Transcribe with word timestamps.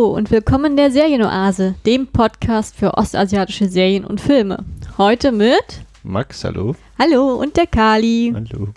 Hallo 0.00 0.14
und 0.14 0.30
willkommen 0.30 0.64
in 0.64 0.76
der 0.78 0.90
Serienoase, 0.90 1.74
dem 1.84 2.06
Podcast 2.06 2.74
für 2.74 2.94
ostasiatische 2.96 3.68
Serien 3.68 4.06
und 4.06 4.18
Filme. 4.18 4.64
Heute 4.96 5.30
mit 5.30 5.82
Max, 6.02 6.42
hallo. 6.42 6.74
Hallo 6.98 7.34
und 7.34 7.58
der 7.58 7.66
Kali. 7.66 8.32
Hallo. 8.34 8.68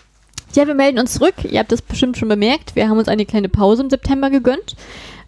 Ja, 0.52 0.66
wir 0.66 0.74
melden 0.74 0.98
uns 0.98 1.14
zurück. 1.14 1.36
Ihr 1.50 1.60
habt 1.60 1.72
das 1.72 1.80
bestimmt 1.80 2.18
schon 2.18 2.28
bemerkt. 2.28 2.76
Wir 2.76 2.90
haben 2.90 2.98
uns 2.98 3.08
eine 3.08 3.24
kleine 3.24 3.48
Pause 3.48 3.84
im 3.84 3.88
September 3.88 4.28
gegönnt. 4.28 4.76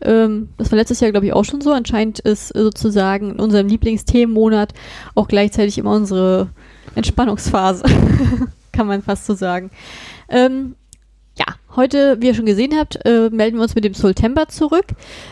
Ähm, 0.03 0.51
das 0.59 0.71
war 0.71 0.77
letztes 0.77 1.01
Jahr, 1.01 1.13
glaube 1.13 1.25
ich, 1.25 1.33
auch 1.33 1.47
schon 1.47 1.63
so. 1.63 1.73
Anscheinend 1.73 2.19
ist 2.19 2.49
sozusagen 2.49 3.31
in 3.31 3.41
unserem 3.41 3.67
Lieblingsthemenmonat 3.67 4.75
auch 5.15 5.29
gleichzeitig 5.29 5.79
immer 5.79 5.93
unsere 5.93 6.51
Entspannungsphase. 6.95 7.85
Kann 8.73 8.87
man 8.87 9.03
fast 9.03 9.25
so 9.25 9.33
sagen. 9.33 9.71
Ähm, 10.29 10.75
heute, 11.77 12.21
wie 12.21 12.27
ihr 12.27 12.35
schon 12.35 12.47
gesehen 12.47 12.77
habt, 12.77 12.99
äh, 13.05 13.31
melden 13.31 13.57
wir 13.57 13.63
uns 13.63 13.75
mit 13.75 13.85
dem 13.85 13.95
Sultember 13.95 14.49
zurück. 14.49 14.87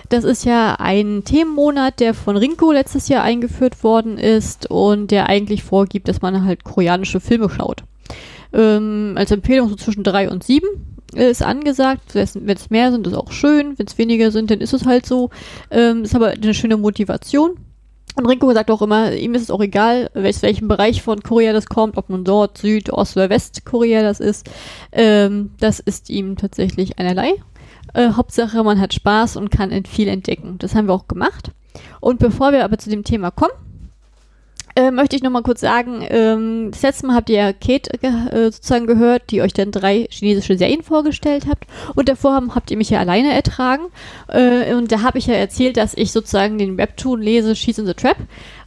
Das 0.09 0.25
ist 0.25 0.45
ja 0.45 0.77
ein 0.79 1.25
Themenmonat, 1.25 2.01
der 2.01 2.15
von 2.15 2.37
Rinko 2.37 2.73
letztes 2.73 3.09
Jahr 3.09 3.23
eingeführt 3.23 3.83
worden 3.83 4.19
ist 4.19 4.71
und 4.71 5.11
der 5.11 5.29
eigentlich 5.29 5.63
vorgibt, 5.63 6.09
dass 6.09 6.23
man 6.23 6.45
halt 6.45 6.65
koreanische 6.65 7.21
Filme 7.21 7.51
schaut. 7.51 7.83
Ähm, 8.53 9.15
als 9.17 9.31
Empfehlung 9.31 9.69
so 9.69 9.77
zwischen 9.77 10.05
drei 10.05 10.31
und 10.31 10.45
sieben 10.45 10.69
ist 11.15 11.43
angesagt. 11.43 12.15
Wenn 12.15 12.57
es 12.57 12.71
mehr 12.71 12.93
sind, 12.93 13.07
ist 13.07 13.15
auch 13.15 13.33
schön. 13.33 13.79
Wenn 13.79 13.87
es 13.87 13.99
weniger 13.99 14.31
sind, 14.31 14.51
dann 14.51 14.61
ist 14.61 14.73
es 14.73 14.87
halt 14.87 15.07
so. 15.07 15.31
Ähm, 15.71 16.05
ist 16.05 16.15
aber 16.15 16.31
eine 16.31 16.55
schöne 16.55 16.77
Motivation. 16.77 17.57
Und 18.17 18.27
Rinko 18.27 18.53
sagt 18.53 18.71
auch 18.71 18.83
immer, 18.83 19.13
ihm 19.13 19.35
ist 19.35 19.43
es 19.43 19.51
auch 19.51 19.61
egal, 19.61 20.09
aus 20.15 20.43
welchem 20.43 20.69
Bereich 20.69 21.03
von 21.03 21.23
Korea 21.23 21.53
das 21.53 21.67
kommt, 21.67 21.97
ob 21.97 22.11
nun 22.11 22.23
Nord, 22.23 22.59
Süd, 22.59 22.91
Ost 22.93 23.17
oder 23.17 23.29
West-Korea 23.29 24.03
das 24.03 24.21
ist. 24.21 24.49
Ähm, 24.93 25.51
das 25.59 25.81
ist 25.81 26.11
ihm 26.11 26.37
tatsächlich 26.37 26.99
einerlei. 26.99 27.35
Äh, 27.93 28.11
Hauptsache, 28.13 28.63
man 28.63 28.81
hat 28.81 28.95
Spaß 28.95 29.37
und 29.37 29.51
kann 29.51 29.73
viel 29.85 30.09
entdecken. 30.09 30.57
Das 30.59 30.75
haben 30.75 30.87
wir 30.87 30.95
auch 30.95 31.09
gemacht. 31.09 31.51
Und 32.01 32.21
bevor 32.21 32.53
wir 32.53 32.65
aber 32.65 32.79
zu 32.79 32.89
dem 32.89 33.03
Thema 33.03 33.33
kommen, 33.33 33.53
äh, 34.77 34.91
möchte 34.91 35.15
ich 35.15 35.23
noch 35.23 35.31
mal 35.31 35.43
kurz 35.43 35.61
sagen, 35.61 36.05
ähm, 36.09 36.71
das 36.73 36.83
letzte 36.83 37.07
Mal 37.07 37.17
habt 37.17 37.31
ihr 37.31 37.37
ja 37.37 37.53
Kate 37.53 37.91
äh, 38.03 38.51
sozusagen 38.51 38.87
gehört, 38.87 39.31
die 39.31 39.41
euch 39.41 39.53
dann 39.53 39.71
drei 39.71 40.07
chinesische 40.11 40.59
Serien 40.59 40.83
vorgestellt 40.83 41.47
habt. 41.49 41.67
Und 41.95 42.09
davor 42.09 42.35
haben, 42.35 42.55
habt 42.55 42.71
ihr 42.71 42.77
mich 42.77 42.91
ja 42.91 42.99
alleine 42.99 43.33
ertragen. 43.33 43.85
Äh, 44.29 44.75
und 44.75 44.91
da 44.91 45.03
habe 45.03 45.19
ich 45.19 45.27
ja 45.27 45.35
erzählt, 45.35 45.77
dass 45.77 45.95
ich 45.95 46.13
sozusagen 46.13 46.59
den 46.59 46.77
Webtoon 46.77 47.23
lese, 47.23 47.55
She's 47.55 47.79
in 47.79 47.87
the 47.87 47.95
Trap. 47.95 48.17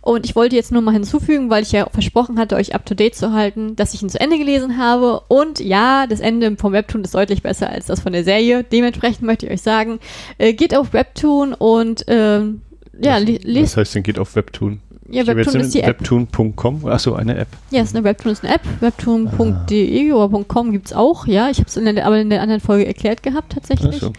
Und 0.02 0.26
ich 0.26 0.38
wollte 0.38 0.56
jetzt 0.56 0.72
nur 0.72 0.82
mal 0.82 0.94
hinzufügen, 0.94 1.50
weil 1.50 1.64
ich 1.64 1.74
ja 1.74 1.86
versprochen 1.92 2.40
hatte, 2.40 2.56
euch 2.56 2.74
up 2.74 2.86
to 2.86 2.96
date 2.96 3.14
zu 3.14 3.34
halten, 3.34 3.76
dass 3.76 3.94
ich 3.94 4.02
ihn 4.02 4.10
zu 4.10 4.22
Ende 4.22 4.38
gelesen 4.38 4.78
habe. 4.78 5.22
Und 5.28 5.60
ja, 5.60 6.08
das 6.08 6.22
Ende 6.22 6.56
vom 6.56 6.72
Webtoon 6.72 7.04
ist 7.04 7.14
deutlich 7.14 7.44
besser 7.44 7.70
als 7.70 7.88
das 7.88 8.00
von 8.00 8.14
der 8.14 8.24
Serie. 8.24 8.64
Dementsprechend 8.64 9.24
möchte 9.24 9.48
ich 9.48 9.52
euch 9.52 9.62
sagen, 9.62 10.00
äh, 10.38 10.54
geht 10.54 10.74
auf 10.74 10.94
Webtoon 10.94 11.54
und 11.54 12.06
ähm, 12.08 12.62
ja, 12.98 13.18
lest. 13.18 13.74
Was 13.74 13.78
heißt 13.78 13.96
denn 13.96 14.04
geht 14.04 14.18
auf 14.18 14.36
Webtoon? 14.38 14.80
Ja, 15.10 15.26
Webtoon 15.26 15.62
ist 15.62 15.74
die 15.74 15.82
App. 15.82 16.00
Webtoon.com, 16.00 16.86
achso, 16.86 17.14
eine 17.14 17.38
App. 17.38 17.48
Ja, 17.72 17.82
ist 17.82 17.96
eine 17.96 18.04
Webtoon 18.04 18.34
ist 18.34 18.44
eine 18.44 18.56
App. 18.56 18.62
Webtoon.de 18.82 20.12
ah. 20.12 20.16
oder 20.16 20.44
.com 20.44 20.72
gibt 20.72 20.88
es 20.88 20.94
auch, 20.94 21.28
ja. 21.28 21.50
Ich 21.50 21.60
habe 21.60 21.70
es 21.70 21.78
aber 21.78 22.18
in 22.18 22.30
der 22.30 22.42
anderen 22.42 22.62
Folge 22.62 22.86
erklärt 22.86 23.24
gehabt, 23.24 23.54
tatsächlich. 23.54 23.98
So. 23.98 24.12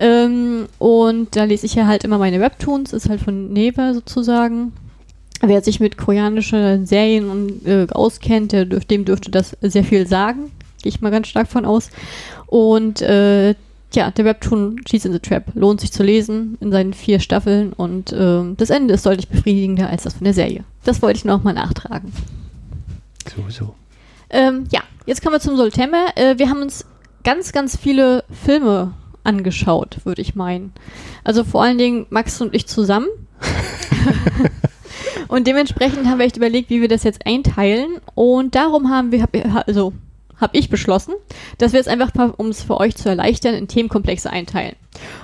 Ähm, 0.00 0.66
und 0.78 1.36
da 1.36 1.44
lese 1.44 1.66
ich 1.66 1.74
ja 1.74 1.86
halt 1.86 2.04
immer 2.04 2.18
meine 2.18 2.40
Webtoons, 2.40 2.92
ist 2.92 3.08
halt 3.08 3.20
von 3.20 3.52
Neva 3.52 3.94
sozusagen. 3.94 4.72
Wer 5.40 5.62
sich 5.62 5.78
mit 5.78 5.98
koreanischen 5.98 6.86
Serien 6.86 7.28
und, 7.28 7.66
äh, 7.66 7.86
auskennt, 7.90 8.52
der, 8.52 8.64
dem 8.64 9.04
dürfte 9.04 9.30
das 9.30 9.56
sehr 9.60 9.84
viel 9.84 10.06
sagen. 10.06 10.50
Gehe 10.82 10.90
ich 10.90 11.00
mal 11.00 11.10
ganz 11.10 11.28
stark 11.28 11.48
von 11.48 11.64
aus. 11.64 11.90
Und 12.46 13.02
äh, 13.02 13.54
ja, 13.94 14.10
der 14.10 14.24
Webtoon 14.24 14.80
Cheese 14.84 15.08
in 15.08 15.14
the 15.14 15.20
Trap 15.20 15.52
lohnt 15.54 15.80
sich 15.80 15.92
zu 15.92 16.02
lesen 16.02 16.56
in 16.60 16.70
seinen 16.72 16.92
vier 16.92 17.20
Staffeln 17.20 17.72
und 17.72 18.12
äh, 18.12 18.42
das 18.56 18.70
Ende 18.70 18.94
ist 18.94 19.06
deutlich 19.06 19.28
befriedigender 19.28 19.88
als 19.88 20.04
das 20.04 20.14
von 20.14 20.24
der 20.24 20.34
Serie. 20.34 20.64
Das 20.84 21.02
wollte 21.02 21.18
ich 21.18 21.24
noch 21.24 21.42
mal 21.42 21.52
nachtragen. 21.52 22.12
So, 23.34 23.42
so. 23.48 23.74
Ähm, 24.30 24.64
ja, 24.70 24.80
jetzt 25.06 25.22
kommen 25.22 25.34
wir 25.34 25.40
zum 25.40 25.56
September. 25.56 26.06
Äh, 26.16 26.38
wir 26.38 26.50
haben 26.50 26.62
uns 26.62 26.84
ganz, 27.24 27.52
ganz 27.52 27.76
viele 27.76 28.24
Filme 28.30 28.92
angeschaut, 29.24 29.98
würde 30.04 30.22
ich 30.22 30.34
meinen. 30.34 30.72
Also 31.24 31.44
vor 31.44 31.62
allen 31.62 31.78
Dingen 31.78 32.06
Max 32.10 32.40
und 32.40 32.54
ich 32.54 32.66
zusammen. 32.66 33.08
und 35.28 35.46
dementsprechend 35.46 36.06
haben 36.06 36.18
wir 36.18 36.26
echt 36.26 36.36
überlegt, 36.36 36.70
wie 36.70 36.80
wir 36.80 36.88
das 36.88 37.04
jetzt 37.04 37.26
einteilen. 37.26 37.96
Und 38.14 38.54
darum 38.54 38.90
haben 38.90 39.12
wir, 39.12 39.26
also 39.66 39.92
habe 40.44 40.56
ich 40.56 40.68
beschlossen, 40.68 41.14
dass 41.58 41.72
wir 41.72 41.80
es 41.80 41.88
einfach, 41.88 42.34
um 42.36 42.48
es 42.48 42.62
für 42.62 42.78
euch 42.78 42.94
zu 42.94 43.08
erleichtern, 43.08 43.54
in 43.54 43.66
Themenkomplexe 43.66 44.30
einteilen. 44.30 44.76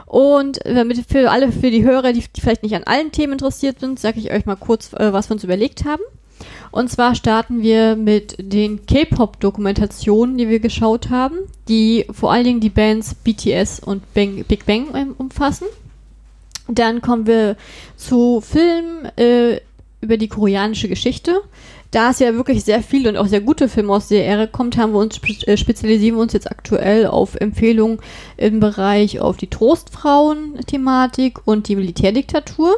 Und 0.07 0.59
damit 0.65 1.05
für 1.09 1.31
alle, 1.31 1.53
für 1.53 1.71
die 1.71 1.85
Hörer, 1.85 2.13
die, 2.13 2.25
die 2.35 2.41
vielleicht 2.41 2.65
nicht 2.65 2.75
an 2.75 2.85
allen 2.85 3.13
Themen 3.13 3.35
interessiert 3.35 3.81
sind, 3.81 4.01
sage 4.01 4.19
ich 4.19 4.33
euch 4.33 4.47
mal 4.47 4.57
kurz, 4.57 4.93
äh, 4.95 5.13
was 5.13 5.29
wir 5.29 5.35
uns 5.35 5.45
überlegt 5.45 5.85
haben. 5.85 6.03
Und 6.73 6.91
zwar 6.91 7.15
starten 7.15 7.63
wir 7.63 7.97
mit 7.97 8.37
den 8.39 8.87
K-Pop-Dokumentationen, 8.87 10.39
die 10.39 10.49
wir 10.49 10.61
geschaut 10.61 11.11
haben, 11.11 11.37
die 11.69 12.07
vor 12.11 12.33
allen 12.33 12.45
Dingen 12.45 12.61
die 12.61 12.71
Bands 12.71 13.15
BTS 13.15 13.81
und 13.81 14.15
Bang, 14.15 14.45
Big 14.45 14.67
Bang 14.67 14.87
ähm, 14.95 15.15
umfassen. 15.19 15.67
Dann 16.67 17.03
kommen 17.03 17.27
wir 17.27 17.57
zu 17.97 18.41
Filmen 18.41 19.07
äh, 19.19 19.61
über 20.01 20.17
die 20.17 20.29
koreanische 20.29 20.89
Geschichte 20.89 21.43
da 21.91 22.11
es 22.11 22.21
ja 22.21 22.35
wirklich 22.35 22.65
sehr 22.65 22.83
viel 22.83 23.09
und 23.09 23.17
auch 23.17 23.27
sehr 23.27 23.41
gute 23.41 23.69
Filme 23.69 23.93
aus 23.93 24.09
der 24.09 24.27
Ära 24.27 24.47
kommt, 24.47 24.77
haben 24.77 24.93
wir 24.93 25.01
uns 25.01 25.21
äh, 25.47 25.57
spezialisieren 25.57 26.17
wir 26.17 26.23
uns 26.23 26.33
jetzt 26.33 26.51
aktuell 26.51 27.07
auf 27.07 27.35
Empfehlungen 27.35 27.99
im 28.37 28.61
Bereich 28.61 29.21
auf 29.21 29.37
die 29.37 29.49
Trostfrauen-Thematik 29.49 31.47
und 31.47 31.69
die 31.69 31.77
Militärdiktatur. 31.77 32.77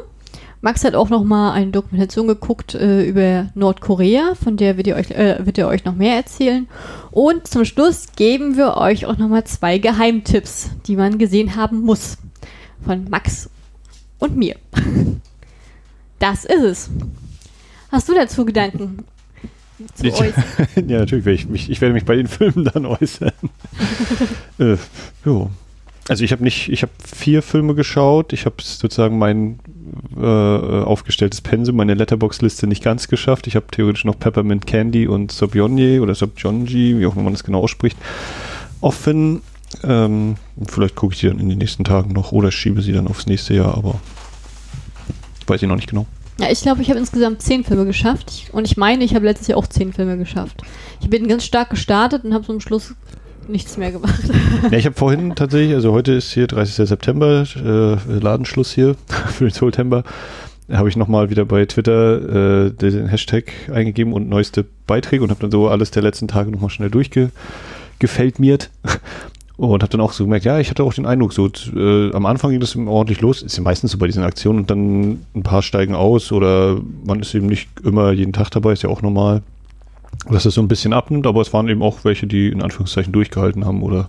Max 0.63 0.85
hat 0.85 0.95
auch 0.95 1.11
noch 1.11 1.25
mal 1.25 1.53
eine 1.53 1.73
Dokumentation 1.73 2.29
geguckt 2.29 2.75
äh, 2.75 3.03
über 3.03 3.51
Nordkorea, 3.57 4.35
von 4.37 4.57
der 4.57 4.77
wird 4.77 4.87
euch, 4.89 5.11
äh, 5.11 5.45
wird 5.45 5.59
ihr 5.59 5.67
euch 5.67 5.85
noch 5.85 5.97
mehr 5.97 6.15
erzählen. 6.15 6.69
Und 7.11 7.49
zum 7.49 7.65
Schluss 7.65 8.07
geben 8.15 8.57
wir 8.57 8.77
euch 8.77 9.05
auch 9.07 9.19
noch 9.19 9.29
mal 9.29 9.45
zwei 9.45 9.79
Geheimtipps, 9.79 10.71
die 10.87 10.95
man 10.95 11.19
gesehen 11.19 11.57
haben 11.57 11.81
muss. 11.81 12.17
Von 12.85 13.11
Max 13.11 13.51
und 14.19 14.37
mir. 14.37 14.57
Das 16.19 16.45
ist 16.45 16.63
es. 16.63 16.91
Hast 17.93 18.09
du 18.09 18.15
dazu 18.15 18.47
Gedanken? 18.47 19.05
Zu 19.95 20.07
ich, 20.07 20.19
ja, 20.89 20.99
natürlich. 21.01 21.25
Werde 21.27 21.35
ich, 21.35 21.49
mich, 21.49 21.71
ich 21.71 21.81
werde 21.81 21.93
mich 21.93 22.05
bei 22.05 22.17
den 22.17 22.27
Filmen 22.27 22.65
dann 22.73 22.87
äußern. 22.87 23.33
äh, 24.59 24.77
jo. 25.25 25.51
Also 26.09 26.25
ich 26.25 26.33
habe 26.33 26.43
nicht, 26.43 26.69
ich 26.69 26.83
habe 26.83 26.93
vier 27.05 27.43
Filme 27.43 27.75
geschaut. 27.75 28.33
Ich 28.33 28.47
habe 28.47 28.57
sozusagen 28.59 29.19
mein 29.19 29.61
äh, 30.17 30.21
aufgestelltes 30.21 31.43
Pensum, 31.43 31.77
meine 31.77 31.95
Letterbox-Liste 31.95 32.67
nicht 32.67 32.83
ganz 32.83 33.09
geschafft. 33.09 33.47
Ich 33.47 33.57
habe 33.57 33.67
theoretisch 33.71 34.05
noch 34.05 34.19
Peppermint 34.19 34.67
Candy 34.67 35.07
und 35.07 35.31
Sobjonje 35.31 36.01
oder 36.01 36.15
Sobjonji, 36.15 36.99
wie 36.99 37.07
auch 37.07 37.15
immer 37.15 37.25
man 37.25 37.35
das 37.35 37.45
genau 37.45 37.61
ausspricht, 37.61 37.97
offen. 38.81 39.43
Ähm, 39.85 40.37
vielleicht 40.67 40.97
gucke 40.97 41.15
ich 41.15 41.21
die 41.21 41.29
dann 41.29 41.39
in 41.39 41.49
den 41.49 41.59
nächsten 41.59 41.85
Tagen 41.85 42.13
noch 42.13 42.33
oder 42.33 42.51
schiebe 42.51 42.83
sie 42.83 42.93
dann 42.93 43.07
aufs 43.07 43.27
nächste 43.27 43.55
Jahr, 43.55 43.77
aber 43.77 44.01
weiß 45.47 45.63
ich 45.63 45.69
noch 45.69 45.77
nicht 45.77 45.89
genau. 45.89 46.07
Ja, 46.43 46.51
ich 46.51 46.61
glaube, 46.61 46.83
ich 46.83 46.91
habe 46.91 46.99
insgesamt 46.99 47.41
zehn 47.41 47.63
Filme 47.63 47.87
geschafft. 47.87 48.51
Und 48.51 48.65
ich 48.65 48.77
meine, 48.77 49.05
ich 49.05 49.15
habe 49.15 49.25
letztes 49.25 49.47
Jahr 49.47 49.59
auch 49.59 49.67
zehn 49.69 49.93
Filme 49.93 50.19
geschafft. 50.19 50.61
Ich 51.01 51.09
bin 51.09 51.29
ganz 51.29 51.45
stark 51.45 51.71
gestartet 51.71 52.25
und 52.25 52.35
habe 52.35 52.45
zum 52.45 52.59
Schluss 52.59 52.95
nichts 53.47 53.77
mehr 53.77 53.93
gemacht. 53.93 54.21
Ja, 54.71 54.77
ich 54.77 54.87
habe 54.87 54.97
vorhin 54.97 55.37
tatsächlich, 55.37 55.73
also 55.75 55.93
heute 55.93 56.13
ist 56.13 56.33
hier 56.33 56.49
30. 56.49 56.89
September, 56.89 57.45
äh, 57.57 58.19
Ladenschluss 58.19 58.73
hier 58.73 58.97
für 59.29 59.45
den 59.45 59.53
September. 59.53 60.03
Habe 60.69 60.89
ich 60.89 60.97
nochmal 60.97 61.31
wieder 61.31 61.45
bei 61.45 61.65
Twitter 61.65 62.67
äh, 62.67 62.71
den 62.73 63.07
Hashtag 63.07 63.53
eingegeben 63.73 64.13
und 64.13 64.29
neueste 64.29 64.65
Beiträge 64.89 65.23
und 65.23 65.31
habe 65.31 65.41
dann 65.41 65.53
so 65.53 65.69
alles 65.69 65.93
der 65.93 66.03
letzten 66.03 66.27
Tage 66.27 66.51
nochmal 66.51 66.71
schnell 66.71 66.91
durchgefällt 66.91 68.41
miert. 68.41 68.71
Und 69.63 69.81
habe 69.81 69.93
dann 69.93 70.01
auch 70.01 70.11
so 70.11 70.25
gemerkt, 70.25 70.45
ja, 70.45 70.59
ich 70.59 70.71
hatte 70.71 70.83
auch 70.83 70.93
den 70.93 71.07
Eindruck, 71.07 71.33
so 71.33 71.49
äh, 71.77 72.13
am 72.15 72.27
Anfang 72.27 72.51
ging 72.51 72.59
das 72.59 72.75
ordentlich 72.75 73.21
los, 73.21 73.43
ist 73.43 73.57
ja 73.57 73.63
meistens 73.63 73.93
so 73.93 73.99
bei 73.99 74.09
diesen 74.09 74.25
Aktionen 74.25 74.59
und 74.59 74.71
dann 74.71 75.21
ein 75.37 75.45
paar 75.45 75.63
steigen 75.63 75.95
aus 75.95 76.33
oder 76.33 76.81
man 77.05 77.21
ist 77.21 77.33
eben 77.33 77.47
nicht 77.47 77.69
immer 77.85 78.11
jeden 78.11 78.33
Tag 78.33 78.51
dabei, 78.51 78.73
ist 78.73 78.83
ja 78.83 78.91
auch 78.91 79.03
normal, 79.03 79.43
dass 80.29 80.43
das 80.43 80.55
so 80.55 80.61
ein 80.61 80.67
bisschen 80.67 80.93
abnimmt, 80.93 81.29
aber 81.29 81.41
es 81.43 81.53
waren 81.53 81.69
eben 81.69 81.81
auch 81.81 82.05
welche, 82.05 82.27
die 82.27 82.49
in 82.49 82.61
Anführungszeichen 82.61 83.13
durchgehalten 83.13 83.65
haben 83.65 83.85
oder 83.85 84.09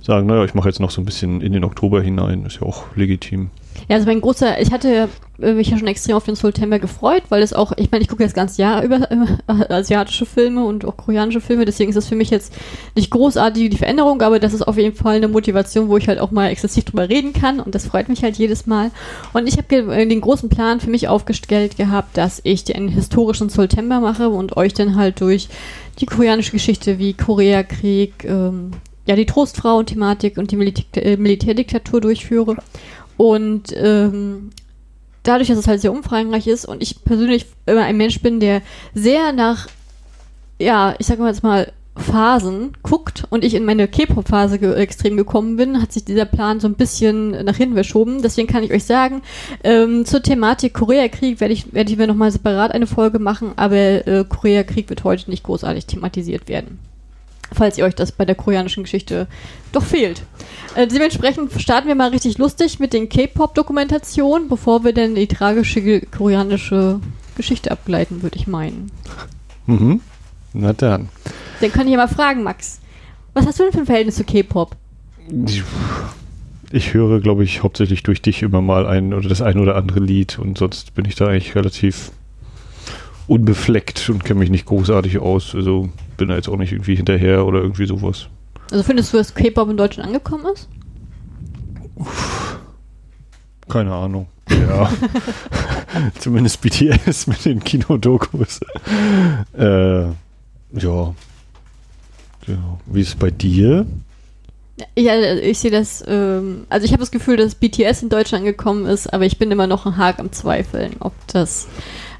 sagen, 0.00 0.28
naja, 0.28 0.44
ich 0.44 0.54
mache 0.54 0.68
jetzt 0.68 0.78
noch 0.78 0.92
so 0.92 1.02
ein 1.02 1.04
bisschen 1.04 1.40
in 1.40 1.52
den 1.52 1.64
Oktober 1.64 2.00
hinein, 2.00 2.46
ist 2.46 2.60
ja 2.60 2.62
auch 2.62 2.84
legitim. 2.94 3.50
Ja, 3.88 3.96
also 3.96 4.06
mein 4.06 4.20
großer, 4.20 4.60
ich 4.60 4.72
hatte 4.72 5.08
äh, 5.40 5.52
mich 5.52 5.68
ja 5.68 5.78
schon 5.78 5.86
extrem 5.86 6.16
auf 6.16 6.24
den 6.24 6.34
September 6.34 6.78
gefreut, 6.78 7.22
weil 7.28 7.42
es 7.42 7.52
auch, 7.52 7.72
ich 7.76 7.90
meine, 7.90 8.02
ich 8.02 8.08
gucke 8.08 8.22
das 8.22 8.34
ganze 8.34 8.62
Jahr 8.62 8.82
über 8.82 9.10
äh, 9.10 9.72
asiatische 9.72 10.26
Filme 10.26 10.64
und 10.64 10.84
auch 10.84 10.96
koreanische 10.96 11.40
Filme, 11.40 11.64
deswegen 11.64 11.90
ist 11.90 11.96
das 11.96 12.08
für 12.08 12.16
mich 12.16 12.30
jetzt 12.30 12.52
nicht 12.94 13.10
großartig 13.10 13.70
die 13.70 13.76
Veränderung, 13.76 14.22
aber 14.22 14.38
das 14.38 14.54
ist 14.54 14.66
auf 14.66 14.76
jeden 14.76 14.96
Fall 14.96 15.16
eine 15.16 15.28
Motivation, 15.28 15.88
wo 15.88 15.96
ich 15.96 16.08
halt 16.08 16.18
auch 16.18 16.30
mal 16.30 16.48
exzessiv 16.48 16.84
drüber 16.84 17.08
reden 17.08 17.32
kann 17.32 17.60
und 17.60 17.74
das 17.74 17.86
freut 17.86 18.08
mich 18.08 18.22
halt 18.22 18.36
jedes 18.36 18.66
Mal. 18.66 18.90
Und 19.32 19.46
ich 19.46 19.56
habe 19.58 19.94
äh, 19.94 20.06
den 20.06 20.20
großen 20.20 20.48
Plan 20.48 20.80
für 20.80 20.90
mich 20.90 21.08
aufgestellt 21.08 21.76
gehabt, 21.76 22.16
dass 22.16 22.40
ich 22.44 22.64
den 22.64 22.88
historischen 22.88 23.48
September 23.48 24.00
mache 24.00 24.28
und 24.28 24.56
euch 24.56 24.74
dann 24.74 24.96
halt 24.96 25.20
durch 25.20 25.48
die 26.00 26.06
koreanische 26.06 26.52
Geschichte 26.52 26.98
wie 26.98 27.14
Koreakrieg, 27.14 28.24
ähm, 28.24 28.72
ja, 29.06 29.16
die 29.16 29.26
Trostfrauen-Thematik 29.26 30.36
und 30.36 30.50
die 30.50 30.56
Militä 30.56 30.82
äh, 31.00 31.16
Militärdiktatur 31.16 32.00
durchführe 32.00 32.56
Und 33.16 33.74
ähm, 33.76 34.50
dadurch, 35.22 35.48
dass 35.48 35.58
es 35.58 35.68
halt 35.68 35.80
sehr 35.80 35.92
umfangreich 35.92 36.46
ist 36.46 36.66
und 36.66 36.82
ich 36.82 37.04
persönlich 37.04 37.46
immer 37.66 37.82
ein 37.82 37.96
Mensch 37.96 38.20
bin, 38.20 38.40
der 38.40 38.62
sehr 38.94 39.32
nach, 39.32 39.68
ja, 40.58 40.94
ich 40.98 41.06
sag 41.06 41.18
mal 41.18 41.28
jetzt 41.28 41.42
mal, 41.42 41.72
Phasen 41.96 42.72
guckt 42.82 43.24
und 43.30 43.42
ich 43.42 43.54
in 43.54 43.64
meine 43.64 43.88
K-Pop-Phase 43.88 44.58
ge 44.58 44.74
extrem 44.74 45.16
gekommen 45.16 45.56
bin, 45.56 45.80
hat 45.80 45.92
sich 45.92 46.04
dieser 46.04 46.26
Plan 46.26 46.60
so 46.60 46.68
ein 46.68 46.74
bisschen 46.74 47.30
nach 47.44 47.56
hinten 47.56 47.74
verschoben. 47.74 48.20
Deswegen 48.22 48.48
kann 48.48 48.62
ich 48.62 48.70
euch 48.70 48.84
sagen, 48.84 49.22
ähm, 49.64 50.04
zur 50.04 50.22
Thematik 50.22 50.74
Koreakrieg 50.74 51.40
werde 51.40 51.54
ich, 51.54 51.72
werde 51.72 51.90
ich 51.90 51.96
mir 51.96 52.06
nochmal 52.06 52.30
separat 52.30 52.72
eine 52.72 52.86
Folge 52.86 53.18
machen, 53.18 53.52
aber 53.56 54.06
äh, 54.06 54.24
Koreakrieg 54.28 54.90
wird 54.90 55.04
heute 55.04 55.30
nicht 55.30 55.44
großartig 55.44 55.86
thematisiert 55.86 56.48
werden. 56.48 56.78
Falls 57.52 57.78
ihr 57.78 57.84
euch 57.84 57.94
das 57.94 58.12
bei 58.12 58.24
der 58.24 58.34
koreanischen 58.34 58.82
Geschichte 58.82 59.28
doch 59.72 59.84
fehlt. 59.84 60.22
Äh, 60.74 60.86
dementsprechend 60.86 61.52
starten 61.60 61.88
wir 61.88 61.94
mal 61.94 62.10
richtig 62.10 62.38
lustig 62.38 62.80
mit 62.80 62.92
den 62.92 63.08
K-Pop-Dokumentationen, 63.08 64.48
bevor 64.48 64.84
wir 64.84 64.92
dann 64.92 65.14
die 65.14 65.26
tragische 65.26 66.00
koreanische 66.00 67.00
Geschichte 67.36 67.70
abgleiten, 67.70 68.22
würde 68.22 68.36
ich 68.36 68.46
meinen. 68.46 68.90
Mhm. 69.66 70.00
Na 70.52 70.72
dann. 70.72 71.08
Dann 71.60 71.72
kann 71.72 71.86
ich 71.86 71.92
ja 71.92 71.98
mal 71.98 72.08
fragen, 72.08 72.42
Max. 72.42 72.80
Was 73.34 73.46
hast 73.46 73.58
du 73.58 73.64
denn 73.64 73.72
für 73.72 73.80
ein 73.80 73.86
Verhältnis 73.86 74.16
zu 74.16 74.24
K-Pop? 74.24 74.76
Ich, 75.46 75.62
ich 76.70 76.94
höre, 76.94 77.20
glaube 77.20 77.44
ich, 77.44 77.62
hauptsächlich 77.62 78.02
durch 78.02 78.22
dich 78.22 78.42
immer 78.42 78.62
mal 78.62 78.86
ein 78.86 79.12
oder 79.12 79.28
das 79.28 79.42
ein 79.42 79.58
oder 79.58 79.76
andere 79.76 80.00
Lied 80.00 80.38
und 80.38 80.56
sonst 80.56 80.94
bin 80.94 81.04
ich 81.04 81.14
da 81.14 81.26
eigentlich 81.26 81.54
relativ 81.54 82.12
unbefleckt 83.28 84.08
und 84.08 84.24
kenne 84.24 84.40
mich 84.40 84.50
nicht 84.50 84.66
großartig 84.66 85.18
aus. 85.18 85.54
Also 85.54 85.88
bin 86.16 86.28
da 86.28 86.36
jetzt 86.36 86.48
auch 86.48 86.56
nicht 86.56 86.72
irgendwie 86.72 86.94
hinterher 86.94 87.46
oder 87.46 87.60
irgendwie 87.60 87.86
sowas. 87.86 88.28
Also 88.70 88.82
findest 88.82 89.12
du, 89.12 89.18
dass 89.18 89.34
K-Pop 89.34 89.70
in 89.70 89.76
Deutschland 89.76 90.08
angekommen 90.08 90.46
ist? 90.52 90.68
Keine 93.68 93.92
Ahnung. 93.92 94.26
Ja. 94.50 94.90
Zumindest 96.18 96.60
BTS 96.60 97.26
mit 97.26 97.44
den 97.44 97.62
Kinodokus. 97.62 98.60
äh, 99.58 100.02
ja. 100.02 100.14
Genau. 102.46 102.80
Wie 102.86 103.00
ist 103.00 103.08
es 103.08 103.14
bei 103.16 103.30
dir? 103.30 103.86
Ja, 104.94 105.14
ich 105.34 105.58
sehe 105.58 105.70
das, 105.70 106.04
ähm, 106.06 106.66
also 106.68 106.84
ich 106.84 106.92
habe 106.92 107.00
das 107.00 107.10
Gefühl, 107.10 107.38
dass 107.38 107.54
BTS 107.54 108.02
in 108.02 108.08
Deutschland 108.10 108.42
angekommen 108.42 108.84
ist, 108.84 109.12
aber 109.12 109.24
ich 109.24 109.38
bin 109.38 109.50
immer 109.50 109.66
noch 109.66 109.86
ein 109.86 109.96
Haag 109.96 110.18
am 110.18 110.32
Zweifeln, 110.32 110.96
ob 111.00 111.14
das, 111.28 111.66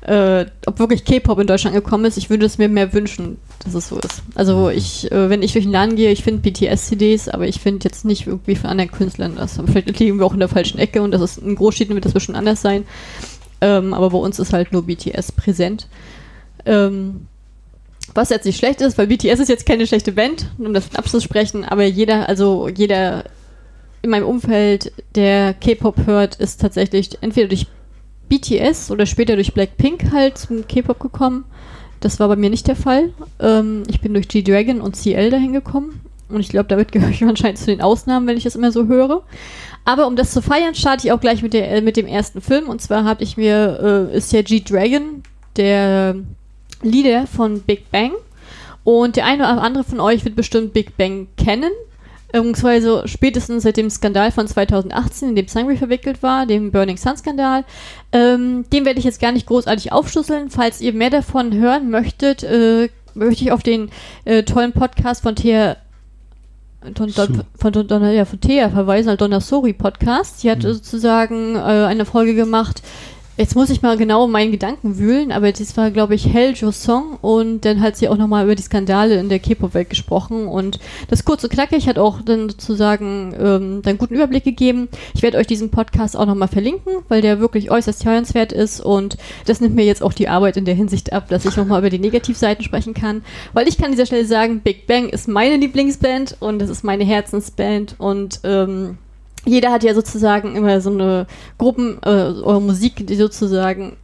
äh, 0.06 0.46
ob 0.66 0.78
wirklich 0.78 1.04
K-Pop 1.04 1.40
in 1.40 1.48
Deutschland 1.48 1.74
angekommen 1.74 2.04
ist. 2.04 2.16
Ich 2.16 2.30
würde 2.30 2.46
es 2.46 2.58
mir 2.58 2.68
mehr 2.68 2.92
wünschen, 2.92 3.38
dass 3.64 3.74
es 3.74 3.88
so 3.88 3.98
ist. 3.98 4.22
Also 4.36 4.70
ich, 4.70 5.10
äh, 5.10 5.28
wenn 5.28 5.42
ich 5.42 5.52
durch 5.52 5.64
den 5.64 5.72
Laden 5.72 5.96
gehe, 5.96 6.12
ich 6.12 6.22
finde 6.22 6.48
BTS-CDs, 6.48 7.28
aber 7.28 7.48
ich 7.48 7.60
finde 7.60 7.84
jetzt 7.84 8.04
nicht 8.04 8.28
irgendwie 8.28 8.54
von 8.54 8.70
anderen 8.70 8.92
Künstlern 8.92 9.34
das. 9.34 9.58
Aber 9.58 9.66
vielleicht 9.66 9.98
liegen 9.98 10.18
wir 10.18 10.26
auch 10.26 10.32
in 10.32 10.38
der 10.38 10.48
falschen 10.48 10.78
Ecke 10.78 11.02
und 11.02 11.10
das 11.10 11.22
ist 11.22 11.38
in 11.38 11.56
Großstädten 11.56 11.94
wird 11.94 12.04
das 12.04 12.12
bestimmt 12.12 12.38
anders 12.38 12.62
sein. 12.62 12.84
Ähm, 13.60 13.94
aber 13.94 14.10
bei 14.10 14.18
uns 14.18 14.38
ist 14.38 14.52
halt 14.52 14.72
nur 14.72 14.86
BTS 14.86 15.32
präsent. 15.32 15.88
Ähm, 16.64 17.26
was 18.14 18.30
jetzt 18.30 18.44
nicht 18.44 18.58
schlecht 18.58 18.80
ist, 18.82 18.98
weil 18.98 19.08
BTS 19.08 19.40
ist 19.40 19.48
jetzt 19.48 19.66
keine 19.66 19.88
schlechte 19.88 20.12
Band, 20.12 20.46
um 20.58 20.72
das 20.72 20.94
abzusprechen, 20.94 21.64
aber 21.64 21.84
jeder, 21.84 22.28
also 22.28 22.68
jeder 22.68 23.24
in 24.02 24.10
meinem 24.10 24.26
Umfeld, 24.26 24.92
der 25.16 25.52
K-Pop 25.54 26.06
hört, 26.06 26.36
ist 26.36 26.60
tatsächlich 26.60 27.18
entweder 27.22 27.48
durch 27.48 27.66
BTS 28.28 28.90
oder 28.90 29.06
später 29.06 29.36
durch 29.36 29.54
Blackpink 29.54 30.12
halt 30.12 30.38
zum 30.38 30.66
K-Pop 30.66 30.98
gekommen. 30.98 31.44
Das 32.00 32.20
war 32.20 32.28
bei 32.28 32.36
mir 32.36 32.50
nicht 32.50 32.66
der 32.66 32.76
Fall. 32.76 33.12
Ähm, 33.40 33.84
ich 33.88 34.00
bin 34.00 34.12
durch 34.14 34.28
G-Dragon 34.28 34.80
und 34.80 34.96
CL 34.96 35.30
dahin 35.30 35.52
gekommen. 35.52 36.00
Und 36.28 36.40
ich 36.40 36.48
glaube, 36.48 36.68
damit 36.68 36.92
gehöre 36.92 37.10
ich 37.10 37.24
anscheinend 37.24 37.58
zu 37.58 37.66
den 37.66 37.80
Ausnahmen, 37.80 38.26
wenn 38.26 38.36
ich 38.36 38.44
das 38.44 38.56
immer 38.56 38.72
so 38.72 38.86
höre. 38.86 39.22
Aber 39.84 40.06
um 40.06 40.16
das 40.16 40.32
zu 40.32 40.42
feiern, 40.42 40.74
starte 40.74 41.06
ich 41.06 41.12
auch 41.12 41.20
gleich 41.20 41.42
mit, 41.42 41.52
der, 41.52 41.70
äh, 41.70 41.80
mit 41.80 41.96
dem 41.96 42.06
ersten 42.06 42.40
Film. 42.40 42.68
Und 42.68 42.82
zwar 42.82 43.04
habe 43.04 43.22
ich 43.22 43.36
mir, 43.36 44.10
äh, 44.12 44.16
ist 44.16 44.32
ja 44.32 44.42
G-Dragon, 44.42 45.22
der 45.56 46.16
Lieder 46.82 47.26
von 47.26 47.60
Big 47.62 47.90
Bang. 47.90 48.12
Und 48.84 49.16
der 49.16 49.24
eine 49.24 49.42
oder 49.42 49.62
andere 49.62 49.84
von 49.84 50.00
euch 50.00 50.24
wird 50.24 50.36
bestimmt 50.36 50.72
Big 50.72 50.96
Bang 50.96 51.28
kennen. 51.36 51.72
Beziehungsweise 52.26 53.02
spätestens 53.06 53.62
seit 53.62 53.76
dem 53.76 53.88
Skandal 53.88 54.30
von 54.32 54.46
2018, 54.46 55.30
in 55.30 55.36
dem 55.36 55.48
Sangre 55.48 55.76
verwickelt 55.76 56.22
war, 56.22 56.46
dem 56.46 56.70
Burning 56.72 56.96
Sun 56.96 57.16
Skandal. 57.16 57.64
Ähm, 58.12 58.64
den 58.72 58.84
werde 58.84 58.98
ich 58.98 59.04
jetzt 59.04 59.20
gar 59.20 59.32
nicht 59.32 59.46
großartig 59.46 59.92
aufschlüsseln. 59.92 60.50
Falls 60.50 60.80
ihr 60.80 60.92
mehr 60.92 61.10
davon 61.10 61.54
hören 61.54 61.90
möchtet, 61.90 62.42
äh, 62.42 62.88
möchte 63.14 63.44
ich 63.44 63.52
auf 63.52 63.62
den 63.62 63.90
äh, 64.24 64.42
tollen 64.42 64.72
Podcast 64.72 65.22
von 65.22 65.36
Thea 65.36 65.76
Don, 66.94 67.12
Don, 67.12 67.42
von, 67.56 67.72
Don, 67.72 68.12
ja, 68.12 68.24
von 68.24 68.40
Thea 68.40 68.70
verweisen, 68.70 69.08
also 69.08 69.18
Donna 69.18 69.40
Sori 69.40 69.72
Podcast. 69.72 70.40
Sie 70.40 70.50
hat 70.50 70.58
mhm. 70.58 70.74
sozusagen 70.74 71.56
äh, 71.56 71.58
eine 71.58 72.04
Folge 72.04 72.34
gemacht, 72.34 72.82
Jetzt 73.38 73.54
muss 73.54 73.68
ich 73.68 73.82
mal 73.82 73.98
genau 73.98 74.26
meinen 74.28 74.50
Gedanken 74.50 74.96
wühlen, 74.96 75.30
aber 75.30 75.52
das 75.52 75.76
war, 75.76 75.90
glaube 75.90 76.14
ich, 76.14 76.32
Hell 76.32 76.54
Jo 76.54 76.72
Song 76.72 77.18
und 77.20 77.66
dann 77.66 77.82
hat 77.82 77.94
sie 77.94 78.08
auch 78.08 78.16
nochmal 78.16 78.44
über 78.44 78.54
die 78.54 78.62
Skandale 78.62 79.20
in 79.20 79.28
der 79.28 79.40
K-Pop-Welt 79.40 79.90
gesprochen 79.90 80.48
und 80.48 80.80
das 81.08 81.26
kurze 81.26 81.50
knackig 81.50 81.86
hat 81.86 81.98
auch 81.98 82.22
dann 82.22 82.48
sozusagen 82.48 83.34
ähm, 83.38 83.82
einen 83.84 83.98
guten 83.98 84.14
Überblick 84.14 84.44
gegeben. 84.44 84.88
Ich 85.14 85.22
werde 85.22 85.36
euch 85.36 85.46
diesen 85.46 85.70
Podcast 85.70 86.16
auch 86.16 86.24
nochmal 86.24 86.48
verlinken, 86.48 86.94
weil 87.08 87.20
der 87.20 87.38
wirklich 87.38 87.70
äußerst 87.70 88.06
hörenswert 88.06 88.52
ist 88.52 88.80
und 88.80 89.18
das 89.44 89.60
nimmt 89.60 89.74
mir 89.74 89.84
jetzt 89.84 90.02
auch 90.02 90.14
die 90.14 90.28
Arbeit 90.28 90.56
in 90.56 90.64
der 90.64 90.74
Hinsicht 90.74 91.12
ab, 91.12 91.28
dass 91.28 91.44
ich 91.44 91.58
nochmal 91.58 91.80
über 91.80 91.90
die 91.90 91.98
Negativseiten 91.98 92.64
sprechen 92.64 92.94
kann, 92.94 93.22
weil 93.52 93.68
ich 93.68 93.76
kann 93.76 93.86
an 93.86 93.92
dieser 93.92 94.06
Stelle 94.06 94.24
sagen, 94.24 94.60
Big 94.60 94.86
Bang 94.86 95.10
ist 95.10 95.28
meine 95.28 95.56
Lieblingsband 95.56 96.38
und 96.40 96.58
das 96.58 96.70
ist 96.70 96.84
meine 96.84 97.04
Herzensband 97.04 97.96
und 97.98 98.40
ähm, 98.44 98.96
jeder 99.46 99.72
hat 99.72 99.84
ja 99.84 99.94
sozusagen 99.94 100.56
immer 100.56 100.80
so 100.80 100.90
eine 100.90 101.26
Gruppen 101.58 101.98
äh, 102.04 102.30
oder 102.30 102.60
Musik, 102.60 103.06
die 103.06 103.16
sozusagen 103.16 103.96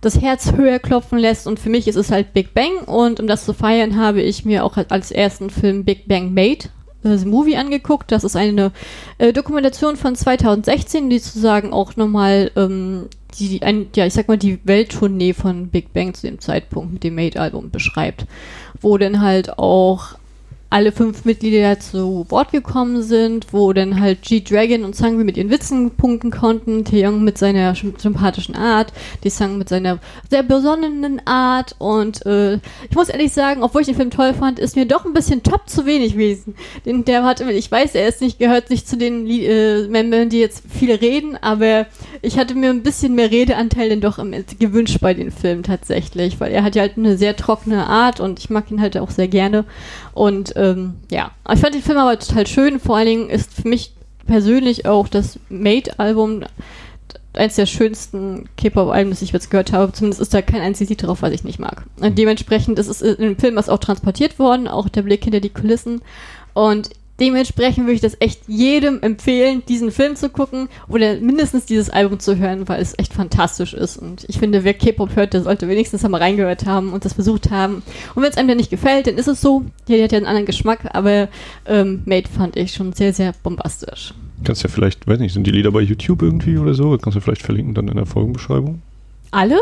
das 0.00 0.20
Herz 0.20 0.52
höher 0.52 0.78
klopfen 0.78 1.18
lässt 1.18 1.46
und 1.46 1.58
für 1.58 1.68
mich 1.68 1.86
ist 1.86 1.96
es 1.96 2.10
halt 2.10 2.32
Big 2.32 2.54
Bang 2.54 2.78
und 2.86 3.20
um 3.20 3.26
das 3.26 3.44
zu 3.44 3.52
feiern 3.52 3.96
habe 3.96 4.22
ich 4.22 4.44
mir 4.44 4.64
auch 4.64 4.76
als 4.88 5.10
ersten 5.10 5.50
Film 5.50 5.84
Big 5.84 6.08
Bang 6.08 6.32
Made 6.32 6.68
das 7.02 7.24
Movie 7.24 7.56
angeguckt. 7.56 8.12
Das 8.12 8.24
ist 8.24 8.36
eine 8.36 8.72
äh, 9.18 9.32
Dokumentation 9.32 9.96
von 9.96 10.14
2016, 10.14 11.10
die 11.10 11.18
sozusagen 11.18 11.72
auch 11.72 11.96
nochmal 11.96 12.50
ähm, 12.56 13.08
die, 13.38 13.62
ein, 13.62 13.86
ja, 13.94 14.06
ich 14.06 14.14
sag 14.14 14.28
mal, 14.28 14.36
die 14.36 14.58
Welttournee 14.64 15.32
von 15.32 15.68
Big 15.68 15.92
Bang 15.92 16.14
zu 16.14 16.26
dem 16.26 16.40
Zeitpunkt 16.40 16.92
mit 16.92 17.04
dem 17.04 17.14
Made-Album 17.14 17.70
beschreibt. 17.70 18.26
Wo 18.80 18.98
dann 18.98 19.20
halt 19.20 19.58
auch 19.58 20.14
alle 20.70 20.92
fünf 20.92 21.24
Mitglieder 21.24 21.80
zu 21.80 22.26
Wort 22.28 22.52
gekommen 22.52 23.02
sind, 23.02 23.52
wo 23.52 23.72
dann 23.72 24.00
halt 24.00 24.22
G-Dragon 24.22 24.84
und 24.84 24.94
Sangri 24.94 25.24
mit 25.24 25.36
ihren 25.36 25.50
Witzen 25.50 25.90
punkten 25.90 26.30
konnten, 26.30 26.84
Taeyong 26.84 27.24
mit 27.24 27.38
seiner 27.38 27.74
sympathischen 27.74 28.54
Art, 28.54 28.92
die 29.24 29.30
Sang 29.30 29.58
mit 29.58 29.68
seiner 29.68 29.98
sehr 30.30 30.44
besonnenen 30.44 31.20
Art 31.26 31.74
und 31.78 32.24
äh, 32.24 32.54
ich 32.88 32.94
muss 32.94 33.08
ehrlich 33.08 33.32
sagen, 33.32 33.64
obwohl 33.64 33.80
ich 33.80 33.88
den 33.88 33.96
Film 33.96 34.10
toll 34.10 34.32
fand, 34.32 34.60
ist 34.60 34.76
mir 34.76 34.86
doch 34.86 35.04
ein 35.04 35.12
bisschen 35.12 35.42
top 35.42 35.68
zu 35.68 35.86
wenig 35.86 36.12
gewesen. 36.12 36.54
Denn 36.86 37.04
der 37.04 37.24
hat, 37.24 37.40
ich 37.40 37.70
weiß, 37.70 37.96
er 37.96 38.06
ist 38.06 38.20
nicht, 38.20 38.38
gehört 38.38 38.70
nicht 38.70 38.88
zu 38.88 38.96
den 38.96 39.26
äh, 39.26 39.88
Membern, 39.88 40.28
die 40.28 40.38
jetzt 40.38 40.62
viel 40.68 40.92
reden, 40.92 41.36
aber 41.40 41.86
ich 42.22 42.38
hatte 42.38 42.54
mir 42.54 42.70
ein 42.70 42.84
bisschen 42.84 43.16
mehr 43.16 43.30
Redeanteil 43.30 43.88
denn 43.88 44.00
doch 44.00 44.18
gewünscht 44.58 44.98
bei 45.00 45.14
den 45.14 45.32
Filmen 45.32 45.64
tatsächlich, 45.64 46.38
weil 46.38 46.52
er 46.52 46.62
hat 46.62 46.76
ja 46.76 46.82
halt 46.82 46.96
eine 46.96 47.16
sehr 47.16 47.34
trockene 47.34 47.86
Art 47.86 48.20
und 48.20 48.38
ich 48.38 48.50
mag 48.50 48.70
ihn 48.70 48.80
halt 48.80 48.96
auch 48.96 49.10
sehr 49.10 49.28
gerne 49.28 49.64
und 50.12 50.52
ähm, 50.56 50.94
ja, 51.10 51.30
ich 51.52 51.60
fand 51.60 51.74
den 51.74 51.82
Film 51.82 51.98
aber 51.98 52.18
total 52.18 52.46
schön. 52.46 52.80
Vor 52.80 52.96
allen 52.96 53.06
Dingen 53.06 53.30
ist 53.30 53.52
für 53.52 53.68
mich 53.68 53.92
persönlich 54.26 54.86
auch 54.86 55.08
das 55.08 55.38
Made-Album 55.48 56.44
eines 57.32 57.54
der 57.54 57.66
schönsten 57.66 58.48
K-Pop-Alben, 58.56 59.10
das 59.10 59.22
ich 59.22 59.32
jetzt 59.32 59.50
gehört 59.50 59.72
habe. 59.72 59.92
Zumindest 59.92 60.20
ist 60.20 60.34
da 60.34 60.42
kein 60.42 60.60
einziges 60.60 60.90
Lied 60.90 61.02
drauf, 61.02 61.22
was 61.22 61.32
ich 61.32 61.44
nicht 61.44 61.58
mag. 61.58 61.84
Und 62.00 62.18
dementsprechend 62.18 62.78
ist 62.78 62.88
es 62.88 63.02
in 63.02 63.16
dem 63.16 63.38
Film 63.38 63.56
was 63.56 63.68
auch 63.68 63.78
transportiert 63.78 64.38
worden, 64.38 64.66
auch 64.66 64.88
der 64.88 65.02
Blick 65.02 65.22
hinter 65.22 65.40
die 65.40 65.50
Kulissen. 65.50 66.02
Und 66.54 66.90
Dementsprechend 67.20 67.84
würde 67.84 67.94
ich 67.94 68.00
das 68.00 68.16
echt 68.18 68.40
jedem 68.48 69.02
empfehlen, 69.02 69.62
diesen 69.68 69.90
Film 69.90 70.16
zu 70.16 70.30
gucken 70.30 70.68
oder 70.88 71.20
mindestens 71.20 71.66
dieses 71.66 71.90
Album 71.90 72.18
zu 72.18 72.38
hören, 72.38 72.66
weil 72.68 72.80
es 72.80 72.98
echt 72.98 73.12
fantastisch 73.12 73.74
ist. 73.74 73.98
Und 73.98 74.24
ich 74.28 74.38
finde, 74.38 74.64
wer 74.64 74.72
K-Pop 74.72 75.14
hört, 75.16 75.34
der 75.34 75.42
sollte 75.42 75.68
wenigstens 75.68 76.04
einmal 76.04 76.22
reingehört 76.22 76.64
haben 76.64 76.92
und 76.94 77.04
das 77.04 77.12
versucht 77.12 77.50
haben. 77.50 77.82
Und 78.14 78.22
wenn 78.22 78.30
es 78.30 78.38
einem 78.38 78.48
dann 78.48 78.56
nicht 78.56 78.70
gefällt, 78.70 79.06
dann 79.06 79.16
ist 79.16 79.28
es 79.28 79.40
so. 79.40 79.64
Jeder 79.86 80.04
hat 80.04 80.12
ja 80.12 80.18
einen 80.18 80.26
anderen 80.26 80.46
Geschmack, 80.46 80.80
aber 80.94 81.28
ähm, 81.66 82.02
Made 82.06 82.28
fand 82.28 82.56
ich 82.56 82.72
schon 82.72 82.94
sehr, 82.94 83.12
sehr 83.12 83.34
bombastisch. 83.42 84.14
Kannst 84.42 84.62
ja 84.62 84.70
vielleicht, 84.70 85.06
weiß 85.06 85.18
nicht, 85.18 85.34
sind 85.34 85.46
die 85.46 85.50
Lieder 85.50 85.70
bei 85.72 85.80
YouTube 85.82 86.22
irgendwie 86.22 86.56
oder 86.56 86.72
so? 86.72 86.96
Kannst 86.96 87.16
du 87.16 87.20
vielleicht 87.20 87.42
verlinken 87.42 87.74
dann 87.74 87.88
in 87.88 87.96
der 87.96 88.06
Folgenbeschreibung? 88.06 88.80
Alle? 89.30 89.60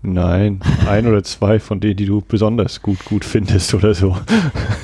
Nein, 0.00 0.60
ein 0.88 1.08
oder 1.08 1.24
zwei 1.24 1.58
von 1.58 1.80
denen, 1.80 1.96
die 1.96 2.06
du 2.06 2.22
besonders 2.26 2.82
gut 2.82 3.04
gut 3.04 3.24
findest 3.24 3.74
oder 3.74 3.94
so. 3.94 4.16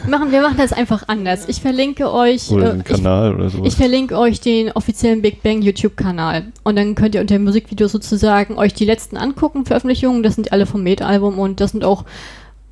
Machen, 0.08 0.32
wir 0.32 0.42
machen 0.42 0.56
das 0.58 0.72
einfach 0.72 1.04
anders. 1.06 1.48
Ich 1.48 1.60
verlinke 1.60 2.12
euch. 2.12 2.50
Oder 2.50 2.72
den 2.72 2.80
äh, 2.80 2.82
Kanal 2.82 3.30
ich, 3.30 3.34
oder 3.36 3.50
so. 3.50 3.64
Ich 3.64 3.76
verlinke 3.76 4.18
euch 4.18 4.40
den 4.40 4.72
offiziellen 4.72 5.22
Big 5.22 5.42
Bang 5.42 5.62
YouTube-Kanal. 5.62 6.46
Und 6.64 6.76
dann 6.76 6.96
könnt 6.96 7.14
ihr 7.14 7.20
unter 7.20 7.36
dem 7.36 7.44
Musikvideo 7.44 7.86
sozusagen 7.86 8.58
euch 8.58 8.74
die 8.74 8.84
letzten 8.84 9.16
angucken, 9.16 9.66
Veröffentlichungen. 9.66 10.24
Das 10.24 10.34
sind 10.34 10.52
alle 10.52 10.66
vom 10.66 10.82
Made-Album 10.82 11.38
und 11.38 11.60
das 11.60 11.70
sind 11.70 11.84
auch 11.84 12.04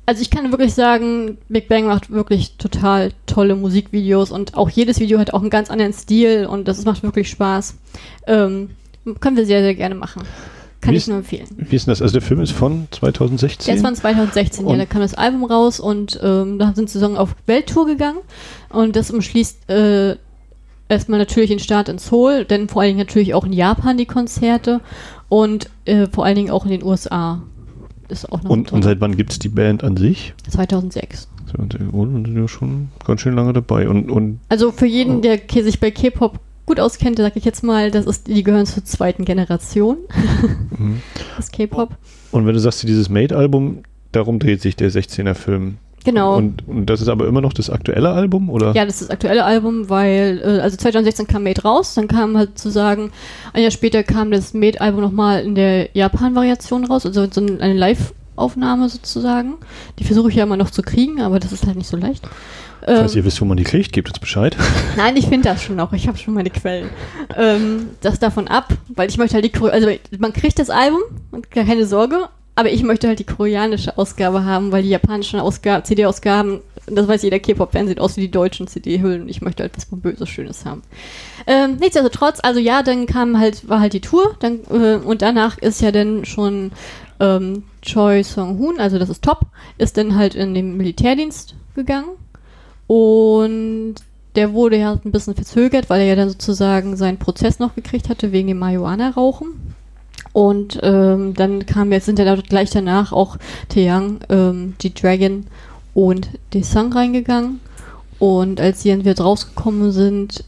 also 0.05 0.21
ich 0.21 0.29
kann 0.29 0.51
wirklich 0.51 0.73
sagen, 0.73 1.37
Big 1.47 1.69
Bang 1.69 1.85
macht 1.85 2.11
wirklich 2.11 2.57
total 2.57 3.13
tolle 3.25 3.55
Musikvideos 3.55 4.31
und 4.31 4.55
auch 4.57 4.69
jedes 4.69 4.99
Video 4.99 5.17
hat 5.17 5.33
auch 5.33 5.39
einen 5.39 5.49
ganz 5.49 5.71
anderen 5.71 5.93
Stil 5.93 6.45
und 6.45 6.67
das 6.67 6.83
macht 6.83 7.03
wirklich 7.03 7.29
Spaß. 7.29 7.75
Ähm, 8.27 8.71
können 9.21 9.37
wir 9.37 9.45
sehr, 9.45 9.61
sehr 9.61 9.75
gerne 9.75 9.95
machen. 9.95 10.23
Kann 10.83 10.93
Wie 10.93 10.97
ich 10.97 11.07
nur 11.07 11.17
empfehlen. 11.17 11.47
Wie 11.57 11.75
ist 11.75 11.87
denn 11.87 11.91
das? 11.93 12.01
Also 12.01 12.13
der 12.13 12.21
Film 12.21 12.41
ist 12.41 12.51
von 12.51 12.87
2016? 12.91 13.65
Der 13.67 13.75
ist 13.75 13.81
von 13.85 13.95
2016, 13.95 14.65
ja, 14.65 14.71
Und- 14.73 14.79
da 14.79 14.85
kam 14.85 15.01
das 15.01 15.13
Album 15.15 15.45
raus 15.45 15.79
und 15.79 16.19
ähm, 16.21 16.59
da 16.59 16.73
sind 16.75 16.89
sie 16.89 16.99
sozusagen 16.99 17.17
auf 17.17 17.35
Welttour 17.45 17.85
gegangen 17.85 18.19
und 18.69 18.95
das 18.95 19.09
umschließt 19.11 19.69
äh, 19.69 20.15
erstmal 20.89 21.19
natürlich 21.19 21.49
den 21.49 21.59
Start 21.59 21.87
in 21.89 21.97
Seoul, 21.97 22.45
denn 22.45 22.67
vor 22.67 22.81
allen 22.81 22.89
Dingen 22.89 22.99
natürlich 22.99 23.33
auch 23.33 23.45
in 23.45 23.53
Japan 23.53 23.97
die 23.97 24.05
Konzerte 24.05 24.81
und 25.29 25.69
äh, 25.85 26.07
vor 26.11 26.25
allen 26.25 26.35
Dingen 26.35 26.51
auch 26.51 26.65
in 26.65 26.71
den 26.71 26.83
USA. 26.83 27.41
Ist 28.09 28.29
auch 28.31 28.43
noch 28.43 28.49
und, 28.51 28.71
und 28.73 28.83
seit 28.83 28.99
wann 28.99 29.15
gibt 29.15 29.31
es 29.31 29.39
die 29.39 29.47
Band 29.49 29.83
an 29.83 29.95
sich? 29.95 30.33
2006. 30.49 31.29
Oh, 31.57 32.05
dann 32.05 32.25
sind 32.25 32.35
ja 32.37 32.47
schon 32.47 32.89
ganz 33.05 33.21
schön 33.21 33.33
lange 33.35 33.53
dabei. 33.53 33.87
Und, 33.87 34.11
und 34.11 34.39
Also 34.49 34.71
für 34.71 34.85
jeden, 34.87 35.21
der 35.21 35.37
K- 35.37 35.61
sich 35.61 35.79
bei 35.79 35.89
K-Pop 35.91 36.39
gut 36.65 36.79
auskennt, 36.79 37.17
sage 37.17 37.33
ich 37.39 37.45
jetzt 37.45 37.63
mal, 37.63 37.91
das 37.91 38.05
ist, 38.05 38.27
die 38.27 38.43
gehören 38.43 38.65
zur 38.65 38.83
zweiten 38.85 39.25
Generation 39.25 39.97
mhm. 40.77 41.01
des 41.37 41.51
K-Pop. 41.51 41.95
Und 42.31 42.45
wenn 42.45 42.53
du 42.53 42.59
sagst, 42.59 42.83
dieses 42.83 43.09
Made-Album, 43.09 43.83
darum 44.11 44.39
dreht 44.39 44.61
sich 44.61 44.75
der 44.75 44.91
16er-Film. 44.91 45.77
Genau. 46.05 46.35
Und, 46.35 46.67
und 46.67 46.85
das 46.87 46.99
ist 46.99 47.07
aber 47.07 47.27
immer 47.27 47.39
noch 47.39 47.53
das 47.53 47.69
aktuelle 47.69 48.09
Album, 48.09 48.49
oder? 48.49 48.73
Ja, 48.75 48.83
das 48.85 48.95
ist 48.95 49.03
das 49.03 49.09
aktuelle 49.09 49.45
Album, 49.45 49.89
weil, 49.89 50.41
äh, 50.43 50.59
also 50.59 50.75
2016 50.75 51.27
kam 51.27 51.43
Made 51.43 51.61
raus, 51.61 51.93
dann 51.93 52.09
kam 52.09 52.37
halt 52.37 52.57
zu 52.59 52.69
sagen, 52.69 53.11
ein 53.53 53.61
Jahr 53.61 53.71
später 53.71 54.03
kam 54.03 54.29
das 54.29 54.53
Made-Album 54.53 54.99
nochmal 55.01 55.43
in 55.43 55.55
der 55.55 55.89
Japan-Variation 55.93 56.85
raus, 56.85 57.05
also 57.05 57.25
so 57.31 57.39
ein- 57.41 57.61
eine 57.61 57.73
Live-Aufnahme 58.33 58.89
sozusagen. 58.89 59.55
Die 59.99 60.03
versuche 60.03 60.29
ich 60.29 60.35
ja 60.35 60.43
immer 60.43 60.57
noch 60.57 60.71
zu 60.71 60.81
kriegen, 60.81 61.21
aber 61.21 61.39
das 61.39 61.51
ist 61.51 61.65
halt 61.65 61.77
nicht 61.77 61.87
so 61.87 61.97
leicht. 61.97 62.23
Ähm, 62.85 62.97
Falls 62.97 63.15
ihr 63.15 63.25
wisst, 63.25 63.39
wo 63.41 63.45
man 63.45 63.57
die 63.57 63.63
kriegt, 63.63 63.93
gebt 63.93 64.09
uns 64.09 64.19
Bescheid. 64.19 64.57
Nein, 64.97 65.15
ich 65.15 65.27
finde 65.27 65.49
das 65.49 65.63
schon 65.63 65.75
noch. 65.75 65.93
Ich 65.93 66.07
habe 66.07 66.17
schon 66.17 66.33
meine 66.33 66.49
Quellen. 66.49 66.89
Ähm, 67.37 67.89
das 68.01 68.19
davon 68.19 68.47
ab, 68.47 68.73
weil 68.89 69.09
ich 69.09 69.17
möchte 69.17 69.35
halt 69.35 69.45
die 69.45 69.61
also 69.61 69.89
man 70.17 70.33
kriegt 70.33 70.59
das 70.59 70.69
Album, 70.69 71.01
und 71.31 71.49
keine 71.51 71.85
Sorge, 71.85 72.27
aber 72.55 72.71
ich 72.71 72.83
möchte 72.83 73.07
halt 73.07 73.19
die 73.19 73.23
koreanische 73.23 73.97
Ausgabe 73.97 74.43
haben, 74.43 74.71
weil 74.71 74.83
die 74.83 74.89
japanischen 74.89 75.39
Ausgaben, 75.39 75.85
CD-Ausgaben, 75.85 76.61
das 76.87 77.07
weiß 77.07 77.23
jeder 77.23 77.39
K-Pop-Fan, 77.39 77.87
sieht 77.87 77.99
aus 77.99 78.17
wie 78.17 78.21
die 78.21 78.31
deutschen 78.31 78.67
CD-Hüllen. 78.67 79.29
Ich 79.29 79.41
möchte 79.41 79.63
halt 79.63 79.71
was 79.75 79.85
Pompöses, 79.85 80.27
Schönes 80.27 80.65
haben. 80.65 80.81
Ähm, 81.47 81.77
nichtsdestotrotz, 81.79 82.39
also 82.43 82.59
ja, 82.59 82.83
dann 82.83 83.05
kam 83.05 83.39
halt, 83.39 83.67
war 83.69 83.79
halt 83.79 83.93
die 83.93 84.01
Tour, 84.01 84.35
dann, 84.39 84.59
äh, 84.69 84.95
und 84.95 85.21
danach 85.21 85.57
ist 85.57 85.81
ja 85.81 85.91
dann 85.91 86.25
schon 86.25 86.71
ähm, 87.19 87.63
Choi 87.83 88.23
Song-hoon, 88.23 88.79
also 88.79 88.97
das 88.97 89.09
ist 89.09 89.23
Top, 89.23 89.47
ist 89.77 89.97
dann 89.97 90.15
halt 90.15 90.35
in 90.35 90.53
den 90.53 90.77
Militärdienst 90.77 91.55
gegangen. 91.75 92.09
Und 92.87 93.95
der 94.35 94.53
wurde 94.53 94.77
ja 94.77 94.93
ein 94.93 95.11
bisschen 95.11 95.35
verzögert, 95.35 95.89
weil 95.89 96.01
er 96.01 96.07
ja 96.07 96.15
dann 96.15 96.29
sozusagen 96.29 96.95
seinen 96.95 97.19
Prozess 97.19 97.59
noch 97.59 97.75
gekriegt 97.75 98.09
hatte 98.09 98.31
wegen 98.31 98.47
dem 98.47 98.59
Marihuana-Rauchen. 98.59 99.75
Und 100.31 100.79
ähm, 100.81 101.33
dann 101.35 101.65
kam 101.65 101.91
jetzt, 101.91 102.05
sind 102.05 102.17
ja 102.17 102.35
gleich 102.35 102.71
danach 102.71 103.11
auch 103.11 103.37
Taeyang, 103.69 104.19
ähm, 104.29 104.73
G-Dragon 104.79 105.45
und 105.93 106.29
Desang 106.53 106.91
reingegangen. 106.91 107.59
Und 108.17 108.59
als 108.59 108.81
sie 108.81 108.89
dann 108.89 109.05
wieder 109.05 109.21
rausgekommen 109.21 109.91
sind, 109.91 110.43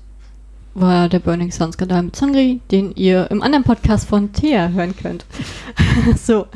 war 0.74 1.08
der 1.08 1.20
Burning 1.20 1.52
Sun 1.52 1.72
Skandal 1.72 2.04
mit 2.04 2.16
Sangri, 2.16 2.60
den 2.72 2.94
ihr 2.96 3.30
im 3.32 3.42
anderen 3.42 3.64
Podcast 3.64 4.08
von 4.08 4.34
Thea 4.34 4.70
hören 4.70 4.96
könnt. 4.96 5.26
so. 6.18 6.48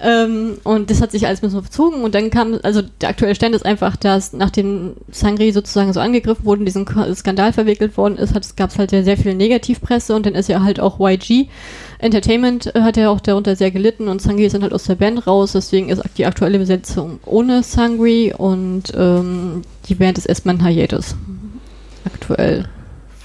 Ähm, 0.00 0.58
und 0.64 0.90
das 0.90 1.00
hat 1.00 1.12
sich 1.12 1.26
alles 1.26 1.38
ein 1.38 1.46
bisschen 1.46 1.62
verzogen 1.62 2.02
und 2.02 2.14
dann 2.14 2.30
kam, 2.30 2.58
also 2.62 2.82
der 3.00 3.10
aktuelle 3.10 3.34
Stand 3.34 3.54
ist 3.54 3.64
einfach, 3.64 3.96
dass 3.96 4.32
nachdem 4.32 4.94
Sangri 5.10 5.52
sozusagen 5.52 5.92
so 5.92 6.00
angegriffen 6.00 6.44
wurde, 6.44 6.60
in 6.60 6.66
diesen 6.66 6.86
Skandal 7.14 7.52
verwickelt 7.52 7.96
worden 7.96 8.18
ist, 8.18 8.56
gab 8.56 8.70
es 8.70 8.78
halt 8.78 8.92
ja 8.92 9.02
sehr 9.02 9.16
viel 9.16 9.34
Negativpresse 9.34 10.14
und 10.14 10.26
dann 10.26 10.34
ist 10.34 10.48
ja 10.48 10.62
halt 10.62 10.80
auch 10.80 10.98
YG 10.98 11.48
Entertainment 12.04 12.74
äh, 12.74 12.82
hat 12.82 12.96
ja 12.96 13.08
auch 13.08 13.20
darunter 13.20 13.56
sehr 13.56 13.70
gelitten 13.70 14.08
und 14.08 14.20
Sangri 14.20 14.44
ist 14.44 14.54
dann 14.54 14.62
halt 14.62 14.74
aus 14.74 14.84
der 14.84 14.96
Band 14.96 15.26
raus, 15.26 15.52
deswegen 15.52 15.88
ist 15.88 16.02
die 16.18 16.26
aktuelle 16.26 16.58
Besetzung 16.58 17.18
ohne 17.24 17.62
Sangri 17.62 18.34
und 18.36 18.92
ähm, 18.94 19.62
die 19.88 19.94
Band 19.94 20.18
ist 20.18 20.26
erstmal 20.26 20.56
ein 20.56 20.66
Hiatus. 20.66 21.16
Aktuell. 22.04 22.68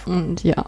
Und 0.05 0.43
ja, 0.43 0.65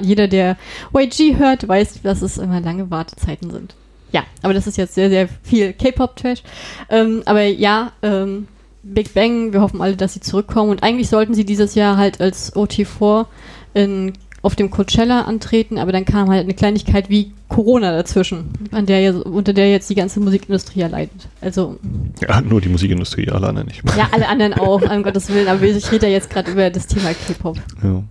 jeder, 0.00 0.28
der 0.28 0.56
YG 0.94 1.38
hört, 1.38 1.66
weiß, 1.66 2.02
dass 2.02 2.22
es 2.22 2.38
immer 2.38 2.60
lange 2.60 2.90
Wartezeiten 2.90 3.50
sind. 3.50 3.74
Ja, 4.12 4.24
aber 4.42 4.54
das 4.54 4.66
ist 4.66 4.76
jetzt 4.76 4.94
sehr, 4.94 5.08
sehr 5.10 5.28
viel 5.42 5.72
K-Pop-Trash. 5.72 6.42
Ähm, 6.88 7.22
aber 7.26 7.42
ja, 7.44 7.92
ähm, 8.02 8.48
Big 8.82 9.14
Bang, 9.14 9.52
wir 9.52 9.60
hoffen 9.60 9.80
alle, 9.82 9.96
dass 9.96 10.14
sie 10.14 10.20
zurückkommen. 10.20 10.70
Und 10.70 10.82
eigentlich 10.82 11.08
sollten 11.08 11.34
sie 11.34 11.44
dieses 11.44 11.74
Jahr 11.74 11.96
halt 11.96 12.20
als 12.20 12.54
OT4 12.56 13.26
in, 13.74 14.12
auf 14.42 14.56
dem 14.56 14.70
Coachella 14.70 15.22
antreten, 15.22 15.78
aber 15.78 15.92
dann 15.92 16.04
kam 16.06 16.30
halt 16.30 16.44
eine 16.44 16.54
Kleinigkeit 16.54 17.10
wie 17.10 17.32
Corona 17.48 17.92
dazwischen, 17.92 18.50
an 18.72 18.86
der 18.86 19.26
unter 19.26 19.52
der 19.52 19.70
jetzt 19.70 19.90
die 19.90 19.94
ganze 19.94 20.18
Musikindustrie 20.20 20.80
ja 20.80 20.86
leidet. 20.86 21.28
Also, 21.40 21.78
Ja, 22.26 22.40
nur 22.40 22.60
die 22.60 22.68
Musikindustrie, 22.70 23.28
alle 23.28 23.48
anderen 23.48 23.68
nicht. 23.68 23.82
ja, 23.96 24.08
alle 24.12 24.28
anderen 24.28 24.54
auch, 24.54 24.80
um 24.80 25.02
Gottes 25.02 25.28
Willen, 25.28 25.48
aber 25.48 25.62
ich 25.62 25.92
rede 25.92 26.06
ja 26.06 26.12
jetzt 26.12 26.30
gerade 26.30 26.50
über 26.52 26.70
das 26.70 26.86
Thema 26.86 27.10
K-Pop. 27.10 27.58
Ja. 27.82 28.02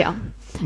Ja. 0.00 0.14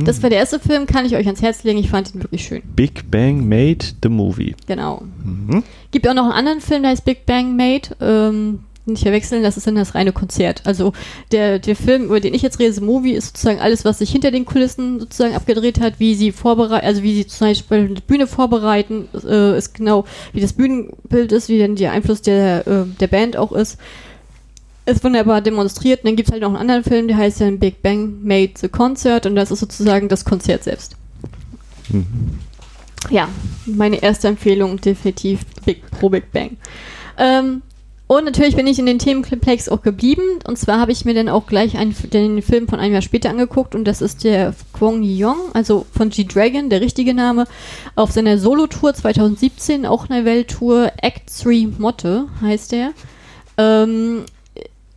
Das 0.04 0.22
war 0.22 0.30
der 0.30 0.38
erste 0.38 0.60
Film, 0.60 0.86
kann 0.86 1.06
ich 1.06 1.16
euch 1.16 1.26
ans 1.26 1.42
Herz 1.42 1.64
legen. 1.64 1.78
Ich 1.78 1.90
fand 1.90 2.14
ihn 2.14 2.22
wirklich 2.22 2.44
schön. 2.44 2.62
Big 2.76 3.10
Bang 3.10 3.48
Made 3.48 3.84
the 4.02 4.08
Movie. 4.08 4.54
Genau. 4.66 5.02
Mhm. 5.24 5.62
Gibt 5.90 6.08
auch 6.08 6.14
noch 6.14 6.24
einen 6.24 6.32
anderen 6.32 6.60
Film, 6.60 6.82
der 6.82 6.92
heißt 6.92 7.04
Big 7.04 7.26
Bang 7.26 7.56
Made. 7.56 7.88
Ähm, 8.00 8.60
nicht 8.88 9.02
verwechseln, 9.02 9.42
das 9.42 9.56
ist 9.56 9.66
dann 9.66 9.74
das 9.74 9.94
reine 9.94 10.12
Konzert. 10.12 10.62
Also 10.64 10.92
der, 11.30 11.58
der 11.58 11.76
Film, 11.76 12.04
über 12.04 12.20
den 12.20 12.34
ich 12.34 12.42
jetzt 12.42 12.58
rede, 12.58 12.72
The 12.72 12.80
Movie, 12.80 13.12
ist 13.12 13.28
sozusagen 13.28 13.60
alles, 13.60 13.84
was 13.84 13.98
sich 13.98 14.10
hinter 14.10 14.30
den 14.30 14.44
Kulissen 14.44 15.00
sozusagen 15.00 15.34
abgedreht 15.34 15.80
hat, 15.80 16.00
wie 16.00 16.14
sie 16.14 16.32
vorbereiten, 16.32 16.86
also 16.86 17.02
wie 17.02 17.14
sie 17.14 17.26
zum 17.26 17.48
Beispiel 17.48 17.78
eine 17.78 18.00
Bühne 18.00 18.26
vorbereiten, 18.26 19.08
äh, 19.24 19.56
ist 19.56 19.74
genau, 19.74 20.04
wie 20.32 20.40
das 20.40 20.54
Bühnenbild 20.54 21.32
ist, 21.32 21.48
wie 21.48 21.58
denn 21.58 21.76
der 21.76 21.92
Einfluss 21.92 22.22
der, 22.22 22.66
äh, 22.66 22.84
der 22.98 23.06
Band 23.08 23.36
auch 23.36 23.52
ist. 23.52 23.78
Ist 24.88 25.04
wunderbar 25.04 25.42
demonstriert. 25.42 26.00
Und 26.00 26.08
dann 26.08 26.16
gibt 26.16 26.28
es 26.28 26.32
halt 26.32 26.40
noch 26.40 26.48
einen 26.48 26.56
anderen 26.56 26.82
Film, 26.82 27.08
der 27.08 27.18
heißt 27.18 27.42
dann 27.42 27.58
Big 27.58 27.82
Bang 27.82 28.22
Made 28.22 28.52
the 28.56 28.68
Concert 28.68 29.26
und 29.26 29.34
das 29.34 29.50
ist 29.50 29.60
sozusagen 29.60 30.08
das 30.08 30.24
Konzert 30.24 30.64
selbst. 30.64 30.96
Mhm. 31.90 32.06
Ja, 33.10 33.28
meine 33.66 34.02
erste 34.02 34.28
Empfehlung 34.28 34.80
definitiv 34.80 35.40
Big, 35.66 35.82
pro 35.90 36.08
Big 36.08 36.32
Bang. 36.32 36.56
Ähm, 37.18 37.60
und 38.06 38.24
natürlich 38.24 38.56
bin 38.56 38.66
ich 38.66 38.78
in 38.78 38.86
den 38.86 38.98
Themenkomplex 38.98 39.68
auch 39.68 39.82
geblieben. 39.82 40.22
Und 40.46 40.58
zwar 40.58 40.80
habe 40.80 40.90
ich 40.90 41.04
mir 41.04 41.12
dann 41.12 41.28
auch 41.28 41.46
gleich 41.46 41.76
einen, 41.76 41.94
den 42.10 42.40
Film 42.40 42.66
von 42.66 42.80
einem 42.80 42.94
Jahr 42.94 43.02
später 43.02 43.28
angeguckt. 43.28 43.74
Und 43.74 43.84
das 43.84 44.00
ist 44.00 44.24
der 44.24 44.54
Kwon 44.72 45.02
Young, 45.04 45.52
also 45.52 45.84
von 45.92 46.08
G-Dragon, 46.08 46.70
der 46.70 46.80
richtige 46.80 47.12
Name, 47.12 47.44
auf 47.94 48.10
seiner 48.12 48.38
Solo-Tour 48.38 48.94
2017, 48.94 49.84
auch 49.84 50.08
eine 50.08 50.24
Welttour. 50.24 50.92
Act 51.02 51.30
3 51.44 51.68
Motte 51.76 52.28
heißt 52.40 52.72
der. 52.72 52.92
Ähm, 53.58 54.24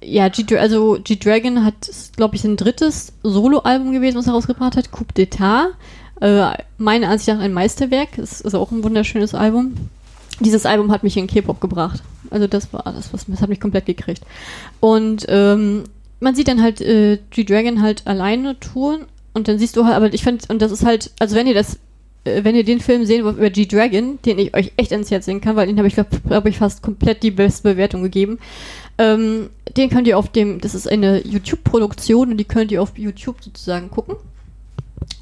ja, 0.04 0.30
G 0.30 0.58
also 0.58 1.00
G-Dragon 1.04 1.64
hat, 1.64 1.90
glaube 2.16 2.36
ich, 2.36 2.42
sein 2.42 2.58
drittes 2.58 3.14
Solo-Album 3.24 3.92
gewesen, 3.92 4.18
was 4.18 4.28
er 4.28 4.34
rausgebracht 4.34 4.76
hat. 4.76 4.92
Coup 4.92 5.08
d'Etat. 5.16 5.68
Äh, 6.20 6.52
meiner 6.78 7.10
Ansicht 7.10 7.30
nach 7.30 7.40
ein 7.40 7.54
Meisterwerk. 7.54 8.18
Es 8.18 8.42
ist 8.42 8.56
auch 8.56 8.72
ein 8.72 8.84
wunderschönes 8.84 9.34
Album. 9.34 9.76
Dieses 10.40 10.66
Album 10.66 10.92
hat 10.92 11.04
mich 11.04 11.18
in 11.18 11.28
K-Pop 11.28 11.62
gebracht. 11.62 12.02
Also 12.30 12.48
das 12.48 12.72
war 12.74 12.84
das, 12.84 13.14
was 13.14 13.26
das 13.28 13.42
hat 13.42 13.50
mich 13.50 13.60
komplett 13.60 13.86
gekriegt. 13.86 14.24
Und 14.80 15.26
ähm, 15.30 15.84
man 16.20 16.36
sieht 16.36 16.48
dann 16.48 16.62
halt 16.62 16.82
äh, 16.82 17.20
G-Dragon 17.30 17.82
halt 17.82 18.08
alleine 18.08 18.60
touren 18.60 19.06
und 19.34 19.48
dann 19.48 19.60
siehst 19.60 19.76
du 19.78 19.86
halt, 19.86 19.96
aber 19.96 20.14
ich 20.14 20.24
finde, 20.24 20.46
und 20.50 20.62
das 20.62 20.72
ist 20.72 20.86
halt, 20.86 21.12
also 21.20 21.36
wenn 21.36 21.48
ihr 21.48 21.54
das, 21.54 21.78
wenn 22.24 22.56
ihr 22.56 22.64
den 22.64 22.80
Film 22.80 23.06
sehen 23.06 23.24
wollt 23.24 23.38
über 23.38 23.50
G-Dragon, 23.50 24.20
den 24.24 24.40
ich 24.40 24.56
euch 24.56 24.72
echt 24.78 24.92
ins 24.92 25.10
Herz 25.10 25.26
sehen 25.26 25.42
kann, 25.42 25.56
weil 25.56 25.68
den 25.68 25.78
habe 25.78 25.88
ich, 25.88 25.96
glaube 25.96 26.10
glaub 26.28 26.46
ich, 26.46 26.58
fast 26.58 26.84
komplett 26.84 27.24
die 27.24 27.32
beste 27.32 27.72
Bewertung 27.72 28.04
gegeben. 28.04 28.40
Ähm, 28.98 29.50
den 29.76 29.90
könnt 29.90 30.08
ihr 30.08 30.18
auf 30.18 30.32
dem, 30.32 30.62
das 30.62 30.76
ist 30.76 30.88
eine 30.88 31.26
YouTube-Produktion 31.26 32.32
und 32.32 32.38
die 32.38 32.46
könnt 32.46 32.72
ihr 32.72 32.82
auf 32.82 32.98
YouTube 32.98 33.38
sozusagen 33.44 33.90
gucken. 33.90 34.16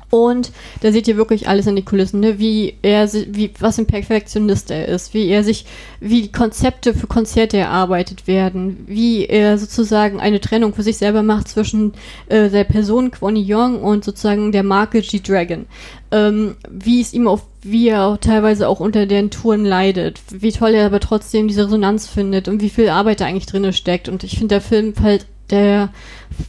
Und 0.09 0.51
da 0.81 0.91
seht 0.91 1.07
ihr 1.07 1.17
wirklich 1.17 1.47
alles 1.47 1.67
in 1.67 1.75
die 1.75 1.83
Kulissen, 1.83 2.19
ne? 2.19 2.39
wie 2.39 2.75
er, 2.81 3.07
wie, 3.27 3.51
was 3.59 3.77
ein 3.77 3.85
Perfektionist 3.85 4.71
er 4.71 4.87
ist, 4.87 5.13
wie 5.13 5.27
er 5.27 5.43
sich, 5.43 5.65
wie 5.99 6.31
Konzepte 6.31 6.93
für 6.93 7.07
Konzerte 7.07 7.57
erarbeitet 7.57 8.25
werden, 8.25 8.85
wie 8.87 9.25
er 9.25 9.57
sozusagen 9.57 10.19
eine 10.19 10.39
Trennung 10.39 10.73
für 10.73 10.83
sich 10.83 10.97
selber 10.97 11.21
macht 11.21 11.47
zwischen 11.47 11.93
äh, 12.27 12.49
der 12.49 12.63
Person 12.63 13.11
Kwon 13.11 13.35
Young 13.37 13.81
und 13.81 14.03
sozusagen 14.03 14.51
der 14.51 14.63
Marke 14.63 15.01
G-Dragon. 15.01 15.67
Ähm, 16.11 16.55
wie 16.67 17.01
es 17.01 17.13
ihm 17.13 17.27
auf, 17.27 17.43
wie 17.61 17.89
er 17.89 18.05
auch 18.05 18.17
teilweise 18.17 18.67
auch 18.67 18.79
unter 18.79 19.05
den 19.05 19.29
Touren 19.29 19.63
leidet, 19.63 20.19
wie 20.31 20.51
toll 20.51 20.73
er 20.73 20.87
aber 20.87 20.99
trotzdem 20.99 21.47
diese 21.47 21.65
Resonanz 21.65 22.07
findet 22.07 22.47
und 22.47 22.61
wie 22.61 22.69
viel 22.69 22.89
Arbeit 22.89 23.21
da 23.21 23.25
eigentlich 23.25 23.45
drin 23.45 23.71
steckt. 23.73 24.09
Und 24.09 24.23
ich 24.23 24.31
finde, 24.31 24.55
der 24.55 24.61
Film 24.61 24.93
halt, 25.03 25.27
der 25.51 25.89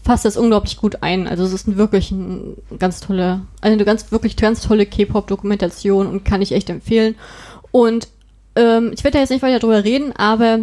fasst 0.05 0.25
das 0.25 0.37
unglaublich 0.37 0.77
gut 0.77 1.03
ein. 1.03 1.27
Also 1.27 1.45
es 1.45 1.53
ist 1.53 1.77
wirklich 1.77 2.11
ein 2.11 2.57
ganz 2.79 3.01
tolle, 3.01 3.43
also 3.61 3.75
eine 3.75 3.85
ganz 3.85 4.13
wirklich 4.13 4.37
ganz 4.37 4.63
tolle 4.63 4.87
K-Pop-Dokumentation 4.87 6.07
und 6.07 6.25
kann 6.25 6.43
ich 6.43 6.53
echt 6.53 6.71
empfehlen. 6.71 7.15
Und 7.71 8.09
ähm, 8.57 8.91
ich 8.93 9.05
werde 9.05 9.15
da 9.15 9.21
jetzt 9.21 9.31
nicht 9.31 9.43
weiter 9.43 9.59
drüber 9.59 9.85
reden, 9.85 10.13
aber 10.17 10.61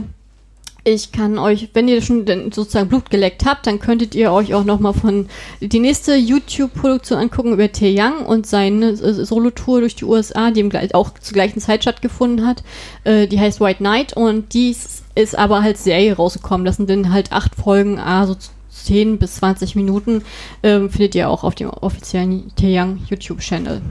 Ich 0.89 1.11
kann 1.11 1.37
euch, 1.37 1.67
wenn 1.73 1.89
ihr 1.89 2.01
schon 2.01 2.25
sozusagen 2.53 2.87
Blut 2.87 3.09
geleckt 3.09 3.43
habt, 3.43 3.67
dann 3.67 3.81
könntet 3.81 4.15
ihr 4.15 4.31
euch 4.31 4.53
auch 4.53 4.63
nochmal 4.63 4.93
von 4.93 5.27
die 5.59 5.81
nächste 5.81 6.15
YouTube-Produktion 6.15 7.17
angucken 7.17 7.51
über 7.51 7.69
Tae 7.69 7.93
Young 7.93 8.25
und 8.25 8.47
seine 8.47 8.91
äh, 8.91 9.25
Solo-Tour 9.25 9.81
durch 9.81 9.95
die 9.97 10.05
USA, 10.05 10.49
die 10.49 10.63
auch 10.93 11.09
zur 11.19 11.33
gleichen 11.33 11.59
Zeit 11.59 11.81
stattgefunden 11.81 12.47
hat. 12.47 12.63
Äh, 13.03 13.27
die 13.27 13.37
heißt 13.37 13.59
White 13.59 13.79
Knight 13.79 14.13
und 14.13 14.53
die 14.53 14.73
ist 15.15 15.37
aber 15.37 15.61
halt 15.61 15.77
Serie 15.77 16.15
rausgekommen. 16.15 16.63
Das 16.63 16.77
sind 16.77 16.89
dann 16.89 17.11
halt 17.11 17.33
acht 17.33 17.53
Folgen, 17.55 17.99
ah, 17.99 18.25
so 18.25 18.37
10 18.85 19.17
bis 19.17 19.35
20 19.35 19.75
Minuten, 19.75 20.23
ähm, 20.63 20.89
findet 20.89 21.15
ihr 21.15 21.29
auch 21.29 21.43
auf 21.43 21.55
dem 21.55 21.69
offiziellen 21.69 22.51
Tae 22.55 22.79
Young 22.79 22.99
YouTube-Channel. 23.09 23.81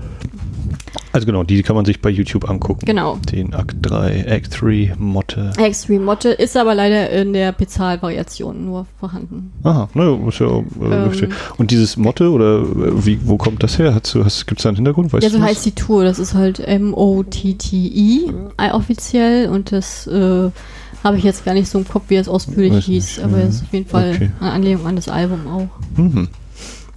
Also 1.16 1.24
genau, 1.24 1.44
die 1.44 1.62
kann 1.62 1.76
man 1.76 1.86
sich 1.86 2.02
bei 2.02 2.10
YouTube 2.10 2.48
angucken. 2.48 2.84
Genau. 2.84 3.18
Den 3.32 3.54
Act 3.54 3.76
3, 3.80 4.24
Act 4.26 4.60
3 4.60 4.96
Motte. 4.98 5.50
Act 5.56 5.88
3 5.88 5.98
Motte 5.98 6.28
ist 6.28 6.58
aber 6.58 6.74
leider 6.74 7.08
in 7.08 7.32
der 7.32 7.52
Bezahlvariation 7.52 8.66
nur 8.66 8.86
vorhanden. 9.00 9.50
Aha, 9.62 9.88
naja, 9.94 10.18
ist 10.28 10.40
ja 10.40 10.46
äh, 10.46 11.24
ähm, 11.24 11.32
Und 11.56 11.70
dieses 11.70 11.96
Motte 11.96 12.30
oder 12.30 12.58
äh, 12.58 13.06
wie, 13.06 13.18
wo 13.24 13.38
kommt 13.38 13.62
das 13.62 13.78
her? 13.78 13.92
Gibt 13.92 14.58
es 14.58 14.62
da 14.62 14.68
einen 14.68 14.76
Hintergrund? 14.76 15.12
Weißt 15.12 15.24
ja, 15.24 15.30
so 15.30 15.40
heißt 15.40 15.64
die 15.64 15.72
Tour. 15.72 16.04
Das 16.04 16.18
ist 16.18 16.34
halt 16.34 16.60
M-O-T-T-I 16.60 18.30
äh, 18.58 18.70
offiziell 18.72 19.48
und 19.48 19.72
das 19.72 20.06
äh, 20.06 20.50
habe 21.06 21.18
ich 21.18 21.25
jetzt 21.25 21.44
gar 21.44 21.54
nicht 21.54 21.68
so 21.68 21.78
im 21.78 21.86
Kopf, 21.86 22.04
wie 22.08 22.16
es 22.16 22.28
ausführlich 22.28 22.72
Weiß 22.72 22.84
hieß, 22.84 23.16
nicht. 23.16 23.25
aber 23.25 23.38
es 23.38 23.56
ist 23.56 23.62
auf 23.62 23.72
jeden 23.72 23.86
Fall 23.86 24.12
okay. 24.14 24.30
eine 24.40 24.50
Anlehnung 24.50 24.86
an 24.86 24.96
das 24.96 25.08
Album 25.08 25.46
auch. 25.46 25.68
Mhm. 25.96 26.28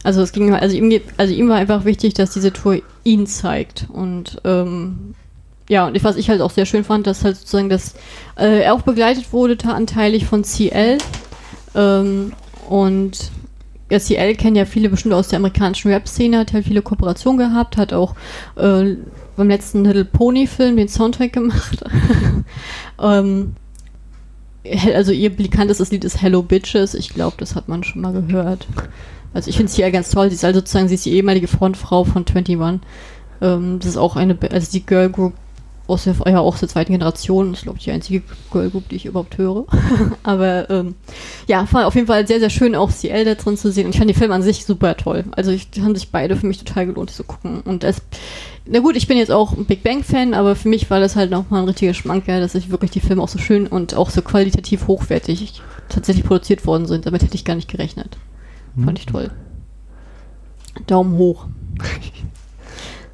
Also 0.03 0.21
es 0.21 0.31
ging, 0.31 0.53
also 0.53 0.75
ihm, 0.75 0.99
also 1.17 1.33
ihm 1.33 1.49
war 1.49 1.57
einfach 1.57 1.85
wichtig, 1.85 2.15
dass 2.15 2.31
diese 2.31 2.51
Tour 2.51 2.81
ihn 3.03 3.27
zeigt. 3.27 3.85
Und 3.91 4.41
ähm, 4.45 5.13
ja, 5.67 5.85
und 5.85 6.03
was 6.03 6.15
ich 6.15 6.29
halt 6.29 6.41
auch 6.41 6.49
sehr 6.49 6.65
schön 6.65 6.83
fand, 6.83 7.05
dass 7.05 7.23
halt 7.23 7.37
sozusagen 7.37 7.69
das 7.69 7.93
äh, 8.35 8.63
er 8.63 8.73
auch 8.73 8.81
begleitet 8.81 9.31
wurde, 9.31 9.57
anteilig 9.69 10.25
von 10.25 10.43
CL. 10.43 10.97
Ähm, 11.75 12.33
und 12.67 13.31
ja, 13.91 13.99
CL 13.99 14.35
kennen 14.35 14.55
ja 14.55 14.65
viele 14.65 14.89
bestimmt 14.89 15.13
aus 15.13 15.27
der 15.27 15.37
amerikanischen 15.37 15.91
Rap-Szene, 15.91 16.39
hat 16.39 16.53
halt 16.53 16.65
viele 16.65 16.81
Kooperationen 16.81 17.37
gehabt, 17.37 17.77
hat 17.77 17.93
auch 17.93 18.15
äh, 18.55 18.95
beim 19.35 19.47
letzten 19.47 19.83
Little 19.83 20.05
Pony-Film 20.05 20.77
den 20.77 20.87
Soundtrack 20.87 21.33
gemacht. 21.33 21.83
ähm, 23.01 23.55
also 24.93 25.11
ihr 25.11 25.29
bekanntestes 25.29 25.91
Lied 25.91 26.03
ist 26.03 26.21
Hello 26.21 26.41
Bitches. 26.43 26.93
Ich 26.93 27.09
glaube, 27.09 27.35
das 27.37 27.55
hat 27.55 27.67
man 27.67 27.83
schon 27.83 28.01
mal 28.01 28.13
gehört. 28.13 28.67
Also 29.33 29.49
ich 29.49 29.57
finde 29.57 29.71
sie 29.71 29.81
ja 29.81 29.89
ganz 29.89 30.09
toll. 30.09 30.29
Sie 30.29 30.35
ist 30.35 30.45
also 30.45 30.59
sozusagen, 30.59 30.87
sie 30.87 30.95
ist 30.95 31.05
die 31.05 31.13
ehemalige 31.13 31.47
Frontfrau 31.47 32.03
von 32.03 32.25
21. 32.27 32.81
Ähm, 33.41 33.79
das 33.79 33.89
ist 33.89 33.97
auch 33.97 34.15
eine, 34.15 34.37
also 34.51 34.71
die 34.71 34.85
Girl 34.85 35.09
Group 35.09 35.33
aus 35.87 36.03
der, 36.03 36.15
ja, 36.27 36.39
auch 36.39 36.57
der 36.57 36.67
zweiten 36.67 36.91
Generation. 36.91 37.51
Das 37.51 37.59
ist, 37.59 37.63
glaube 37.63 37.79
ich, 37.79 37.85
die 37.85 37.91
einzige 37.91 38.21
Girl 38.51 38.69
Group, 38.69 38.89
die 38.89 38.95
ich 38.95 39.05
überhaupt 39.05 39.37
höre. 39.37 39.65
Aber 40.23 40.69
ähm, 40.69 40.95
ja, 41.47 41.65
auf 41.71 41.95
jeden 41.95 42.07
Fall 42.07 42.27
sehr, 42.27 42.39
sehr 42.39 42.49
schön, 42.49 42.75
auch 42.75 42.91
CL 42.91 43.25
da 43.25 43.35
drin 43.35 43.57
zu 43.57 43.71
sehen. 43.71 43.85
Und 43.85 43.91
ich 43.91 43.97
fand 43.97 44.09
den 44.09 44.17
Film 44.17 44.31
an 44.31 44.43
sich 44.43 44.65
super 44.65 44.95
toll. 44.97 45.25
Also 45.31 45.51
ich, 45.51 45.69
die 45.71 45.81
haben 45.81 45.95
sich 45.95 46.11
beide 46.11 46.35
für 46.35 46.47
mich 46.47 46.63
total 46.63 46.85
gelohnt, 46.85 47.09
zu 47.11 47.23
gucken. 47.23 47.61
Und 47.61 47.83
es, 47.83 48.01
na 48.65 48.79
gut, 48.79 48.95
ich 48.95 49.07
bin 49.07 49.17
jetzt 49.17 49.31
auch 49.31 49.53
ein 49.53 49.65
Big 49.65 49.83
Bang-Fan, 49.83 50.33
aber 50.33 50.55
für 50.55 50.69
mich 50.69 50.89
war 50.89 50.99
das 50.99 51.15
halt 51.15 51.31
nochmal 51.31 51.61
ein 51.61 51.67
richtiger 51.67 51.93
Schmanker, 51.93 52.39
dass 52.39 52.55
ich 52.55 52.71
wirklich 52.71 52.91
die 52.91 52.99
Filme 52.99 53.21
auch 53.21 53.29
so 53.29 53.39
schön 53.39 53.67
und 53.67 53.95
auch 53.95 54.09
so 54.09 54.21
qualitativ 54.21 54.87
hochwertig 54.87 55.61
tatsächlich 55.89 56.25
produziert 56.25 56.65
worden 56.65 56.85
sind. 56.85 57.05
Damit 57.05 57.23
hätte 57.23 57.35
ich 57.35 57.45
gar 57.45 57.55
nicht 57.55 57.69
gerechnet. 57.69 58.17
Hm. 58.75 58.85
Fand 58.85 58.99
ich 58.99 59.05
toll. 59.05 59.31
Daumen 60.87 61.17
hoch. 61.17 61.47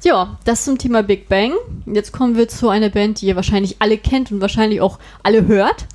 Ja, 0.02 0.38
das 0.44 0.64
zum 0.64 0.78
Thema 0.78 1.02
Big 1.02 1.28
Bang. 1.28 1.52
Jetzt 1.86 2.12
kommen 2.12 2.36
wir 2.36 2.48
zu 2.48 2.68
einer 2.68 2.90
Band, 2.90 3.20
die 3.20 3.26
ihr 3.26 3.36
wahrscheinlich 3.36 3.76
alle 3.80 3.98
kennt 3.98 4.30
und 4.30 4.40
wahrscheinlich 4.40 4.80
auch 4.80 4.98
alle 5.22 5.46
hört. 5.46 5.86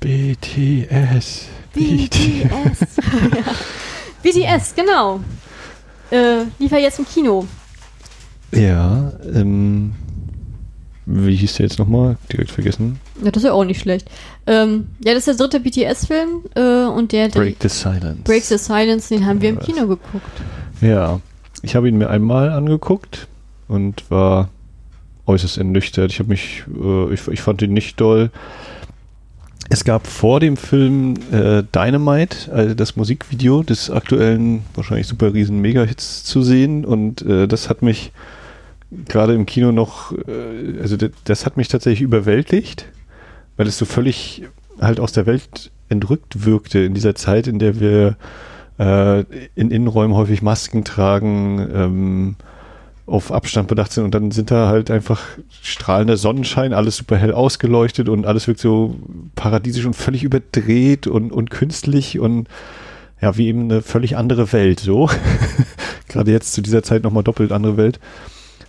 BTS. 0.00 1.46
BTS. 1.74 2.96
ja. 4.32 4.56
BTS, 4.56 4.74
genau. 4.74 5.20
Äh, 6.10 6.44
lief 6.58 6.72
er 6.72 6.78
jetzt 6.78 6.98
im 6.98 7.06
Kino. 7.06 7.46
Ja, 8.52 9.12
ähm, 9.34 9.92
wie 11.10 11.36
hieß 11.36 11.54
der 11.54 11.66
jetzt 11.66 11.78
nochmal? 11.78 12.16
Direkt 12.30 12.50
vergessen. 12.50 13.00
Ja, 13.24 13.30
das 13.30 13.42
ist 13.42 13.46
ja 13.46 13.52
auch 13.52 13.64
nicht 13.64 13.80
schlecht. 13.80 14.08
Ähm, 14.46 14.88
ja, 15.02 15.14
das 15.14 15.26
ist 15.26 15.40
der 15.40 15.48
dritte 15.48 15.60
BTS-Film 15.60 16.44
äh, 16.54 16.84
und 16.84 17.12
der. 17.12 17.28
Break 17.28 17.56
the 17.62 17.68
Silence. 17.68 18.22
Break 18.24 18.44
the 18.44 18.58
Silence, 18.58 19.08
den 19.08 19.24
haben 19.26 19.40
wir 19.40 19.50
im 19.50 19.58
Kino 19.58 19.86
geguckt. 19.86 20.42
Ja, 20.80 21.20
ich 21.62 21.74
habe 21.74 21.88
ihn 21.88 21.96
mir 21.96 22.10
einmal 22.10 22.50
angeguckt 22.50 23.26
und 23.68 24.10
war 24.10 24.50
äußerst 25.26 25.58
ernüchtert. 25.58 26.12
Ich 26.12 26.18
habe 26.18 26.28
mich, 26.30 26.64
äh, 26.78 27.14
ich, 27.14 27.26
ich, 27.28 27.40
fand 27.40 27.62
ihn 27.62 27.72
nicht 27.72 28.00
doll. 28.00 28.30
Es 29.70 29.84
gab 29.84 30.06
vor 30.06 30.40
dem 30.40 30.56
Film 30.56 31.14
äh, 31.30 31.62
Dynamite, 31.62 32.52
also 32.52 32.74
das 32.74 32.96
Musikvideo 32.96 33.62
des 33.62 33.90
aktuellen, 33.90 34.62
wahrscheinlich 34.74 35.06
super 35.06 35.34
riesen 35.34 35.60
Mega-Hits 35.60 36.24
zu 36.24 36.42
sehen 36.42 36.84
und 36.84 37.22
äh, 37.22 37.46
das 37.46 37.68
hat 37.68 37.82
mich 37.82 38.12
gerade 38.90 39.34
im 39.34 39.46
Kino 39.46 39.72
noch, 39.72 40.12
äh, 40.12 40.80
also 40.80 40.96
das 41.24 41.46
hat 41.46 41.56
mich 41.56 41.68
tatsächlich 41.68 42.02
überwältigt, 42.02 42.86
weil 43.56 43.66
es 43.66 43.78
so 43.78 43.84
völlig 43.84 44.44
halt 44.80 45.00
aus 45.00 45.12
der 45.12 45.26
Welt 45.26 45.70
entrückt 45.88 46.44
wirkte 46.44 46.80
in 46.80 46.94
dieser 46.94 47.14
Zeit, 47.14 47.46
in 47.46 47.58
der 47.58 47.80
wir 47.80 48.16
äh, 48.78 49.20
in 49.54 49.70
Innenräumen 49.70 50.16
häufig 50.16 50.42
Masken 50.42 50.84
tragen, 50.84 51.68
ähm, 51.74 52.36
auf 53.06 53.32
Abstand 53.32 53.68
bedacht 53.68 53.92
sind 53.92 54.04
und 54.04 54.14
dann 54.14 54.30
sind 54.30 54.50
da 54.50 54.68
halt 54.68 54.90
einfach 54.90 55.22
strahlender 55.62 56.18
Sonnenschein, 56.18 56.74
alles 56.74 56.98
super 56.98 57.16
hell 57.16 57.32
ausgeleuchtet 57.32 58.08
und 58.10 58.26
alles 58.26 58.46
wirkt 58.46 58.60
so 58.60 58.96
paradiesisch 59.34 59.86
und 59.86 59.96
völlig 59.96 60.24
überdreht 60.24 61.06
und, 61.06 61.32
und 61.32 61.50
künstlich 61.50 62.18
und 62.18 62.48
ja, 63.20 63.36
wie 63.36 63.48
eben 63.48 63.62
eine 63.62 63.82
völlig 63.82 64.16
andere 64.16 64.52
Welt, 64.52 64.80
so. 64.80 65.08
Gerade 66.08 66.30
jetzt 66.30 66.52
zu 66.52 66.60
dieser 66.60 66.82
Zeit 66.82 67.02
nochmal 67.02 67.24
doppelt 67.24 67.50
andere 67.50 67.76
Welt. 67.76 67.98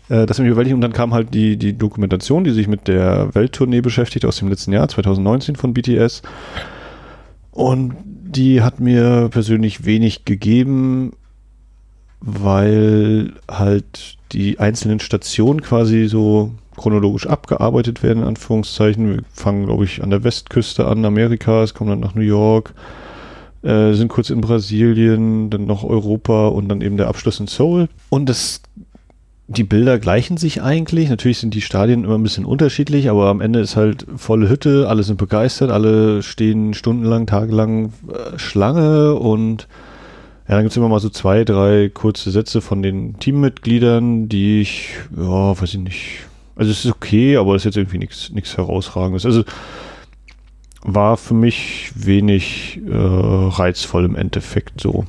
Äh, 0.09 0.25
das 0.25 0.39
mich 0.39 0.47
überwältigt 0.47 0.75
und 0.75 0.81
dann 0.81 0.93
kam 0.93 1.13
halt 1.13 1.33
die, 1.33 1.57
die 1.57 1.77
Dokumentation, 1.77 2.43
die 2.43 2.51
sich 2.51 2.67
mit 2.67 2.87
der 2.87 3.33
Welttournee 3.33 3.81
beschäftigt 3.81 4.25
aus 4.25 4.37
dem 4.37 4.49
letzten 4.49 4.73
Jahr, 4.73 4.87
2019 4.87 5.55
von 5.55 5.73
BTS. 5.73 6.23
Und 7.51 7.95
die 8.03 8.61
hat 8.61 8.79
mir 8.79 9.29
persönlich 9.31 9.85
wenig 9.85 10.25
gegeben, 10.25 11.13
weil 12.21 13.33
halt 13.49 14.17
die 14.31 14.59
einzelnen 14.59 14.99
Stationen 14.99 15.61
quasi 15.61 16.07
so 16.07 16.51
chronologisch 16.75 17.27
abgearbeitet 17.27 18.03
werden, 18.03 18.19
in 18.23 18.27
Anführungszeichen. 18.27 19.09
Wir 19.09 19.23
fangen, 19.31 19.65
glaube 19.65 19.85
ich, 19.85 20.03
an 20.03 20.09
der 20.09 20.23
Westküste 20.23 20.87
an, 20.87 21.05
Amerikas, 21.05 21.73
kommen 21.73 21.89
dann 21.89 21.99
nach 21.99 22.15
New 22.15 22.21
York, 22.21 22.73
äh, 23.63 23.93
sind 23.93 24.09
kurz 24.09 24.29
in 24.29 24.41
Brasilien, 24.41 25.49
dann 25.49 25.65
noch 25.65 25.83
Europa 25.83 26.47
und 26.47 26.69
dann 26.69 26.81
eben 26.81 26.97
der 26.97 27.07
Abschluss 27.07 27.39
in 27.39 27.47
Seoul. 27.47 27.89
Und 28.09 28.29
das 28.29 28.61
die 29.49 29.63
Bilder 29.63 29.97
gleichen 29.97 30.37
sich 30.37 30.61
eigentlich. 30.61 31.09
Natürlich 31.09 31.39
sind 31.39 31.55
die 31.55 31.61
Stadien 31.61 32.03
immer 32.03 32.15
ein 32.15 32.23
bisschen 32.23 32.45
unterschiedlich, 32.45 33.09
aber 33.09 33.29
am 33.29 33.41
Ende 33.41 33.59
ist 33.59 33.75
halt 33.75 34.05
volle 34.15 34.47
Hütte, 34.47 34.87
alle 34.87 35.01
sind 35.01 35.17
begeistert, 35.17 35.71
alle 35.71 36.21
stehen 36.21 36.75
stundenlang, 36.75 37.25
tagelang 37.25 37.91
äh, 38.07 38.37
Schlange 38.37 39.15
und 39.15 39.67
ja, 40.47 40.55
dann 40.55 40.63
gibt's 40.63 40.77
immer 40.77 40.89
mal 40.89 40.99
so 40.99 41.09
zwei, 41.09 41.43
drei 41.43 41.89
kurze 41.91 42.29
Sätze 42.29 42.61
von 42.61 42.83
den 42.83 43.17
Teammitgliedern, 43.19 44.29
die 44.29 44.61
ich, 44.61 44.91
ja, 45.17 45.59
weiß 45.59 45.73
ich 45.73 45.79
nicht. 45.79 46.05
Also 46.55 46.71
es 46.71 46.85
ist 46.85 46.91
okay, 46.91 47.37
aber 47.37 47.55
es 47.55 47.61
ist 47.61 47.65
jetzt 47.65 47.77
irgendwie 47.77 47.97
nichts 47.97 48.29
nichts 48.29 48.55
herausragendes. 48.55 49.25
Also 49.25 49.43
war 50.83 51.17
für 51.17 51.33
mich 51.33 51.91
wenig 51.95 52.81
äh, 52.87 52.93
reizvoll 52.93 54.05
im 54.05 54.15
Endeffekt 54.15 54.79
so. 54.79 55.05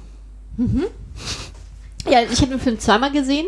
Mhm. 0.57 0.85
Ja, 2.11 2.21
ich 2.23 2.41
habe 2.41 2.53
den 2.53 2.61
Film 2.61 2.79
zweimal 2.79 3.13
gesehen. 3.13 3.47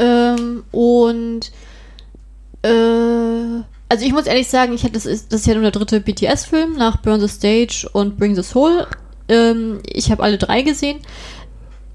Ähm, 0.00 0.64
und 0.72 1.52
äh, 2.62 3.62
also 3.88 4.04
ich 4.04 4.12
muss 4.12 4.26
ehrlich 4.26 4.48
sagen, 4.48 4.72
ich 4.72 4.82
hatte, 4.82 4.94
das, 4.94 5.06
ist, 5.06 5.32
das 5.32 5.42
ist 5.42 5.46
ja 5.46 5.54
nur 5.54 5.62
der 5.62 5.72
dritte 5.72 6.00
BTS-Film 6.00 6.76
nach 6.76 6.96
Burn 6.98 7.20
the 7.20 7.28
Stage 7.28 7.88
und 7.92 8.18
Bring 8.18 8.34
the 8.34 8.42
Soul. 8.42 8.86
Ähm, 9.28 9.80
ich 9.84 10.10
habe 10.10 10.22
alle 10.22 10.38
drei 10.38 10.62
gesehen. 10.62 10.98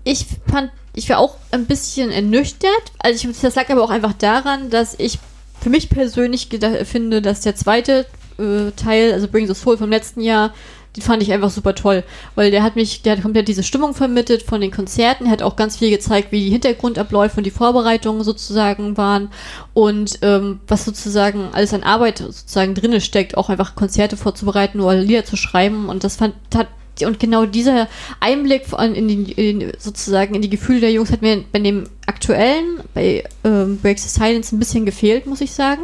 Ich 0.03 0.25
fand, 0.47 0.71
ich 0.93 1.09
war 1.09 1.17
auch 1.17 1.37
ein 1.51 1.65
bisschen 1.65 2.11
ernüchtert. 2.11 2.71
Also 2.99 3.27
ich, 3.27 3.39
das 3.39 3.55
lag 3.55 3.69
aber 3.69 3.83
auch 3.83 3.89
einfach 3.89 4.13
daran, 4.13 4.69
dass 4.69 4.93
ich 4.99 5.19
für 5.59 5.69
mich 5.69 5.89
persönlich 5.89 6.49
finde, 6.83 7.21
dass 7.21 7.41
der 7.41 7.55
zweite 7.55 8.05
äh, 8.37 8.71
Teil, 8.75 9.13
also 9.13 9.27
Bring 9.27 9.47
the 9.47 9.55
Soul 9.55 9.77
vom 9.77 9.89
letzten 9.89 10.21
Jahr, 10.21 10.53
die 10.95 11.01
fand 11.01 11.21
ich 11.21 11.31
einfach 11.31 11.49
super 11.49 11.75
toll, 11.75 12.03
weil 12.35 12.51
der 12.51 12.63
hat 12.63 12.75
mich, 12.75 13.01
der 13.01 13.13
hat 13.13 13.21
komplett 13.21 13.47
diese 13.47 13.63
Stimmung 13.63 13.93
vermittelt 13.93 14.43
von 14.43 14.61
den 14.61 14.71
Konzerten, 14.71 15.25
er 15.25 15.31
hat 15.31 15.41
auch 15.41 15.55
ganz 15.55 15.77
viel 15.77 15.89
gezeigt, 15.89 16.31
wie 16.31 16.43
die 16.43 16.51
Hintergrundabläufe 16.51 17.37
und 17.37 17.43
die 17.45 17.51
Vorbereitungen 17.51 18.23
sozusagen 18.23 18.97
waren. 18.97 19.29
Und 19.73 20.19
ähm, 20.21 20.59
was 20.67 20.85
sozusagen 20.85 21.49
alles 21.51 21.73
an 21.73 21.83
Arbeit 21.83 22.19
sozusagen 22.19 22.75
drinne 22.75 23.01
steckt, 23.01 23.37
auch 23.37 23.49
einfach 23.49 23.75
Konzerte 23.75 24.17
vorzubereiten 24.17 24.79
oder 24.79 24.95
Lieder 24.95 25.25
zu 25.25 25.35
schreiben. 25.35 25.89
Und 25.89 26.03
das 26.03 26.15
fand, 26.15 26.35
hat 26.53 26.67
und 27.03 27.19
genau 27.19 27.45
dieser 27.45 27.89
Einblick 28.21 28.67
in 28.79 29.07
die, 29.09 29.31
in, 29.33 29.73
sozusagen 29.77 30.33
in 30.33 30.41
die 30.41 30.49
Gefühle 30.49 30.79
der 30.79 30.91
Jungs 30.93 31.11
hat 31.11 31.21
mir 31.21 31.43
bei 31.51 31.59
dem 31.59 31.89
aktuellen, 32.05 32.79
bei 32.93 33.25
ähm, 33.43 33.79
Breaks 33.81 34.03
the 34.03 34.09
Silence 34.09 34.55
ein 34.55 34.59
bisschen 34.59 34.85
gefehlt, 34.85 35.25
muss 35.25 35.41
ich 35.41 35.51
sagen. 35.51 35.81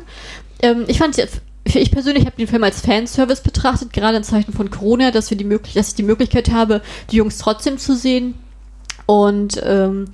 Ähm, 0.62 0.86
ich 0.88 1.00
fand 1.00 1.18
ich 1.64 1.92
persönlich 1.92 2.26
habe 2.26 2.36
den 2.38 2.48
Film 2.48 2.64
als 2.64 2.82
Fanservice 2.82 3.42
betrachtet, 3.42 3.94
gerade 3.94 4.18
in 4.18 4.24
Zeiten 4.24 4.54
von 4.54 4.70
Corona, 4.70 5.12
dass 5.12 5.30
wir 5.30 5.38
die 5.38 5.44
möglich 5.44 5.74
dass 5.74 5.90
ich 5.90 5.96
die 5.96 6.04
Möglichkeit 6.04 6.52
habe, 6.52 6.82
die 7.12 7.18
Jungs 7.18 7.38
trotzdem 7.38 7.78
zu 7.78 7.96
sehen. 7.96 8.36
Und 9.06 9.62
ähm, 9.64 10.06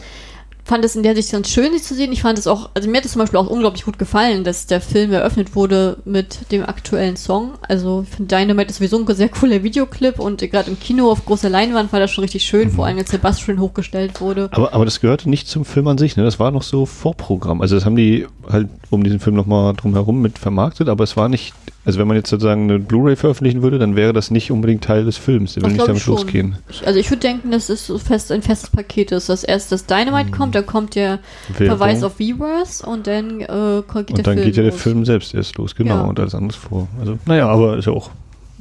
fand 0.67 0.83
es 0.83 0.95
in 0.95 1.03
der 1.03 1.15
Sicht 1.15 1.31
ganz 1.31 1.49
schön, 1.49 1.71
sie 1.71 1.81
zu 1.81 1.95
sehen. 1.95 2.11
Ich 2.11 2.21
fand 2.21 2.37
es 2.37 2.45
auch, 2.45 2.69
also 2.73 2.89
mir 2.89 2.97
hat 2.97 3.05
es 3.05 3.13
zum 3.13 3.19
Beispiel 3.19 3.39
auch 3.39 3.47
unglaublich 3.47 3.85
gut 3.85 3.97
gefallen, 3.97 4.43
dass 4.43 4.67
der 4.67 4.81
Film 4.81 5.13
eröffnet 5.13 5.55
wurde 5.55 5.97
mit 6.05 6.51
dem 6.51 6.63
aktuellen 6.63 7.15
Song. 7.15 7.53
Also 7.61 8.05
ich 8.07 8.15
finde 8.15 8.35
Dynamite 8.35 8.69
ist 8.69 8.77
sowieso 8.77 8.99
ein 8.99 9.15
sehr 9.15 9.29
cooler 9.29 9.63
Videoclip 9.63 10.19
und 10.19 10.39
gerade 10.39 10.69
im 10.69 10.79
Kino 10.79 11.09
auf 11.09 11.25
großer 11.25 11.49
Leinwand 11.49 11.93
war 11.93 11.99
das 11.99 12.11
schon 12.11 12.23
richtig 12.23 12.43
schön, 12.43 12.67
mhm. 12.67 12.73
vor 12.73 12.85
allem 12.85 12.97
als 12.97 13.11
Sebastian 13.11 13.59
hochgestellt 13.59 14.19
wurde. 14.19 14.49
Aber, 14.51 14.73
aber 14.73 14.85
das 14.85 14.99
gehörte 14.99 15.29
nicht 15.29 15.47
zum 15.47 15.63
Film 15.63 15.87
an 15.87 15.97
sich, 15.97 16.17
ne? 16.17 16.23
Das 16.23 16.39
war 16.39 16.51
noch 16.51 16.63
so 16.63 16.85
Vorprogramm. 16.85 17.61
Also 17.61 17.75
das 17.75 17.85
haben 17.85 17.95
die 17.95 18.27
halt 18.49 18.67
um 18.89 19.03
diesen 19.03 19.19
Film 19.19 19.35
nochmal 19.35 19.73
drumherum 19.73 20.21
mit 20.21 20.37
vermarktet, 20.37 20.89
aber 20.89 21.03
es 21.03 21.15
war 21.15 21.29
nicht 21.29 21.53
also 21.87 21.99
wenn 21.99 22.07
man 22.09 22.17
jetzt 22.17 22.29
sozusagen 22.29 22.63
eine 22.63 22.79
Blu-ray 22.79 23.15
veröffentlichen 23.15 23.61
würde, 23.61 23.79
dann 23.79 23.95
wäre 23.95 24.11
das 24.11 24.29
nicht 24.29 24.51
unbedingt 24.51 24.83
Teil 24.83 25.05
des 25.05 25.15
Films. 25.15 25.53
Der 25.53 25.63
will 25.63 25.71
nicht 25.71 25.87
damit 25.87 26.05
losgehen. 26.05 26.57
also 26.85 26.99
ich 26.99 27.09
würde 27.09 27.21
denken, 27.21 27.49
dass 27.49 27.69
es 27.69 27.87
so 27.87 27.97
fest, 27.97 28.29
ein 28.33 28.41
festes 28.41 28.69
Paket 28.69 29.13
ist. 29.13 29.29
Dass 29.29 29.45
erst 29.45 29.71
das 29.71 29.85
Dynamite 29.85 30.25
hm. 30.25 30.31
kommt, 30.31 30.55
dann 30.55 30.65
kommt 30.65 30.95
der 30.95 31.19
Werbung. 31.47 31.77
Verweis 31.77 32.03
auf 32.03 32.19
Weverse 32.19 32.85
und 32.85 33.07
dann 33.07 33.39
äh, 33.39 33.45
geht 33.45 33.47
und 33.47 33.47
der 33.47 33.83
Film 33.85 34.17
Und 34.17 34.27
dann 34.27 34.35
geht 34.35 34.57
ja 34.57 34.63
der 34.63 34.73
Film 34.73 35.05
selbst 35.05 35.33
erst 35.33 35.57
los, 35.57 35.75
genau, 35.75 35.95
ja. 35.95 36.01
und 36.01 36.19
alles 36.19 36.35
anderes 36.35 36.57
vor. 36.57 36.89
Also, 36.99 37.17
naja, 37.25 37.47
aber 37.47 37.77
ist 37.77 37.85
ja 37.85 37.93
auch 37.93 38.11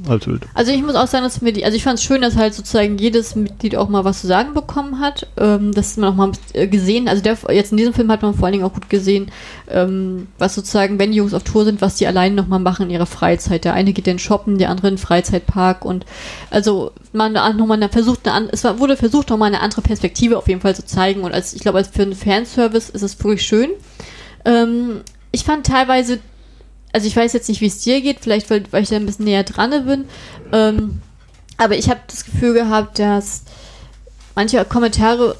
als 0.07 0.27
wild. 0.27 0.43
Also 0.53 0.71
ich 0.71 0.83
muss 0.83 0.95
auch 0.95 1.07
sagen, 1.07 1.23
dass 1.23 1.41
mir 1.41 1.53
die, 1.53 1.65
also 1.65 1.75
ich 1.75 1.83
fand 1.83 1.97
es 1.97 2.03
schön, 2.03 2.21
dass 2.21 2.35
halt 2.35 2.53
sozusagen 2.53 2.97
jedes 2.97 3.35
Mitglied 3.35 3.75
auch 3.75 3.89
mal 3.89 4.03
was 4.03 4.21
zu 4.21 4.27
sagen 4.27 4.53
bekommen 4.53 4.99
hat. 4.99 5.27
Ähm, 5.37 5.73
dass 5.73 5.97
man 5.97 6.11
auch 6.11 6.15
mal 6.15 6.31
gesehen, 6.67 7.07
also 7.07 7.23
der, 7.23 7.37
jetzt 7.49 7.71
in 7.71 7.77
diesem 7.77 7.93
Film 7.93 8.11
hat 8.11 8.21
man 8.21 8.35
vor 8.35 8.45
allen 8.45 8.53
Dingen 8.53 8.63
auch 8.63 8.73
gut 8.73 8.89
gesehen, 8.89 9.31
ähm, 9.69 10.27
was 10.37 10.55
sozusagen, 10.55 10.99
wenn 10.99 11.11
die 11.11 11.17
Jungs 11.17 11.33
auf 11.33 11.43
Tour 11.43 11.65
sind, 11.65 11.81
was 11.81 11.95
die 11.95 12.07
alleine 12.07 12.35
nochmal 12.35 12.59
machen 12.59 12.87
in 12.87 12.91
ihrer 12.91 13.05
Freizeit. 13.05 13.65
Der 13.65 13.73
eine 13.73 13.93
geht 13.93 14.07
dann 14.07 14.19
shoppen, 14.19 14.57
der 14.57 14.69
andere 14.69 14.89
in 14.89 14.95
den 14.95 14.99
Freizeitpark 14.99 15.83
und 15.83 16.05
also 16.51 16.91
man 17.13 17.33
nochmal 17.33 17.89
versucht, 17.89 18.27
eine, 18.27 18.51
es 18.51 18.63
wurde 18.63 18.97
versucht, 18.97 19.29
nochmal 19.29 19.47
eine 19.47 19.61
andere 19.61 19.81
Perspektive 19.81 20.37
auf 20.37 20.47
jeden 20.47 20.61
Fall 20.61 20.75
zu 20.75 20.85
zeigen 20.85 21.21
und 21.21 21.33
als, 21.33 21.53
ich 21.53 21.61
glaube, 21.61 21.79
als 21.79 21.87
für 21.87 22.03
einen 22.03 22.13
Fanservice 22.13 22.89
ist 22.89 23.01
es 23.01 23.17
wirklich 23.23 23.45
schön. 23.45 23.71
Ähm, 24.45 25.01
ich 25.31 25.43
fand 25.43 25.65
teilweise 25.65 26.19
also 26.93 27.07
ich 27.07 27.15
weiß 27.15 27.33
jetzt 27.33 27.49
nicht, 27.49 27.61
wie 27.61 27.67
es 27.67 27.79
dir 27.79 28.01
geht, 28.01 28.19
vielleicht 28.21 28.49
weil, 28.49 28.63
weil 28.71 28.83
ich 28.83 28.89
da 28.89 28.95
ein 28.95 29.05
bisschen 29.05 29.25
näher 29.25 29.43
dran 29.43 29.85
bin, 29.85 30.05
ähm, 30.51 31.01
aber 31.57 31.75
ich 31.77 31.89
habe 31.89 31.99
das 32.07 32.25
Gefühl 32.25 32.53
gehabt, 32.53 32.99
dass 32.99 33.43
manche 34.35 34.63
Kommentare 34.65 35.35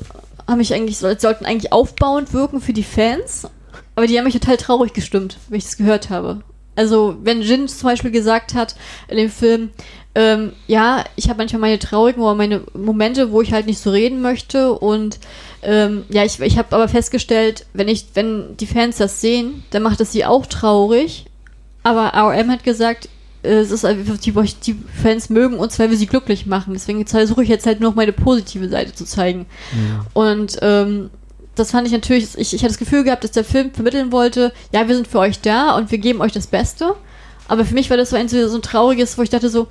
haben 0.47 0.57
mich 0.57 0.73
eigentlich, 0.73 0.97
sollten 0.97 1.45
eigentlich 1.45 1.73
aufbauend 1.73 2.33
wirken 2.33 2.61
für 2.61 2.73
die 2.73 2.83
Fans, 2.83 3.47
aber 3.95 4.07
die 4.07 4.17
haben 4.17 4.25
mich 4.25 4.33
total 4.33 4.57
traurig 4.57 4.93
gestimmt, 4.93 5.37
wenn 5.49 5.59
ich 5.59 5.65
das 5.65 5.77
gehört 5.77 6.09
habe. 6.09 6.41
Also, 6.75 7.17
wenn 7.23 7.41
Jin 7.41 7.67
zum 7.67 7.89
Beispiel 7.89 8.11
gesagt 8.11 8.53
hat 8.53 8.75
in 9.07 9.17
dem 9.17 9.31
Film, 9.31 9.71
ähm, 10.13 10.53
ja, 10.67 11.03
ich 11.15 11.27
habe 11.29 11.37
manchmal 11.37 11.61
meine 11.61 11.79
traurigen 11.79 12.21
oder 12.21 12.35
meine 12.35 12.61
Momente, 12.73 13.31
wo 13.31 13.41
ich 13.41 13.51
halt 13.51 13.65
nicht 13.65 13.79
so 13.79 13.89
reden 13.89 14.21
möchte 14.21 14.73
und 14.73 15.19
ähm, 15.63 16.05
ja, 16.09 16.23
ich, 16.23 16.39
ich 16.39 16.57
habe 16.57 16.75
aber 16.75 16.87
festgestellt, 16.87 17.65
wenn 17.73 17.87
ich, 17.87 18.05
wenn 18.13 18.55
die 18.57 18.67
Fans 18.67 18.97
das 18.97 19.21
sehen, 19.21 19.63
dann 19.71 19.83
macht 19.83 20.01
es 20.01 20.11
sie 20.11 20.25
auch 20.25 20.45
traurig 20.45 21.25
aber 21.87 22.13
RM 22.17 22.51
hat 22.51 22.63
gesagt, 22.65 23.07
äh, 23.43 23.59
es 23.59 23.71
ist 23.71 23.85
einfach, 23.85 24.17
die, 24.17 24.33
die 24.33 24.75
Fans 25.01 25.29
mögen 25.29 25.57
uns, 25.57 25.79
weil 25.79 25.89
wir 25.89 25.97
sie 25.97 26.07
glücklich 26.07 26.45
machen. 26.45 26.73
Deswegen 26.73 27.05
versuche 27.07 27.43
ich 27.43 27.49
jetzt 27.49 27.65
halt 27.65 27.79
nur 27.79 27.91
noch 27.91 27.95
meine 27.95 28.11
positive 28.11 28.67
Seite 28.67 28.93
zu 28.93 29.05
zeigen. 29.05 29.45
Ja. 29.71 30.05
Und 30.13 30.57
ähm, 30.61 31.09
das 31.55 31.71
fand 31.71 31.87
ich 31.87 31.93
natürlich, 31.93 32.37
ich, 32.37 32.53
ich 32.53 32.61
hatte 32.61 32.73
das 32.73 32.77
Gefühl 32.77 33.03
gehabt, 33.03 33.23
dass 33.23 33.31
der 33.31 33.45
Film 33.45 33.71
vermitteln 33.71 34.11
wollte, 34.11 34.53
ja, 34.73 34.87
wir 34.87 34.95
sind 34.95 35.07
für 35.07 35.19
euch 35.19 35.39
da 35.39 35.75
und 35.77 35.91
wir 35.91 35.97
geben 35.97 36.21
euch 36.21 36.33
das 36.33 36.47
Beste. 36.47 36.95
Aber 37.47 37.63
für 37.63 37.73
mich 37.73 37.89
war 37.89 37.95
das 37.95 38.09
so 38.09 38.17
ein, 38.17 38.27
so 38.27 38.53
ein 38.53 38.61
trauriges, 38.61 39.17
wo 39.17 39.21
ich 39.21 39.29
dachte 39.29 39.49
so, 39.49 39.67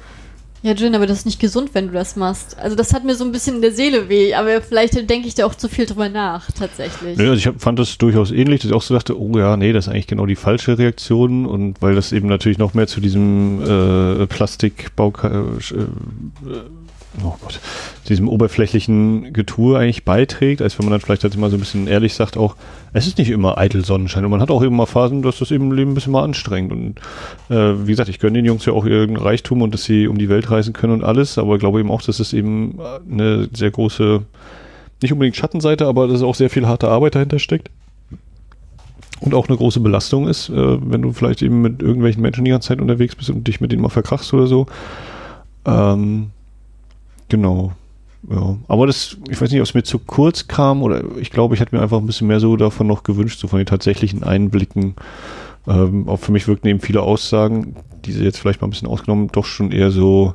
ja, 0.63 0.73
Jin, 0.73 0.95
aber 0.95 1.07
das 1.07 1.19
ist 1.19 1.27
nicht 1.27 1.39
gesund, 1.39 1.71
wenn 1.75 1.89
du 1.89 1.93
das 1.93 2.17
machst. 2.17 2.59
Also 2.59 2.77
das 2.77 2.93
hat 2.93 3.05
mir 3.05 3.15
so 3.15 3.25
ein 3.25 3.33
bisschen 3.33 3.57
in 3.57 3.63
der 3.63 3.73
Seele 3.73 4.09
weh, 4.09 4.35
aber 4.35 4.61
vielleicht 4.61 4.95
denke 5.09 5.29
ich 5.29 5.35
da 5.35 5.47
auch 5.47 5.55
zu 5.55 5.69
viel 5.69 5.87
drüber 5.87 6.09
nach, 6.09 6.51
tatsächlich. 6.51 7.19
Ja, 7.19 7.25
also 7.25 7.35
ich 7.35 7.47
hab, 7.47 7.61
fand 7.61 7.79
das 7.79 7.99
durchaus 7.99 8.31
ähnlich, 8.31 8.63
dass 8.63 8.71
ich 8.71 8.77
auch 8.77 8.83
so 8.83 8.95
dachte, 8.95 9.21
oh 9.21 9.39
ja, 9.39 9.57
nee, 9.57 9.73
das 9.73 9.87
ist 9.87 9.93
eigentlich 9.93 10.07
genau 10.07 10.27
die 10.27 10.37
falsche 10.37 10.79
Reaktion 10.79 11.47
und 11.47 11.81
weil 11.83 11.95
das 11.95 12.13
eben 12.13 12.29
natürlich 12.29 12.59
noch 12.59 12.75
mehr 12.75 12.87
zu 12.87 13.01
diesem 13.01 13.63
äh, 13.63 14.27
Plastikbau 14.27 15.13
äh, 15.23 15.61
oh 17.25 17.37
Gott, 17.41 17.61
diesem 18.09 18.29
oberflächlichen 18.29 19.33
Getue 19.33 19.79
eigentlich 19.79 20.05
beiträgt, 20.05 20.63
als 20.63 20.79
wenn 20.79 20.87
man 20.87 20.93
dann 20.93 21.01
vielleicht 21.01 21.23
halt 21.23 21.35
immer 21.35 21.51
so 21.51 21.57
ein 21.57 21.61
bisschen 21.61 21.87
ehrlich 21.87 22.15
sagt, 22.15 22.37
auch, 22.37 22.57
es 22.93 23.07
ist 23.07 23.19
nicht 23.19 23.31
immer 23.31 23.59
eitel 23.59 23.85
Sonnenschein 23.85 24.25
und 24.25 24.31
man 24.31 24.41
hat 24.41 24.51
auch 24.51 24.63
eben 24.63 24.77
mal 24.77 24.87
Phasen, 24.87 25.23
dass 25.23 25.39
das 25.39 25.51
eben 25.51 25.73
Leben 25.73 25.93
ein 25.93 25.95
bisschen 25.95 26.13
mal 26.13 26.25
anstrengt 26.25 26.73
und 26.73 27.01
äh, 27.49 27.87
wie 27.87 27.93
gesagt, 27.93 28.09
ich 28.09 28.19
gönne 28.19 28.39
den 28.39 28.45
Jungs 28.45 28.65
ja 28.67 28.73
auch 28.73 28.85
ihren 28.85 29.17
Reichtum 29.17 29.63
und 29.63 29.73
dass 29.73 29.85
sie 29.85 30.09
um 30.09 30.19
die 30.19 30.29
Welt 30.29 30.51
reisen 30.51 30.73
können 30.73 30.93
und 30.93 31.05
alles, 31.05 31.39
aber 31.39 31.59
glaube 31.59 31.81
eben 31.81 31.91
auch, 31.91 32.03
dass 32.03 32.21
es 32.21 32.33
eben 32.33 32.79
eine 33.11 33.49
sehr 33.53 33.71
große, 33.71 34.23
nicht 35.03 35.13
unbedingt 35.13 35.37
Schattenseite, 35.37 35.87
aber 35.87 36.09
dass 36.09 36.23
auch 36.23 36.35
sehr 36.35 36.51
viel 36.51 36.67
harte 36.67 36.89
Arbeit 36.89 37.15
dahinter 37.15 37.39
steckt 37.39 37.71
und 39.21 39.35
auch 39.35 39.49
eine 39.49 39.57
große 39.57 39.81
Belastung 39.81 40.29
ist, 40.29 40.49
äh, 40.49 40.55
wenn 40.55 41.03
du 41.03 41.13
vielleicht 41.13 41.43
eben 41.43 41.63
mit 41.63 41.83
irgendwelchen 41.83 42.23
Menschen 42.23 42.45
die 42.45 42.51
ganze 42.51 42.69
Zeit 42.69 42.81
unterwegs 42.81 43.15
bist 43.15 43.31
und 43.31 43.47
dich 43.47 43.61
mit 43.61 43.73
denen 43.73 43.83
mal 43.83 43.89
verkrachst 43.89 44.33
oder 44.35 44.47
so. 44.47 44.67
Ähm, 45.65 46.31
Genau. 47.29 47.73
Ja. 48.29 48.57
Aber 48.69 48.87
das, 48.87 49.17
ich 49.29 49.41
weiß 49.41 49.51
nicht, 49.51 49.61
ob 49.61 49.67
es 49.67 49.75
mir 49.75 49.83
zu 49.83 49.99
kurz 49.99 50.49
kam 50.49 50.83
oder 50.83 51.03
ich 51.19 51.31
glaube, 51.31 51.55
ich 51.55 51.61
hätte 51.61 51.75
mir 51.77 51.83
einfach 51.83 51.99
ein 51.99 52.07
bisschen 52.07 52.27
mehr 52.27 52.41
so 52.41 52.57
davon 52.57 52.87
noch 52.87 53.03
gewünscht, 53.03 53.39
so 53.39 53.49
von 53.49 53.59
den 53.59 53.67
tatsächlichen 53.67 54.23
Einblicken. 54.23 54.95
Ähm, 55.69 56.09
auch 56.09 56.19
für 56.19 56.33
mich 56.33 56.49
wirkten 56.49 56.69
eben 56.69 56.81
viele 56.81 57.03
Aussagen, 57.03 57.77
diese 58.05 58.25
jetzt 58.25 58.39
vielleicht 58.39 58.61
mal 58.61 58.69
ein 58.69 58.71
bisschen 58.71 58.89
ausgenommen, 58.89 59.29
doch 59.33 59.45
schon 59.45 59.73
eher 59.73 59.91
so, 59.91 60.35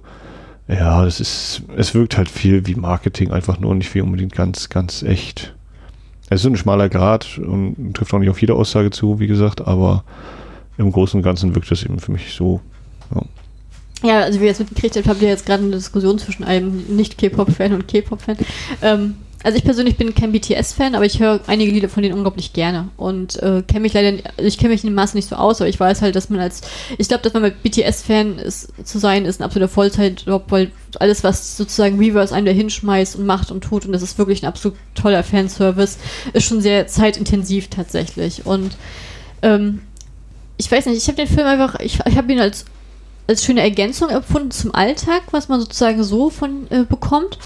ja, 0.67 1.03
das 1.03 1.19
ist, 1.19 1.63
es 1.75 1.93
wirkt 1.93 2.17
halt 2.17 2.29
viel 2.29 2.65
wie 2.67 2.75
Marketing 2.75 3.31
einfach 3.31 3.59
nur 3.59 3.75
nicht 3.75 3.93
wie 3.93 4.01
unbedingt 4.01 4.33
ganz, 4.33 4.69
ganz 4.69 5.03
echt. 5.03 5.55
Es 6.29 6.41
ist 6.41 6.47
ein 6.47 6.55
schmaler 6.55 6.87
Grad 6.87 7.37
und 7.39 7.93
trifft 7.93 8.13
auch 8.13 8.19
nicht 8.19 8.29
auf 8.29 8.39
jede 8.39 8.55
Aussage 8.55 8.89
zu, 8.89 9.19
wie 9.19 9.27
gesagt, 9.27 9.67
aber 9.67 10.05
im 10.77 10.91
Großen 10.91 11.17
und 11.17 11.23
Ganzen 11.23 11.55
wirkt 11.55 11.71
das 11.71 11.83
eben 11.83 11.99
für 11.99 12.13
mich 12.13 12.33
so, 12.33 12.61
ja. 13.13 13.21
Ja, 14.03 14.21
also 14.21 14.39
wie 14.39 14.45
ihr 14.45 14.49
jetzt 14.49 14.59
mitgekriegt 14.59 14.95
habt, 14.95 15.07
habt 15.07 15.21
ihr 15.21 15.29
jetzt 15.29 15.45
gerade 15.45 15.63
eine 15.63 15.75
Diskussion 15.75 16.17
zwischen 16.17 16.43
einem 16.43 16.83
Nicht-K-Pop-Fan 16.95 17.73
und 17.73 17.87
K-Pop-Fan. 17.87 18.37
Ähm, 18.81 19.15
also 19.43 19.57
ich 19.57 19.63
persönlich 19.63 19.97
bin 19.97 20.13
kein 20.13 20.31
BTS-Fan, 20.31 20.93
aber 20.93 21.05
ich 21.05 21.19
höre 21.19 21.39
einige 21.47 21.71
Lieder 21.71 21.89
von 21.89 22.03
denen 22.03 22.15
unglaublich 22.15 22.53
gerne 22.53 22.89
und 22.97 23.41
äh, 23.41 23.63
kenne 23.63 23.81
mich 23.81 23.93
leider, 23.93 24.17
also 24.37 24.47
ich 24.47 24.57
kenne 24.57 24.69
mich 24.69 24.83
in 24.83 24.91
dem 24.91 24.95
Maße 24.95 25.15
nicht 25.15 25.29
so 25.29 25.35
aus, 25.35 25.61
aber 25.61 25.69
ich 25.69 25.79
weiß 25.79 26.01
halt, 26.01 26.15
dass 26.15 26.29
man 26.29 26.39
als, 26.39 26.61
ich 26.97 27.07
glaube, 27.07 27.23
dass 27.23 27.33
man 27.33 27.41
mit 27.41 27.63
BTS-Fan 27.63 28.39
zu 28.83 28.99
sein, 28.99 29.25
ist 29.25 29.39
ein 29.39 29.43
absoluter 29.43 29.71
Vollzeitjob, 29.71 30.45
weil 30.49 30.71
alles, 30.99 31.23
was 31.23 31.57
sozusagen 31.57 31.97
Reverse 31.97 32.35
einem 32.35 32.45
da 32.45 32.51
hinschmeißt 32.51 33.15
und 33.15 33.25
macht 33.25 33.51
und 33.51 33.63
tut 33.63 33.85
und 33.85 33.93
das 33.93 34.03
ist 34.03 34.17
wirklich 34.19 34.43
ein 34.43 34.47
absolut 34.47 34.77
toller 34.93 35.23
Fanservice, 35.23 35.97
ist 36.33 36.45
schon 36.45 36.61
sehr 36.61 36.87
zeitintensiv 36.87 37.69
tatsächlich 37.69 38.45
und 38.45 38.77
ähm, 39.41 39.81
ich 40.57 40.71
weiß 40.71 40.85
nicht, 40.85 40.97
ich 40.97 41.07
habe 41.07 41.17
den 41.17 41.27
Film 41.27 41.47
einfach, 41.47 41.79
ich, 41.79 41.99
ich 42.05 42.17
habe 42.17 42.31
ihn 42.31 42.39
als 42.39 42.65
als 43.27 43.43
schöne 43.43 43.61
Ergänzung 43.61 44.09
empfunden 44.09 44.51
zum 44.51 44.73
Alltag, 44.73 45.23
was 45.31 45.47
man 45.47 45.59
sozusagen 45.59 46.03
so 46.03 46.29
von 46.29 46.67
äh, 46.69 46.83
bekommt. 46.83 47.37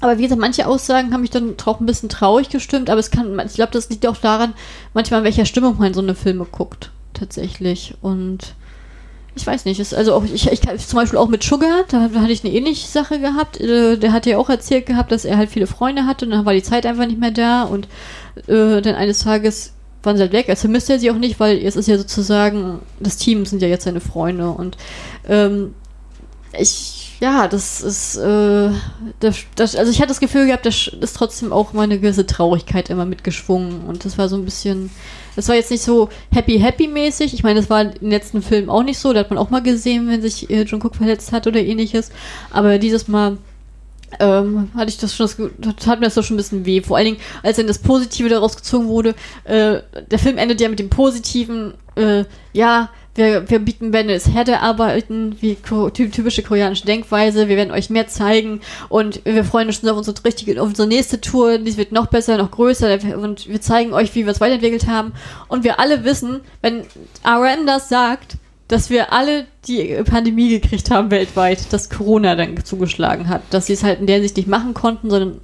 Aber 0.00 0.18
wie 0.18 0.22
gesagt, 0.22 0.40
manche 0.40 0.66
Aussagen 0.66 1.12
haben 1.12 1.20
mich 1.20 1.30
dann 1.30 1.54
auch 1.64 1.78
ein 1.78 1.86
bisschen 1.86 2.08
traurig 2.08 2.48
gestimmt, 2.48 2.90
aber 2.90 2.98
es 2.98 3.12
kann, 3.12 3.40
ich 3.46 3.54
glaube, 3.54 3.72
das 3.72 3.88
liegt 3.88 4.06
auch 4.06 4.16
daran, 4.16 4.52
manchmal 4.94 5.20
in 5.20 5.24
welcher 5.24 5.46
Stimmung 5.46 5.78
man 5.78 5.94
so 5.94 6.00
eine 6.00 6.16
Filme 6.16 6.44
guckt, 6.44 6.90
tatsächlich. 7.14 7.94
Und 8.02 8.56
ich 9.36 9.46
weiß 9.46 9.64
nicht, 9.64 9.78
ist 9.78 9.94
also 9.94 10.14
auch, 10.14 10.24
ich, 10.24 10.50
ich 10.50 10.60
zum 10.60 10.96
Beispiel 10.96 11.18
auch 11.18 11.28
mit 11.28 11.44
Sugar, 11.44 11.84
da, 11.88 12.08
da, 12.08 12.20
hatte 12.20 12.32
ich 12.32 12.44
eine 12.44 12.52
ähnliche 12.52 12.88
Sache 12.88 13.20
gehabt. 13.20 13.60
Äh, 13.60 13.96
der 13.96 14.12
hat 14.12 14.26
ja 14.26 14.38
auch 14.38 14.50
erzählt 14.50 14.86
gehabt, 14.86 15.12
dass 15.12 15.24
er 15.24 15.36
halt 15.36 15.50
viele 15.50 15.68
Freunde 15.68 16.04
hatte 16.04 16.24
und 16.24 16.32
dann 16.32 16.44
war 16.44 16.52
die 16.52 16.64
Zeit 16.64 16.84
einfach 16.84 17.06
nicht 17.06 17.20
mehr 17.20 17.30
da 17.30 17.62
und 17.62 17.86
äh, 18.48 18.82
dann 18.82 18.96
eines 18.96 19.20
Tages 19.20 19.72
waren 20.02 20.16
sie 20.16 20.22
halt 20.22 20.32
weg. 20.32 20.48
Also 20.48 20.62
vermisst 20.62 20.90
er 20.90 20.98
sie 20.98 21.10
auch 21.10 21.16
nicht, 21.16 21.40
weil 21.40 21.58
es 21.58 21.76
ist 21.76 21.88
ja 21.88 21.98
sozusagen, 21.98 22.80
das 23.00 23.16
Team 23.16 23.46
sind 23.46 23.62
ja 23.62 23.68
jetzt 23.68 23.84
seine 23.84 24.00
Freunde 24.00 24.50
und 24.50 24.76
ähm, 25.28 25.74
ich, 26.58 27.16
ja, 27.20 27.48
das 27.48 27.80
ist, 27.80 28.16
äh, 28.16 28.70
das, 29.20 29.38
das, 29.54 29.76
also 29.76 29.90
ich 29.90 29.98
hatte 29.98 30.08
das 30.08 30.20
Gefühl 30.20 30.46
gehabt, 30.46 30.66
das 30.66 30.88
ist 30.88 31.16
trotzdem 31.16 31.52
auch 31.52 31.72
mal 31.72 31.82
eine 31.82 31.98
gewisse 31.98 32.26
Traurigkeit 32.26 32.90
immer 32.90 33.06
mitgeschwungen 33.06 33.84
und 33.86 34.04
das 34.04 34.18
war 34.18 34.28
so 34.28 34.36
ein 34.36 34.44
bisschen, 34.44 34.90
das 35.34 35.48
war 35.48 35.54
jetzt 35.54 35.70
nicht 35.70 35.82
so 35.82 36.10
happy 36.30 36.58
happy 36.58 36.88
mäßig. 36.88 37.32
Ich 37.32 37.42
meine, 37.42 37.60
das 37.60 37.70
war 37.70 37.94
im 37.96 38.10
letzten 38.10 38.42
Film 38.42 38.68
auch 38.68 38.82
nicht 38.82 38.98
so, 38.98 39.12
da 39.12 39.20
hat 39.20 39.30
man 39.30 39.38
auch 39.38 39.50
mal 39.50 39.62
gesehen, 39.62 40.08
wenn 40.08 40.20
sich 40.20 40.50
äh, 40.50 40.62
John 40.62 40.82
Cook 40.82 40.96
verletzt 40.96 41.32
hat 41.32 41.46
oder 41.46 41.60
ähnliches, 41.60 42.10
aber 42.50 42.78
dieses 42.78 43.08
Mal 43.08 43.38
ähm, 44.20 44.70
hatte 44.74 44.90
ich 44.90 44.98
das 44.98 45.14
schon, 45.14 45.28
das 45.58 45.76
tat 45.76 46.00
mir 46.00 46.08
das 46.08 46.14
schon 46.14 46.34
ein 46.34 46.38
bisschen 46.38 46.66
weh. 46.66 46.82
Vor 46.82 46.96
allen 46.96 47.06
Dingen, 47.06 47.20
als 47.42 47.56
dann 47.56 47.66
das 47.66 47.78
Positive 47.78 48.28
daraus 48.28 48.56
gezogen 48.56 48.88
wurde. 48.88 49.14
Äh, 49.44 49.80
der 50.10 50.18
Film 50.18 50.38
endet 50.38 50.60
ja 50.60 50.68
mit 50.68 50.78
dem 50.78 50.90
Positiven, 50.90 51.74
äh, 51.96 52.24
ja, 52.52 52.90
wir, 53.14 53.50
wir 53.50 53.58
bieten 53.58 53.90
Bandits 53.90 54.28
Herde 54.28 54.60
arbeiten, 54.60 55.36
wie 55.40 55.56
typische 55.92 56.42
koreanische 56.42 56.86
Denkweise. 56.86 57.48
Wir 57.48 57.56
werden 57.56 57.70
euch 57.70 57.90
mehr 57.90 58.08
zeigen 58.08 58.60
und 58.88 59.20
wir 59.24 59.44
freuen 59.44 59.66
uns 59.66 59.80
schon 59.80 59.90
auf 59.90 59.98
unsere 59.98 60.24
richtige, 60.24 60.60
auf 60.60 60.68
unsere 60.68 60.88
nächste 60.88 61.20
Tour. 61.20 61.58
Die 61.58 61.76
wird 61.76 61.92
noch 61.92 62.06
besser, 62.06 62.38
noch 62.38 62.50
größer 62.50 62.98
und 63.18 63.48
wir 63.48 63.60
zeigen 63.60 63.92
euch, 63.92 64.14
wie 64.14 64.24
wir 64.24 64.32
es 64.32 64.40
weiterentwickelt 64.40 64.86
haben. 64.86 65.12
Und 65.48 65.62
wir 65.62 65.78
alle 65.78 66.04
wissen, 66.04 66.40
wenn 66.62 66.84
RM 67.22 67.66
das 67.66 67.90
sagt, 67.90 68.38
dass 68.68 68.90
wir 68.90 69.12
alle 69.12 69.46
die 69.66 70.02
Pandemie 70.04 70.48
gekriegt 70.48 70.90
haben 70.90 71.10
weltweit, 71.10 71.72
dass 71.72 71.90
Corona 71.90 72.34
dann 72.34 72.64
zugeschlagen 72.64 73.28
hat. 73.28 73.42
Dass 73.50 73.66
sie 73.66 73.74
es 73.74 73.84
halt 73.84 74.00
in 74.00 74.06
der 74.06 74.20
Sicht 74.20 74.36
nicht 74.36 74.48
machen 74.48 74.74
konnten, 74.74 75.10
sondern 75.10 75.40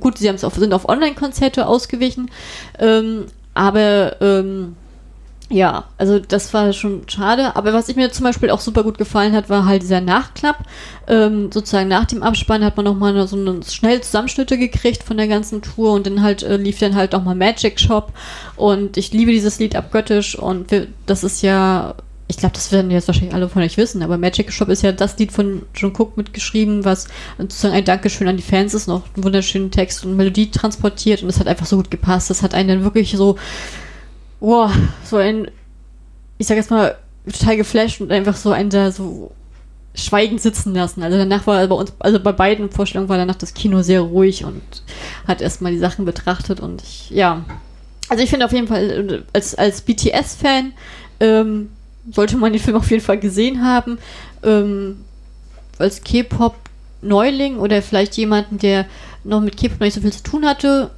gut, 0.00 0.18
sie 0.18 0.30
auf, 0.30 0.54
sind 0.54 0.72
auf 0.72 0.88
Online-Konzerte 0.88 1.66
ausgewichen. 1.66 2.30
Ähm, 2.78 3.26
aber 3.54 4.20
ähm, 4.20 4.76
ja, 5.52 5.84
also 5.98 6.20
das 6.20 6.54
war 6.54 6.72
schon 6.72 7.02
schade. 7.08 7.56
Aber 7.56 7.72
was 7.72 7.88
ich 7.88 7.96
mir 7.96 8.12
zum 8.12 8.24
Beispiel 8.24 8.50
auch 8.50 8.60
super 8.60 8.84
gut 8.84 8.98
gefallen 8.98 9.34
hat, 9.34 9.50
war 9.50 9.66
halt 9.66 9.82
dieser 9.82 10.00
Nachklapp. 10.00 10.58
Ähm, 11.08 11.50
sozusagen 11.50 11.88
nach 11.88 12.04
dem 12.04 12.22
Abspann 12.22 12.64
hat 12.64 12.76
man 12.76 12.84
nochmal 12.84 13.26
so 13.26 13.36
eine 13.36 13.60
schnell 13.64 14.00
Zusammenschnitte 14.00 14.58
gekriegt 14.58 15.02
von 15.02 15.16
der 15.16 15.26
ganzen 15.26 15.60
Tour 15.60 15.92
und 15.92 16.06
dann 16.06 16.22
halt 16.22 16.44
äh, 16.44 16.56
lief 16.56 16.78
dann 16.78 16.94
halt 16.94 17.12
nochmal 17.12 17.34
Magic 17.34 17.80
Shop. 17.80 18.12
Und 18.54 18.96
ich 18.96 19.12
liebe 19.12 19.32
dieses 19.32 19.58
Lied 19.58 19.74
abgöttisch 19.74 20.38
und 20.38 20.70
wir, 20.70 20.86
das 21.06 21.24
ist 21.24 21.42
ja 21.42 21.96
ich 22.30 22.36
glaube, 22.36 22.54
das 22.54 22.70
werden 22.70 22.92
jetzt 22.92 23.08
wahrscheinlich 23.08 23.34
alle 23.34 23.48
von 23.48 23.60
euch 23.60 23.76
wissen, 23.76 24.04
aber 24.04 24.16
Magic 24.16 24.52
Shop 24.52 24.68
ist 24.68 24.82
ja 24.82 24.92
das 24.92 25.18
Lied 25.18 25.32
von 25.32 25.62
John 25.74 25.92
Cook 25.92 26.16
mitgeschrieben, 26.16 26.84
was 26.84 27.08
sozusagen 27.38 27.74
ein 27.74 27.84
Dankeschön 27.84 28.28
an 28.28 28.36
die 28.36 28.44
Fans 28.44 28.72
ist, 28.72 28.86
noch 28.86 29.02
einen 29.16 29.24
wunderschönen 29.24 29.72
Text 29.72 30.04
und 30.04 30.16
Melodie 30.16 30.48
transportiert 30.48 31.24
und 31.24 31.28
es 31.28 31.40
hat 31.40 31.48
einfach 31.48 31.66
so 31.66 31.76
gut 31.76 31.90
gepasst. 31.90 32.30
Das 32.30 32.44
hat 32.44 32.54
einen 32.54 32.68
dann 32.68 32.84
wirklich 32.84 33.10
so, 33.16 33.36
wow, 34.38 34.70
so 35.02 35.16
ein, 35.16 35.50
ich 36.38 36.46
sag 36.46 36.56
jetzt 36.56 36.70
mal, 36.70 36.96
total 37.26 37.56
geflasht 37.56 38.00
und 38.00 38.12
einfach 38.12 38.36
so 38.36 38.52
einen 38.52 38.70
da 38.70 38.92
so 38.92 39.32
schweigend 39.96 40.40
sitzen 40.40 40.72
lassen. 40.72 41.02
Also 41.02 41.18
danach 41.18 41.48
war 41.48 41.66
bei 41.66 41.74
uns, 41.74 41.92
also 41.98 42.20
bei 42.20 42.30
beiden 42.30 42.70
Vorstellungen 42.70 43.08
war 43.08 43.16
danach 43.16 43.34
das 43.34 43.54
Kino 43.54 43.82
sehr 43.82 44.02
ruhig 44.02 44.44
und 44.44 44.62
hat 45.26 45.40
erstmal 45.40 45.72
die 45.72 45.78
Sachen 45.78 46.04
betrachtet 46.04 46.60
und 46.60 46.80
ich, 46.82 47.10
ja. 47.10 47.44
Also 48.08 48.22
ich 48.22 48.30
finde 48.30 48.46
auf 48.46 48.52
jeden 48.52 48.68
Fall, 48.68 49.24
als, 49.32 49.56
als 49.56 49.80
BTS-Fan, 49.82 50.72
ähm, 51.18 51.70
sollte 52.10 52.36
man 52.36 52.52
den 52.52 52.62
Film 52.62 52.76
auf 52.76 52.90
jeden 52.90 53.02
Fall 53.02 53.18
gesehen 53.18 53.64
haben. 53.64 53.98
Ähm, 54.42 55.04
als 55.78 56.02
K-Pop-Neuling 56.02 57.58
oder 57.58 57.82
vielleicht 57.82 58.16
jemanden, 58.16 58.58
der 58.58 58.86
noch 59.24 59.40
mit 59.40 59.56
K-Pop 59.56 59.80
nicht 59.80 59.94
so 59.94 60.00
viel 60.00 60.12
zu 60.12 60.22
tun 60.22 60.46
hatte, 60.46 60.90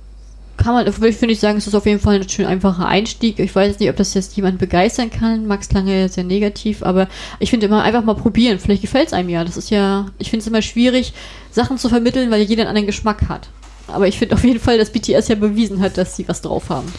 kann 0.56 0.74
man, 0.74 0.92
finde 0.92 1.32
ich 1.32 1.40
sagen, 1.40 1.58
ist 1.58 1.66
das 1.66 1.74
auf 1.74 1.86
jeden 1.86 1.98
Fall 1.98 2.16
ein 2.16 2.28
schön 2.28 2.46
einfacher 2.46 2.86
Einstieg. 2.86 3.38
Ich 3.40 3.54
weiß 3.54 3.78
nicht, 3.78 3.88
ob 3.88 3.96
das 3.96 4.14
jetzt 4.14 4.36
jemand 4.36 4.58
begeistern 4.58 5.10
kann. 5.10 5.46
Max 5.46 5.72
Lange 5.72 6.08
sehr 6.08 6.24
negativ, 6.24 6.82
aber 6.82 7.08
ich 7.40 7.50
finde 7.50 7.66
immer 7.66 7.82
einfach 7.82 8.04
mal 8.04 8.14
probieren. 8.14 8.58
Vielleicht 8.58 8.82
gefällt 8.82 9.08
es 9.08 9.12
einem 9.12 9.28
ja. 9.28 9.44
Das 9.44 9.56
ist 9.56 9.70
ja, 9.70 10.06
ich 10.18 10.30
finde 10.30 10.42
es 10.42 10.46
immer 10.46 10.62
schwierig, 10.62 11.14
Sachen 11.50 11.78
zu 11.78 11.88
vermitteln, 11.88 12.30
weil 12.30 12.42
jeder 12.42 12.62
einen 12.62 12.68
anderen 12.68 12.86
Geschmack 12.86 13.28
hat. 13.28 13.48
Aber 13.88 14.06
ich 14.06 14.18
finde 14.18 14.34
auf 14.34 14.44
jeden 14.44 14.60
Fall, 14.60 14.78
dass 14.78 14.90
BTS 14.90 15.28
ja 15.28 15.34
bewiesen 15.34 15.80
hat, 15.80 15.98
dass 15.98 16.16
sie 16.16 16.28
was 16.28 16.42
drauf 16.42 16.68
haben. 16.70 16.92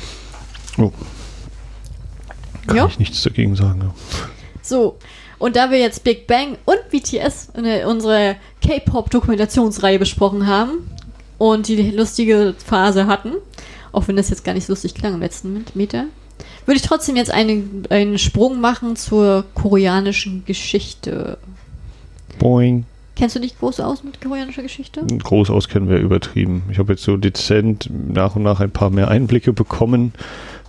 Oh, 0.77 0.91
kann 2.67 2.77
ja. 2.77 2.87
ich 2.87 2.99
nichts 2.99 3.21
dagegen 3.23 3.55
sagen. 3.55 3.81
Ja. 3.81 3.93
So, 4.61 4.97
und 5.39 5.55
da 5.55 5.71
wir 5.71 5.79
jetzt 5.79 6.03
Big 6.03 6.25
Bang 6.27 6.57
und 6.65 6.89
BTS 6.89 7.49
in 7.57 7.65
unsere 7.85 8.37
K-Pop-Dokumentationsreihe 8.65 9.99
besprochen 9.99 10.47
haben 10.47 10.89
und 11.37 11.67
die 11.67 11.91
lustige 11.91 12.55
Phase 12.57 13.07
hatten, 13.07 13.33
auch 13.91 14.07
wenn 14.07 14.15
das 14.15 14.29
jetzt 14.29 14.45
gar 14.45 14.53
nicht 14.53 14.65
so 14.65 14.71
lustig 14.73 14.95
klang 14.95 15.13
im 15.13 15.19
letzten 15.19 15.65
Meter, 15.73 16.05
würde 16.65 16.77
ich 16.77 16.83
trotzdem 16.83 17.15
jetzt 17.15 17.31
einen, 17.31 17.83
einen 17.89 18.17
Sprung 18.17 18.61
machen 18.61 18.95
zur 18.95 19.43
koreanischen 19.53 20.45
Geschichte. 20.45 21.37
Boing. 22.39 22.85
Kennst 23.15 23.35
du 23.35 23.39
dich 23.39 23.59
groß 23.59 23.79
aus 23.81 24.03
mit 24.03 24.19
koreanischer 24.21 24.63
Geschichte? 24.63 25.05
Groß 25.05 25.51
aus 25.51 25.67
kennen 25.67 25.87
wir 25.87 25.97
übertrieben. 25.97 26.63
Ich 26.71 26.79
habe 26.79 26.93
jetzt 26.93 27.03
so 27.03 27.15
dezent 27.15 27.89
nach 27.91 28.35
und 28.35 28.43
nach 28.43 28.59
ein 28.59 28.71
paar 28.71 28.89
mehr 28.89 29.09
Einblicke 29.09 29.53
bekommen. 29.53 30.13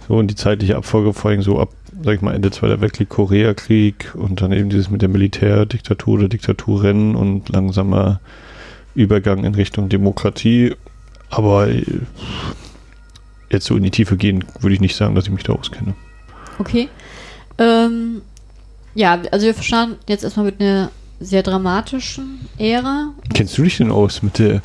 So 0.06 0.20
in 0.20 0.28
die 0.28 0.34
zeitliche 0.34 0.76
Abfolge, 0.76 1.12
vor 1.12 1.30
allem 1.30 1.42
so 1.42 1.58
ab 1.58 1.70
sag 2.02 2.14
ich 2.16 2.20
mal, 2.20 2.34
Ende 2.34 2.50
Zweiter 2.50 2.80
Weltkrieg, 2.80 3.08
Koreakrieg 3.08 4.14
und 4.14 4.40
dann 4.40 4.52
eben 4.52 4.68
dieses 4.68 4.90
mit 4.90 5.02
der 5.02 5.08
Militärdiktatur 5.08 6.14
oder 6.14 6.28
Diktaturrennen 6.28 7.14
und 7.14 7.48
langsamer 7.50 8.20
Übergang 8.94 9.44
in 9.44 9.54
Richtung 9.54 9.88
Demokratie. 9.88 10.74
Aber 11.30 11.68
äh, 11.68 11.84
jetzt 13.50 13.66
so 13.66 13.76
in 13.76 13.82
die 13.82 13.90
Tiefe 13.90 14.16
gehen, 14.16 14.44
würde 14.60 14.74
ich 14.74 14.80
nicht 14.80 14.96
sagen, 14.96 15.14
dass 15.14 15.24
ich 15.24 15.30
mich 15.30 15.44
da 15.44 15.52
auskenne. 15.52 15.94
Okay. 16.58 16.88
Ähm, 17.58 18.22
ja, 18.94 19.20
also 19.30 19.46
wir 19.46 19.54
starten 19.54 19.96
jetzt 20.08 20.24
erstmal 20.24 20.46
mit 20.46 20.60
einer 20.60 20.90
sehr 21.20 21.42
dramatischen 21.42 22.40
Ära. 22.58 23.12
Kennst 23.32 23.56
du 23.56 23.62
dich 23.62 23.76
denn 23.76 23.90
aus 23.90 24.22
mit 24.22 24.38
der 24.38 24.62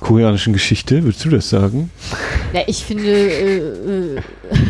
koreanischen 0.00 0.52
Geschichte? 0.52 1.02
Würdest 1.02 1.24
du 1.24 1.30
das 1.30 1.48
sagen? 1.48 1.90
Ja, 2.52 2.62
ich 2.66 2.84
finde, 2.84 3.10
äh, 3.10 3.58
äh, 3.58 4.20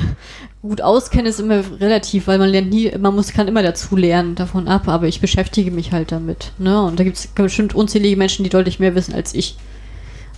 gut 0.62 0.80
auskennen 0.80 1.26
ist 1.26 1.40
immer 1.40 1.62
relativ, 1.80 2.26
weil 2.26 2.38
man 2.38 2.48
lernt 2.48 2.70
nie, 2.70 2.92
man 2.98 3.14
muss, 3.14 3.32
kann 3.32 3.48
immer 3.48 3.62
dazu 3.62 3.96
lernen 3.96 4.34
davon 4.34 4.68
ab, 4.68 4.88
aber 4.88 5.08
ich 5.08 5.20
beschäftige 5.20 5.70
mich 5.70 5.92
halt 5.92 6.12
damit. 6.12 6.52
Ne? 6.58 6.82
Und 6.82 7.00
da 7.00 7.04
gibt 7.04 7.16
es 7.16 7.26
bestimmt 7.26 7.74
unzählige 7.74 8.16
Menschen, 8.16 8.44
die 8.44 8.50
deutlich 8.50 8.78
mehr 8.78 8.94
wissen 8.94 9.14
als 9.14 9.34
ich. 9.34 9.56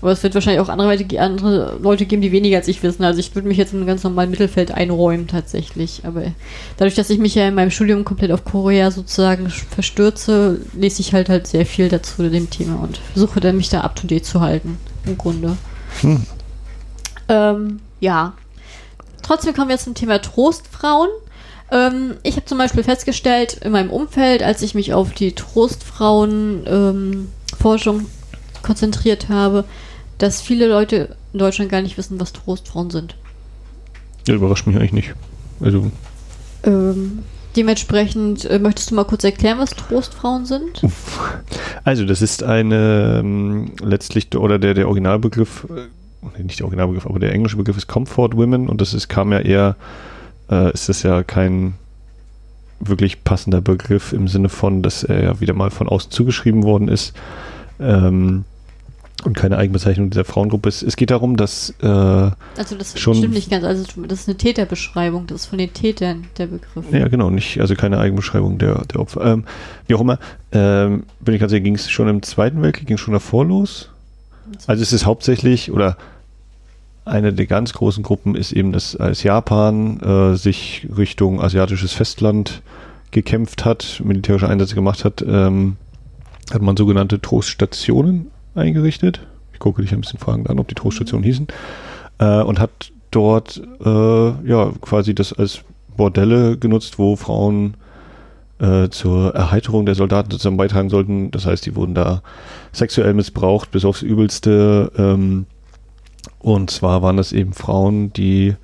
Aber 0.04 0.12
es 0.12 0.22
wird 0.22 0.34
wahrscheinlich 0.34 0.60
auch 0.60 0.68
andere, 0.68 0.96
andere 1.18 1.78
Leute 1.80 2.06
geben, 2.06 2.22
die 2.22 2.30
weniger 2.30 2.58
als 2.58 2.68
ich 2.68 2.82
wissen. 2.82 3.04
Also 3.04 3.20
ich 3.20 3.34
würde 3.34 3.48
mich 3.48 3.56
jetzt 3.56 3.72
in 3.72 3.80
ein 3.80 3.86
ganz 3.86 4.04
normalen 4.04 4.30
Mittelfeld 4.30 4.70
einräumen 4.70 5.26
tatsächlich. 5.26 6.02
Aber 6.04 6.22
dadurch, 6.76 6.94
dass 6.94 7.10
ich 7.10 7.18
mich 7.18 7.34
ja 7.34 7.48
in 7.48 7.54
meinem 7.54 7.70
Studium 7.70 8.04
komplett 8.04 8.30
auf 8.30 8.44
Korea 8.44 8.90
sozusagen 8.90 9.48
verstürze, 9.48 10.60
lese 10.74 11.00
ich 11.00 11.14
halt 11.14 11.28
halt 11.28 11.46
sehr 11.46 11.66
viel 11.66 11.88
dazu 11.88 12.16
zu 12.16 12.30
dem 12.30 12.50
Thema 12.50 12.80
und 12.82 12.98
versuche 12.98 13.40
dann 13.40 13.56
mich 13.56 13.70
da 13.70 13.80
up 13.80 13.96
to 13.96 14.06
date 14.06 14.26
zu 14.26 14.40
halten. 14.40 14.78
Im 15.06 15.18
Grunde. 15.18 15.56
Hm. 16.02 16.22
Ähm, 17.28 17.80
ja, 18.00 18.34
Trotzdem 19.24 19.54
kommen 19.54 19.70
wir 19.70 19.78
zum 19.78 19.94
Thema 19.94 20.20
Trostfrauen. 20.20 21.08
Ähm, 21.72 22.18
ich 22.22 22.36
habe 22.36 22.44
zum 22.44 22.58
Beispiel 22.58 22.84
festgestellt 22.84 23.54
in 23.54 23.72
meinem 23.72 23.88
Umfeld, 23.90 24.42
als 24.42 24.60
ich 24.60 24.74
mich 24.74 24.92
auf 24.92 25.12
die 25.12 25.34
Trostfrauen-Forschung 25.34 28.00
ähm, 28.00 28.06
konzentriert 28.62 29.30
habe, 29.30 29.64
dass 30.18 30.40
viele 30.40 30.68
Leute 30.68 31.16
in 31.32 31.38
Deutschland 31.38 31.70
gar 31.70 31.82
nicht 31.82 31.96
wissen, 31.98 32.20
was 32.20 32.32
Trostfrauen 32.32 32.90
sind. 32.90 33.16
Ja, 34.26 34.34
überrascht 34.34 34.66
mich 34.66 34.76
eigentlich 34.76 34.92
nicht. 34.92 35.14
Also. 35.60 35.90
Ähm, 36.62 37.20
dementsprechend 37.56 38.44
äh, 38.46 38.58
möchtest 38.58 38.90
du 38.90 38.94
mal 38.94 39.04
kurz 39.04 39.24
erklären, 39.24 39.58
was 39.58 39.70
Trostfrauen 39.70 40.46
sind? 40.46 40.82
Also, 41.84 42.06
das 42.06 42.22
ist 42.22 42.42
eine 42.42 43.20
ähm, 43.20 43.72
letztlich 43.82 44.34
oder 44.34 44.58
der, 44.58 44.74
der 44.74 44.86
Originalbegriff. 44.86 45.66
Äh, 45.70 46.42
nicht 46.42 46.60
der 46.60 46.64
Originalbegriff, 46.64 47.06
aber 47.06 47.18
der 47.18 47.32
englische 47.32 47.58
Begriff 47.58 47.76
ist 47.76 47.86
Comfort 47.86 48.30
Women 48.32 48.68
und 48.68 48.80
das 48.80 48.94
ist, 48.94 49.08
kam 49.08 49.30
ja 49.32 49.40
eher, 49.40 49.76
äh, 50.50 50.72
ist 50.72 50.88
das 50.88 51.02
ja 51.02 51.22
kein 51.22 51.74
wirklich 52.80 53.24
passender 53.24 53.60
Begriff 53.60 54.12
im 54.12 54.28
Sinne 54.28 54.48
von, 54.48 54.82
dass 54.82 55.04
er 55.04 55.22
ja 55.22 55.40
wieder 55.40 55.52
mal 55.52 55.70
von 55.70 55.88
außen 55.88 56.10
zugeschrieben 56.10 56.62
worden 56.62 56.88
ist 56.88 57.14
ähm, 57.80 58.44
und 59.22 59.34
keine 59.34 59.56
Eigenbezeichnung 59.56 60.10
dieser 60.10 60.24
Frauengruppe 60.24 60.68
ist. 60.68 60.82
Es 60.82 60.96
geht 60.96 61.10
darum, 61.10 61.36
dass 61.36 61.74
äh, 61.80 61.86
also 61.86 62.76
das 62.76 62.98
schon 62.98 63.14
stimmt 63.14 63.34
nicht 63.34 63.50
ganz, 63.50 63.64
also 63.64 63.84
das 64.06 64.20
ist 64.20 64.28
eine 64.28 64.36
Täterbeschreibung, 64.36 65.26
das 65.26 65.42
ist 65.42 65.46
von 65.46 65.58
den 65.58 65.72
Tätern 65.72 66.26
der 66.36 66.46
Begriff. 66.46 66.84
Ja, 66.92 67.08
genau, 67.08 67.30
nicht, 67.30 67.60
also 67.60 67.74
keine 67.74 67.98
Eigenbeschreibung 67.98 68.58
der, 68.58 68.84
der 68.84 69.00
Opfer. 69.00 69.24
Ähm, 69.24 69.44
wie 69.86 69.94
auch 69.94 70.00
immer, 70.00 70.18
ähm, 70.52 71.04
bin 71.20 71.34
ich 71.34 71.40
ganz 71.40 71.52
ehrlich, 71.52 71.64
ging 71.64 71.76
es 71.76 71.90
schon 71.90 72.08
im 72.08 72.22
Zweiten 72.22 72.60
Weltkrieg, 72.60 72.86
ging 72.86 72.96
es 72.96 73.00
schon 73.00 73.14
davor 73.14 73.44
los? 73.44 73.90
Also 74.66 74.82
es 74.82 74.92
ist 74.92 75.06
hauptsächlich, 75.06 75.72
oder 75.72 75.96
eine 77.04 77.32
der 77.32 77.46
ganz 77.46 77.72
großen 77.72 78.02
Gruppen 78.02 78.34
ist 78.34 78.52
eben, 78.52 78.72
dass 78.72 78.96
als 78.96 79.22
Japan 79.22 80.00
äh, 80.00 80.36
sich 80.36 80.86
Richtung 80.96 81.40
asiatisches 81.40 81.92
Festland 81.92 82.62
gekämpft 83.10 83.64
hat, 83.64 84.02
militärische 84.04 84.48
Einsätze 84.48 84.74
gemacht 84.74 85.04
hat, 85.04 85.24
ähm, 85.26 85.76
hat 86.52 86.62
man 86.62 86.76
sogenannte 86.76 87.20
Troststationen 87.20 88.30
eingerichtet. 88.54 89.20
Ich 89.52 89.58
gucke 89.58 89.82
dich 89.82 89.92
ein 89.92 90.00
bisschen 90.00 90.18
fragend 90.18 90.50
an, 90.50 90.58
ob 90.58 90.68
die 90.68 90.74
Troststationen 90.74 91.24
hießen. 91.24 91.48
Äh, 92.18 92.42
und 92.42 92.60
hat 92.60 92.92
dort 93.10 93.62
äh, 93.84 94.48
ja 94.48 94.72
quasi 94.80 95.14
das 95.14 95.32
als 95.32 95.60
Bordelle 95.96 96.56
genutzt, 96.56 96.98
wo 96.98 97.16
Frauen 97.16 97.76
äh, 98.58 98.88
zur 98.88 99.34
Erheiterung 99.34 99.86
der 99.86 99.94
Soldaten 99.94 100.30
zusammen 100.30 100.56
beitragen 100.56 100.90
sollten. 100.90 101.30
Das 101.30 101.46
heißt, 101.46 101.64
die 101.66 101.76
wurden 101.76 101.94
da 101.94 102.22
sexuell 102.72 103.14
missbraucht 103.14 103.70
bis 103.70 103.84
aufs 103.84 104.02
Übelste. 104.02 104.90
Ähm, 104.96 105.46
und 106.38 106.70
zwar 106.70 107.02
waren 107.02 107.16
das 107.16 107.32
eben 107.32 107.52
Frauen, 107.52 108.12
die 108.12 108.54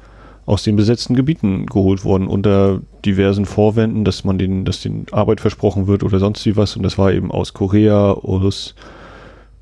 aus 0.46 0.64
den 0.64 0.76
besetzten 0.76 1.14
Gebieten 1.14 1.66
geholt 1.66 2.04
wurden 2.04 2.26
unter 2.26 2.80
diversen 3.04 3.46
Vorwänden, 3.46 4.04
dass 4.04 4.24
man 4.24 4.36
denen, 4.36 4.64
dass 4.64 4.80
denen 4.80 5.06
Arbeit 5.12 5.40
versprochen 5.40 5.86
wird 5.86 6.02
oder 6.02 6.18
sonst 6.18 6.44
wie 6.44 6.56
was. 6.56 6.76
Und 6.76 6.82
das 6.82 6.98
war 6.98 7.12
eben 7.12 7.30
aus 7.30 7.54
Korea, 7.54 8.12
aus 8.12 8.74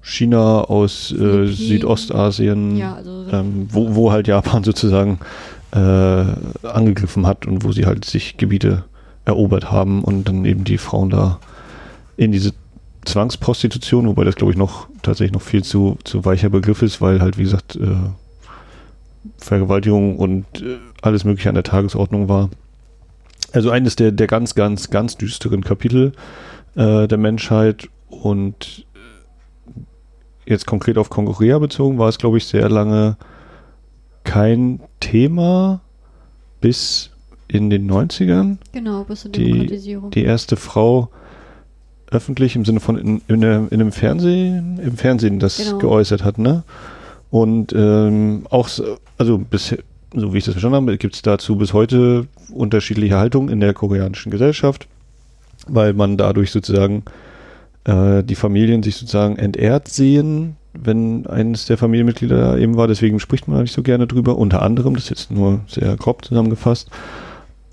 China, 0.00 0.62
aus 0.62 1.12
äh, 1.12 1.46
Südostasien, 1.46 2.76
ja, 2.76 2.94
also 2.94 3.26
ähm, 3.30 3.68
wo, 3.70 3.94
wo 3.94 4.12
halt 4.12 4.26
Japan 4.26 4.64
sozusagen 4.64 5.18
äh, 5.72 5.78
angegriffen 6.66 7.26
hat 7.26 7.46
und 7.46 7.64
wo 7.64 7.72
sie 7.72 7.86
halt 7.86 8.04
sich 8.04 8.36
Gebiete 8.36 8.84
erobert 9.24 9.70
haben 9.70 10.02
und 10.02 10.28
dann 10.28 10.44
eben 10.44 10.64
die 10.64 10.78
Frauen 10.78 11.10
da 11.10 11.38
in 12.16 12.32
diese 12.32 12.52
Zwangsprostitution, 13.04 14.06
wobei 14.06 14.24
das 14.24 14.36
glaube 14.36 14.52
ich 14.52 14.58
noch 14.58 14.88
tatsächlich 15.02 15.32
noch 15.32 15.42
viel 15.42 15.62
zu, 15.62 15.98
zu 16.04 16.24
weicher 16.24 16.48
Begriff 16.48 16.82
ist, 16.82 17.00
weil 17.00 17.20
halt 17.20 17.38
wie 17.38 17.44
gesagt 17.44 17.76
äh, 17.76 17.96
Vergewaltigung 19.36 20.16
und 20.16 20.46
äh, 20.62 20.78
alles 21.02 21.24
mögliche 21.24 21.48
an 21.48 21.54
der 21.54 21.64
Tagesordnung 21.64 22.28
war. 22.28 22.50
also 23.52 23.70
eines 23.70 23.96
der, 23.96 24.12
der 24.12 24.26
ganz, 24.26 24.54
ganz, 24.54 24.90
ganz 24.90 25.16
düsteren 25.16 25.62
Kapitel 25.62 26.12
äh, 26.76 27.06
der 27.06 27.18
Menschheit 27.18 27.88
und 28.08 28.86
jetzt 30.48 30.66
konkret 30.66 30.98
auf 30.98 31.10
Konkurria 31.10 31.58
bezogen 31.58 31.98
war 31.98 32.08
es, 32.08 32.18
glaube 32.18 32.38
ich, 32.38 32.46
sehr 32.46 32.68
lange 32.68 33.16
kein 34.24 34.80
Thema 35.00 35.80
bis 36.60 37.10
in 37.48 37.70
den 37.70 37.90
90ern. 37.90 38.58
Genau, 38.72 39.04
bis 39.04 39.22
zur 39.22 39.30
Die, 39.32 39.44
Demokratisierung. 39.52 40.10
die 40.10 40.24
erste 40.24 40.56
Frau 40.56 41.10
öffentlich 42.10 42.56
im 42.56 42.64
Sinne 42.64 42.80
von 42.80 42.98
in, 42.98 43.22
in, 43.28 43.40
der- 43.40 43.66
in 43.70 43.80
einem 43.80 43.92
Fernsehen, 43.92 44.78
im 44.78 44.96
Fernsehen 44.96 45.38
das 45.38 45.58
Genau. 45.58 45.78
geäußert 45.78 46.24
hat, 46.24 46.38
ne? 46.38 46.62
Und 47.30 47.74
ähm, 47.76 48.46
auch, 48.50 48.68
so- 48.68 48.96
also 49.18 49.36
bisher, 49.38 49.78
so 50.14 50.32
wie 50.32 50.38
ich 50.38 50.44
das 50.44 50.54
verstanden 50.54 50.76
habe, 50.76 50.96
gibt 50.96 51.14
es 51.14 51.22
dazu 51.22 51.56
bis 51.56 51.74
heute 51.74 52.26
unterschiedliche 52.50 53.16
Haltungen 53.18 53.50
in 53.50 53.60
der 53.60 53.74
koreanischen 53.74 54.32
Gesellschaft, 54.32 54.88
weil 55.66 55.92
man 55.92 56.16
dadurch 56.16 56.50
sozusagen 56.50 57.02
äh, 57.88 58.22
die 58.22 58.34
Familien 58.34 58.82
sich 58.82 58.96
sozusagen 58.96 59.36
entehrt 59.36 59.88
sehen, 59.88 60.56
wenn 60.74 61.26
eines 61.26 61.64
der 61.64 61.78
Familienmitglieder 61.78 62.58
eben 62.58 62.76
war. 62.76 62.86
Deswegen 62.86 63.18
spricht 63.18 63.48
man 63.48 63.62
nicht 63.62 63.72
so 63.72 63.82
gerne 63.82 64.06
drüber. 64.06 64.36
Unter 64.36 64.62
anderem, 64.62 64.94
das 64.94 65.04
ist 65.04 65.10
jetzt 65.10 65.30
nur 65.30 65.60
sehr 65.66 65.96
grob 65.96 66.24
zusammengefasst. 66.24 66.90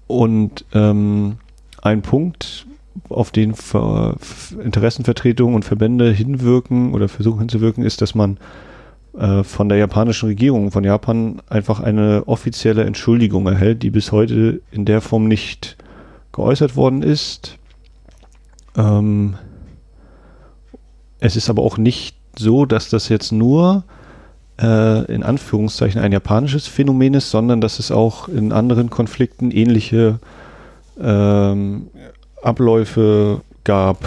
Und 0.08 0.64
ähm, 0.74 1.38
ein 1.82 2.02
Punkt, 2.02 2.66
auf 3.10 3.32
den 3.32 3.56
Ver 3.56 4.16
Interessenvertretungen 4.64 5.54
und 5.54 5.66
Verbände 5.66 6.12
hinwirken 6.12 6.94
oder 6.94 7.10
versuchen 7.10 7.40
hinzuwirken, 7.40 7.84
ist, 7.84 8.02
dass 8.02 8.16
man 8.16 8.38
äh, 9.18 9.44
von 9.44 9.68
der 9.68 9.78
japanischen 9.78 10.28
Regierung, 10.28 10.72
von 10.72 10.86
Japan 10.86 11.42
einfach 11.50 11.82
eine 11.82 12.24
offizielle 12.26 12.86
Entschuldigung 12.86 13.48
erhält, 13.48 13.84
die 13.84 13.90
bis 13.90 14.14
heute 14.14 14.62
in 14.72 14.86
der 14.86 15.02
Form 15.02 15.28
nicht 15.28 15.76
geäußert 16.32 16.78
worden 16.78 17.04
ist. 17.04 17.58
Ähm, 18.78 19.36
es 21.20 21.36
ist 21.36 21.50
aber 21.50 21.64
auch 21.64 21.78
nicht 21.78 22.16
so, 22.38 22.66
dass 22.66 22.90
das 22.90 23.10
jetzt 23.10 23.32
nur 23.32 23.84
äh, 24.62 25.12
in 25.12 25.24
Anführungszeichen 25.24 26.02
ein 26.02 26.12
japanisches 26.12 26.68
Phänomen 26.68 27.14
ist, 27.14 27.32
sondern 27.32 27.62
dass 27.62 27.80
es 27.80 27.92
auch 27.92 28.28
in 28.28 28.52
anderen 28.52 28.90
Konflikten 28.90 29.52
ähnliche 29.52 30.20
ähm, 31.00 31.88
Abläufe 32.42 33.42
gab. 33.64 33.98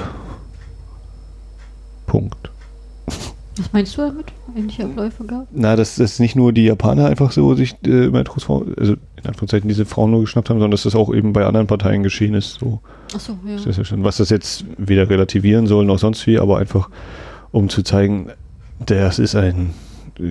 Punkt. 2.07 2.51
Was 3.59 3.73
meinst 3.73 3.97
du 3.97 4.03
damit? 4.03 4.27
Ähnliche 4.57 4.85
Abläufe 4.85 5.25
gab? 5.25 5.49
Na, 5.51 5.75
dass 5.77 5.97
das 5.97 6.21
nicht 6.21 6.37
nur 6.37 6.53
die 6.53 6.65
Japaner 6.65 7.07
einfach 7.07 7.33
so 7.33 7.55
sich 7.55 7.75
äh, 7.85 8.07
immer 8.07 8.25
Trostfrauen, 8.25 8.75
also 8.79 8.93
in 8.93 9.27
Anführungszeichen 9.27 9.69
diese 9.69 9.85
Frauen 9.85 10.13
nur 10.13 10.21
geschnappt 10.21 10.49
haben, 10.49 10.59
sondern 10.59 10.71
dass 10.71 10.85
das 10.85 10.95
auch 10.95 11.13
eben 11.13 11.33
bei 11.33 11.45
anderen 11.45 11.67
Parteien 11.67 12.03
geschehen 12.03 12.35
ist. 12.35 12.55
So 12.61 12.81
Achso, 13.15 13.39
ja. 13.47 13.57
ist 13.57 13.67
das 13.67 13.77
ja 13.77 13.85
schon. 13.85 14.05
Was 14.05 14.19
das 14.19 14.31
jetzt 14.31 14.65
weder 14.77 15.09
relativieren 15.09 15.67
soll 15.67 15.85
noch 15.85 15.99
sonst 15.99 16.27
wie, 16.27 16.39
aber 16.39 16.59
einfach 16.59 16.91
um 17.51 17.69
zu 17.69 17.83
zeigen, 17.83 18.31
das 18.85 19.19
ist 19.19 19.35
ein 19.35 19.75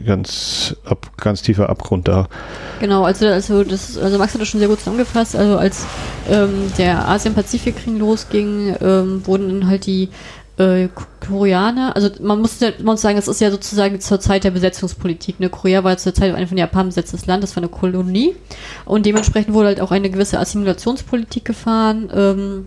ganz, 0.06 0.76
ab, 0.86 1.12
ganz 1.18 1.42
tiefer 1.42 1.70
Abgrund 1.70 2.08
da. 2.08 2.28
Genau, 2.80 3.04
also, 3.04 3.28
also, 3.28 3.63
das, 3.63 3.98
also 3.98 4.18
Max 4.18 4.34
hat 4.34 4.42
das 4.42 4.48
schon 4.48 4.60
sehr 4.60 4.70
gut 4.70 4.80
zusammengefasst. 4.80 5.36
Also 5.36 5.58
als 5.58 5.86
ähm, 6.30 6.72
der 6.78 7.08
Asien-Pazifik-Krieg 7.08 7.98
losging, 7.98 8.76
ähm, 8.82 9.26
wurden 9.26 9.48
dann 9.50 9.70
halt 9.70 9.86
die 9.86 10.10
äh, 10.58 10.89
Koreaner, 11.20 11.96
also 11.96 12.10
man 12.22 12.41
muss, 12.41 12.60
man 12.60 12.86
muss 12.86 13.02
sagen, 13.02 13.17
es 13.17 13.28
ist 13.28 13.41
ja 13.41 13.52
sozusagen 13.52 14.00
zur 14.00 14.20
Zeit 14.20 14.43
der 14.43 14.52
Besetzungspolitik. 14.52 15.39
Ne? 15.39 15.50
Korea 15.50 15.84
war 15.84 15.98
zur 15.98 16.13
Zeit 16.13 16.34
ein 16.34 16.48
von 16.48 16.58
Japan 16.58 16.88
besetztes 16.88 17.26
Land, 17.26 17.43
das 17.43 17.56
war 17.56 17.63
eine 17.63 17.70
Kolonie 17.70 18.36
und 18.86 19.06
dementsprechend 19.06 19.54
wurde 19.54 19.67
halt 19.67 19.82
auch 19.82 19.91
eine 19.91 20.10
gewisse 20.10 20.39
Assimilationspolitik 20.39 21.46
gefahren. 21.46 22.10
Ähm, 22.13 22.65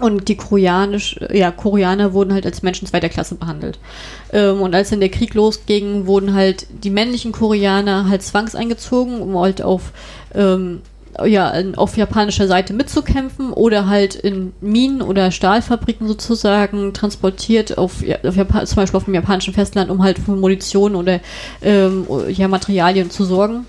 und 0.00 0.26
die 0.28 0.36
Koreanisch, 0.36 1.20
ja, 1.32 1.52
Koreaner 1.52 2.12
wurden 2.12 2.32
halt 2.32 2.44
als 2.44 2.62
Menschen 2.62 2.88
zweiter 2.88 3.08
Klasse 3.08 3.36
behandelt. 3.36 3.78
Ähm, 4.32 4.60
und 4.60 4.74
als 4.74 4.90
dann 4.90 5.00
der 5.00 5.10
Krieg 5.10 5.34
losging, 5.34 6.06
wurden 6.06 6.34
halt 6.34 6.66
die 6.82 6.90
männlichen 6.90 7.30
Koreaner 7.30 8.08
halt 8.08 8.22
zwangseingezogen, 8.22 9.20
um 9.20 9.38
halt 9.38 9.62
auf, 9.62 9.92
ähm, 10.34 10.80
ja, 11.24 11.52
auf 11.76 11.96
japanischer 11.96 12.46
Seite 12.46 12.72
mitzukämpfen 12.72 13.52
oder 13.52 13.86
halt 13.86 14.14
in 14.14 14.52
Minen 14.60 15.02
oder 15.02 15.30
Stahlfabriken 15.30 16.08
sozusagen 16.08 16.94
transportiert 16.94 17.76
auf, 17.76 18.02
auf 18.24 18.36
Japan, 18.36 18.66
zum 18.66 18.76
Beispiel 18.76 18.96
auf 18.96 19.04
dem 19.04 19.14
japanischen 19.14 19.52
Festland, 19.52 19.90
um 19.90 20.02
halt 20.02 20.18
für 20.18 20.32
Munition 20.32 20.94
oder 20.94 21.20
ähm, 21.60 22.06
ja, 22.28 22.48
Materialien 22.48 23.10
zu 23.10 23.24
sorgen. 23.24 23.66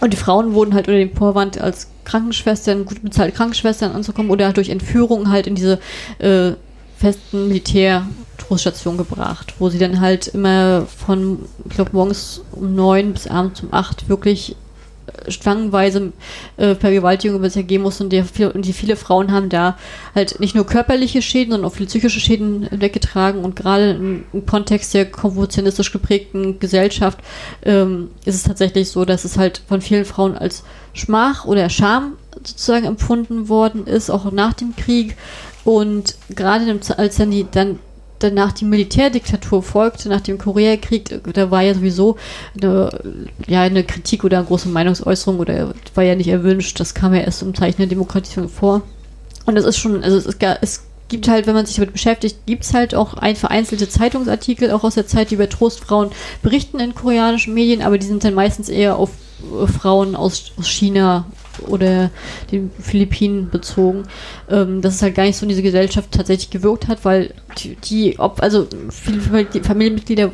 Und 0.00 0.12
die 0.12 0.18
Frauen 0.18 0.52
wurden 0.52 0.74
halt 0.74 0.88
unter 0.88 0.98
dem 0.98 1.16
Vorwand 1.16 1.58
als 1.58 1.88
Krankenschwestern, 2.04 2.84
gut 2.84 3.02
bezahlte 3.02 3.34
Krankenschwestern 3.34 3.92
anzukommen 3.92 4.30
oder 4.30 4.52
durch 4.52 4.68
Entführung 4.68 5.30
halt 5.30 5.46
in 5.46 5.54
diese 5.54 5.78
äh, 6.18 6.52
festen 6.98 7.48
Militärtroststationen 7.48 8.98
gebracht, 8.98 9.54
wo 9.58 9.70
sie 9.70 9.78
dann 9.78 10.00
halt 10.00 10.28
immer 10.28 10.86
von, 10.86 11.38
ich 11.68 11.74
glaube, 11.74 11.90
morgens 11.92 12.42
um 12.52 12.74
neun 12.74 13.12
bis 13.12 13.26
abends 13.26 13.62
um 13.62 13.72
acht 13.72 14.08
wirklich 14.08 14.56
stangenweise 15.28 16.12
äh, 16.56 16.74
Vergewaltigung 16.74 17.38
über 17.38 17.48
sich 17.48 17.62
ergeben 17.62 17.84
mussten 17.84 18.04
und 18.04 18.12
die, 18.12 18.22
und 18.44 18.64
die 18.64 18.72
viele 18.72 18.96
Frauen 18.96 19.32
haben 19.32 19.48
da 19.48 19.76
halt 20.14 20.40
nicht 20.40 20.54
nur 20.54 20.66
körperliche 20.66 21.22
Schäden, 21.22 21.52
sondern 21.52 21.70
auch 21.70 21.74
viele 21.74 21.88
psychische 21.88 22.20
Schäden 22.20 22.68
weggetragen. 22.70 23.44
Und 23.44 23.56
gerade 23.56 23.92
im, 23.92 24.24
im 24.32 24.46
Kontext 24.46 24.94
der 24.94 25.10
konfuzianistisch 25.10 25.92
geprägten 25.92 26.58
Gesellschaft 26.58 27.18
ähm, 27.64 28.10
ist 28.24 28.34
es 28.34 28.42
tatsächlich 28.42 28.90
so, 28.90 29.04
dass 29.04 29.24
es 29.24 29.38
halt 29.38 29.62
von 29.68 29.80
vielen 29.80 30.04
Frauen 30.04 30.36
als 30.36 30.64
Schmach 30.92 31.44
oder 31.44 31.68
Scham 31.70 32.14
sozusagen 32.36 32.86
empfunden 32.86 33.48
worden 33.48 33.86
ist, 33.86 34.10
auch 34.10 34.30
nach 34.32 34.54
dem 34.54 34.74
Krieg. 34.76 35.16
Und 35.64 36.16
gerade 36.30 36.78
als 36.96 37.16
dann 37.16 37.30
die 37.30 37.46
dann 37.50 37.78
danach 38.24 38.52
die 38.52 38.64
Militärdiktatur 38.64 39.62
folgte, 39.62 40.08
nach 40.08 40.20
dem 40.20 40.38
Koreakrieg, 40.38 41.20
da 41.32 41.50
war 41.50 41.62
ja 41.62 41.74
sowieso 41.74 42.16
eine, 42.60 42.90
ja, 43.46 43.62
eine 43.62 43.84
Kritik 43.84 44.24
oder 44.24 44.38
eine 44.38 44.46
große 44.46 44.68
Meinungsäußerung 44.68 45.38
oder 45.38 45.74
war 45.94 46.04
ja 46.04 46.14
nicht 46.14 46.28
erwünscht, 46.28 46.80
das 46.80 46.94
kam 46.94 47.14
ja 47.14 47.20
erst 47.20 47.42
im 47.42 47.54
Zeichen 47.54 47.78
der 47.78 47.86
Demokratisierung 47.86 48.48
vor. 48.48 48.82
Und 49.46 49.56
es 49.56 49.64
ist 49.64 49.76
schon, 49.76 50.02
also 50.02 50.16
es, 50.16 50.26
ist, 50.26 50.42
es 50.62 50.82
gibt 51.08 51.28
halt, 51.28 51.46
wenn 51.46 51.54
man 51.54 51.66
sich 51.66 51.76
damit 51.76 51.92
beschäftigt, 51.92 52.46
gibt 52.46 52.64
es 52.64 52.74
halt 52.74 52.94
auch 52.94 53.14
ein 53.14 53.36
vereinzelte 53.36 53.88
Zeitungsartikel, 53.88 54.70
auch 54.70 54.84
aus 54.84 54.94
der 54.94 55.06
Zeit, 55.06 55.30
die 55.30 55.34
über 55.34 55.48
Trostfrauen 55.48 56.10
berichten 56.42 56.80
in 56.80 56.94
koreanischen 56.94 57.54
Medien, 57.54 57.82
aber 57.82 57.98
die 57.98 58.06
sind 58.06 58.24
dann 58.24 58.34
meistens 58.34 58.68
eher 58.68 58.96
auf 58.96 59.10
äh, 59.62 59.66
Frauen 59.66 60.16
aus 60.16 60.52
China 60.62 61.26
oder 61.68 62.10
den 62.50 62.70
Philippinen 62.78 63.50
bezogen, 63.50 64.04
ähm, 64.50 64.80
dass 64.80 64.96
es 64.96 65.02
halt 65.02 65.14
gar 65.14 65.24
nicht 65.24 65.36
so 65.36 65.44
in 65.44 65.48
diese 65.48 65.62
Gesellschaft 65.62 66.12
tatsächlich 66.12 66.50
gewirkt 66.50 66.88
hat, 66.88 67.04
weil 67.04 67.34
die, 67.58 67.76
die 67.76 68.18
ob, 68.18 68.42
also 68.42 68.66
viele 68.90 69.20
Famili- 69.20 69.62
Familienmitglieder, 69.62 70.30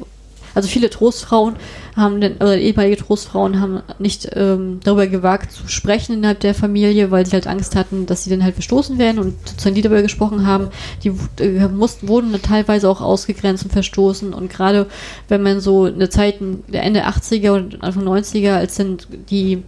also 0.55 0.69
viele 0.69 0.91
Trostfrauen 0.91 1.57
haben 1.97 2.21
dann, 2.21 2.35
oder 2.37 2.59
ehemalige 2.59 2.97
Trostfrauen 2.97 3.61
haben 3.61 3.83
nicht 3.99 4.31
ähm, 4.35 4.81
darüber 4.83 5.07
gewagt 5.07 5.53
zu 5.53 5.69
sprechen 5.69 6.15
innerhalb 6.15 6.41
der 6.41 6.55
Familie, 6.55 7.11
weil 7.11 7.27
sie 7.27 7.33
halt 7.33 7.47
Angst 7.47 7.77
hatten, 7.77 8.07
dass 8.07 8.25
sie 8.25 8.31
dann 8.31 8.43
halt 8.43 8.55
verstoßen 8.55 8.99
werden 8.99 9.19
und 9.19 9.35
sozusagen 9.49 9.75
die 9.75 9.83
darüber 9.83 10.03
gesprochen 10.03 10.47
haben, 10.47 10.69
die 11.05 11.13
äh, 11.41 11.69
mussten, 11.69 12.09
wurden 12.09 12.35
teilweise 12.43 12.89
auch 12.89 13.01
ausgegrenzt 13.01 13.65
und 13.65 13.73
verstoßen 13.73 14.33
und 14.33 14.51
gerade 14.51 14.87
wenn 15.29 15.43
man 15.43 15.61
so 15.61 15.85
eine 15.85 16.09
Zeit, 16.09 16.37
der 16.41 16.83
Ende 16.83 17.07
80er 17.07 17.51
und 17.53 17.83
Anfang 17.83 18.05
90er, 18.05 18.55
als 18.55 18.77
dann 18.77 18.99
die 19.31 19.63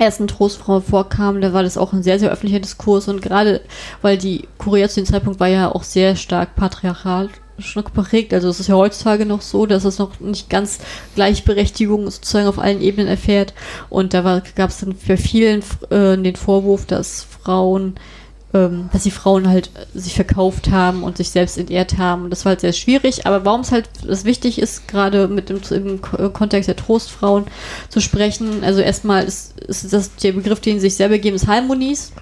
ersten 0.00 0.26
Trostfrauen 0.26 0.82
vorkamen, 0.82 1.42
da 1.42 1.52
war 1.52 1.62
das 1.62 1.76
auch 1.76 1.92
ein 1.92 2.02
sehr, 2.02 2.18
sehr 2.18 2.30
öffentlicher 2.30 2.60
Diskurs 2.60 3.08
und 3.08 3.22
gerade, 3.22 3.60
weil 4.02 4.16
die 4.16 4.48
Korea 4.58 4.88
zu 4.88 5.00
dem 5.00 5.06
Zeitpunkt 5.06 5.40
war 5.40 5.48
ja 5.48 5.72
auch 5.72 5.82
sehr 5.82 6.16
stark 6.16 6.56
patriarchal 6.56 7.28
schon 7.58 7.84
geprägt, 7.84 8.32
also 8.32 8.48
es 8.48 8.58
ist 8.58 8.68
ja 8.68 8.74
heutzutage 8.74 9.26
noch 9.26 9.42
so, 9.42 9.66
dass 9.66 9.84
es 9.84 9.98
noch 9.98 10.18
nicht 10.20 10.48
ganz 10.48 10.78
Gleichberechtigung 11.14 12.10
sozusagen 12.10 12.48
auf 12.48 12.58
allen 12.58 12.80
Ebenen 12.80 13.06
erfährt. 13.06 13.52
Und 13.90 14.14
da 14.14 14.42
gab 14.54 14.70
es 14.70 14.78
dann 14.78 14.94
für 14.94 15.18
vielen 15.18 15.62
äh, 15.90 16.16
den 16.16 16.36
Vorwurf, 16.36 16.86
dass 16.86 17.22
Frauen 17.22 17.96
dass 18.52 19.04
die 19.04 19.10
Frauen 19.10 19.48
halt 19.48 19.70
äh, 19.74 19.98
sich 19.98 20.14
verkauft 20.14 20.70
haben 20.70 21.02
und 21.04 21.16
sich 21.16 21.30
selbst 21.30 21.56
entehrt 21.56 21.98
haben. 21.98 22.24
Und 22.24 22.30
das 22.30 22.44
war 22.44 22.50
halt 22.50 22.60
sehr 22.60 22.72
schwierig. 22.72 23.26
Aber 23.26 23.44
warum 23.44 23.60
es 23.60 23.70
halt 23.70 23.88
das 24.04 24.24
wichtig 24.24 24.58
ist, 24.58 24.88
gerade 24.88 25.28
mit 25.28 25.48
dem 25.48 25.60
im 25.70 26.00
Ko- 26.00 26.30
Kontext 26.30 26.68
der 26.68 26.76
Trostfrauen 26.76 27.44
zu 27.88 28.00
sprechen, 28.00 28.64
also 28.64 28.80
erstmal 28.80 29.24
ist, 29.24 29.58
ist 29.60 29.92
das 29.92 30.16
der 30.16 30.32
Begriff, 30.32 30.60
den 30.60 30.76
sie 30.80 30.88
sich 30.88 30.96
selber 30.96 31.18
geben, 31.18 31.36
ist 31.36 31.46
Harmonies. 31.46 32.12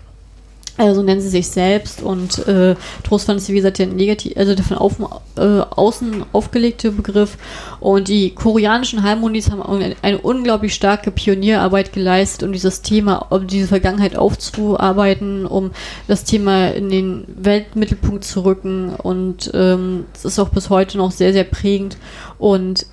Also 0.79 1.01
so 1.01 1.03
nennen 1.03 1.21
sie 1.21 1.29
sich 1.29 1.49
selbst 1.49 2.03
und 2.03 2.47
äh, 2.47 2.77
Trostfrauen 3.03 3.39
ist 3.39 3.49
wie 3.49 3.55
gesagt 3.55 3.81
der 3.81 3.89
negativ, 3.89 4.37
also 4.37 4.55
der 4.55 4.65
von 4.65 4.79
außen, 4.79 5.07
äh, 5.37 5.41
außen 5.41 6.25
aufgelegte 6.33 6.93
Begriff. 6.93 7.37
Und 7.81 8.07
die 8.07 8.31
koreanischen 8.31 9.03
Harmonies 9.03 9.51
haben 9.51 9.61
eine, 9.61 9.97
eine 10.03 10.19
unglaublich 10.19 10.73
starke 10.73 11.11
Pionierarbeit 11.11 11.93
geleistet, 11.93 12.45
um 12.45 12.53
dieses 12.53 12.83
Thema, 12.83 13.27
um 13.31 13.49
diese 13.49 13.67
Vergangenheit 13.67 14.15
aufzuarbeiten, 14.15 15.47
um 15.47 15.73
das 16.07 16.23
Thema 16.23 16.69
in 16.69 16.91
den 16.91 17.25
Weltmittelpunkt 17.27 18.23
zu 18.23 18.45
rücken. 18.45 18.91
Und 18.95 19.51
ähm, 19.55 20.05
es 20.15 20.25
ist 20.25 20.39
auch 20.39 20.51
bis 20.51 20.71
heute 20.71 20.97
noch 20.97 21.11
sehr, 21.11 21.33
sehr 21.33 21.43
prägend. 21.43 21.97
Und 22.39 22.87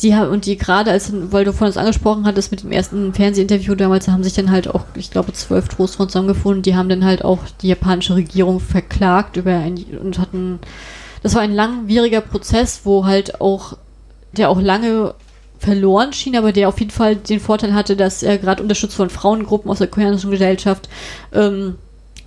die 0.00 0.14
haben, 0.14 0.30
und 0.30 0.46
die 0.46 0.56
gerade 0.56 0.90
als, 0.90 1.12
weil 1.30 1.44
du 1.44 1.52
vorhin 1.52 1.74
das 1.74 1.76
angesprochen 1.76 2.26
hattest 2.26 2.50
mit 2.50 2.62
dem 2.62 2.72
ersten 2.72 3.12
Fernsehinterview 3.14 3.74
damals, 3.74 4.08
haben 4.08 4.24
sich 4.24 4.32
dann 4.32 4.50
halt 4.50 4.68
auch, 4.68 4.84
ich 4.94 5.10
glaube, 5.10 5.32
zwölf 5.32 5.68
Trostfrauen 5.68 6.08
zusammengefunden, 6.08 6.62
die 6.62 6.76
haben 6.76 6.88
dann 6.88 7.04
halt 7.04 7.24
auch 7.24 7.40
die 7.60 7.68
japanische 7.68 8.14
Regierung 8.14 8.60
verklagt 8.60 9.36
über 9.36 9.52
ein, 9.52 9.84
und 10.02 10.18
hatten, 10.18 10.58
das 11.22 11.34
war 11.34 11.42
ein 11.42 11.54
langwieriger 11.54 12.20
Prozess, 12.20 12.80
wo 12.84 13.04
halt 13.04 13.40
auch, 13.40 13.76
der 14.32 14.50
auch 14.50 14.60
lange 14.60 15.14
verloren 15.58 16.12
schien, 16.12 16.36
aber 16.36 16.52
der 16.52 16.68
auf 16.68 16.80
jeden 16.80 16.90
Fall 16.90 17.14
den 17.14 17.38
Vorteil 17.38 17.74
hatte, 17.74 17.94
dass 17.96 18.22
er 18.22 18.38
gerade 18.38 18.62
unterstützt 18.62 18.96
von 18.96 19.10
Frauengruppen 19.10 19.70
aus 19.70 19.78
der 19.78 19.86
koreanischen 19.86 20.32
Gesellschaft 20.32 20.88
ähm, 21.32 21.76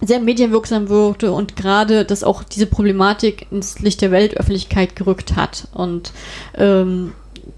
sehr 0.02 0.20
medienwirksam 0.20 0.90
wurde 0.90 1.32
und 1.32 1.56
gerade, 1.56 2.06
dass 2.06 2.24
auch 2.24 2.44
diese 2.44 2.66
Problematik 2.66 3.48
ins 3.52 3.80
Licht 3.80 4.02
der 4.02 4.12
Weltöffentlichkeit 4.12 4.96
gerückt 4.96 5.36
hat. 5.36 5.68
Und 5.74 6.12
ähm, 6.58 7.14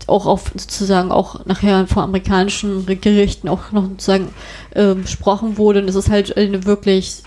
auch 0.07 0.25
auf 0.25 0.51
sozusagen 0.55 1.11
auch 1.11 1.45
nachher 1.45 1.87
vor 1.87 2.03
amerikanischen 2.03 2.85
Gerichten 2.85 3.49
auch 3.49 3.71
noch 3.71 3.83
sozusagen 3.83 4.29
äh, 4.71 4.93
besprochen 4.93 5.57
wurde. 5.57 5.81
Und 5.81 5.89
es 5.89 5.95
ist 5.95 6.09
halt 6.09 6.35
eine 6.37 6.65
wirklich 6.65 7.23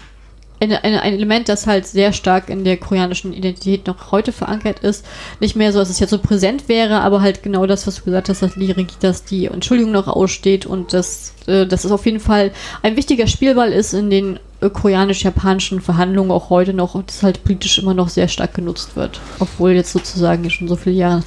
eine, 0.60 0.84
eine, 0.84 1.02
ein 1.02 1.14
Element, 1.14 1.48
das 1.48 1.66
halt 1.66 1.86
sehr 1.86 2.12
stark 2.12 2.50
in 2.50 2.64
der 2.64 2.76
koreanischen 2.76 3.32
Identität 3.32 3.86
noch 3.86 4.12
heute 4.12 4.30
verankert 4.30 4.80
ist. 4.80 5.06
Nicht 5.40 5.56
mehr 5.56 5.72
so, 5.72 5.78
dass 5.78 5.88
es 5.88 5.98
jetzt 5.98 6.10
so 6.10 6.18
präsent 6.18 6.68
wäre, 6.68 7.00
aber 7.00 7.22
halt 7.22 7.42
genau 7.42 7.66
das, 7.66 7.86
was 7.86 7.96
du 7.96 8.04
gesagt 8.04 8.28
hast, 8.28 8.42
dass, 8.42 8.52
dass 9.00 9.24
die 9.24 9.46
Entschuldigung 9.46 9.92
noch 9.92 10.06
aussteht 10.06 10.66
und 10.66 10.92
dass, 10.92 11.32
äh, 11.46 11.66
dass 11.66 11.84
es 11.84 11.92
auf 11.92 12.04
jeden 12.04 12.20
Fall 12.20 12.52
ein 12.82 12.96
wichtiger 12.96 13.26
Spielball 13.26 13.72
ist 13.72 13.94
in 13.94 14.10
den 14.10 14.38
koreanisch-japanischen 14.68 15.80
Verhandlungen 15.80 16.30
auch 16.30 16.50
heute 16.50 16.74
noch 16.74 17.00
das 17.02 17.22
halt 17.22 17.42
politisch 17.44 17.78
immer 17.78 17.94
noch 17.94 18.08
sehr 18.08 18.28
stark 18.28 18.52
genutzt 18.54 18.96
wird. 18.96 19.20
Obwohl 19.38 19.70
jetzt 19.70 19.92
sozusagen 19.92 20.50
schon 20.50 20.68
so 20.68 20.76
viele 20.76 20.96
Jahre 20.96 21.22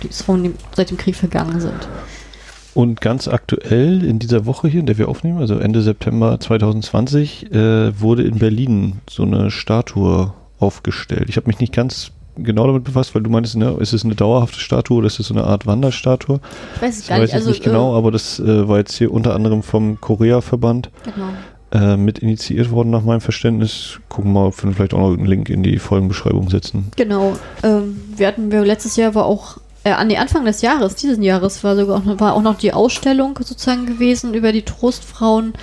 seit 0.76 0.92
dem 0.92 0.98
Krieg 0.98 1.16
vergangen 1.16 1.60
sind. 1.60 1.88
Und 2.76 3.02
ganz 3.02 3.28
aktuell 3.28 4.04
in 4.04 4.20
dieser 4.20 4.46
Woche 4.46 4.68
hier, 4.68 4.80
in 4.80 4.88
der 4.88 4.98
wir 4.98 5.08
aufnehmen, 5.08 5.40
also 5.40 5.58
Ende 5.58 5.82
September 5.82 6.40
2020, 6.40 7.52
äh, 7.52 8.00
wurde 8.00 8.24
in 8.24 8.40
Berlin 8.40 9.00
so 9.08 9.24
eine 9.24 9.52
Statue 9.52 10.34
aufgestellt. 10.60 11.30
Ich 11.30 11.38
habe 11.38 11.48
mich 11.48 11.60
nicht 11.60 11.74
ganz 11.74 12.12
genau 12.36 12.66
damit 12.66 12.84
befasst, 12.84 13.14
weil 13.14 13.22
du 13.22 13.30
meintest, 13.30 13.58
ne, 13.58 13.78
ist 13.80 13.94
es 13.94 14.04
eine 14.04 14.16
dauerhafte 14.16 14.60
Statue 14.60 14.98
oder 14.98 15.08
ist 15.08 15.20
es 15.20 15.28
so 15.28 15.36
eine 15.36 15.44
Art 15.44 15.68
Wanderstatue? 15.68 16.40
Ich 16.76 16.82
weiß 16.82 17.00
es 17.00 17.08
gar 17.08 17.20
nicht. 17.20 17.26
Ich 17.26 17.34
weiß 17.34 17.42
also, 17.42 17.50
nicht 17.50 17.64
genau, 17.64 17.94
äh, 17.94 17.98
aber 17.98 18.12
das 18.12 18.40
äh, 18.40 18.68
war 18.68 18.80
jetzt 18.80 18.98
hier 18.98 19.12
unter 19.12 19.36
anderem 19.36 19.62
vom 19.62 20.02
Korea-Verband 20.02 20.90
genau. 21.04 21.28
Äh, 21.74 21.98
mit 21.98 22.20
initiiert 22.20 22.72
worden 22.72 22.92
nach 22.92 23.04
meinem 23.04 23.22
Verständnis. 23.22 24.00
Gucken 24.08 24.32
wir 24.32 24.42
mal, 24.42 24.48
ob 24.48 24.64
wir 24.64 24.72
vielleicht 24.72 24.94
auch 24.94 25.00
noch 25.00 25.18
einen 25.18 25.26
Link 25.26 25.50
in 25.50 25.64
die 25.64 25.80
Folgenbeschreibung 25.80 26.50
setzen. 26.50 26.92
Genau. 26.96 27.36
Ähm, 27.64 28.00
wir 28.16 28.28
hatten, 28.28 28.52
wir 28.52 28.64
letztes 28.64 28.96
Jahr 28.96 29.16
war 29.16 29.26
auch 29.26 29.58
äh, 29.84 29.92
an 29.92 30.08
die 30.08 30.18
Anfang 30.18 30.46
des 30.46 30.62
Jahres, 30.62 30.96
dieses 30.96 31.18
Jahres, 31.20 31.64
war 31.64 31.76
sogar 31.76 31.98
auch, 31.98 32.20
war 32.20 32.36
auch 32.36 32.42
noch 32.42 32.58
die 32.58 32.74
Ausstellung 32.74 33.38
sozusagen 33.42 33.86
gewesen 33.86 34.34
über 34.34 34.52
die 34.52 34.62
Trostfrauen 34.62 35.54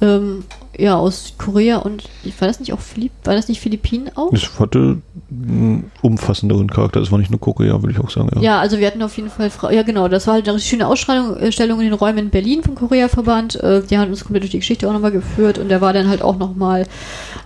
ähm, 0.00 0.44
ja, 0.78 0.96
aus 0.96 1.34
Korea 1.38 1.78
und 1.78 2.04
war 2.38 2.48
das 2.48 2.60
nicht 2.60 2.72
auch 2.72 2.80
Philipp, 2.80 3.12
war 3.24 3.34
das 3.34 3.48
nicht 3.48 3.60
Philippinen 3.60 4.10
auch? 4.14 4.32
Es 4.32 4.58
hatte 4.58 4.98
einen 5.30 5.90
umfassenderen 6.02 6.68
Charakter, 6.68 7.00
das 7.00 7.10
war 7.10 7.18
nicht 7.18 7.30
nur 7.30 7.40
Korea, 7.40 7.80
würde 7.82 7.92
ich 7.92 8.00
auch 8.00 8.10
sagen. 8.10 8.30
Ja. 8.36 8.42
ja, 8.42 8.60
also 8.60 8.78
wir 8.78 8.86
hatten 8.86 9.02
auf 9.02 9.16
jeden 9.16 9.30
Fall, 9.30 9.50
ja 9.72 9.82
genau, 9.82 10.08
das 10.08 10.26
war 10.26 10.34
halt 10.34 10.48
eine 10.48 10.58
schöne 10.60 10.86
Ausstellung 10.86 11.36
äh, 11.36 11.48
in 11.48 11.78
den 11.80 11.92
Räumen 11.92 12.18
in 12.18 12.30
Berlin 12.30 12.62
vom 12.62 12.74
Korea-Verband. 12.74 13.56
Äh, 13.56 13.82
die 13.82 13.96
haben 13.96 14.10
uns 14.10 14.24
komplett 14.24 14.42
durch 14.42 14.50
die 14.50 14.58
Geschichte 14.58 14.88
auch 14.88 14.92
nochmal 14.92 15.12
geführt 15.12 15.58
und 15.58 15.68
da 15.68 15.80
war 15.80 15.92
dann 15.92 16.08
halt 16.08 16.22
auch 16.22 16.36
nochmal 16.36 16.86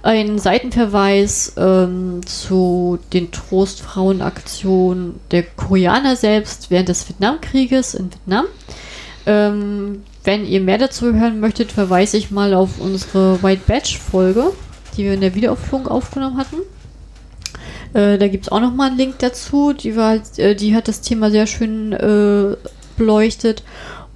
ein 0.03 0.39
Seitenverweis 0.39 1.55
ähm, 1.57 2.21
zu 2.25 2.99
den 3.13 3.31
Trostfrauenaktionen 3.31 5.21
der 5.31 5.43
Koreaner 5.43 6.17
selbst 6.17 6.71
während 6.71 6.89
des 6.89 7.09
Vietnamkrieges 7.09 7.95
in 7.95 8.11
Vietnam. 8.13 8.47
Ähm, 9.27 10.03
wenn 10.25 10.47
ihr 10.47 10.61
mehr 10.61 10.79
dazu 10.79 11.15
hören 11.15 11.41
möchtet, 11.41 11.73
verweise 11.73 12.17
ich 12.17 12.31
mal 12.31 12.55
auf 12.55 12.79
unsere 12.79 13.43
White 13.43 13.63
Badge 13.67 13.99
Folge, 13.99 14.53
die 14.97 15.05
wir 15.05 15.15
in 15.15 15.21
der 15.21 15.35
Wiederaufführung 15.35 15.89
aufgenommen 15.89 16.37
hatten. 16.37 16.57
Äh, 17.95 18.19
da 18.19 18.29
gibt 18.29 18.45
es 18.45 18.53
auch 18.53 18.61
nochmal 18.61 18.89
einen 18.89 18.99
Link 18.99 19.19
dazu. 19.19 19.73
Die, 19.73 19.97
war, 19.97 20.19
äh, 20.37 20.55
die 20.55 20.75
hat 20.75 20.89
das 20.89 21.01
Thema 21.01 21.31
sehr 21.31 21.47
schön 21.47 21.93
äh, 21.93 22.57
beleuchtet. 22.97 23.63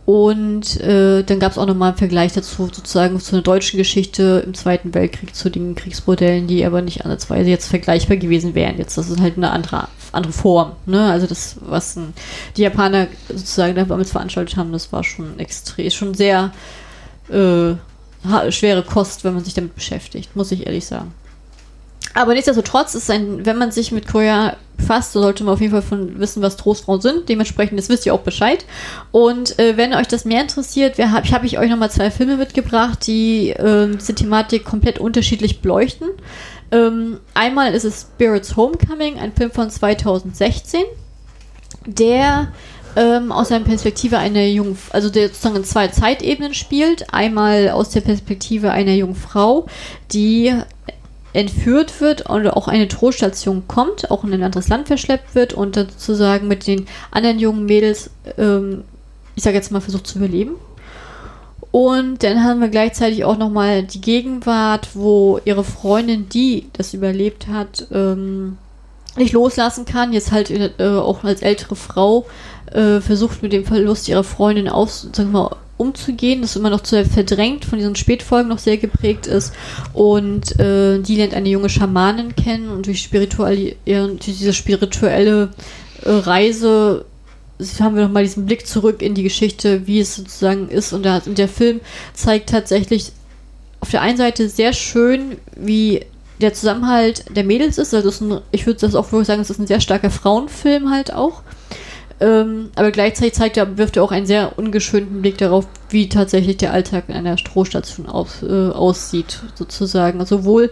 Und 0.07 0.81
äh, 0.81 1.23
dann 1.23 1.41
gab 1.41 1.53
es 1.53 1.59
auch 1.59 1.65
nochmal 1.67 1.91
einen 1.91 1.99
Vergleich 1.99 2.35
dazu, 2.35 2.67
sozusagen 2.67 3.19
zu 3.21 3.35
einer 3.35 3.43
deutschen 3.43 3.79
Geschichte 3.79 4.43
im 4.45 4.53
Zweiten 4.53 4.93
Weltkrieg, 4.93 5.35
zu 5.35 5.49
den 5.49 5.75
Kriegsmodellen, 5.75 6.47
die 6.47 6.65
aber 6.67 6.83
nicht 6.83 7.05
ansatzweise 7.05 7.49
jetzt 7.49 7.69
vergleichbar 7.69 8.19
gewesen 8.19 8.55
wären. 8.55 8.77
Jetzt, 8.77 8.99
das 8.99 9.09
ist 9.09 9.21
halt 9.21 9.39
eine 9.39 9.51
andere, 9.51 9.89
andere 10.13 10.33
Form. 10.35 10.73
Ne? 10.85 11.11
Also 11.11 11.27
das, 11.27 11.57
was 11.61 11.97
ein, 11.97 12.13
die 12.59 12.63
Japaner 12.63 13.07
sozusagen 13.29 13.75
damals 13.75 14.11
veranstaltet 14.11 14.59
haben, 14.59 14.73
das 14.73 14.93
war 14.93 15.05
schon 15.05 15.39
extrem, 15.39 15.91
schon 15.91 16.13
sehr 16.13 16.53
äh, 17.31 17.75
schwere 18.51 18.83
Kost, 18.83 19.25
wenn 19.25 19.35
man 19.35 19.45
sich 19.45 19.55
damit 19.55 19.75
beschäftigt, 19.75 20.37
muss 20.37 20.53
ich 20.53 20.67
ehrlich 20.67 20.85
sagen. 20.85 21.15
Aber 22.15 22.33
nichtsdestotrotz 22.35 22.95
ist 22.95 23.11
ein, 23.11 23.45
wenn 23.45 23.59
man 23.59 23.73
sich 23.73 23.91
mit 23.91 24.07
Korea 24.07 24.57
befasst, 24.77 25.13
so 25.13 25.21
sollte 25.21 25.43
man 25.45 25.55
auf 25.55 25.61
jeden 25.61 25.73
Fall 25.73 25.83
von 25.83 26.19
wissen, 26.19 26.43
was 26.43 26.57
Trostfrauen 26.57 27.01
sind. 27.01 27.29
Dementsprechend, 27.29 27.79
das 27.79 27.89
wisst 27.89 28.07
ihr 28.07 28.15
auch 28.15 28.21
Bescheid. 28.21 28.65
Und 29.11 29.59
äh, 29.59 29.77
wenn 29.77 29.95
euch 29.95 30.07
das 30.07 30.25
mehr 30.25 30.41
interessiert, 30.41 30.97
wir 30.97 31.11
hab, 31.11 31.31
habe 31.31 31.47
ich 31.47 31.59
euch 31.59 31.69
nochmal 31.69 31.91
zwei 31.91 32.11
Filme 32.11 32.37
mitgebracht, 32.37 33.07
die 33.07 33.51
äh, 33.51 33.89
diese 33.97 34.15
Thematik 34.15 34.65
komplett 34.65 34.99
unterschiedlich 34.99 35.61
beleuchten. 35.61 36.09
Ähm, 36.71 37.19
einmal 37.35 37.75
ist 37.75 37.85
es 37.85 38.03
Spirits 38.03 38.57
Homecoming, 38.57 39.19
ein 39.19 39.33
Film 39.33 39.51
von 39.51 39.71
2016, 39.71 40.83
der 41.87 42.53
ähm, 42.97 43.33
aus 43.33 43.49
der 43.49 43.61
Perspektive 43.61 44.19
einer 44.19 44.45
jungen, 44.45 44.79
also 44.91 45.11
der 45.11 45.29
sozusagen 45.29 45.57
in 45.57 45.65
zwei 45.65 45.89
Zeitebenen 45.89 46.55
spielt. 46.55 47.13
Einmal 47.13 47.71
aus 47.71 47.91
der 47.91 48.03
Perspektive 48.03 48.71
einer 48.71 48.93
jungen 48.93 49.17
Frau, 49.17 49.67
die 50.13 50.55
entführt 51.35 52.01
wird 52.01 52.23
und 52.31 52.47
auch 52.49 52.69
eine 52.69 52.89
Troststation 52.89 53.65
kommt, 53.69 54.11
auch 54.11 54.25
in 54.25 54.33
ein 54.33 54.43
anderes 54.43 54.69
Land 54.69 54.87
verschleppt 54.87 55.35
wird 55.35 55.53
und 55.53 55.77
dann 55.77 55.89
sozusagen 55.89 56.49
mit 56.49 56.67
den 56.67 56.87
anderen 57.11 57.39
jungen 57.39 57.67
Mädels, 57.67 58.11
ähm, 58.39 58.85
ich 59.35 59.43
sage 59.43 59.57
jetzt 59.57 59.73
mal, 59.73 59.81
versucht 59.81 60.07
zu 60.07 60.19
überleben. 60.19 60.55
Und 61.73 62.23
dann 62.23 62.45
haben 62.45 62.61
wir 62.61 62.69
gleichzeitig 62.69 63.25
auch 63.25 63.37
nochmal 63.37 63.83
die 63.83 64.01
Gegenwart, 64.01 64.91
wo 64.95 65.41
ihre 65.45 65.65
Freundin, 65.65 66.29
die 66.29 66.69
das 66.73 66.95
überlebt 66.95 67.49
hat, 67.49 67.89
ähm, 67.93 68.59
nicht 69.17 69.33
loslassen 69.33 69.85
kann, 69.85 70.13
jetzt 70.13 70.33
halt 70.33 70.51
äh, 70.51 70.73
auch 70.87 71.25
als 71.25 71.43
ältere 71.43 71.77
Frau 71.77 72.27
äh, 72.73 73.01
versucht 73.01 73.43
mit 73.43 73.53
dem 73.53 73.65
Verlust 73.65 74.09
ihrer 74.09 74.25
Freundin 74.25 74.69
aus, 74.69 75.09
sagen 75.13 75.33
wir 75.33 75.43
mal, 75.43 75.57
umzugehen, 75.77 76.43
das 76.43 76.57
immer 76.57 76.71
noch 76.71 76.83
zu 76.83 77.05
verdrängt, 77.05 77.65
von 77.65 77.79
diesen 77.79 77.97
Spätfolgen 77.97 78.49
noch 78.49 78.59
sehr 78.59 78.77
geprägt 78.77 79.27
ist. 79.27 79.53
Und 79.93 80.59
äh, 80.61 81.01
die 81.01 81.17
lernt 81.17 81.35
eine 81.35 81.49
junge 81.49 81.69
Schamanin 81.69 82.37
kennen 82.37 82.69
und 82.69 82.87
durch, 82.87 83.03
spirituelle, 83.03 83.75
durch 83.85 84.19
diese 84.21 84.53
spirituelle 84.53 85.51
äh, 86.03 86.11
Reise 86.11 87.05
haben 87.81 87.97
wir 87.97 88.03
nochmal 88.05 88.25
diesen 88.25 88.47
Blick 88.47 88.67
zurück 88.67 89.01
in 89.01 89.15
die 89.15 89.23
Geschichte, 89.23 89.87
wie 89.87 90.01
es 90.01 90.17
sozusagen 90.17 90.69
ist. 90.69 90.93
Und 90.93 91.05
der, 91.05 91.23
und 91.27 91.39
der 91.39 91.49
Film 91.49 91.81
zeigt 92.13 92.51
tatsächlich 92.51 93.13
auf 93.81 93.91
der 93.91 94.03
einen 94.03 94.17
Seite 94.17 94.49
sehr 94.49 94.73
schön, 94.73 95.37
wie 95.57 96.05
der 96.41 96.53
Zusammenhalt 96.53 97.25
der 97.37 97.45
Mädels 97.45 97.79
ist. 97.79 97.95
Also 97.95 98.09
ist 98.09 98.21
ein, 98.21 98.41
ich 98.51 98.67
würde 98.67 98.81
das 98.81 98.95
auch 98.95 99.11
wirklich 99.13 99.27
sagen, 99.27 99.41
es 99.41 99.51
ist 99.51 99.59
ein 99.61 99.67
sehr 99.67 99.81
starker 99.81 100.11
Frauenfilm 100.11 100.91
halt 100.91 101.13
auch. 101.13 101.43
Ähm, 102.21 102.71
aber 102.77 102.93
gleichzeitig 102.93 103.35
zeigt 103.35 103.57
er, 103.57 103.77
wirft 103.77 103.97
er 103.97 104.05
auch 104.05 104.13
einen 104.13 104.27
sehr 104.27 104.57
ungeschönten 104.57 105.21
Blick 105.21 105.37
darauf, 105.39 105.67
wie 105.91 106.09
tatsächlich 106.09 106.57
der 106.57 106.73
Alltag 106.73 107.05
in 107.09 107.15
einer 107.15 107.37
Strohstation 107.37 108.07
aus, 108.07 108.43
äh, 108.43 108.71
aussieht, 108.71 109.43
sozusagen. 109.55 110.25
Sowohl 110.25 110.71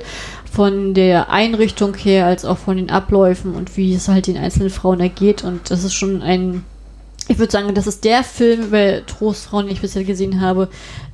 von 0.51 0.95
der 0.95 1.31
Einrichtung 1.31 1.95
her 1.95 2.27
als 2.27 2.45
auch 2.45 2.59
von 2.59 2.77
den 2.77 2.91
Abläufen 2.91 3.55
und 3.55 3.77
wie 3.77 3.95
es 3.95 4.09
halt 4.09 4.29
den 4.29 4.37
einzelnen 4.37 4.71
Frauen 4.71 5.01
ergeht. 5.01 5.43
Und 5.43 5.71
das 5.71 5.83
ist 5.83 5.95
schon 5.95 6.23
ein, 6.23 6.65
ich 7.29 7.39
würde 7.39 7.53
sagen, 7.53 7.75
das 7.75 7.87
ist 7.87 8.05
der 8.05 8.25
Film 8.25 8.67
über 8.67 9.05
Trostfrauen, 9.07 9.67
den 9.67 9.75
ich 9.75 9.81
bisher 9.81 10.05
gesehen 10.05 10.41
habe, 10.41 10.69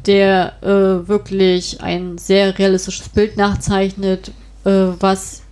der 0.07 0.55
äh, 0.63 1.09
wirklich 1.09 1.81
ein 1.81 2.19
sehr 2.19 2.59
realistisches 2.59 3.09
Bild 3.09 3.37
nachzeichnet, 3.37 4.33
äh, 4.65 4.89
was 5.01 5.43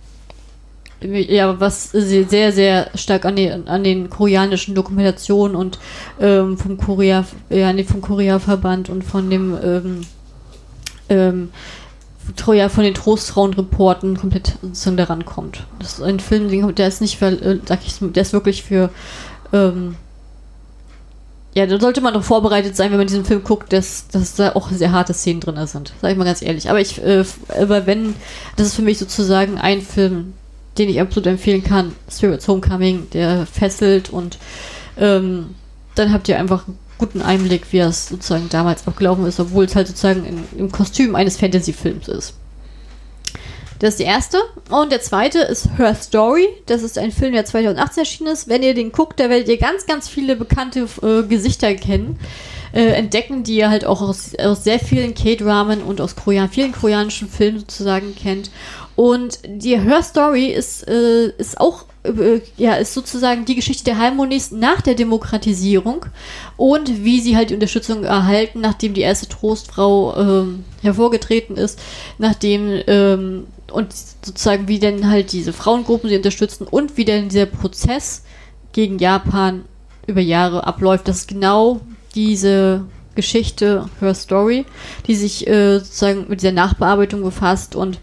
ja, 0.99 1.59
was 1.59 1.91
sehr, 1.91 2.51
sehr 2.51 2.89
stark 2.95 3.25
an 3.25 3.35
den, 3.35 3.67
an 3.67 3.83
den 3.83 4.09
koreanischen 4.09 4.73
Dokumentationen 4.73 5.55
und 5.55 5.77
ähm, 6.19 6.57
vom 6.57 6.77
Korea, 6.77 7.23
ja, 7.49 7.71
nee, 7.71 7.83
vom 7.83 8.01
Korea-Verband 8.01 8.89
und 8.89 9.03
von 9.03 9.29
dem 9.29 9.55
ähm, 9.61 10.01
ähm, 11.09 11.49
von 12.35 12.83
den 12.83 12.93
Trostfrauen-Reporten 12.93 14.17
komplett 14.17 14.57
daran 14.97 15.23
kommt. 15.23 15.65
Das 15.79 15.93
ist 15.93 16.01
ein 16.01 16.19
Film, 16.19 16.75
der 16.75 16.87
ist 16.87 16.99
nicht, 16.99 17.17
für, 17.17 17.27
äh, 17.27 17.59
sag 17.65 17.79
ich, 17.85 17.95
der 17.99 18.21
ist 18.21 18.33
wirklich 18.33 18.63
für 18.63 18.89
ähm, 19.53 19.95
ja, 21.57 21.65
da 21.65 21.79
sollte 21.79 22.01
man 22.01 22.13
doch 22.13 22.23
vorbereitet 22.23 22.75
sein, 22.75 22.91
wenn 22.91 22.99
man 22.99 23.07
diesen 23.07 23.25
Film 23.25 23.43
guckt, 23.43 23.73
dass, 23.73 24.07
dass 24.09 24.35
da 24.35 24.51
auch 24.51 24.69
sehr 24.69 24.91
harte 24.91 25.15
Szenen 25.15 25.39
drin 25.39 25.55
sind. 25.65 25.91
Sag 25.99 26.11
ich 26.11 26.17
mal 26.17 26.23
ganz 26.23 26.43
ehrlich. 26.43 26.69
Aber 26.69 26.79
ich, 26.79 27.03
äh, 27.03 27.25
aber 27.59 27.87
wenn, 27.87 28.13
das 28.57 28.67
ist 28.67 28.75
für 28.75 28.83
mich 28.83 28.99
sozusagen 28.99 29.57
ein 29.57 29.81
Film, 29.81 30.33
den 30.77 30.87
ich 30.87 31.01
absolut 31.01 31.25
empfehlen 31.25 31.63
kann. 31.63 31.93
Spirits 32.11 32.47
Homecoming, 32.47 33.07
der 33.11 33.47
fesselt 33.47 34.11
und 34.11 34.37
ähm, 34.99 35.55
dann 35.95 36.13
habt 36.13 36.29
ihr 36.29 36.37
einfach 36.37 36.67
einen 36.67 36.77
guten 36.99 37.23
Einblick, 37.23 37.73
wie 37.73 37.79
das 37.79 38.09
sozusagen 38.09 38.49
damals 38.49 38.87
abgelaufen 38.87 39.25
ist, 39.25 39.39
obwohl 39.39 39.65
es 39.65 39.75
halt 39.75 39.87
sozusagen 39.87 40.25
in, 40.25 40.43
im 40.59 40.71
Kostüm 40.71 41.15
eines 41.15 41.37
Fantasy-Films 41.37 42.07
ist. 42.07 42.35
Das 43.79 43.91
ist 43.91 43.99
der 43.99 44.07
erste. 44.07 44.39
Und 44.69 44.91
der 44.91 45.01
zweite 45.01 45.39
ist 45.39 45.69
Her 45.77 45.95
Story. 45.95 46.47
Das 46.65 46.83
ist 46.83 46.97
ein 46.97 47.11
Film, 47.11 47.33
der 47.33 47.45
2018 47.45 48.01
erschienen 48.01 48.31
ist. 48.31 48.47
Wenn 48.47 48.63
ihr 48.63 48.73
den 48.73 48.91
guckt, 48.91 49.19
da 49.19 49.29
werdet 49.29 49.47
ihr 49.49 49.57
ganz, 49.57 49.85
ganz 49.85 50.09
viele 50.09 50.35
bekannte 50.35 50.87
äh, 51.01 51.23
Gesichter 51.23 51.73
kennen. 51.75 52.19
Äh, 52.73 52.87
entdecken, 52.93 53.43
die 53.43 53.55
ihr 53.55 53.69
halt 53.69 53.85
auch 53.85 54.01
aus, 54.01 54.35
aus 54.35 54.63
sehr 54.63 54.79
vielen 54.79 55.13
K-Dramen 55.13 55.81
und 55.81 56.01
aus 56.01 56.15
Korean, 56.15 56.49
vielen 56.49 56.73
koreanischen 56.73 57.29
Filmen 57.29 57.59
sozusagen 57.59 58.13
kennt. 58.15 58.51
Und 58.95 59.39
die 59.45 59.79
Her 59.79 60.03
Story 60.03 60.47
ist, 60.47 60.87
äh, 60.87 61.27
ist 61.37 61.59
auch 61.59 61.85
ja, 62.57 62.75
ist 62.75 62.93
sozusagen 62.93 63.45
die 63.45 63.55
Geschichte 63.55 63.85
der 63.85 63.97
Harmonies 63.97 64.51
nach 64.51 64.81
der 64.81 64.95
Demokratisierung 64.95 66.05
und 66.55 67.03
wie 67.03 67.19
sie 67.19 67.35
halt 67.35 67.49
die 67.49 67.53
Unterstützung 67.53 68.03
erhalten, 68.03 68.61
nachdem 68.61 68.93
die 68.93 69.01
erste 69.01 69.27
Trostfrau 69.27 70.15
ähm, 70.17 70.65
hervorgetreten 70.81 71.57
ist, 71.57 71.79
nachdem 72.17 72.81
ähm, 72.87 73.47
und 73.71 73.93
sozusagen 74.23 74.67
wie 74.67 74.79
denn 74.79 75.09
halt 75.09 75.31
diese 75.33 75.53
Frauengruppen 75.53 76.09
sie 76.09 76.17
unterstützen 76.17 76.67
und 76.67 76.97
wie 76.97 77.05
denn 77.05 77.29
dieser 77.29 77.45
Prozess 77.45 78.23
gegen 78.71 78.99
Japan 78.99 79.65
über 80.05 80.21
Jahre 80.21 80.65
abläuft. 80.65 81.07
Das 81.07 81.17
ist 81.17 81.27
genau 81.27 81.81
diese 82.15 82.85
Geschichte, 83.15 83.89
Her 83.99 84.13
Story, 84.13 84.65
die 85.07 85.15
sich 85.15 85.47
äh, 85.47 85.79
sozusagen 85.79 86.25
mit 86.29 86.41
dieser 86.41 86.53
Nachbearbeitung 86.53 87.23
befasst 87.23 87.75
und 87.75 87.99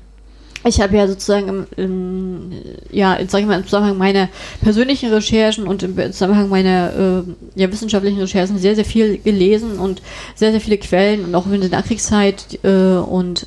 ich 0.66 0.80
habe 0.80 0.96
ja 0.96 1.06
sozusagen 1.06 1.48
im, 1.48 1.66
im, 1.76 2.52
ja, 2.90 3.18
sag 3.28 3.40
ich 3.40 3.46
mal, 3.46 3.58
im 3.58 3.64
Zusammenhang 3.64 3.98
meiner 3.98 4.28
persönlichen 4.62 5.12
Recherchen 5.12 5.66
und 5.66 5.82
im 5.82 5.96
Zusammenhang 6.12 6.48
meiner 6.48 7.24
äh, 7.26 7.60
ja, 7.60 7.70
wissenschaftlichen 7.70 8.20
Recherchen 8.20 8.58
sehr, 8.58 8.74
sehr 8.74 8.84
viel 8.84 9.18
gelesen 9.18 9.78
und 9.78 10.02
sehr, 10.34 10.52
sehr 10.52 10.60
viele 10.60 10.78
Quellen 10.78 11.24
und 11.24 11.34
auch 11.34 11.46
in 11.46 11.60
der 11.60 11.70
Nachkriegszeit 11.70 12.58
äh, 12.64 12.96
und 12.96 13.46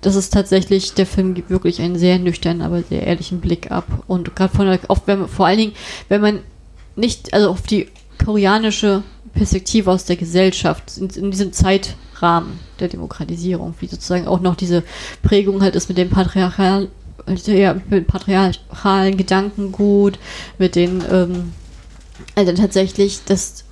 das 0.00 0.16
ist 0.16 0.32
tatsächlich, 0.32 0.94
der 0.94 1.06
Film 1.06 1.34
gibt 1.34 1.50
wirklich 1.50 1.80
einen 1.80 1.98
sehr 1.98 2.18
nüchternen, 2.18 2.62
aber 2.62 2.82
sehr 2.82 3.06
ehrlichen 3.06 3.40
Blick 3.40 3.70
ab. 3.70 3.86
Und 4.06 4.34
gerade 4.34 4.52
vor 5.28 5.46
allen 5.46 5.58
Dingen, 5.58 5.72
wenn 6.08 6.20
man 6.20 6.40
nicht, 6.96 7.34
also 7.34 7.50
auf 7.50 7.62
die 7.62 7.88
koreanische 8.24 9.02
Perspektive 9.34 9.90
aus 9.90 10.04
der 10.04 10.16
Gesellschaft 10.16 10.96
in, 10.96 11.08
in 11.10 11.30
diesem 11.30 11.52
Zeitrahmen 12.16 12.58
der 12.80 12.88
Demokratisierung, 12.88 13.74
wie 13.80 13.86
sozusagen 13.86 14.26
auch 14.26 14.40
noch 14.40 14.56
diese 14.56 14.82
Prägung 15.22 15.62
halt 15.62 15.76
ist 15.76 15.88
mit 15.88 15.98
dem 15.98 16.10
Patriarchal, 16.10 16.88
ja, 17.46 17.76
mit 17.88 18.06
patriarchalen 18.06 19.16
Gedankengut, 19.16 20.18
mit 20.58 20.76
den, 20.76 21.02
ähm, 21.10 21.52
also 22.34 22.52
tatsächlich, 22.52 23.20
das 23.26 23.64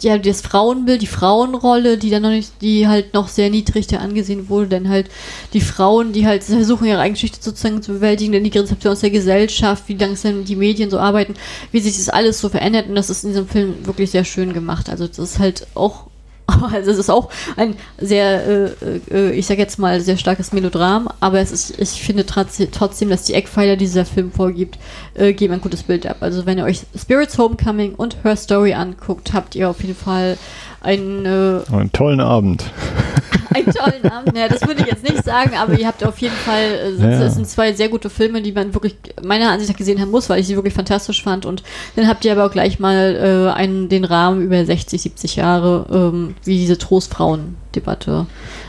ja, 0.00 0.16
das 0.16 0.42
Frauenbild, 0.42 1.02
die 1.02 1.08
Frauenrolle, 1.08 1.98
die 1.98 2.08
dann 2.08 2.22
noch 2.22 2.30
nicht, 2.30 2.52
die 2.60 2.86
halt 2.86 3.14
noch 3.14 3.26
sehr 3.26 3.50
niedrig 3.50 3.88
da 3.88 3.96
angesehen 3.96 4.48
wurde, 4.48 4.68
denn 4.68 4.88
halt 4.88 5.08
die 5.54 5.60
Frauen, 5.60 6.12
die 6.12 6.24
halt 6.24 6.44
versuchen, 6.44 6.86
ihre 6.86 7.00
eigene 7.00 7.18
sozusagen 7.18 7.82
zu 7.82 7.94
bewältigen, 7.94 8.30
denn 8.30 8.44
die 8.44 8.56
Rezeption 8.56 8.92
aus 8.92 9.00
der 9.00 9.10
Gesellschaft, 9.10 9.88
wie 9.88 9.94
langsam 9.94 10.44
die 10.44 10.54
Medien 10.54 10.88
so 10.88 11.00
arbeiten, 11.00 11.34
wie 11.72 11.80
sich 11.80 11.96
das 11.96 12.08
alles 12.08 12.38
so 12.38 12.48
verändert 12.48 12.88
und 12.88 12.94
das 12.94 13.10
ist 13.10 13.24
in 13.24 13.30
diesem 13.30 13.48
Film 13.48 13.74
wirklich 13.84 14.12
sehr 14.12 14.24
schön 14.24 14.52
gemacht. 14.52 14.88
Also 14.88 15.08
das 15.08 15.18
ist 15.18 15.40
halt 15.40 15.66
auch 15.74 16.06
Also 16.72 16.90
es 16.90 16.98
ist 16.98 17.10
auch 17.10 17.30
ein 17.56 17.76
sehr, 17.98 18.46
äh, 18.46 18.70
äh, 19.10 19.30
ich 19.32 19.46
sag 19.46 19.58
jetzt 19.58 19.78
mal, 19.78 20.00
sehr 20.00 20.16
starkes 20.16 20.52
Melodram, 20.52 21.08
aber 21.20 21.40
es 21.40 21.52
ist, 21.52 21.78
ich 21.78 22.02
finde 22.02 22.24
trotzdem, 22.26 23.10
dass 23.10 23.24
die 23.24 23.34
Eckpfeiler, 23.34 23.76
die 23.76 23.84
dieser 23.84 24.04
Film 24.04 24.32
vorgibt, 24.32 24.78
äh, 25.14 25.32
geben 25.32 25.54
ein 25.54 25.60
gutes 25.60 25.82
Bild 25.82 26.06
ab. 26.06 26.18
Also 26.20 26.46
wenn 26.46 26.58
ihr 26.58 26.64
euch 26.64 26.82
Spirits 26.96 27.38
Homecoming 27.38 27.94
und 27.94 28.22
Her 28.24 28.36
Story 28.36 28.74
anguckt, 28.74 29.32
habt 29.32 29.54
ihr 29.54 29.70
auf 29.70 29.80
jeden 29.82 29.96
Fall 29.96 30.38
einen, 30.80 31.24
äh, 31.24 31.60
einen 31.72 31.92
tollen 31.92 32.20
Abend. 32.20 32.64
einen 33.54 33.72
tollen 33.72 34.04
Abend. 34.10 34.34
Naja, 34.34 34.48
das 34.48 34.66
würde 34.66 34.82
ich 34.82 34.86
jetzt 34.86 35.02
nicht 35.02 35.24
sagen, 35.24 35.56
aber 35.56 35.78
ihr 35.78 35.86
habt 35.86 36.04
auf 36.04 36.18
jeden 36.18 36.34
Fall, 36.34 36.96
äh, 36.98 37.02
ja. 37.02 37.20
das 37.20 37.34
sind 37.34 37.48
zwei 37.48 37.72
sehr 37.72 37.88
gute 37.88 38.10
Filme, 38.10 38.42
die 38.42 38.52
man 38.52 38.74
wirklich 38.74 38.96
meiner 39.22 39.50
Ansicht 39.50 39.70
nach 39.70 39.76
gesehen 39.76 40.00
haben 40.00 40.10
muss, 40.10 40.28
weil 40.28 40.40
ich 40.40 40.46
sie 40.46 40.56
wirklich 40.56 40.74
fantastisch 40.74 41.22
fand. 41.22 41.46
Und 41.46 41.62
dann 41.96 42.06
habt 42.08 42.24
ihr 42.24 42.32
aber 42.32 42.46
auch 42.46 42.50
gleich 42.50 42.78
mal 42.78 43.16
äh, 43.16 43.52
einen, 43.52 43.88
den 43.88 44.04
Rahmen 44.04 44.42
über 44.42 44.64
60, 44.64 45.00
70 45.00 45.36
Jahre, 45.36 45.86
ähm, 45.90 46.34
wie 46.44 46.58
diese 46.58 46.78
Trostfrauen-Debatte 46.78 48.26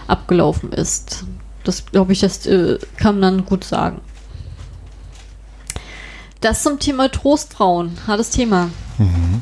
abgelaufen 0.07 0.71
ist. 0.71 1.25
Das 1.63 1.85
glaube 1.85 2.13
ich, 2.13 2.19
das 2.21 2.45
äh, 2.45 2.79
kann 2.97 3.19
man 3.19 3.37
dann 3.37 3.45
gut 3.45 3.63
sagen. 3.63 3.99
Das 6.41 6.63
zum 6.63 6.79
Thema 6.79 7.09
Trostfrauen. 7.09 7.97
Hartes 8.07 8.29
Thema. 8.29 8.69
Mhm. 8.97 9.41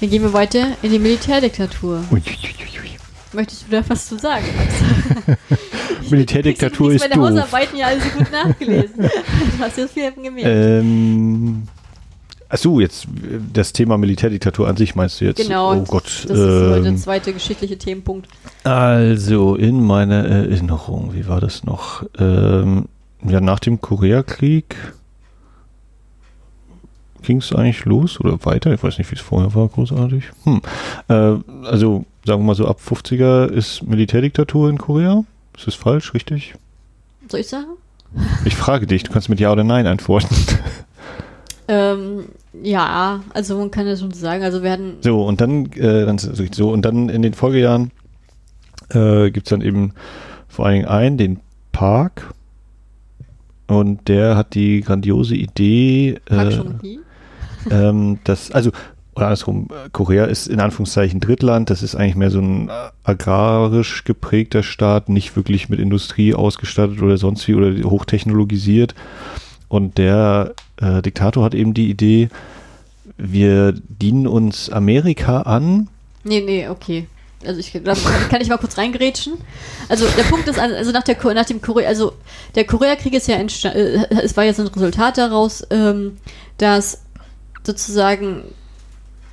Dann 0.00 0.08
gehen 0.08 0.22
wir 0.22 0.32
weiter 0.32 0.68
in 0.82 0.92
die 0.92 0.98
Militärdiktatur. 0.98 2.02
Uiuiui. 2.10 2.96
Möchtest 3.32 3.66
du 3.66 3.70
da 3.70 3.82
was 3.86 4.08
zu 4.08 4.18
sagen? 4.18 4.44
Militärdiktatur 6.10 6.92
ist 6.92 7.04
doof. 7.04 7.10
Ich 7.10 7.16
habe 7.16 7.20
meine 7.20 7.42
Hausarbeiten 7.42 7.78
ja 7.78 7.86
alle 7.86 8.00
so 8.00 8.08
gut 8.18 8.32
nachgelesen. 8.32 8.96
du 8.98 9.58
hast 9.60 9.76
jetzt 9.76 9.92
viel 9.92 10.10
gemerkt. 10.12 10.46
Ähm, 10.46 11.68
Achso, 12.48 12.80
jetzt 12.80 13.06
das 13.52 13.72
Thema 13.72 13.96
Militärdiktatur 13.96 14.66
an 14.66 14.76
sich 14.76 14.96
meinst 14.96 15.20
du 15.20 15.26
jetzt? 15.26 15.36
Genau. 15.36 15.74
Oh 15.74 15.84
Gott. 15.86 16.24
Das 16.26 16.36
ähm, 16.36 16.44
ist 16.46 16.70
heute 16.70 16.82
der 16.82 16.96
zweite 16.96 17.32
geschichtliche 17.32 17.78
Themenpunkt. 17.78 18.28
Also, 18.64 19.54
in 19.54 19.84
meiner 19.84 20.24
Erinnerung, 20.24 21.14
wie 21.14 21.28
war 21.28 21.40
das 21.40 21.62
noch? 21.62 22.04
Ähm, 22.18 22.86
ja, 23.22 23.40
nach 23.40 23.60
dem 23.60 23.80
Koreakrieg 23.80 24.74
ging 27.22 27.38
es 27.38 27.52
eigentlich 27.52 27.84
los 27.84 28.20
oder 28.20 28.44
weiter? 28.44 28.72
Ich 28.72 28.82
weiß 28.82 28.98
nicht, 28.98 29.10
wie 29.10 29.16
es 29.16 29.20
vorher 29.20 29.54
war, 29.54 29.68
großartig. 29.68 30.24
Hm. 30.44 30.60
Äh, 31.08 31.14
also, 31.66 32.04
sagen 32.24 32.42
wir 32.42 32.46
mal 32.46 32.54
so, 32.54 32.66
ab 32.66 32.80
50er 32.84 33.46
ist 33.46 33.82
Militärdiktatur 33.82 34.68
in 34.70 34.78
Korea. 34.78 35.24
Ist 35.56 35.66
das 35.66 35.74
falsch, 35.74 36.14
richtig? 36.14 36.54
Soll 37.28 37.40
ich 37.40 37.48
sagen? 37.48 37.76
Ich 38.44 38.56
frage 38.56 38.86
dich, 38.86 39.04
du 39.04 39.12
kannst 39.12 39.28
mit 39.28 39.40
Ja 39.40 39.52
oder 39.52 39.64
Nein 39.64 39.86
antworten. 39.86 40.34
Ähm, 41.70 42.24
ja, 42.64 43.22
also 43.32 43.56
man 43.56 43.70
kann 43.70 43.86
ja 43.86 43.94
schon 43.94 44.10
sagen, 44.10 44.42
also 44.42 44.64
werden. 44.64 44.94
So, 45.02 45.22
und 45.24 45.40
dann, 45.40 45.66
äh, 45.66 46.04
dann 46.04 46.18
so, 46.18 46.70
und 46.72 46.82
dann 46.82 47.08
in 47.08 47.22
den 47.22 47.32
Folgejahren 47.32 47.92
äh, 48.88 49.30
gibt 49.30 49.46
es 49.46 49.50
dann 49.50 49.60
eben 49.60 49.92
vor 50.48 50.66
allen 50.66 50.74
Dingen 50.74 50.88
einen, 50.88 51.16
den 51.16 51.40
Park. 51.70 52.34
Und 53.68 54.08
der 54.08 54.36
hat 54.36 54.54
die 54.54 54.80
grandiose 54.80 55.36
Idee, 55.36 56.18
äh, 56.28 56.60
ähm, 57.70 58.18
dass, 58.24 58.50
also 58.50 58.70
oder 59.14 59.26
andersrum, 59.26 59.68
Korea 59.92 60.24
ist 60.24 60.46
in 60.46 60.60
Anführungszeichen 60.60 61.20
Drittland, 61.20 61.68
das 61.68 61.82
ist 61.82 61.94
eigentlich 61.94 62.14
mehr 62.14 62.30
so 62.30 62.40
ein 62.40 62.70
agrarisch 63.02 64.04
geprägter 64.04 64.62
Staat, 64.62 65.08
nicht 65.08 65.36
wirklich 65.36 65.68
mit 65.68 65.80
Industrie 65.80 66.34
ausgestattet 66.34 67.02
oder 67.02 67.18
sonst 67.18 67.46
wie 67.48 67.54
oder 67.54 67.72
hochtechnologisiert. 67.90 68.94
Und 69.68 69.98
der 69.98 70.54
äh, 70.80 71.02
Diktator 71.02 71.44
hat 71.44 71.54
eben 71.54 71.74
die 71.74 71.90
Idee, 71.90 72.28
wir 73.18 73.72
dienen 73.72 74.26
uns 74.26 74.70
Amerika 74.70 75.42
an. 75.42 75.88
Nee, 76.24 76.40
nee, 76.40 76.68
okay. 76.68 77.06
Also 77.44 77.60
ich 77.60 77.72
glaube, 77.72 77.98
kann 78.30 78.40
ich 78.40 78.48
mal 78.48 78.58
kurz 78.58 78.76
reingrätschen? 78.78 79.34
Also 79.88 80.06
der 80.16 80.24
Punkt 80.24 80.46
ist, 80.48 80.58
also 80.58 80.92
nach, 80.92 81.02
der, 81.02 81.16
nach 81.34 81.46
dem 81.46 81.62
Korea, 81.62 81.88
also 81.88 82.12
der 82.54 82.64
Koreakrieg 82.64 83.14
ist 83.14 83.28
ja 83.28 83.36
entstanden, 83.36 83.78
äh, 83.78 84.22
es 84.22 84.36
war 84.36 84.44
jetzt 84.44 84.60
ein 84.60 84.66
Resultat 84.66 85.18
daraus, 85.18 85.66
ähm, 85.70 86.18
dass 86.58 87.02
sozusagen 87.64 88.44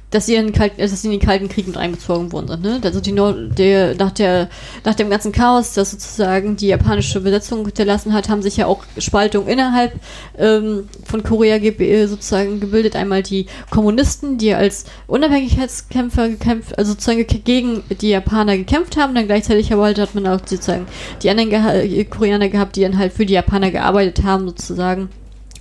dass 0.09 0.25
sie, 0.25 0.36
in 0.36 0.53
Kalt, 0.53 0.80
dass 0.80 1.01
sie 1.01 1.07
in 1.07 1.19
den 1.19 1.25
Kalten 1.25 1.49
Krieg 1.49 1.67
mit 1.67 1.75
einbezogen 1.75 2.32
worden 2.32 2.47
sind. 2.47 2.63
Ne? 2.63 2.80
Also 2.82 3.01
die 3.01 3.11
Nord 3.11 3.59
der, 3.59 3.93
nach, 3.95 4.11
der, 4.11 4.47
nach 4.86 4.95
dem 4.95 5.09
ganzen 5.09 5.34
Chaos, 5.34 5.73
das 5.73 5.91
sozusagen 5.91 6.55
die 6.55 6.67
japanische 6.67 7.19
Besetzung 7.19 7.65
hinterlassen 7.65 8.13
hat, 8.13 8.30
haben 8.30 8.41
sich 8.41 8.55
ja 8.55 8.67
auch 8.67 8.84
Spaltungen 8.97 9.49
innerhalb 9.49 9.99
ähm, 10.38 10.88
von 11.03 11.23
Korea 11.23 11.57
ge 11.57 11.75
äh, 11.78 12.07
sozusagen 12.07 12.61
gebildet. 12.61 12.95
Einmal 12.95 13.21
die 13.21 13.47
Kommunisten, 13.69 14.38
die 14.38 14.53
als 14.53 14.86
Unabhängigkeitskämpfer 15.07 16.30
gekämpft, 16.30 16.78
also 16.78 16.93
sozusagen 16.93 17.28
gegen 17.43 17.84
die 17.89 18.09
Japaner 18.09 18.55
gekämpft 18.55 18.95
haben. 18.95 19.13
Dann 19.13 19.28
gleichzeitig 19.28 19.73
aber 19.73 19.84
halt 19.84 19.99
hat 19.99 20.15
man 20.15 20.25
auch 20.28 20.39
sozusagen 20.39 20.88
die 21.21 21.30
anderen 21.30 21.49
geha 21.49 22.05
Koreaner 22.05 22.47
gehabt, 22.47 22.78
die 22.78 22.82
dann 22.82 22.97
halt 22.97 23.11
für 23.11 23.25
die 23.25 23.34
Japaner 23.34 23.71
gearbeitet 23.71 24.23
haben 24.23 24.47
sozusagen. 24.47 25.09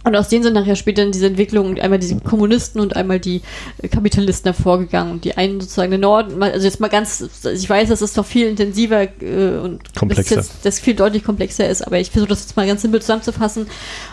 Und 0.06 0.14
aus 0.14 0.28
denen 0.28 0.44
sind 0.44 0.52
nachher 0.52 0.76
später 0.76 1.02
in 1.02 1.10
dieser 1.10 1.26
Entwicklung 1.26 1.78
einmal 1.78 1.98
diese 1.98 2.14
Kommunisten 2.20 2.80
und 2.80 2.94
einmal 2.94 3.18
die 3.18 3.42
Kapitalisten 3.90 4.54
hervorgegangen. 4.54 5.14
Und 5.14 5.24
die 5.24 5.36
einen 5.36 5.60
sozusagen 5.60 5.90
der 5.90 5.98
Norden, 5.98 6.40
also 6.40 6.64
jetzt 6.64 6.78
mal 6.78 6.86
ganz, 6.86 7.24
ich 7.44 7.68
weiß, 7.68 7.88
dass 7.88 8.02
es 8.02 8.12
doch 8.12 8.24
viel 8.24 8.46
intensiver 8.46 9.02
äh, 9.20 9.58
und 9.58 9.94
komplexer. 9.96 10.36
Das, 10.36 10.60
das 10.62 10.78
viel 10.78 10.94
deutlich 10.94 11.24
komplexer 11.24 11.68
ist, 11.68 11.84
aber 11.84 11.98
ich 11.98 12.12
versuche 12.12 12.28
das 12.28 12.42
jetzt 12.42 12.56
mal 12.56 12.68
ganz 12.68 12.82
simpel 12.82 13.00
zusammenzufassen. 13.00 13.66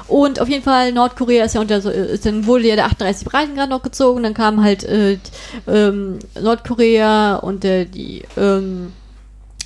Und 0.07 0.41
auf 0.41 0.49
jeden 0.49 0.63
Fall, 0.63 0.93
Nordkorea 0.93 1.45
ist 1.45 1.53
ja 1.53 1.61
unter 1.61 1.79
so, 1.79 1.91
ist, 1.91 2.25
dann 2.25 2.47
wurde 2.47 2.69
ja 2.69 2.75
der 2.75 2.85
38 2.85 3.25
Breitengrad 3.25 3.69
noch 3.69 3.83
gezogen, 3.83 4.23
dann 4.23 4.33
kam 4.33 4.63
halt 4.63 4.83
äh, 4.85 5.19
ähm, 5.67 6.17
Nordkorea 6.41 7.35
und 7.35 7.65
äh, 7.65 7.85
die 7.85 8.23
ähm, 8.35 8.93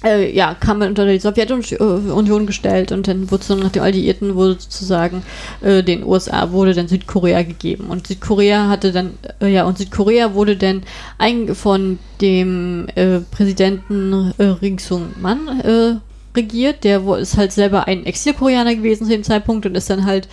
äh, 0.03 0.33
ja, 0.35 0.53
kam 0.53 0.81
unter 0.81 1.05
die 1.05 1.19
Sowjetunion 1.19 2.45
gestellt 2.45 2.91
und 2.91 3.07
dann 3.07 3.31
wurde 3.31 3.55
nach 3.55 3.71
den 3.71 3.81
Alliierten 3.81 4.35
wurde 4.35 4.53
sozusagen 4.59 5.23
äh, 5.61 5.83
den 5.83 6.03
USA 6.03 6.51
wurde 6.51 6.73
dann 6.73 6.87
Südkorea 6.87 7.43
gegeben. 7.43 7.87
Und 7.89 8.07
Südkorea 8.07 8.67
hatte 8.67 8.91
dann 8.91 9.17
äh, 9.41 9.47
ja 9.47 9.65
und 9.65 9.77
Südkorea 9.77 10.33
wurde 10.33 10.55
dann 10.55 10.83
ein, 11.17 11.55
von 11.55 11.99
dem 12.21 12.87
äh, 12.95 13.19
Präsidenten 13.31 14.33
äh, 14.37 14.43
Ring 14.43 14.79
Sung 14.79 15.13
Man 15.19 15.59
äh, 15.61 15.95
regiert, 16.35 16.83
der 16.83 17.05
ist 17.17 17.37
halt 17.37 17.51
selber 17.51 17.87
ein 17.87 18.05
Exilkoreaner 18.05 18.75
gewesen 18.75 19.05
zu 19.05 19.11
dem 19.11 19.23
Zeitpunkt 19.23 19.65
und 19.65 19.75
ist 19.75 19.89
dann 19.89 20.05
halt 20.05 20.27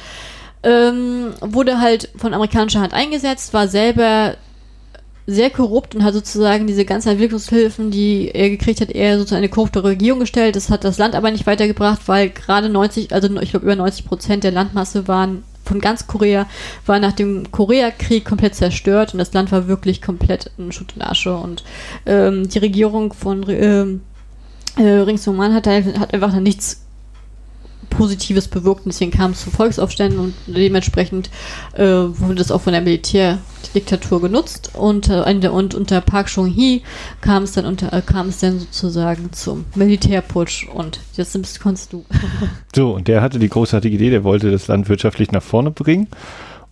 ähm, 0.63 1.35
wurde 1.41 1.81
halt 1.81 2.11
von 2.17 2.35
amerikanischer 2.35 2.81
Hand 2.81 2.95
eingesetzt, 2.95 3.53
war 3.53 3.69
selber 3.69 4.37
sehr 5.27 5.51
korrupt 5.51 5.95
und 5.95 6.05
hat 6.05 6.15
sozusagen 6.15 6.67
diese 6.67 6.85
ganzen 6.85 7.11
Entwicklungshilfen, 7.11 7.91
die 7.91 8.31
er 8.33 8.51
gekriegt 8.51 8.81
hat, 8.81 8.91
eher 8.91 9.17
sozusagen 9.17 9.39
eine 9.39 9.49
korrupte 9.49 9.83
Regierung 9.83 10.21
gestellt. 10.21 10.57
Das 10.57 10.69
hat 10.69 10.85
das 10.85 10.99
Land 10.99 11.15
aber 11.15 11.31
nicht 11.31 11.47
weitergebracht, 11.47 12.03
weil 12.07 12.31
gerade 12.31 12.69
90, 12.69 13.13
also 13.13 13.35
ich 13.41 13.51
glaube 13.51 13.65
über 13.65 13.77
90 13.77 14.05
Prozent 14.05 14.45
der 14.45 14.53
Landmasse 14.53 15.09
waren 15.09 15.43
von 15.65 15.81
ganz 15.81 16.07
Korea, 16.07 16.47
war 16.85 16.99
nach 17.01 17.13
dem 17.13 17.51
Koreakrieg 17.51 18.27
komplett 18.27 18.55
zerstört 18.55 19.15
und 19.15 19.19
das 19.19 19.33
Land 19.33 19.51
war 19.51 19.67
wirklich 19.67 20.03
komplett 20.03 20.51
in 20.59 20.73
Schutt 20.73 20.95
und 20.95 21.03
Asche. 21.03 21.35
Und 21.35 21.65
ähm, 22.05 22.49
die 22.49 22.59
Regierung 22.59 23.15
von 23.15 23.47
ähm, 23.49 24.03
äh, 24.77 24.83
Ring 24.83 25.17
Sung 25.17 25.37
Man 25.37 25.55
hat, 25.55 25.67
hat 25.67 26.13
einfach 26.13 26.35
nichts 26.35 26.84
Positives 27.97 28.49
bewirkt 28.49 28.85
und 28.85 28.93
deswegen 28.93 29.11
kam 29.11 29.33
es 29.33 29.43
zu 29.43 29.51
Volksaufständen 29.51 30.19
und 30.19 30.35
dementsprechend 30.47 31.31
äh, 31.75 31.85
wurde 31.85 32.37
das 32.37 32.51
auch 32.51 32.61
von 32.61 32.73
der 32.73 32.83
Militärdiktatur 32.83 34.21
genutzt 34.21 34.71
und, 34.75 35.09
äh, 35.09 35.49
und 35.49 35.75
unter 35.75 36.01
Park 36.01 36.29
Chung-hee 36.29 36.83
kam 37.21 37.45
es 37.45 37.53
dann 37.53 37.65
äh, 37.65 38.03
kam 38.05 38.29
es 38.29 38.39
dann 38.39 38.59
sozusagen 38.59 39.33
zum 39.33 39.65
Militärputsch 39.75 40.69
und 40.69 41.01
jetzt 41.17 41.61
kommst 41.61 41.93
du. 41.93 42.05
so 42.75 42.95
und 42.95 43.09
der 43.09 43.23
hatte 43.23 43.39
die 43.39 43.49
großartige 43.49 43.97
Idee, 43.97 44.11
der 44.11 44.25
wollte 44.25 44.51
das 44.51 44.69
Land 44.69 44.89
wirtschaftlich 44.89 45.33
nach 45.33 45.43
vorne 45.43 45.71
bringen 45.71 46.09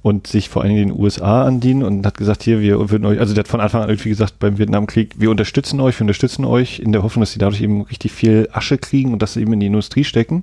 und 0.02 0.26
sich 0.26 0.48
vor 0.48 0.62
allen 0.62 0.74
Dingen 0.74 0.88
den 0.88 1.00
USA 1.00 1.44
andienen 1.44 1.84
und 1.84 2.04
hat 2.04 2.18
gesagt, 2.18 2.42
hier, 2.42 2.60
wir 2.60 2.90
würden 2.90 3.04
euch, 3.06 3.20
also 3.20 3.34
der 3.34 3.44
hat 3.44 3.48
von 3.48 3.60
Anfang 3.60 3.82
an 3.82 3.88
irgendwie 3.88 4.08
gesagt 4.08 4.38
beim 4.40 4.58
Vietnamkrieg, 4.58 5.14
wir 5.18 5.30
unterstützen 5.30 5.80
euch, 5.80 5.98
wir 5.98 6.04
unterstützen 6.04 6.44
euch 6.44 6.80
in 6.80 6.92
der 6.92 7.04
Hoffnung, 7.04 7.22
dass 7.22 7.32
sie 7.32 7.38
dadurch 7.38 7.62
eben 7.62 7.82
richtig 7.82 8.12
viel 8.12 8.48
Asche 8.52 8.78
kriegen 8.78 9.12
und 9.12 9.22
das 9.22 9.36
eben 9.36 9.52
in 9.52 9.60
die 9.60 9.66
Industrie 9.66 10.04
stecken. 10.04 10.42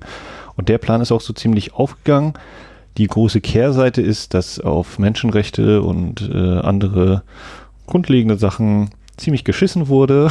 Und 0.60 0.68
der 0.68 0.76
Plan 0.76 1.00
ist 1.00 1.10
auch 1.10 1.22
so 1.22 1.32
ziemlich 1.32 1.72
aufgegangen. 1.72 2.34
Die 2.98 3.06
große 3.06 3.40
Kehrseite 3.40 4.02
ist, 4.02 4.34
dass 4.34 4.60
auf 4.60 4.98
Menschenrechte 4.98 5.80
und 5.80 6.30
äh, 6.30 6.58
andere 6.58 7.22
grundlegende 7.86 8.36
Sachen 8.36 8.90
ziemlich 9.16 9.44
geschissen 9.44 9.88
wurde. 9.88 10.28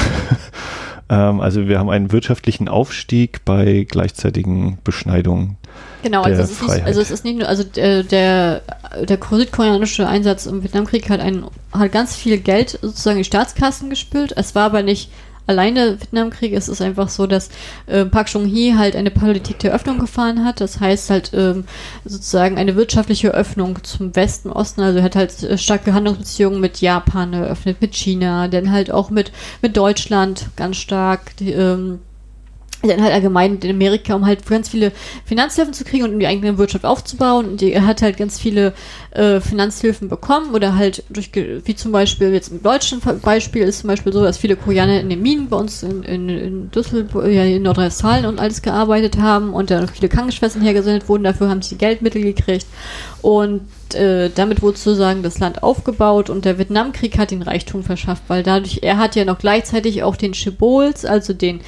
ähm, 1.10 1.42
also 1.42 1.68
wir 1.68 1.80
haben 1.80 1.90
einen 1.90 2.12
wirtschaftlichen 2.12 2.68
Aufstieg 2.68 3.44
bei 3.44 3.88
gleichzeitigen 3.90 4.78
Beschneidungen. 4.84 5.58
Genau, 6.04 6.22
also 6.22 6.44
es, 6.44 6.52
ist 6.52 6.62
nicht, 6.62 6.86
also 6.86 7.02
es 7.02 7.10
ist 7.10 7.26
nicht 7.26 7.40
nur, 7.40 7.48
also 7.48 7.64
der, 7.64 8.04
der, 8.04 8.62
der 9.02 9.18
südkoreanische 9.32 10.08
Einsatz 10.08 10.46
im 10.46 10.62
Vietnamkrieg 10.62 11.10
hat, 11.10 11.22
ein, 11.22 11.44
hat 11.72 11.92
ganz 11.92 12.16
viel 12.16 12.38
Geld 12.38 12.78
sozusagen 12.84 13.18
in 13.18 13.24
die 13.24 13.28
Staatskassen 13.28 13.90
gespült. 13.90 14.32
Es 14.38 14.54
war 14.54 14.66
aber 14.66 14.84
nicht 14.84 15.10
alleine 15.50 16.00
Vietnamkrieg 16.00 16.54
ist 16.54 16.68
es 16.68 16.80
einfach 16.80 17.10
so, 17.10 17.26
dass 17.26 17.50
äh, 17.88 18.06
Park 18.06 18.28
Chung-hee 18.28 18.76
halt 18.76 18.95
eine 18.95 19.10
Politik 19.10 19.58
der 19.60 19.74
Öffnung 19.74 19.97
gefahren 19.97 20.45
hat. 20.45 20.62
Das 20.62 20.80
heißt 20.80 21.10
halt 21.10 21.32
ähm, 21.34 21.66
sozusagen 22.06 22.58
eine 22.58 22.76
wirtschaftliche 22.76 23.34
Öffnung 23.34 23.84
zum 23.84 24.16
Westen, 24.16 24.52
Osten. 24.52 24.82
Also 24.82 25.00
er 25.00 25.04
hat 25.04 25.16
halt 25.16 25.43
äh, 25.43 25.58
starke 25.58 25.93
Handlungsbeziehungen 25.93 26.62
mit 26.62 26.82
Japan 26.82 27.34
eröffnet, 27.34 27.82
mit 27.82 27.95
China, 27.95 28.47
dann 28.47 28.72
halt 28.72 28.91
auch 28.91 29.10
mit, 29.10 29.32
mit 29.64 29.76
Deutschland 29.76 30.50
ganz 30.56 30.78
stark. 30.78 31.36
Die, 31.38 31.52
ähm, 31.52 32.00
dann 32.88 33.02
halt 33.02 33.14
allgemein 33.14 33.58
in 33.60 33.70
Amerika, 33.72 34.16
um 34.16 34.26
halt 34.26 34.46
ganz 34.46 34.70
viele 34.70 34.92
Finanzhilfen 35.26 35.74
zu 35.74 35.84
kriegen 35.84 36.06
und 36.06 36.14
um 36.14 36.20
die 36.20 36.28
eigene 36.28 36.58
Wirtschaft 36.58 36.86
aufzubauen. 36.86 37.46
Und 37.46 37.62
er 37.62 37.86
hat 37.86 38.02
halt 38.02 38.18
ganz 38.18 38.40
viele 38.40 38.74
äh, 39.12 39.40
Finanzhilfen 39.42 40.08
bekommen 40.08 40.54
oder 40.54 40.76
halt 40.76 41.04
durch, 41.10 41.32
wie 41.34 41.76
zum 41.76 41.92
Beispiel 41.92 42.34
jetzt 42.34 42.52
im 42.52 42.64
deutschen 42.64 43.02
Beispiel 43.22 43.64
ist 43.64 43.80
zum 43.80 43.90
Beispiel 43.90 44.14
so, 44.14 44.24
dass 44.24 44.38
viele 44.38 44.56
Koreaner 44.56 45.00
in 45.00 45.10
den 45.10 45.22
Minen 45.22 45.50
bei 45.50 45.58
uns 45.58 45.84
in, 45.84 46.04
in, 46.04 46.30
in 46.30 46.72
Düsseldorf, 46.72 47.26
ja, 47.28 47.44
in 47.44 47.64
Nordrhein-Westfalen 47.64 48.26
und 48.26 48.40
alles 48.40 48.62
gearbeitet 48.62 49.18
haben 49.18 49.54
und 49.54 49.72
dann 49.72 49.88
viele 49.88 50.10
Krankenschwestern 50.10 50.62
hergesendet 50.62 51.10
wurden. 51.10 51.24
Dafür 51.24 51.50
haben 51.50 51.62
sie 51.62 51.76
Geldmittel 51.76 52.22
gekriegt. 52.22 52.66
Und 53.22 53.62
äh, 53.96 54.30
damit 54.34 54.62
wurde 54.62 54.78
sozusagen 54.78 55.24
das 55.24 55.40
Land 55.40 55.64
aufgebaut 55.64 56.30
und 56.30 56.46
der 56.46 56.58
Vietnamkrieg 56.58 57.18
hat 57.18 57.32
den 57.32 57.42
Reichtum 57.42 57.84
verschafft, 57.84 58.24
weil 58.28 58.44
dadurch, 58.44 58.80
er 58.84 58.98
hat 58.98 59.16
ja 59.16 59.26
noch 59.26 59.40
gleichzeitig 59.40 60.04
auch 60.04 60.16
den 60.16 60.34
Chibols, 60.34 61.06
also 61.06 61.34
den 61.34 61.62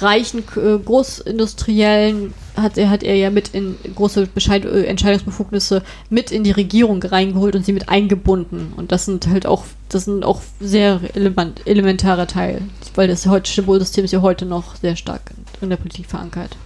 reichen 0.00 0.40
äh, 0.56 0.78
Großindustriellen, 0.78 2.34
hat 2.56 2.78
er, 2.78 2.90
hat 2.90 3.02
er 3.02 3.14
ja 3.16 3.30
mit 3.30 3.48
in 3.54 3.76
große 3.94 4.26
Bescheid 4.26 4.64
äh, 4.64 4.84
Entscheidungsbefugnisse 4.84 5.82
mit 6.10 6.30
in 6.30 6.44
die 6.44 6.50
Regierung 6.50 7.02
reingeholt 7.02 7.56
und 7.56 7.64
sie 7.64 7.72
mit 7.72 7.88
eingebunden. 7.88 8.72
Und 8.76 8.92
das 8.92 9.04
sind 9.04 9.26
halt 9.28 9.46
auch, 9.46 9.64
das 9.88 10.04
sind 10.04 10.24
auch 10.24 10.40
sehr 10.60 11.00
element, 11.14 11.66
elementarer 11.66 12.26
Teil, 12.26 12.62
weil 12.94 13.08
das 13.08 13.26
heute 13.26 13.50
Chibol-System 13.50 14.04
ist 14.04 14.12
ja 14.12 14.22
heute 14.22 14.46
noch 14.46 14.76
sehr 14.76 14.96
stark 14.96 15.32
in 15.60 15.70
der 15.70 15.76
Politik 15.76 16.06
verankert. 16.06 16.56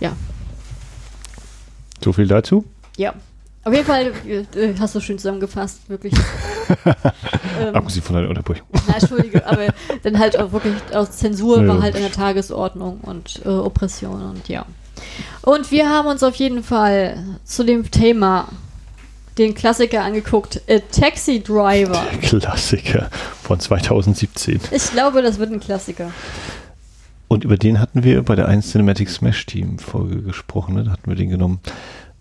Ja. 0.00 0.14
So 2.02 2.12
viel 2.12 2.26
dazu? 2.26 2.64
Ja. 2.96 3.14
Auf 3.66 3.74
jeden 3.74 3.84
Fall 3.84 4.12
äh, 4.28 4.74
hast 4.78 4.94
du 4.94 5.00
schön 5.00 5.18
zusammengefasst, 5.18 5.90
wirklich. 5.90 6.14
ähm, 7.60 7.74
Abgesehen 7.74 8.04
von 8.04 8.14
deiner 8.14 8.28
Unterbrechung. 8.28 8.64
Na, 8.86 8.94
Entschuldige, 8.94 9.44
aber 9.44 9.66
dann 10.04 10.20
halt 10.20 10.38
auch 10.38 10.52
wirklich 10.52 10.74
aus 10.94 11.10
Zensur 11.10 11.60
ja, 11.62 11.66
war 11.66 11.82
halt 11.82 11.96
in 11.96 12.02
der 12.02 12.12
Tagesordnung 12.12 13.00
und 13.00 13.40
äh, 13.44 13.48
Oppression 13.48 14.22
und 14.22 14.48
ja. 14.48 14.66
Und 15.42 15.72
wir 15.72 15.90
haben 15.90 16.06
uns 16.06 16.22
auf 16.22 16.36
jeden 16.36 16.62
Fall 16.62 17.18
zu 17.42 17.64
dem 17.64 17.90
Thema 17.90 18.46
den 19.36 19.56
Klassiker 19.56 20.04
angeguckt, 20.04 20.60
A 20.70 20.78
Taxi 20.78 21.42
Driver. 21.42 22.06
Klassiker 22.22 23.10
von 23.42 23.58
2017. 23.58 24.60
Ich 24.70 24.92
glaube, 24.92 25.22
das 25.22 25.40
wird 25.40 25.50
ein 25.50 25.58
Klassiker. 25.58 26.12
Und 27.26 27.42
über 27.42 27.56
den 27.56 27.80
hatten 27.80 28.04
wir 28.04 28.22
bei 28.22 28.36
der 28.36 28.46
1 28.46 28.70
Cinematic 28.70 29.10
Smash 29.10 29.44
Team 29.46 29.80
Folge 29.80 30.22
gesprochen, 30.22 30.76
ne? 30.76 30.84
da 30.84 30.92
hatten 30.92 31.10
wir 31.10 31.16
den 31.16 31.30
genommen. 31.30 31.58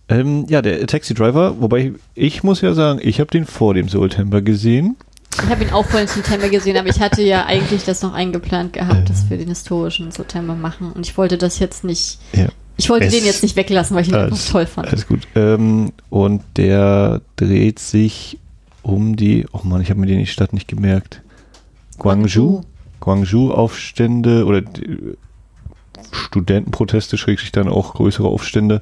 Ähm, 0.07 0.45
ja, 0.47 0.61
der 0.61 0.85
Taxi 0.85 1.13
Driver, 1.13 1.59
wobei 1.59 1.93
ich 2.13 2.43
muss 2.43 2.61
ja 2.61 2.73
sagen, 2.73 2.99
ich 3.01 3.19
habe 3.19 3.31
den 3.31 3.45
vor 3.45 3.73
dem 3.73 3.89
September 3.89 4.41
gesehen. 4.41 4.95
Ich 5.43 5.49
habe 5.49 5.63
ihn 5.63 5.71
auch 5.71 5.85
vor 5.85 5.99
dem 5.99 6.07
September 6.07 6.47
gesehen, 6.49 6.77
aber 6.77 6.89
ich 6.89 6.99
hatte 6.99 7.21
ja 7.23 7.45
eigentlich 7.45 7.83
das 7.83 8.01
noch 8.01 8.13
eingeplant 8.13 8.73
gehabt, 8.73 9.01
äh, 9.01 9.03
dass 9.05 9.29
wir 9.29 9.37
den 9.37 9.49
historischen 9.49 10.11
September 10.11 10.55
machen. 10.55 10.91
Und 10.91 11.07
ich 11.07 11.17
wollte 11.17 11.37
das 11.37 11.59
jetzt 11.59 11.83
nicht. 11.83 12.19
Ja. 12.33 12.47
Ich 12.77 12.89
wollte 12.89 13.07
es, 13.07 13.13
den 13.13 13.25
jetzt 13.25 13.41
nicht 13.41 13.55
weglassen, 13.55 13.95
weil 13.95 14.03
ich 14.03 14.09
ihn 14.09 14.15
alles, 14.15 14.31
einfach 14.33 14.51
toll 14.51 14.65
fand. 14.65 14.87
Alles 14.87 15.07
gut. 15.07 15.27
Ähm, 15.35 15.91
und 16.09 16.43
der 16.57 17.21
dreht 17.35 17.79
sich 17.79 18.37
um 18.81 19.15
die. 19.15 19.45
Oh 19.51 19.61
Mann, 19.63 19.81
ich 19.81 19.89
habe 19.89 19.99
mir 19.99 20.07
die 20.07 20.25
Stadt 20.25 20.53
nicht 20.53 20.67
gemerkt. 20.67 21.21
Guangzhou. 21.97 22.61
Guangzhou-Aufstände 22.99 24.45
oder 24.45 24.61
Studentenproteste, 26.11 27.17
schrägstrich 27.17 27.51
dann 27.51 27.67
auch 27.67 27.93
größere 27.93 28.27
Aufstände 28.27 28.81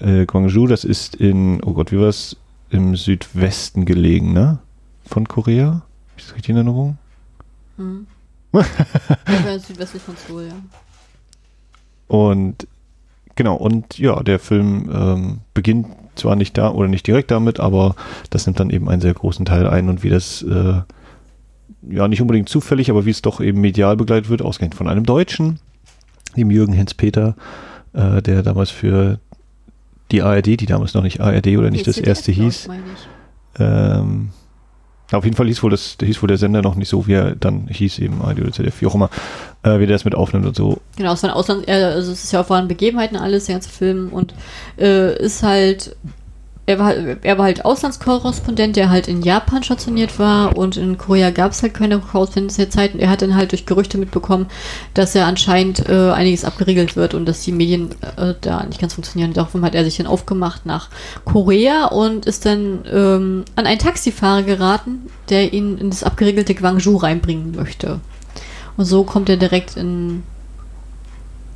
äh, 0.00 0.26
Gwangju, 0.26 0.66
das 0.66 0.84
ist 0.84 1.14
in, 1.14 1.62
oh 1.62 1.72
Gott, 1.72 1.92
wie 1.92 1.98
war 1.98 2.08
es? 2.08 2.36
Im 2.68 2.96
Südwesten 2.96 3.84
gelegen, 3.84 4.32
ne? 4.32 4.58
Von 5.04 5.28
Korea? 5.28 5.82
Ist 6.16 6.28
das 6.28 6.34
richtig 6.34 6.50
in 6.50 6.56
Erinnerung? 6.56 6.98
Hm. 7.76 8.06
südwestlich 9.66 10.02
von 10.02 10.16
Seoul, 10.16 10.48
ja. 10.48 10.54
Und 12.08 12.66
genau, 13.34 13.54
und 13.56 13.98
ja, 13.98 14.22
der 14.22 14.38
Film 14.38 14.90
ähm, 14.92 15.38
beginnt 15.54 15.86
zwar 16.16 16.36
nicht 16.36 16.56
da 16.56 16.70
oder 16.70 16.88
nicht 16.88 17.06
direkt 17.06 17.30
damit, 17.30 17.60
aber 17.60 17.94
das 18.30 18.46
nimmt 18.46 18.58
dann 18.58 18.70
eben 18.70 18.88
einen 18.88 19.02
sehr 19.02 19.14
großen 19.14 19.44
Teil 19.44 19.68
ein 19.68 19.88
und 19.88 20.02
wie 20.02 20.10
das 20.10 20.42
äh, 20.42 20.80
ja 21.88 22.08
nicht 22.08 22.20
unbedingt 22.20 22.48
zufällig, 22.48 22.90
aber 22.90 23.04
wie 23.04 23.10
es 23.10 23.22
doch 23.22 23.40
eben 23.40 23.60
medial 23.60 23.96
begleitet 23.96 24.30
wird, 24.30 24.42
ausgehend 24.42 24.74
von 24.74 24.88
einem 24.88 25.04
Deutschen, 25.04 25.58
dem 26.36 26.50
Jürgen 26.50 26.72
Hens-Peter, 26.72 27.36
äh, 27.92 28.22
der 28.22 28.42
damals 28.42 28.70
für 28.70 29.18
die 30.12 30.22
ARD, 30.22 30.46
die 30.46 30.66
damals 30.66 30.94
noch 30.94 31.02
nicht 31.02 31.20
ARD 31.20 31.48
oder 31.58 31.70
nicht 31.70 31.86
das 31.86 31.98
erste 31.98 32.32
hieß. 32.32 32.68
Ähm, 33.58 34.30
auf 35.12 35.24
jeden 35.24 35.36
Fall 35.36 35.46
hieß 35.46 35.62
wohl, 35.62 35.70
das, 35.70 35.96
hieß 36.00 36.20
wohl 36.22 36.28
der 36.28 36.36
Sender 36.36 36.62
noch 36.62 36.74
nicht 36.74 36.88
so, 36.88 37.06
wie 37.06 37.12
er 37.12 37.36
dann 37.36 37.68
hieß, 37.68 38.00
eben 38.00 38.22
ARD 38.22 38.40
oder 38.40 38.52
ZDF, 38.52 38.80
wie 38.80 38.86
auch 38.86 38.94
immer, 38.94 39.10
äh, 39.62 39.78
wie 39.78 39.86
der 39.86 39.94
das 39.94 40.04
mit 40.04 40.14
aufnimmt 40.14 40.46
und 40.46 40.56
so. 40.56 40.80
Genau, 40.96 41.12
es, 41.12 41.22
Ausland, 41.24 41.68
also 41.68 42.12
es 42.12 42.24
ist 42.24 42.32
ja 42.32 42.40
auch 42.40 42.46
von 42.46 42.66
Begebenheiten 42.66 43.16
alles, 43.16 43.46
der 43.46 43.56
ganze 43.56 43.70
Film 43.70 44.08
und 44.12 44.34
äh, 44.78 45.16
ist 45.22 45.42
halt 45.42 45.96
er 46.66 46.80
war, 46.80 46.94
er 46.94 47.38
war 47.38 47.44
halt 47.44 47.64
Auslandskorrespondent, 47.64 48.74
der 48.74 48.90
halt 48.90 49.06
in 49.06 49.22
Japan 49.22 49.62
stationiert 49.62 50.18
war 50.18 50.56
und 50.56 50.76
in 50.76 50.98
Korea 50.98 51.30
gab 51.30 51.52
es 51.52 51.62
halt 51.62 51.74
keine 51.74 52.00
Korrespondenz 52.00 52.56
der 52.56 52.70
Zeit 52.70 52.92
und 52.92 53.00
er 53.00 53.08
hat 53.08 53.22
dann 53.22 53.36
halt 53.36 53.52
durch 53.52 53.66
Gerüchte 53.66 53.98
mitbekommen, 53.98 54.46
dass 54.92 55.14
er 55.14 55.26
anscheinend 55.26 55.88
äh, 55.88 56.10
einiges 56.10 56.44
abgeriegelt 56.44 56.96
wird 56.96 57.14
und 57.14 57.24
dass 57.24 57.42
die 57.42 57.52
Medien 57.52 57.92
äh, 58.16 58.34
da 58.40 58.64
nicht 58.64 58.80
ganz 58.80 58.94
funktionieren. 58.94 59.32
Darum 59.32 59.64
hat 59.64 59.76
er 59.76 59.84
sich 59.84 59.96
dann 59.96 60.08
aufgemacht 60.08 60.66
nach 60.66 60.88
Korea 61.24 61.86
und 61.86 62.26
ist 62.26 62.44
dann 62.44 62.80
ähm, 62.90 63.44
an 63.54 63.66
einen 63.66 63.78
Taxifahrer 63.78 64.42
geraten, 64.42 65.08
der 65.28 65.52
ihn 65.52 65.78
in 65.78 65.90
das 65.90 66.02
abgeriegelte 66.02 66.54
Gwangju 66.56 66.96
reinbringen 66.96 67.54
möchte. 67.54 68.00
Und 68.76 68.86
so 68.86 69.04
kommt 69.04 69.28
er 69.28 69.36
direkt 69.36 69.76
in 69.76 70.24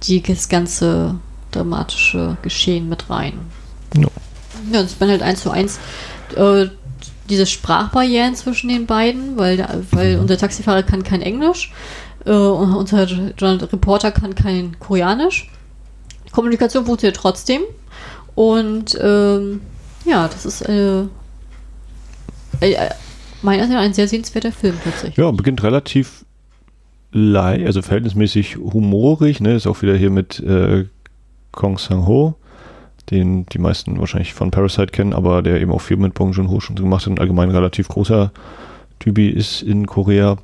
das 0.09 0.49
ganze 0.49 1.17
dramatische 1.51 2.37
Geschehen 2.43 2.89
mit 2.89 3.11
rein. 3.11 3.35
Ja. 4.71 4.79
Ja, 4.79 4.85
es 4.85 4.99
man 5.01 5.09
halt 5.09 5.23
eins 5.23 5.43
zu 5.43 5.51
eins 5.51 5.79
äh, 6.37 6.67
diese 7.29 7.47
Sprachbarrieren 7.47 8.35
zwischen 8.35 8.69
den 8.69 8.87
beiden, 8.87 9.39
weil, 9.39 9.65
weil 9.93 10.17
Mhm. 10.17 10.23
unser 10.23 10.37
Taxifahrer 10.37 10.83
kann 10.83 11.03
kein 11.05 11.23
Englisch, 11.23 11.73
äh, 12.27 12.31
und 12.31 12.75
unser 12.75 13.07
Reporter 13.73 14.11
kann 14.11 14.35
kein 14.35 14.79
Koreanisch. 14.79 15.49
Kommunikation 16.33 16.85
funktioniert 16.87 17.17
trotzdem. 17.17 17.63
Und 18.35 18.99
ähm, 19.01 19.61
ja, 20.05 20.29
das 20.29 20.47
ist 20.47 20.63
äh, 20.63 21.03
äh, 22.61 22.73
äh, 22.73 22.91
meiner 23.43 23.67
Meinung 23.67 23.83
ein 23.83 23.95
sehr 23.95 24.09
sehenswerter 24.09 24.53
Film 24.53 24.77
tatsächlich. 24.83 25.17
Ja, 25.17 25.31
beginnt 25.31 25.63
relativ 25.63 26.25
leicht, 27.13 27.67
also 27.67 27.83
verhältnismäßig 27.83 28.57
humorig, 28.57 29.41
ne? 29.41 29.55
Ist 29.55 29.67
auch 29.67 29.83
wieder 29.83 29.97
hier 29.97 30.11
mit 30.11 30.41
äh, 30.41 30.87
Kong 31.53 31.79
Sang-ho, 31.79 32.35
den 33.11 33.47
die 33.47 33.59
meisten 33.59 33.99
wahrscheinlich 33.99 34.35
von 34.35 34.51
Parasite 34.51 34.89
kennen, 34.89 35.13
aber 35.13 35.43
der 35.43 35.61
eben 35.61 35.73
auch 35.73 35.81
viel 35.81 35.97
mit 35.97 36.15
Bong 36.15 36.33
Joon-ho 36.33 36.61
schon 36.61 36.77
gemacht 36.77 37.07
hat 37.07 37.11
und 37.11 37.21
allgemein 37.21 37.51
relativ 37.51 37.89
großer 37.89 38.33
Typi 38.99 39.29
ist 39.29 39.63
in 39.63 39.87
Korea, 39.87 40.37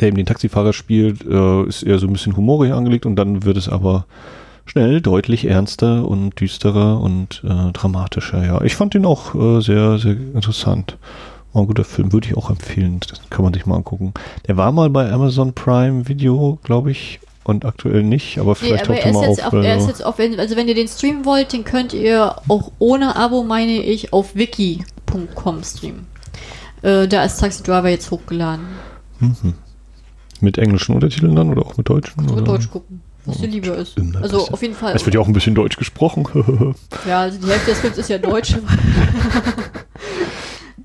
der 0.00 0.08
eben 0.08 0.16
den 0.16 0.26
Taxifahrer 0.26 0.72
spielt, 0.72 1.24
äh, 1.26 1.64
ist 1.64 1.82
eher 1.82 1.98
so 1.98 2.06
ein 2.06 2.12
bisschen 2.12 2.36
humorig 2.36 2.72
angelegt 2.72 3.06
und 3.06 3.16
dann 3.16 3.44
wird 3.44 3.56
es 3.56 3.68
aber 3.68 4.06
schnell 4.64 5.00
deutlich 5.00 5.46
ernster 5.46 6.06
und 6.06 6.40
düsterer 6.40 7.00
und 7.00 7.42
äh, 7.44 7.72
dramatischer, 7.72 8.44
ja. 8.44 8.60
Ich 8.62 8.76
fand 8.76 8.94
ihn 8.94 9.06
auch 9.06 9.34
äh, 9.34 9.60
sehr, 9.60 9.98
sehr 9.98 10.12
interessant. 10.12 10.98
War 11.52 11.62
ein 11.62 11.68
guter 11.68 11.84
Film, 11.84 12.12
würde 12.12 12.28
ich 12.28 12.36
auch 12.36 12.50
empfehlen. 12.50 13.00
Das 13.08 13.20
kann 13.30 13.44
man 13.44 13.54
sich 13.54 13.64
mal 13.64 13.76
angucken. 13.76 14.12
Der 14.46 14.56
war 14.56 14.72
mal 14.72 14.90
bei 14.90 15.10
Amazon 15.10 15.54
Prime 15.54 16.08
Video, 16.08 16.58
glaube 16.64 16.90
ich, 16.90 17.20
und 17.48 17.64
aktuell 17.64 18.02
nicht, 18.02 18.38
aber 18.38 18.52
Nee, 18.52 18.56
vielleicht 18.68 18.84
aber 18.88 18.94
taucht 18.94 19.04
er 19.04 19.06
er 19.06 19.10
ist, 19.10 19.16
mal 19.16 19.28
jetzt 19.28 19.40
auf. 19.44 19.46
auf, 19.46 19.52
er 19.54 19.60
ist 19.62 19.68
also- 19.82 19.88
jetzt 19.88 20.04
auf, 20.04 20.18
also 20.40 20.56
wenn 20.56 20.68
ihr 20.68 20.74
den 20.74 20.88
streamen 20.88 21.24
wollt, 21.24 21.52
den 21.52 21.64
könnt 21.64 21.92
ihr 21.92 22.36
auch 22.48 22.72
ohne 22.78 23.16
Abo, 23.16 23.42
meine 23.44 23.72
ich, 23.82 24.12
auf 24.12 24.34
wiki.com 24.34 25.62
streamen. 25.64 26.06
Äh, 26.82 27.08
da 27.08 27.24
ist 27.24 27.38
Taxi 27.40 27.62
Driver 27.62 27.88
jetzt 27.88 28.10
hochgeladen. 28.10 28.66
mhm. 29.20 29.54
Mit 30.40 30.58
englischen 30.58 30.94
Untertiteln 30.94 31.34
dann 31.34 31.50
oder 31.50 31.62
auch 31.64 31.76
mit 31.78 31.88
deutschen? 31.88 32.22
Mit 32.24 32.30
oder? 32.32 32.42
Deutsch 32.42 32.68
gucken, 32.70 33.00
was 33.24 33.38
dir 33.38 33.46
lieber 33.48 33.74
ist. 33.76 33.96
Also 34.20 34.48
auf 34.48 34.60
jeden 34.60 34.74
Fall. 34.74 34.94
Es 34.94 35.06
wird 35.06 35.14
ja 35.14 35.20
auch 35.20 35.26
ein 35.26 35.32
bisschen 35.32 35.54
Deutsch 35.54 35.78
gesprochen. 35.78 36.26
Ja, 37.08 37.20
also 37.20 37.38
die 37.38 37.46
Hälfte 37.48 37.70
des 37.70 37.80
Films 37.80 37.96
ist 37.98 38.10
ja 38.10 38.18
Deutsch. 38.18 38.50
ja. 38.50 38.58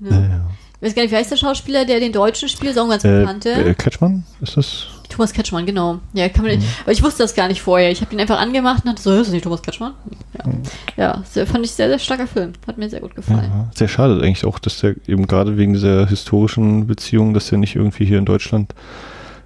naja. 0.00 0.40
Ich 0.80 0.86
weiß 0.88 0.94
gar 0.94 1.02
nicht, 1.02 1.12
wie 1.12 1.16
heißt 1.16 1.30
der 1.30 1.36
Schauspieler, 1.36 1.84
der 1.84 2.00
den 2.00 2.12
Deutschen 2.12 2.48
spielt? 2.48 2.72
Ist 2.72 2.78
auch 2.78 2.84
ein 2.84 2.90
ganz 2.90 3.04
äh, 3.04 3.20
bekannter. 3.20 3.66
äh, 3.66 3.74
Kretschmann, 3.74 4.24
ist 4.40 4.56
das? 4.56 4.86
Thomas 5.12 5.32
Kretschmann, 5.32 5.64
genau. 5.66 5.98
Ja, 6.12 6.28
kann 6.28 6.44
man, 6.44 6.56
Mhm. 6.58 6.62
Aber 6.82 6.92
ich 6.92 7.02
wusste 7.02 7.22
das 7.22 7.34
gar 7.34 7.48
nicht 7.48 7.62
vorher. 7.62 7.90
Ich 7.90 8.00
habe 8.00 8.12
ihn 8.14 8.20
einfach 8.20 8.38
angemacht 8.40 8.84
und 8.84 8.90
dachte 8.90 9.02
so, 9.02 9.10
ist 9.12 9.26
das 9.26 9.32
nicht 9.32 9.44
Thomas 9.44 9.62
Kretschmann? 9.62 9.92
Ja, 10.38 10.46
Mhm. 10.50 10.62
ja 10.96 11.22
sehr, 11.30 11.46
fand 11.46 11.64
ich 11.64 11.70
sehr, 11.72 11.88
sehr 11.88 11.98
starker 11.98 12.26
Film. 12.26 12.52
Hat 12.66 12.78
mir 12.78 12.88
sehr 12.90 13.00
gut 13.00 13.14
gefallen. 13.14 13.50
Ja, 13.52 13.70
sehr 13.74 13.88
schade 13.88 14.14
eigentlich 14.22 14.44
auch, 14.44 14.58
dass 14.58 14.78
der 14.80 14.94
eben 15.06 15.26
gerade 15.26 15.56
wegen 15.56 15.72
dieser 15.72 16.06
historischen 16.06 16.86
Beziehung, 16.86 17.34
dass 17.34 17.48
der 17.48 17.58
nicht 17.58 17.76
irgendwie 17.76 18.04
hier 18.04 18.18
in 18.18 18.24
Deutschland 18.24 18.74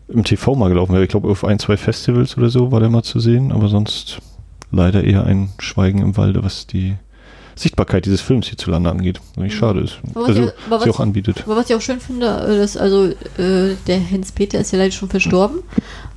im 0.09 0.23
TV 0.25 0.55
mal 0.55 0.69
gelaufen 0.69 0.93
wäre. 0.93 1.03
Ich 1.05 1.11
glaube, 1.11 1.29
auf 1.29 1.45
ein, 1.45 1.59
zwei 1.59 1.77
Festivals 1.77 2.37
oder 2.39 2.49
so 2.49 2.71
war 2.71 2.81
der 2.81 2.91
mal 2.91 3.03
zu 3.03 3.19
sehen, 3.21 3.51
aber 3.53 3.69
sonst 3.69 4.19
leider 4.71 5.03
eher 5.05 5.25
ein 5.25 5.51
Schweigen 5.59 6.01
im 6.03 6.17
Walde, 6.17 6.43
was 6.45 6.67
die 6.67 6.97
Sichtbarkeit 7.59 8.05
dieses 8.05 8.21
Films 8.21 8.47
hierzulande 8.49 8.91
angeht. 8.91 9.19
Was 9.35 9.39
eigentlich 9.43 9.55
Mhm. 9.55 9.59
schade 9.59 9.81
ist. 9.81 9.99
Aber 10.15 10.21
was 10.23 10.29
Also, 10.29 10.43
aber 10.43 10.81
sie 10.81 10.89
was- 10.89 10.95
auch 10.97 11.01
anbietet. 11.01 11.43
Aber 11.47 11.57
was 11.57 11.71
ich 11.71 11.75
auch 11.77 11.81
schön 11.81 12.01
finde, 12.01 12.27
äh, 12.27 12.59
dass 12.59 12.77
also 12.77 13.07
äh, 13.07 13.75
der 13.87 13.99
Hens 13.99 14.33
Peter 14.33 14.59
ist 14.59 14.73
ja 14.73 14.79
leider 14.79 14.93
schon 14.93 15.09
verstorben, 15.09 15.61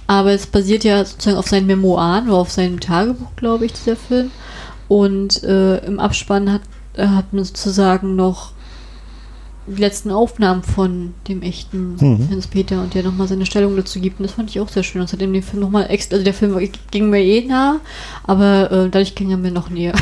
aber 0.08 0.32
es 0.32 0.48
basiert 0.48 0.84
ja 0.84 1.04
sozusagen 1.06 1.38
auf 1.38 1.48
seinen 1.48 1.68
Memoiren 1.68 2.28
oder 2.30 2.38
auf 2.40 2.52
seinem 2.52 2.80
Tagebuch, 2.80 3.36
glaube 3.38 3.66
ich, 3.66 3.74
dieser 3.74 3.96
Film. 3.96 4.32
Und 4.88 5.44
äh, 5.44 5.78
im 5.86 6.00
Abspann 6.00 6.52
hat, 6.52 6.62
äh, 6.96 7.08
hat 7.08 7.32
man 7.32 7.44
sozusagen 7.44 8.16
noch 8.16 8.52
die 9.76 9.82
letzten 9.82 10.12
Aufnahmen 10.12 10.64
von 10.64 11.14
dem 11.28 11.42
echten 11.42 11.96
Mhm. 12.00 12.30
Hans 12.32 12.48
Peter 12.48 12.82
und 12.82 12.94
der 12.94 13.04
nochmal 13.04 13.28
seine 13.28 13.46
Stellung 13.46 13.76
dazu 13.76 14.00
gibt. 14.00 14.20
Und 14.20 14.24
das 14.26 14.34
fand 14.36 14.50
ich 14.50 14.60
auch 14.60 14.70
sehr 14.70 14.84
schön. 14.84 15.02
Und 15.02 15.10
seitdem 15.10 15.34
den 15.34 15.44
Film 15.44 15.62
nochmal 15.62 15.90
extra, 15.90 16.16
also 16.16 16.24
der 16.24 16.34
Film 16.34 16.58
ging 16.92 17.10
mir 17.10 17.22
eh 17.22 17.46
nah, 17.46 17.80
aber 18.24 18.72
äh, 18.72 18.90
dadurch 18.90 19.16
ging 19.16 19.32
er 19.32 19.38
mir 19.38 19.52
noch 19.52 19.70
näher. 19.70 19.94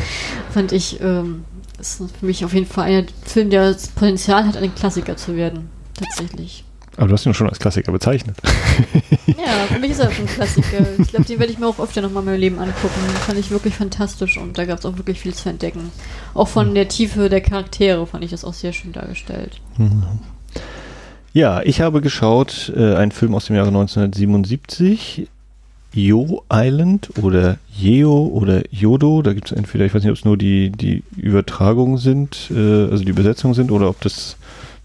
fand 0.50 0.72
ich, 0.72 1.00
ähm, 1.00 1.44
ist 1.80 2.02
für 2.18 2.26
mich 2.26 2.44
auf 2.44 2.54
jeden 2.54 2.66
Fall 2.66 2.84
ein 2.84 3.06
Film, 3.24 3.50
der 3.50 3.72
das 3.72 3.88
Potenzial 3.88 4.46
hat, 4.46 4.56
ein 4.56 4.74
Klassiker 4.74 5.16
zu 5.16 5.36
werden. 5.36 5.68
Tatsächlich. 5.94 6.64
Aber 6.96 7.08
du 7.08 7.14
hast 7.14 7.24
ihn 7.24 7.34
schon 7.34 7.48
als 7.48 7.58
Klassiker 7.58 7.92
bezeichnet. 7.92 8.36
Ja, 9.26 9.66
für 9.66 9.78
mich 9.78 9.92
ist 9.92 9.98
er 10.00 10.10
schon 10.10 10.24
ein 10.24 10.28
Klassiker. 10.28 10.84
Ich 10.98 11.08
glaube, 11.08 11.24
den 11.24 11.38
werde 11.38 11.52
ich 11.52 11.58
mir 11.58 11.66
auch 11.66 11.78
öfter 11.78 12.00
nochmal 12.00 12.22
in 12.22 12.26
meinem 12.30 12.40
Leben 12.40 12.58
angucken. 12.58 13.00
Den 13.06 13.16
fand 13.16 13.38
ich 13.38 13.50
wirklich 13.50 13.74
fantastisch 13.74 14.36
und 14.36 14.58
da 14.58 14.64
gab 14.64 14.78
es 14.78 14.84
auch 14.84 14.96
wirklich 14.96 15.20
viel 15.20 15.34
zu 15.34 15.48
entdecken. 15.48 15.90
Auch 16.34 16.48
von 16.48 16.74
der 16.74 16.88
Tiefe 16.88 17.28
der 17.28 17.40
Charaktere 17.40 18.06
fand 18.06 18.24
ich 18.24 18.30
das 18.30 18.44
auch 18.44 18.52
sehr 18.52 18.72
schön 18.72 18.92
dargestellt. 18.92 19.60
Ja, 21.32 21.62
ich 21.62 21.80
habe 21.80 22.00
geschaut, 22.00 22.72
äh, 22.76 22.94
einen 22.94 23.12
Film 23.12 23.34
aus 23.34 23.46
dem 23.46 23.56
Jahre 23.56 23.68
1977, 23.68 25.28
Yo 25.94 26.42
Island 26.52 27.10
oder 27.22 27.58
Yeo 27.74 28.26
oder 28.26 28.62
Yodo. 28.70 29.22
Da 29.22 29.32
gibt 29.32 29.50
es 29.50 29.56
entweder, 29.56 29.84
ich 29.84 29.94
weiß 29.94 30.02
nicht, 30.02 30.10
ob 30.10 30.18
es 30.18 30.24
nur 30.24 30.36
die, 30.36 30.70
die 30.70 31.02
Übertragungen 31.16 31.98
sind, 31.98 32.50
äh, 32.50 32.90
also 32.90 33.04
die 33.04 33.10
Übersetzungen 33.10 33.54
sind 33.54 33.70
oder 33.70 33.88
ob 33.88 34.00
das 34.00 34.36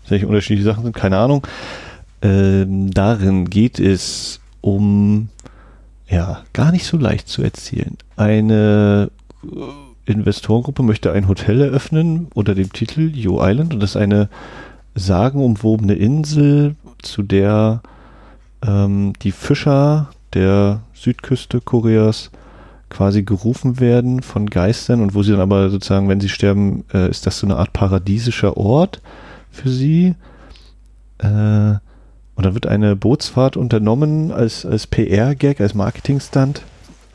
tatsächlich 0.03 0.27
unterschiedliche 0.27 0.65
Sachen 0.69 0.83
sind, 0.83 0.95
keine 0.95 1.17
Ahnung. 1.17 1.45
Ähm, 2.21 2.91
darin 2.91 3.49
geht 3.49 3.79
es 3.79 4.39
um, 4.61 5.29
ja, 6.07 6.43
gar 6.53 6.71
nicht 6.71 6.85
so 6.85 6.97
leicht 6.97 7.27
zu 7.27 7.43
erzählen. 7.43 7.97
Eine 8.15 9.11
äh, 9.43 10.11
Investorengruppe 10.11 10.83
möchte 10.83 11.11
ein 11.11 11.27
Hotel 11.27 11.61
eröffnen 11.61 12.27
unter 12.33 12.55
dem 12.55 12.71
Titel 12.73 13.11
Yo 13.13 13.39
Island 13.41 13.73
und 13.73 13.81
das 13.81 13.91
ist 13.91 13.97
eine 13.97 14.29
sagenumwobene 14.95 15.93
Insel, 15.93 16.75
zu 17.01 17.21
der 17.21 17.81
ähm, 18.65 19.13
die 19.21 19.31
Fischer 19.31 20.09
der 20.33 20.81
Südküste 20.93 21.61
Koreas 21.61 22.31
quasi 22.89 23.23
gerufen 23.23 23.79
werden 23.79 24.21
von 24.21 24.49
Geistern 24.49 25.01
und 25.01 25.13
wo 25.13 25.23
sie 25.23 25.31
dann 25.31 25.41
aber 25.41 25.69
sozusagen, 25.69 26.09
wenn 26.09 26.21
sie 26.21 26.29
sterben, 26.29 26.85
äh, 26.93 27.09
ist 27.09 27.25
das 27.25 27.39
so 27.39 27.47
eine 27.47 27.57
Art 27.57 27.73
paradiesischer 27.73 28.57
Ort 28.57 29.01
für 29.51 29.69
sie. 29.69 30.15
Äh, 31.19 31.75
und 32.37 32.45
dann 32.45 32.53
wird 32.53 32.67
eine 32.67 32.95
Bootsfahrt 32.95 33.57
unternommen 33.57 34.31
als, 34.31 34.63
als 34.63 34.85
PR-Gag, 34.85 35.59
als 35.59 35.73
Marketing-Stunt. 35.73 36.61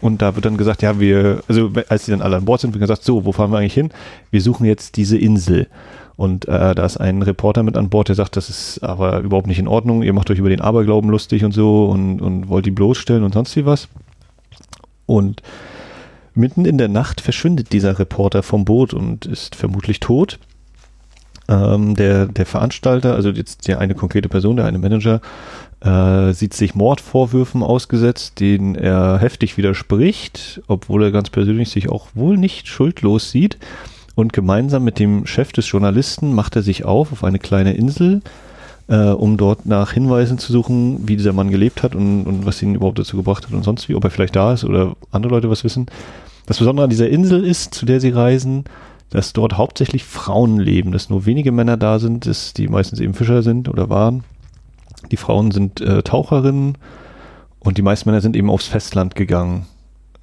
Und 0.01 0.21
da 0.21 0.35
wird 0.35 0.45
dann 0.45 0.57
gesagt, 0.57 0.83
ja, 0.83 0.99
wir, 0.99 1.45
also 1.47 1.71
als 1.89 2.07
sie 2.07 2.11
dann 2.11 2.23
alle 2.23 2.37
an 2.37 2.45
Bord 2.45 2.61
sind, 2.61 2.75
wird 2.75 2.81
gesagt, 2.81 3.05
so, 3.05 3.25
wo 3.25 3.31
fahren 3.31 3.53
wir 3.53 3.59
eigentlich 3.59 3.73
hin? 3.73 3.91
Wir 4.33 4.43
suchen 4.43 4.67
jetzt 4.67 4.97
diese 4.97 5.17
Insel. 5.17 5.69
Und 6.17 6.49
äh, 6.49 6.75
da 6.75 6.85
ist 6.85 6.97
ein 6.97 7.23
Reporter 7.23 7.63
mit 7.63 7.77
an 7.77 7.89
Bord, 7.89 8.09
der 8.09 8.17
sagt, 8.17 8.37
das 8.37 8.51
ist 8.51 8.83
aber 8.83 9.21
überhaupt 9.21 9.47
nicht 9.47 9.61
in 9.61 9.69
Ordnung, 9.69 10.03
ihr 10.03 10.13
macht 10.13 10.29
euch 10.29 10.39
über 10.39 10.49
den 10.49 10.61
Aberglauben 10.61 11.09
lustig 11.09 11.45
und 11.45 11.53
so 11.53 11.87
und, 11.87 12.21
und 12.21 12.49
wollt 12.49 12.67
die 12.67 12.73
bloßstellen 12.73 13.23
und 13.23 13.33
sonst 13.33 13.55
wie 13.55 13.65
was. 13.65 13.87
Und 15.07 15.41
mitten 16.35 16.65
in 16.65 16.79
der 16.79 16.89
Nacht 16.89 17.21
verschwindet 17.21 17.73
dieser 17.73 17.97
Reporter 18.01 18.43
vom 18.43 18.65
Boot 18.65 18.93
und 18.93 19.25
ist 19.27 19.55
vermutlich 19.55 20.01
tot. 20.01 20.41
Ähm, 21.53 21.95
der, 21.97 22.27
der 22.27 22.47
Veranstalter, 22.47 23.15
also 23.15 23.29
jetzt 23.29 23.69
der 23.69 23.79
eine 23.79 23.95
konkrete 23.95 24.29
Person, 24.29 24.57
der 24.57 24.65
eine 24.65 24.79
Manager, 24.79 25.21
äh, 25.81 26.33
sieht 26.33 26.55
sich 26.55 26.75
Mordvorwürfen 26.75 27.63
ausgesetzt, 27.63 28.41
denen 28.41 28.75
er 28.75 29.19
heftig 29.19 29.59
widerspricht, 29.59 30.63
obwohl 30.67 31.03
er 31.03 31.11
ganz 31.11 31.29
persönlich 31.29 31.71
sich 31.71 31.91
auch 31.91 32.09
wohl 32.15 32.39
nicht 32.39 32.69
schuldlos 32.69 33.31
sieht. 33.31 33.59
Und 34.15 34.33
gemeinsam 34.33 34.85
mit 34.85 34.99
dem 34.99 35.27
Chef 35.27 35.53
des 35.53 35.71
Journalisten 35.71 36.35
macht 36.35 36.57
er 36.57 36.63
sich 36.63 36.85
auf 36.85 37.13
auf 37.13 37.25
eine 37.25 37.39
kleine 37.39 37.75
Insel, 37.75 38.23
äh, 38.89 39.09
um 39.09 39.37
dort 39.37 39.67
nach 39.67 39.93
Hinweisen 39.93 40.39
zu 40.39 40.53
suchen, 40.53 41.07
wie 41.09 41.17
dieser 41.17 41.33
Mann 41.33 41.51
gelebt 41.51 41.83
hat 41.83 41.95
und, 41.95 42.25
und 42.25 42.47
was 42.47 42.63
ihn 42.63 42.75
überhaupt 42.75 42.99
dazu 42.99 43.17
gebracht 43.17 43.47
hat 43.47 43.53
und 43.53 43.65
sonst 43.65 43.89
wie, 43.89 43.95
ob 43.95 44.05
er 44.05 44.11
vielleicht 44.11 44.37
da 44.37 44.55
ist 44.55 44.65
oder 44.65 44.95
andere 45.11 45.35
Leute 45.35 45.51
was 45.51 45.65
wissen. 45.65 45.87
Das 46.47 46.59
Besondere 46.59 46.85
an 46.85 46.91
dieser 46.91 47.09
Insel 47.09 47.45
ist, 47.45 47.75
zu 47.75 47.87
der 47.87 48.01
sie 48.01 48.11
reisen, 48.11 48.65
dass 49.13 49.33
dort 49.33 49.57
hauptsächlich 49.59 50.05
Frauen 50.05 50.59
leben, 50.59 50.91
dass 50.91 51.09
nur 51.11 51.25
wenige 51.27 51.53
Männer 51.53 51.77
da 51.77 51.99
sind, 51.99 52.27
dass 52.27 52.53
die 52.55 52.67
meistens 52.67 52.99
eben 52.99 53.15
Fischer 53.15 53.43
sind 53.43 53.69
oder 53.69 53.89
waren. 53.91 54.25
Die 55.11 55.17
Frauen 55.17 55.51
sind 55.51 55.81
äh, 55.81 56.03
Taucherinnen 56.03 56.79
und 57.61 57.77
die 57.79 57.83
meisten 57.83 58.09
Männer 58.09 58.21
sind 58.23 58.35
eben 58.37 58.49
aufs 58.51 58.67
Festland 58.67 59.15
gegangen, 59.15 59.67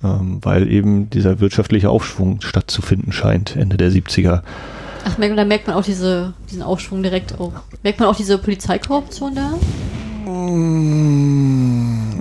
ähm, 0.04 0.40
weil 0.42 0.70
eben 0.72 1.10
dieser 1.12 1.40
wirtschaftliche 1.40 1.90
Aufschwung 1.90 2.42
stattzufinden 2.42 3.12
scheint, 3.12 3.56
Ende 3.56 3.78
der 3.78 3.92
70er. 3.92 4.42
Ach, 5.06 5.18
merkt- 5.18 5.38
da 5.38 5.46
merkt 5.46 5.68
man 5.68 5.76
auch 5.76 5.84
diese, 5.84 6.34
diesen 6.50 6.64
Aufschwung 6.64 7.04
direkt 7.04 7.40
auch. 7.40 7.54
Merkt 7.84 8.00
man 8.00 8.10
auch 8.10 8.16
diese 8.16 8.38
Polizeikorruption 8.38 9.36
da? 9.36 9.54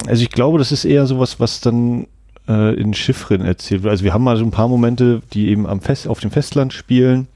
Also 0.06 0.22
ich 0.22 0.30
glaube, 0.30 0.58
das 0.58 0.72
ist 0.72 0.84
eher 0.84 1.06
sowas, 1.06 1.40
was 1.40 1.60
dann 1.60 2.06
äh, 2.48 2.74
in 2.74 2.94
Chiffren 2.94 3.42
erzählt 3.42 3.82
wird. 3.82 3.90
Also 3.90 4.04
wir 4.04 4.14
haben 4.14 4.24
mal 4.24 4.36
so 4.36 4.44
ein 4.44 4.50
paar 4.50 4.68
Momente, 4.68 5.22
die 5.32 5.48
eben 5.48 5.66
am 5.66 5.80
Fest, 5.80 6.08
auf 6.08 6.20
dem 6.20 6.30
Festland 6.30 6.72
spielen. 6.72 7.28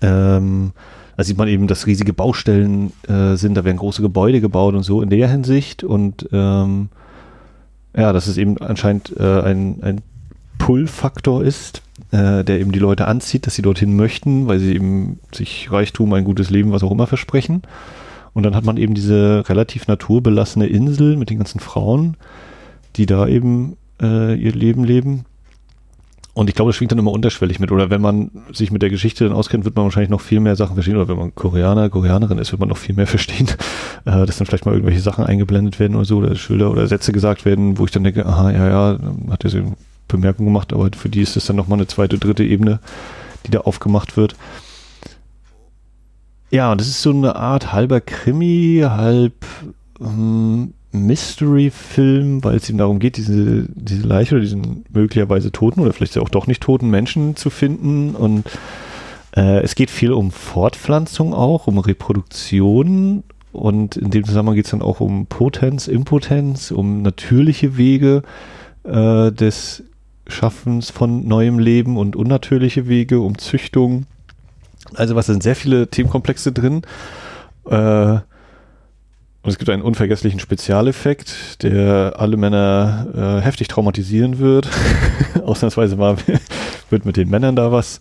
Ähm, 0.00 0.72
da 1.16 1.24
sieht 1.24 1.38
man 1.38 1.48
eben, 1.48 1.66
dass 1.66 1.86
riesige 1.86 2.12
Baustellen 2.12 2.92
äh, 3.08 3.36
sind, 3.36 3.54
da 3.54 3.64
werden 3.64 3.76
große 3.76 4.02
Gebäude 4.02 4.40
gebaut 4.40 4.74
und 4.74 4.82
so 4.82 5.02
in 5.02 5.10
der 5.10 5.28
Hinsicht. 5.28 5.84
Und 5.84 6.28
ähm, 6.32 6.88
ja, 7.96 8.12
dass 8.12 8.26
es 8.26 8.36
eben 8.36 8.58
anscheinend 8.58 9.14
äh, 9.18 9.40
ein, 9.42 9.78
ein 9.82 10.02
Pull-Faktor 10.58 11.44
ist, 11.44 11.82
äh, 12.10 12.42
der 12.42 12.60
eben 12.60 12.72
die 12.72 12.78
Leute 12.78 13.06
anzieht, 13.06 13.46
dass 13.46 13.54
sie 13.54 13.62
dorthin 13.62 13.94
möchten, 13.96 14.46
weil 14.48 14.58
sie 14.58 14.74
eben 14.74 15.20
sich 15.32 15.70
Reichtum, 15.70 16.12
ein 16.12 16.24
gutes 16.24 16.50
Leben, 16.50 16.72
was 16.72 16.82
auch 16.82 16.90
immer 16.90 17.06
versprechen. 17.06 17.62
Und 18.32 18.42
dann 18.42 18.56
hat 18.56 18.64
man 18.64 18.76
eben 18.76 18.94
diese 18.94 19.48
relativ 19.48 19.86
naturbelassene 19.86 20.66
Insel 20.66 21.16
mit 21.16 21.30
den 21.30 21.38
ganzen 21.38 21.60
Frauen, 21.60 22.16
die 22.96 23.06
da 23.06 23.28
eben 23.28 23.76
äh, 24.00 24.34
ihr 24.34 24.52
Leben 24.52 24.84
leben. 24.84 25.24
Und 26.34 26.48
ich 26.48 26.56
glaube, 26.56 26.70
das 26.70 26.76
schwingt 26.76 26.90
dann 26.90 26.98
immer 26.98 27.12
unterschwellig 27.12 27.60
mit. 27.60 27.70
Oder 27.70 27.90
wenn 27.90 28.00
man 28.00 28.30
sich 28.52 28.72
mit 28.72 28.82
der 28.82 28.90
Geschichte 28.90 29.24
dann 29.24 29.32
auskennt, 29.32 29.64
wird 29.64 29.76
man 29.76 29.84
wahrscheinlich 29.84 30.10
noch 30.10 30.20
viel 30.20 30.40
mehr 30.40 30.56
Sachen 30.56 30.74
verstehen. 30.74 30.96
Oder 30.96 31.08
wenn 31.08 31.16
man 31.16 31.34
Koreaner, 31.34 31.88
Koreanerin 31.88 32.38
ist, 32.38 32.50
wird 32.50 32.58
man 32.58 32.68
noch 32.68 32.76
viel 32.76 32.94
mehr 32.94 33.06
verstehen, 33.06 33.48
äh, 34.04 34.26
dass 34.26 34.38
dann 34.38 34.46
vielleicht 34.46 34.66
mal 34.66 34.72
irgendwelche 34.72 35.00
Sachen 35.00 35.24
eingeblendet 35.24 35.78
werden 35.78 35.94
oder 35.94 36.04
so, 36.04 36.18
oder 36.18 36.34
Schilder 36.34 36.70
oder 36.70 36.88
Sätze 36.88 37.12
gesagt 37.12 37.44
werden, 37.44 37.78
wo 37.78 37.84
ich 37.84 37.92
dann 37.92 38.02
denke, 38.02 38.26
aha, 38.26 38.50
ja, 38.50 38.68
ja, 38.68 38.98
hat 39.30 39.44
er 39.44 39.50
so 39.50 39.58
eine 39.58 39.76
Bemerkung 40.08 40.46
gemacht, 40.46 40.72
aber 40.72 40.90
für 40.96 41.08
die 41.08 41.22
ist 41.22 41.36
das 41.36 41.46
dann 41.46 41.56
nochmal 41.56 41.78
eine 41.78 41.86
zweite, 41.86 42.18
dritte 42.18 42.44
Ebene, 42.44 42.80
die 43.46 43.52
da 43.52 43.60
aufgemacht 43.60 44.16
wird. 44.16 44.34
Ja, 46.50 46.72
und 46.72 46.80
das 46.80 46.88
ist 46.88 47.02
so 47.02 47.10
eine 47.10 47.36
Art 47.36 47.72
halber 47.72 48.00
Krimi, 48.00 48.82
halb 48.84 49.34
ähm, 50.00 50.74
Mystery-Film, 50.94 52.42
weil 52.44 52.56
es 52.56 52.70
ihm 52.70 52.78
darum 52.78 52.98
geht, 52.98 53.16
diese, 53.16 53.66
diese 53.74 54.06
Leiche 54.06 54.34
oder 54.34 54.42
diesen 54.42 54.84
möglicherweise 54.92 55.52
toten 55.52 55.80
oder 55.80 55.92
vielleicht 55.92 56.18
auch 56.18 56.28
doch 56.28 56.46
nicht 56.46 56.62
toten 56.62 56.90
Menschen 56.90 57.36
zu 57.36 57.50
finden. 57.50 58.14
Und 58.14 58.44
äh, 59.36 59.60
es 59.60 59.74
geht 59.74 59.90
viel 59.90 60.12
um 60.12 60.30
Fortpflanzung 60.30 61.34
auch, 61.34 61.66
um 61.66 61.78
Reproduktion. 61.78 63.24
Und 63.52 63.96
in 63.96 64.10
dem 64.10 64.24
Zusammenhang 64.24 64.56
geht 64.56 64.64
es 64.64 64.70
dann 64.72 64.82
auch 64.82 65.00
um 65.00 65.26
Potenz, 65.26 65.86
Impotenz, 65.86 66.70
um 66.70 67.02
natürliche 67.02 67.76
Wege 67.76 68.22
äh, 68.84 69.30
des 69.30 69.84
Schaffens 70.26 70.90
von 70.90 71.26
neuem 71.26 71.58
Leben 71.58 71.96
und 71.96 72.16
unnatürliche 72.16 72.88
Wege, 72.88 73.20
um 73.20 73.38
Züchtung. 73.38 74.06
Also 74.94 75.14
was 75.16 75.26
sind 75.26 75.42
sehr 75.42 75.56
viele 75.56 75.88
Themenkomplexe 75.88 76.52
drin. 76.52 76.82
Äh, 77.68 78.18
und 79.44 79.50
es 79.50 79.58
gibt 79.58 79.68
einen 79.68 79.82
unvergesslichen 79.82 80.40
Spezialeffekt, 80.40 81.62
der 81.62 82.14
alle 82.16 82.38
Männer 82.38 83.06
äh, 83.14 83.44
heftig 83.44 83.68
traumatisieren 83.68 84.38
wird. 84.38 84.70
Ausnahmsweise 85.44 85.96
mal 85.96 86.16
wird 86.90 87.04
mit 87.04 87.18
den 87.18 87.28
Männern 87.28 87.54
da 87.54 87.70
was 87.70 88.00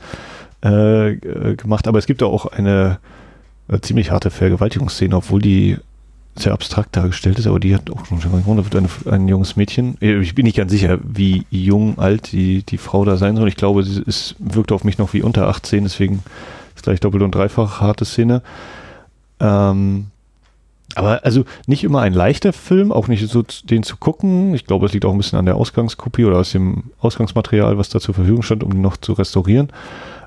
äh, 0.62 1.16
gemacht. 1.58 1.90
Aber 1.90 2.00
es 2.00 2.06
gibt 2.06 2.24
auch 2.24 2.46
eine 2.46 3.00
äh, 3.68 3.78
ziemlich 3.82 4.12
harte 4.12 4.30
Vergewaltigungsszene, 4.30 5.18
obwohl 5.18 5.42
die 5.42 5.78
sehr 6.36 6.54
abstrakt 6.54 6.96
dargestellt 6.96 7.38
ist, 7.38 7.46
aber 7.46 7.60
die 7.60 7.76
hat 7.76 7.92
auch 7.92 8.06
schon 8.06 8.20
da 8.22 8.64
wird 8.64 8.76
eine, 8.78 8.90
ein 9.12 9.28
junges 9.28 9.58
Mädchen. 9.58 9.98
Äh, 10.02 10.22
ich 10.22 10.36
bin 10.36 10.46
nicht 10.46 10.56
ganz 10.56 10.72
sicher, 10.72 10.98
wie 11.04 11.46
jung, 11.52 12.00
alt 12.00 12.32
die, 12.32 12.64
die 12.64 12.78
Frau 12.78 13.04
da 13.04 13.18
sein 13.18 13.36
soll. 13.36 13.50
Ich 13.50 13.58
glaube, 13.58 13.84
sie 13.84 14.02
ist, 14.02 14.38
wirkt 14.40 14.72
auf 14.72 14.86
mich 14.86 14.98
noch 14.98 15.14
wie 15.14 15.22
unter 15.22 15.50
18, 15.50 15.84
deswegen 15.84 16.24
ist 16.74 16.84
gleich 16.84 17.02
doppelt 17.02 17.22
und 17.22 17.36
dreifach 17.36 17.82
harte 17.82 18.06
Szene. 18.06 18.42
Ähm, 19.42 20.08
aber 20.96 21.24
also 21.24 21.46
nicht 21.68 21.84
immer 21.84 22.02
ein 22.02 22.14
leichter 22.14 22.54
Film, 22.54 22.92
auch 22.92 23.08
nicht 23.08 23.28
so 23.28 23.44
den 23.64 23.84
zu 23.84 23.98
gucken. 23.98 24.54
Ich 24.54 24.66
glaube, 24.66 24.86
es 24.86 24.94
liegt 24.94 25.06
auch 25.06 25.12
ein 25.12 25.18
bisschen 25.18 25.40
an 25.40 25.46
der 25.46 25.56
Ausgangskopie 25.56 26.26
oder 26.26 26.38
aus 26.38 26.52
dem 26.52 26.92
Ausgangsmaterial, 27.00 27.78
was 27.78 27.90
da 27.90 28.00
zur 28.00 28.16
Verfügung 28.16 28.44
stand, 28.44 28.64
um 28.64 28.72
ihn 28.72 28.82
noch 28.82 28.98
zu 28.98 29.14
restaurieren. 29.14 29.72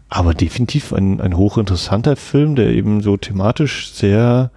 Aber 0.08 0.34
definitiv 0.34 0.92
ein, 0.92 1.20
ein 1.20 1.36
hochinteressanter 1.36 2.16
Film, 2.16 2.54
der 2.54 2.68
eben 2.70 3.00
so 3.00 3.16
thematisch 3.16 3.92
sehr 3.92 4.50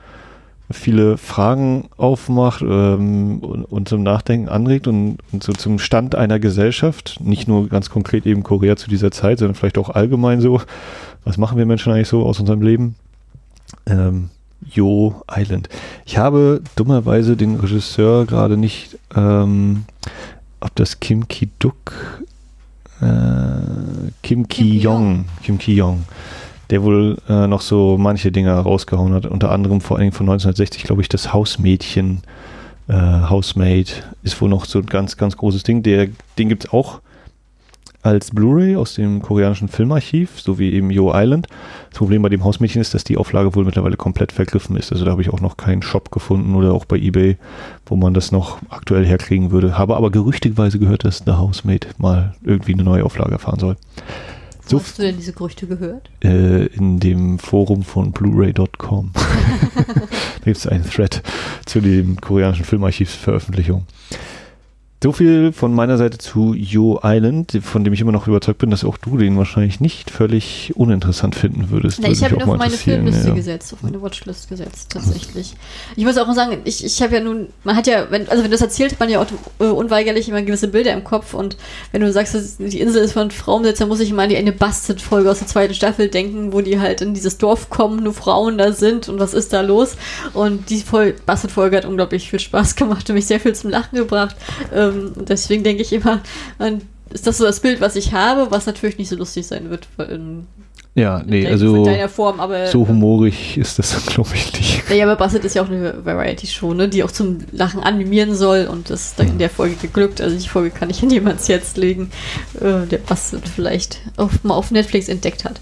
viele 0.72 1.18
Fragen 1.18 1.90
aufmacht 1.98 2.62
ähm, 2.62 3.40
und, 3.40 3.66
und, 3.66 3.90
zum 3.90 4.04
Nachdenken 4.04 4.50
anregt 4.50 4.88
und, 4.88 5.18
und, 5.32 5.44
so 5.44 5.52
zum 5.52 5.80
Stand 5.80 6.14
einer 6.14 6.40
Gesellschaft, 6.40 7.20
nicht 7.22 7.48
nur 7.48 7.70
ganz 7.70 7.90
konkret 7.90 8.28
eben 8.28 8.44
Korea 8.44 8.76
zu 8.76 8.88
dieser 8.88 9.10
Zeit, 9.10 9.40
sondern 9.40 9.56
vielleicht 9.56 9.80
auch 9.80 9.90
allgemein 9.90 10.42
so, 10.42 10.62
was 11.24 11.38
machen 11.38 11.58
wir 11.58 11.66
Menschen 11.66 11.92
eigentlich 11.92 12.08
so 12.08 12.24
aus 12.24 12.40
unserem 12.40 12.62
Leben? 12.62 12.96
Ähm, 13.88 14.30
Yo 14.74 15.22
Island. 15.32 15.70
Ich 16.06 16.18
habe 16.18 16.62
dummerweise 16.76 17.36
den 17.36 17.56
Regisseur 17.56 18.26
gerade 18.26 18.58
nicht, 18.58 18.98
ähm, 19.16 19.86
ob 20.60 20.76
das 20.76 21.00
Kim 21.00 21.28
Ki-duk, 21.28 22.24
äh, 23.02 24.12
Kim 24.24 24.48
Ki-yong, 24.48 25.26
Kim 25.44 25.58
Ki-yong, 25.58 26.04
der 26.70 26.84
wohl 26.84 27.18
äh, 27.28 27.48
noch 27.48 27.62
so 27.62 27.98
manche 27.98 28.32
Dinge 28.32 28.52
rausgehauen 28.52 29.14
hat, 29.14 29.26
unter 29.26 29.52
anderem 29.52 29.82
vor 29.82 29.98
allen 29.98 30.06
Dingen 30.06 30.16
von 30.16 30.28
1960, 30.28 30.84
glaube 30.84 31.02
ich, 31.02 31.10
das 31.10 31.34
Hausmädchen, 31.34 32.22
äh, 32.88 32.94
Housemaid, 33.30 34.04
ist 34.24 34.40
wohl 34.42 34.50
noch 34.50 34.66
so 34.66 34.80
ein 34.80 34.86
ganz, 34.86 35.18
ganz 35.18 35.38
großes 35.38 35.64
Ding. 35.64 35.84
Der, 35.84 36.08
den 36.38 36.50
gibt 36.50 36.66
es 36.66 36.74
auch 36.74 37.02
als 38.02 38.32
Blu-ray 38.32 38.76
aus 38.76 38.94
dem 38.94 39.22
koreanischen 39.22 39.68
Filmarchiv, 39.68 40.40
so 40.40 40.58
wie 40.58 40.72
eben 40.72 40.90
Yo 40.90 41.12
Island. 41.14 41.48
Das 41.90 41.98
Problem 41.98 42.22
bei 42.22 42.30
dem 42.30 42.44
Hausmädchen 42.44 42.82
ist, 42.82 42.94
dass 42.94 43.04
die 43.04 43.18
Auflage 43.18 43.56
wohl 43.56 43.66
mittlerweile 43.66 43.98
komplett 43.98 44.32
vergriffen 44.32 44.76
ist. 44.78 44.92
Also 44.92 45.06
da 45.06 45.12
habe 45.12 45.22
ich 45.22 45.30
auch 45.30 45.42
noch 45.42 45.58
keinen 45.58 45.82
Shop 45.82 46.12
gefunden 46.12 46.56
oder 46.56 46.74
auch 46.74 46.86
bei 46.86 46.98
eBay, 46.98 47.38
wo 47.86 47.96
man 47.96 48.14
das 48.14 48.32
noch 48.32 48.60
aktuell 48.70 49.06
herkriegen 49.06 49.52
würde. 49.52 49.78
Habe 49.78 49.98
aber 49.98 50.12
gerüchtigweise 50.12 50.80
gehört, 50.80 51.04
dass 51.04 51.24
The 51.26 51.34
Housemaid 51.34 51.88
mal 51.98 52.36
irgendwie 52.44 52.74
eine 52.74 52.84
neue 52.84 53.04
Auflage 53.04 53.34
erfahren 53.34 53.60
soll. 53.60 53.76
Wo 54.64 54.78
so, 54.78 54.84
hast 54.84 55.00
du 55.00 55.02
denn 55.02 55.18
diese 55.18 55.34
Gerüchte 55.34 55.68
gehört? 55.68 56.10
Äh, 56.24 56.68
in 56.68 57.00
dem 57.00 57.40
Forum 57.40 57.84
von 57.84 58.12
Blu-ray.com. 58.12 59.12
da 59.76 60.46
gibt 60.46 60.58
es 60.58 60.68
einen 60.68 60.86
Thread 60.86 61.24
zu 61.66 61.82
dem 61.82 62.22
koreanischen 62.22 62.66
Filmarchivsveröffentlichung. 62.66 63.86
So 65.02 65.14
viel 65.14 65.54
von 65.54 65.74
meiner 65.74 65.98
Seite 65.98 66.18
zu 66.18 66.54
Yo 66.54 67.00
Island, 67.02 67.58
von 67.64 67.86
dem 67.86 67.94
ich 67.94 68.02
immer 68.02 68.12
noch 68.12 68.28
überzeugt 68.28 68.60
bin, 68.60 68.70
dass 68.70 68.84
auch 68.84 68.98
du 68.98 69.18
den 69.18 69.38
wahrscheinlich 69.38 69.80
nicht 69.80 70.12
völlig 70.12 70.74
uninteressant 70.76 71.36
finden 71.36 71.70
würdest. 71.70 72.02
Na, 72.02 72.10
ich 72.10 72.22
habe 72.22 72.36
ihn 72.36 72.42
auf 72.42 72.58
meine 72.58 72.72
Filmliste 72.72 73.30
ja. 73.30 73.34
gesetzt, 73.34 73.72
auf 73.72 73.82
meine 73.82 74.02
Watchlist 74.02 74.50
gesetzt, 74.50 74.90
tatsächlich. 74.92 75.56
Ich 75.96 76.04
muss 76.04 76.18
auch 76.18 76.28
mal 76.28 76.36
sagen, 76.36 76.58
ich, 76.66 76.84
ich 76.84 77.02
habe 77.02 77.16
ja 77.16 77.22
nun, 77.22 77.48
man 77.64 77.78
hat 77.78 77.88
ja, 77.88 78.12
wenn, 78.12 78.28
also 78.28 78.44
wenn 78.44 78.52
du 78.52 78.58
das 78.58 78.62
erzählt, 78.62 78.92
hat 78.92 79.00
man 79.00 79.10
ja 79.10 79.22
auch 79.22 79.28
äh, 79.60 79.70
unweigerlich 79.70 80.28
immer 80.28 80.42
gewisse 80.42 80.68
Bilder 80.68 80.92
im 80.92 81.06
Kopf 81.06 81.34
und 81.34 81.56
wenn 81.94 82.02
du 82.02 82.12
sagst, 82.12 82.36
dass 82.36 82.58
die 82.58 82.82
Insel 82.82 83.02
ist 83.02 83.14
von 83.14 83.32
Frauen 83.32 83.62
besetzt, 83.62 83.80
dann 83.80 83.88
muss 83.88 84.02
ich 84.02 84.10
immer 84.10 84.24
an 84.24 84.30
die 84.30 84.36
eine 84.36 84.52
Busted-Folge 84.52 85.32
aus 85.32 85.40
der 85.40 85.48
zweiten 85.48 85.76
Staffel 85.76 86.10
denken, 86.10 86.52
wo 86.52 86.60
die 86.60 86.78
halt 86.78 87.00
in 87.00 87.14
dieses 87.14 87.38
Dorf 87.38 87.70
kommen, 87.70 88.04
nur 88.04 88.14
Frauen 88.14 88.58
da 88.58 88.74
sind 88.74 89.08
und 89.08 89.18
was 89.18 89.34
ist 89.34 89.54
da 89.54 89.62
los? 89.62 89.96
Und 90.34 90.70
die 90.70 90.84
Busted-Folge 91.26 91.78
hat 91.78 91.86
unglaublich 91.86 92.30
viel 92.30 92.40
Spaß 92.40 92.76
gemacht 92.76 93.10
und 93.10 93.16
mich 93.16 93.28
sehr 93.28 93.40
viel 93.40 93.56
zum 93.56 93.70
Lachen 93.70 93.96
gebracht. 93.96 94.36
Ähm, 94.76 94.89
ähm, 94.90 95.14
deswegen 95.28 95.64
denke 95.64 95.82
ich 95.82 95.94
immer, 95.94 96.22
ist 97.12 97.28
das 97.28 97.38
so 97.38 97.46
das 97.46 97.60
Bild, 97.60 97.82
was 97.82 97.96
ich 97.96 98.14
habe, 98.14 98.52
was 98.52 98.66
natürlich 98.66 98.98
nicht 98.98 99.10
so 99.10 99.16
lustig 99.16 99.48
sein 99.48 99.70
wird. 99.70 99.88
In, 100.10 100.48
ja, 100.96 101.24
nee, 101.26 101.42
in 101.42 101.48
also 101.48 101.86
Form, 102.08 102.40
aber, 102.40 102.68
so 102.68 102.88
humorig 102.88 103.58
ist 103.58 103.80
das, 103.80 104.06
glaube 104.08 104.30
ich, 104.34 104.54
nicht. 104.54 104.90
Ja, 104.90 105.06
aber 105.06 105.16
Bassett 105.16 105.46
ist 105.46 105.56
ja 105.56 105.64
auch 105.64 105.70
eine 105.70 106.06
Variety-Show, 106.06 106.74
ne, 106.74 106.90
die 106.90 107.04
auch 107.04 107.12
zum 107.12 107.40
Lachen 107.52 107.82
animieren 107.82 108.36
soll 108.36 108.68
und 108.70 108.90
das 108.90 109.12
ist 109.12 109.20
in 109.20 109.38
der 109.38 109.50
Folge 109.50 109.76
geglückt. 109.76 110.22
Also 110.22 110.38
die 110.38 110.48
Folge 110.48 110.72
kann 110.72 110.90
ich 110.90 111.02
in 111.02 111.10
jemands 111.10 111.48
Herz 111.48 111.76
legen, 111.78 112.12
äh, 112.60 112.86
der 112.86 112.98
Bassett 112.98 113.48
vielleicht 113.48 114.00
auf, 114.18 114.44
mal 114.44 114.56
auf 114.56 114.72
Netflix 114.72 115.08
entdeckt 115.08 115.46
hat. 115.46 115.60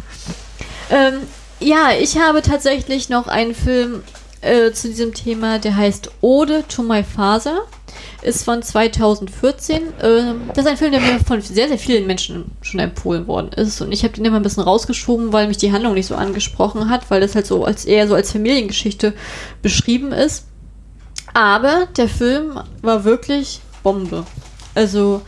Ähm, 0.89 1.15
ja, 1.59 1.89
ich 1.99 2.17
habe 2.17 2.41
tatsächlich 2.41 3.09
noch 3.09 3.27
einen 3.27 3.53
Film 3.53 4.03
äh, 4.41 4.71
zu 4.71 4.87
diesem 4.89 5.13
Thema, 5.13 5.59
der 5.59 5.75
heißt 5.75 6.11
Ode 6.21 6.63
to 6.67 6.83
My 6.83 7.03
Father 7.03 7.63
ist 8.21 8.43
von 8.43 8.61
2014. 8.61 9.81
Ähm, 10.01 10.41
das 10.53 10.65
ist 10.65 10.71
ein 10.71 10.77
Film, 10.77 10.91
der 10.91 11.01
mir 11.01 11.19
von 11.19 11.41
sehr, 11.41 11.67
sehr 11.67 11.77
vielen 11.77 12.07
Menschen 12.07 12.51
schon 12.61 12.79
empfohlen 12.79 13.27
worden 13.27 13.51
ist. 13.53 13.81
Und 13.81 13.91
ich 13.91 14.03
habe 14.03 14.13
den 14.13 14.25
immer 14.25 14.37
ein 14.37 14.43
bisschen 14.43 14.63
rausgeschoben, 14.63 15.33
weil 15.33 15.47
mich 15.47 15.57
die 15.57 15.71
Handlung 15.71 15.93
nicht 15.93 16.07
so 16.07 16.15
angesprochen 16.15 16.89
hat, 16.89 17.09
weil 17.09 17.21
das 17.21 17.35
halt 17.35 17.45
so 17.45 17.63
als 17.63 17.85
eher 17.85 18.07
so 18.07 18.15
als 18.15 18.31
Familiengeschichte 18.31 19.13
beschrieben 19.61 20.11
ist. 20.11 20.45
Aber 21.33 21.87
der 21.97 22.09
Film 22.09 22.59
war 22.81 23.03
wirklich 23.03 23.61
Bombe. 23.83 24.25
Also, 24.73 25.21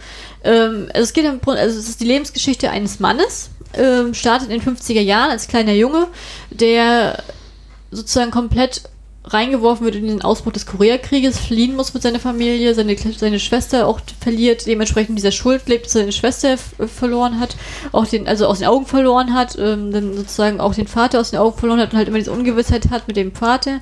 ähm, 0.43 0.89
es 0.93 1.13
geht 1.13 1.25
im 1.25 1.41
Grunde, 1.41 1.61
also 1.61 1.77
es 1.77 1.89
ist 1.89 2.01
die 2.01 2.05
Lebensgeschichte 2.05 2.69
eines 2.69 2.99
Mannes, 2.99 3.49
ähm, 3.73 4.13
startet 4.13 4.49
in 4.49 4.59
den 4.59 4.75
50er 4.75 5.01
Jahren 5.01 5.31
als 5.31 5.47
kleiner 5.47 5.73
Junge, 5.73 6.07
der 6.51 7.23
sozusagen 7.91 8.31
komplett 8.31 8.83
reingeworfen 9.25 9.85
wird 9.85 9.95
in 9.95 10.07
den 10.07 10.21
Ausbruch 10.21 10.53
des 10.53 10.65
Koreakrieges, 10.65 11.37
fliehen 11.37 11.75
muss 11.75 11.93
mit 11.93 12.03
seiner 12.03 12.19
Familie, 12.19 12.73
seine, 12.73 12.95
seine 12.97 13.39
Schwester 13.39 13.87
auch 13.87 13.99
verliert, 14.19 14.65
dementsprechend 14.65 15.17
dieser 15.17 15.31
Schuld 15.31 15.67
lebt, 15.67 15.89
seine 15.89 16.11
Schwester 16.11 16.57
verloren 16.57 17.39
hat, 17.39 17.55
auch 17.91 18.07
den, 18.07 18.27
also 18.27 18.47
aus 18.47 18.59
den 18.59 18.67
Augen 18.67 18.85
verloren 18.85 19.33
hat, 19.33 19.57
ähm, 19.59 19.91
dann 19.91 20.15
sozusagen 20.15 20.59
auch 20.59 20.73
den 20.73 20.87
Vater 20.87 21.19
aus 21.19 21.31
den 21.31 21.39
Augen 21.39 21.57
verloren 21.57 21.79
hat 21.79 21.91
und 21.91 21.97
halt 21.97 22.07
immer 22.07 22.17
diese 22.17 22.31
Ungewissheit 22.31 22.89
hat 22.89 23.07
mit 23.07 23.17
dem 23.17 23.33
Vater. 23.33 23.81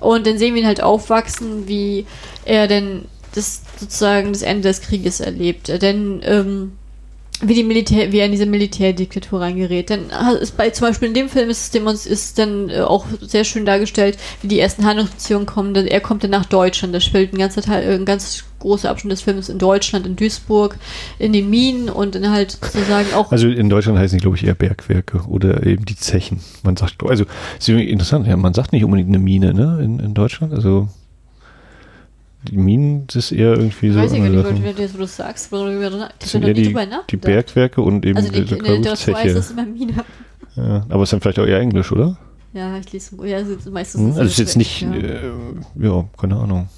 Und 0.00 0.26
dann 0.26 0.38
sehen 0.38 0.54
wir 0.54 0.62
ihn 0.62 0.66
halt 0.66 0.82
aufwachsen, 0.82 1.68
wie 1.68 2.06
er 2.44 2.66
denn 2.66 3.04
das 3.34 3.62
sozusagen 3.78 4.32
das 4.32 4.42
Ende 4.42 4.68
des 4.68 4.80
Krieges 4.80 5.20
erlebt. 5.20 5.68
Denn 5.82 6.20
ähm, 6.24 6.72
wie 7.40 7.54
die 7.54 7.64
Militär, 7.64 8.10
wie 8.12 8.18
er 8.18 8.26
in 8.26 8.32
diese 8.32 8.46
Militärdiktatur 8.46 9.40
reingerät. 9.40 9.90
Dann 9.90 10.10
ist 10.40 10.56
bei 10.56 10.70
zum 10.70 10.88
Beispiel 10.88 11.08
in 11.08 11.14
dem 11.14 11.28
Film 11.28 11.48
ist, 11.50 11.74
es 11.74 12.06
ist 12.06 12.38
dann 12.38 12.68
äh, 12.68 12.80
auch 12.80 13.06
sehr 13.20 13.44
schön 13.44 13.64
dargestellt, 13.64 14.18
wie 14.42 14.48
die 14.48 14.58
ersten 14.58 14.84
Handlungsbeziehungen 14.84 15.46
kommen. 15.46 15.74
Er 15.74 16.00
kommt 16.00 16.24
dann 16.24 16.30
nach 16.30 16.46
Deutschland, 16.46 16.94
da 16.94 17.00
spielt 17.00 17.32
ein 17.32 17.38
ganzer 17.38 17.62
Teil, 17.62 17.94
ein 17.94 18.04
ganz 18.04 18.44
große 18.58 18.88
Abschnitt 18.88 19.12
des 19.12 19.22
Films 19.22 19.48
in 19.48 19.58
Deutschland, 19.58 20.06
in 20.06 20.16
Duisburg, 20.16 20.78
in 21.18 21.32
den 21.32 21.48
Minen 21.48 21.88
und 21.88 22.16
dann 22.16 22.30
halt 22.30 22.58
sozusagen 22.60 23.12
auch. 23.14 23.30
Also 23.30 23.48
in 23.48 23.68
Deutschland 23.68 23.98
heißen 23.98 24.18
die, 24.18 24.22
glaube 24.22 24.36
ich, 24.36 24.44
eher 24.44 24.54
Bergwerke 24.54 25.22
oder 25.28 25.64
eben 25.64 25.84
die 25.84 25.96
Zechen. 25.96 26.40
Man 26.64 26.76
sagt, 26.76 27.02
also 27.04 27.24
ist 27.58 27.68
interessant, 27.68 28.26
ja, 28.26 28.36
man 28.36 28.54
sagt 28.54 28.72
nicht 28.72 28.84
unbedingt 28.84 29.08
eine 29.08 29.18
Mine, 29.18 29.54
ne, 29.54 29.80
in, 29.82 30.00
in 30.00 30.14
Deutschland. 30.14 30.52
Also 30.52 30.88
die 32.42 32.56
Minen, 32.56 33.06
das 33.08 33.16
ist 33.16 33.32
eher 33.32 33.54
irgendwie 33.54 33.90
so. 33.90 33.98
Weiß 33.98 34.12
ich 34.12 34.18
gar 34.18 34.28
nicht, 34.28 34.64
wenn 34.64 34.76
du 34.76 34.98
das 34.98 35.16
sagst, 35.16 35.52
das 35.52 36.30
sind 36.30 36.44
eher 36.44 36.54
die, 36.54 36.74
die 37.10 37.16
Bergwerke 37.16 37.82
und 37.82 38.06
eben 38.06 38.16
also 38.16 38.30
die, 38.30 38.44
die, 38.44 38.54
in 38.54 38.64
der 38.64 38.76
Literatur 38.76 39.16
heißt 39.16 39.36
das 39.36 39.50
immer 39.50 39.66
Mine. 39.66 40.04
Ja, 40.56 40.86
aber 40.88 41.02
es 41.02 41.08
ist 41.08 41.12
dann 41.12 41.20
vielleicht 41.20 41.38
auch 41.38 41.46
eher 41.46 41.60
Englisch, 41.60 41.92
oder? 41.92 42.16
Ja, 42.52 42.76
ich 42.78 42.92
lese 42.92 43.16
ja, 43.26 43.40
meistens. 43.70 44.00
Hm, 44.00 44.08
also 44.10 44.22
es 44.22 44.32
ist 44.32 44.38
jetzt 44.38 44.56
nicht, 44.56 44.82
ja. 44.82 44.92
Äh, 44.92 45.30
ja, 45.80 46.04
keine 46.16 46.36
Ahnung. 46.36 46.68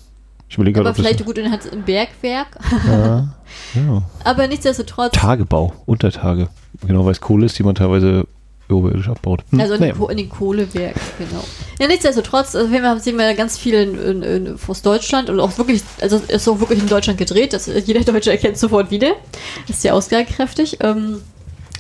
Ich 0.48 0.56
überlege 0.56 0.80
Aber 0.80 0.94
vielleicht 0.94 1.24
gut, 1.24 1.38
dann 1.38 1.50
hat 1.50 1.64
es 1.64 1.72
ein 1.72 1.84
Bergwerk. 1.84 2.58
Ja, 2.86 3.34
ja. 3.74 4.02
Aber 4.24 4.48
nichtsdestotrotz. 4.48 5.12
Tagebau, 5.12 5.72
Untertage. 5.86 6.48
Genau, 6.86 7.04
weil 7.04 7.12
es 7.12 7.20
Kohle 7.20 7.46
ist, 7.46 7.58
die 7.58 7.62
man 7.62 7.74
teilweise 7.76 8.26
oberirdisch 8.72 9.08
abbaut. 9.08 9.40
Hm, 9.50 9.60
also 9.60 9.74
in, 9.74 9.80
naja. 9.80 9.94
den, 9.94 10.10
in 10.10 10.16
den 10.16 10.28
Kohlewerk, 10.28 10.96
genau. 11.18 11.44
Ja, 11.78 11.86
nichtsdestotrotz, 11.86 12.54
also 12.54 12.70
wir 12.70 13.00
sehen 13.00 13.16
wir 13.16 13.34
ganz 13.34 13.58
viel 13.58 13.74
in, 13.74 13.98
in, 13.98 14.22
in, 14.22 14.58
aus 14.66 14.82
Deutschland 14.82 15.30
und 15.30 15.40
auch 15.40 15.56
wirklich, 15.58 15.82
also 16.00 16.20
es 16.28 16.42
ist 16.42 16.48
auch 16.48 16.60
wirklich 16.60 16.80
in 16.80 16.88
Deutschland 16.88 17.18
gedreht, 17.18 17.52
das, 17.52 17.66
jeder 17.66 18.00
Deutsche 18.00 18.30
erkennt 18.30 18.58
sofort 18.58 18.90
wieder. 18.90 19.12
Das 19.66 19.76
ist 19.76 19.82
sehr 19.82 19.94
aussagekräftig. 19.94 20.78
Ähm, 20.80 21.22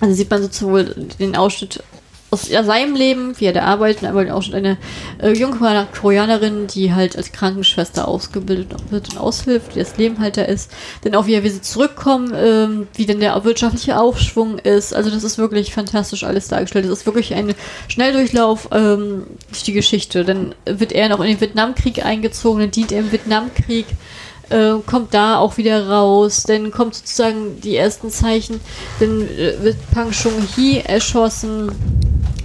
also 0.00 0.14
sieht 0.14 0.30
man 0.30 0.50
sowohl 0.50 1.08
den 1.18 1.36
Ausschnitt 1.36 1.82
aus 2.30 2.46
seinem 2.46 2.94
Leben, 2.94 3.38
wie 3.38 3.46
er 3.46 3.52
da 3.52 3.62
arbeitet, 3.62 4.04
aber 4.04 4.32
auch 4.34 4.42
schon 4.42 4.54
eine 4.54 4.78
äh, 5.20 5.32
junge 5.32 5.86
Koreanerin, 5.92 6.68
die 6.68 6.94
halt 6.94 7.16
als 7.16 7.32
Krankenschwester 7.32 8.06
ausgebildet 8.06 8.74
wird 8.90 9.10
und 9.10 9.18
aushilft, 9.18 9.74
die 9.74 9.80
das 9.80 9.96
Leben 9.96 10.20
halt 10.20 10.36
da 10.36 10.42
ist. 10.42 10.70
Dann 11.02 11.14
auch, 11.16 11.26
wie 11.26 11.34
er, 11.34 11.42
wie 11.42 11.48
sie 11.48 11.60
zurückkommen, 11.60 12.32
ähm, 12.36 12.88
wie 12.94 13.06
denn 13.06 13.20
der 13.20 13.42
wirtschaftliche 13.44 13.98
Aufschwung 13.98 14.58
ist. 14.58 14.94
Also 14.94 15.10
das 15.10 15.24
ist 15.24 15.38
wirklich 15.38 15.74
fantastisch 15.74 16.22
alles 16.22 16.48
dargestellt. 16.48 16.84
Das 16.84 16.92
ist 16.92 17.06
wirklich 17.06 17.34
ein 17.34 17.54
Schnelldurchlauf 17.88 18.68
ähm, 18.72 19.24
durch 19.48 19.64
die 19.64 19.72
Geschichte. 19.72 20.24
Dann 20.24 20.54
wird 20.64 20.92
er 20.92 21.08
noch 21.08 21.20
in 21.20 21.26
den 21.26 21.40
Vietnamkrieg 21.40 22.04
eingezogen, 22.04 22.60
dann 22.60 22.70
dient 22.70 22.92
er 22.92 23.00
im 23.00 23.12
Vietnamkrieg. 23.12 23.86
Äh, 24.50 24.80
kommt 24.84 25.14
da 25.14 25.38
auch 25.38 25.58
wieder 25.58 25.88
raus, 25.88 26.42
dann 26.42 26.72
kommt 26.72 26.96
sozusagen 26.96 27.60
die 27.60 27.76
ersten 27.76 28.10
Zeichen, 28.10 28.60
dann 28.98 29.22
äh, 29.22 29.62
wird 29.62 29.76
Pang 29.92 30.10
Chung 30.10 30.42
Hee 30.56 30.80
erschossen, 30.80 31.70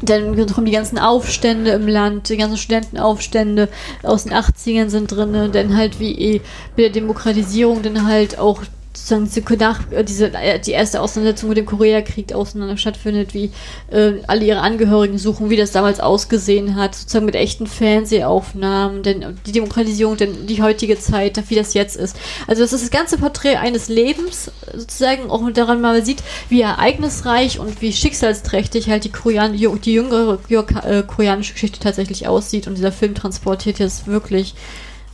dann 0.04 0.36
kommen 0.48 0.68
die 0.68 0.72
ganzen 0.72 1.00
Aufstände 1.00 1.72
im 1.72 1.88
Land, 1.88 2.30
die 2.30 2.38
ganzen 2.38 2.58
Studentenaufstände 2.58 3.70
aus 4.04 4.26
den 4.26 4.34
80ern 4.34 4.90
sind 4.90 5.08
drin, 5.08 5.52
dann 5.52 5.76
halt 5.76 6.00
wie 6.00 6.14
eh 6.14 6.42
mit 6.76 6.86
der 6.86 6.90
Demokratisierung 6.92 7.82
dann 7.82 8.06
halt 8.06 8.38
auch 8.38 8.62
sozusagen 9.06 9.26
diese, 9.26 9.58
nach, 9.58 9.92
äh, 9.92 10.04
diese, 10.04 10.34
äh, 10.34 10.60
die 10.60 10.72
erste 10.72 11.00
Auseinandersetzung 11.00 11.50
mit 11.50 11.58
dem 11.60 11.66
Koreakrieg 11.66 12.34
auseinander 12.34 12.78
stattfindet, 12.78 13.34
wie 13.34 13.52
äh, 13.92 14.14
alle 14.28 14.46
ihre 14.46 14.62
Angehörigen 14.62 15.18
suchen, 15.18 15.50
wie 15.50 15.58
das 15.58 15.72
damals 15.72 16.00
ausgesehen 16.00 16.76
hat, 16.76 16.96
sozusagen 16.96 17.26
mit 17.26 17.36
echten 17.36 17.68
Fernsehaufnahmen, 17.68 19.04
denn 19.04 19.38
die 19.46 19.52
Demokratisierung, 19.52 20.18
denn 20.18 20.48
die 20.48 20.62
heutige 20.62 20.98
Zeit, 20.98 21.42
wie 21.50 21.56
das 21.56 21.74
jetzt 21.74 21.96
ist. 21.96 22.18
Also 22.48 22.64
das 22.64 22.74
ist 22.74 22.84
das 22.84 22.92
ganze 22.92 23.18
Porträt 23.18 23.58
eines 23.58 23.90
Lebens, 23.90 24.52
sozusagen 24.74 25.30
auch 25.30 25.48
daran 25.52 25.82
mal 25.82 26.04
sieht, 26.04 26.24
wie 26.50 26.62
ereignisreich 26.62 27.60
und 27.60 27.82
wie 27.82 27.94
schicksalsträchtig 27.94 28.90
halt 28.90 29.04
die, 29.04 29.12
Korean 29.12 29.54
die 29.54 29.94
jüngere 29.94 30.40
äh, 30.50 31.04
koreanische 31.04 31.54
Geschichte 31.54 31.80
tatsächlich 31.80 32.28
aussieht 32.28 32.68
und 32.68 32.76
dieser 32.76 32.92
Film 32.92 33.14
transportiert 33.14 33.78
jetzt 33.78 34.08
wirklich 34.08 34.56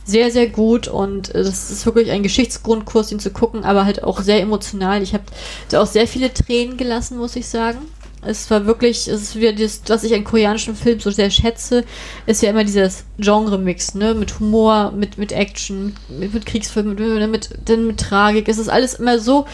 sehr, 0.04 0.30
sehr 0.30 0.48
gut 0.48 0.88
und 0.88 1.34
äh, 1.34 1.44
das 1.44 1.70
ist 1.70 1.86
wirklich 1.86 2.10
ein 2.10 2.22
Geschichtsgrundkurs, 2.22 3.12
ihn 3.12 3.20
zu 3.20 3.30
gucken, 3.30 3.64
aber 3.64 3.84
halt 3.84 4.02
auch 4.02 4.20
sehr 4.20 4.40
emotional. 4.40 5.02
Ich 5.02 5.14
habe 5.14 5.24
da 5.68 5.82
auch 5.82 5.86
sehr 5.86 6.06
viele 6.06 6.32
Tränen 6.32 6.76
gelassen, 6.76 7.18
muss 7.18 7.36
ich 7.36 7.48
sagen. 7.48 7.78
Es 8.24 8.48
war 8.50 8.66
wirklich, 8.66 9.08
es 9.08 9.20
ist 9.22 9.36
wieder 9.36 9.52
das, 9.52 9.82
was 9.88 10.04
ich 10.04 10.14
an 10.14 10.22
koreanischen 10.22 10.76
Filmen 10.76 11.00
so 11.00 11.10
sehr 11.10 11.30
schätze, 11.30 11.84
ist 12.26 12.40
ja 12.40 12.50
immer 12.50 12.62
dieses 12.62 13.04
Genre-Mix, 13.18 13.96
ne, 13.96 14.14
mit 14.14 14.38
Humor, 14.38 14.92
mit, 14.92 15.18
mit 15.18 15.32
Action, 15.32 15.96
mit, 16.08 16.32
mit 16.32 16.46
Kriegsfilmen, 16.46 16.94
mit, 16.94 17.30
mit, 17.30 17.68
mit, 17.68 17.78
mit 17.86 17.98
Tragik. 17.98 18.48
Es 18.48 18.58
ist 18.58 18.68
alles 18.68 18.94
immer 18.94 19.18
so 19.18 19.46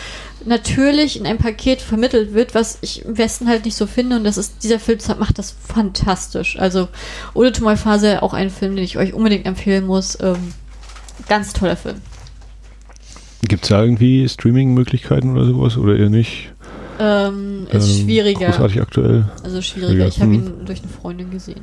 natürlich 0.44 1.18
in 1.18 1.26
einem 1.26 1.38
Paket 1.38 1.80
vermittelt 1.80 2.34
wird, 2.34 2.54
was 2.54 2.78
ich 2.82 3.04
im 3.06 3.16
Westen 3.16 3.48
halt 3.48 3.64
nicht 3.64 3.74
so 3.74 3.86
finde. 3.86 4.16
Und 4.16 4.24
das 4.24 4.36
ist, 4.36 4.62
dieser 4.62 4.78
Film 4.78 4.98
macht 5.18 5.38
das 5.38 5.50
fantastisch. 5.50 6.58
Also, 6.58 6.88
Ode 7.34 7.52
to 7.52 7.64
My 7.64 7.76
Phase, 7.76 8.22
auch 8.22 8.34
ein 8.34 8.50
Film, 8.50 8.76
den 8.76 8.84
ich 8.84 8.98
euch 8.98 9.14
unbedingt 9.14 9.46
empfehlen 9.46 9.86
muss. 9.86 10.18
Ähm, 10.20 10.52
ganz 11.26 11.54
toller 11.54 11.76
Film. 11.76 11.96
Gibt 13.42 13.64
es 13.64 13.68
da 13.70 13.82
irgendwie 13.82 14.28
Streaming-Möglichkeiten 14.28 15.30
oder 15.32 15.46
sowas 15.46 15.76
oder 15.76 15.96
eher 15.96 16.10
nicht? 16.10 16.52
Ähm, 16.98 17.66
ist 17.70 17.88
ähm, 17.88 18.04
schwieriger. 18.04 18.46
Großartig 18.46 18.80
aktuell. 18.80 19.24
Also 19.42 19.62
schwieriger. 19.62 20.06
Ich 20.06 20.20
habe 20.20 20.32
hm. 20.32 20.34
ihn 20.34 20.52
durch 20.66 20.80
eine 20.80 20.88
Freundin 20.88 21.30
gesehen. 21.30 21.60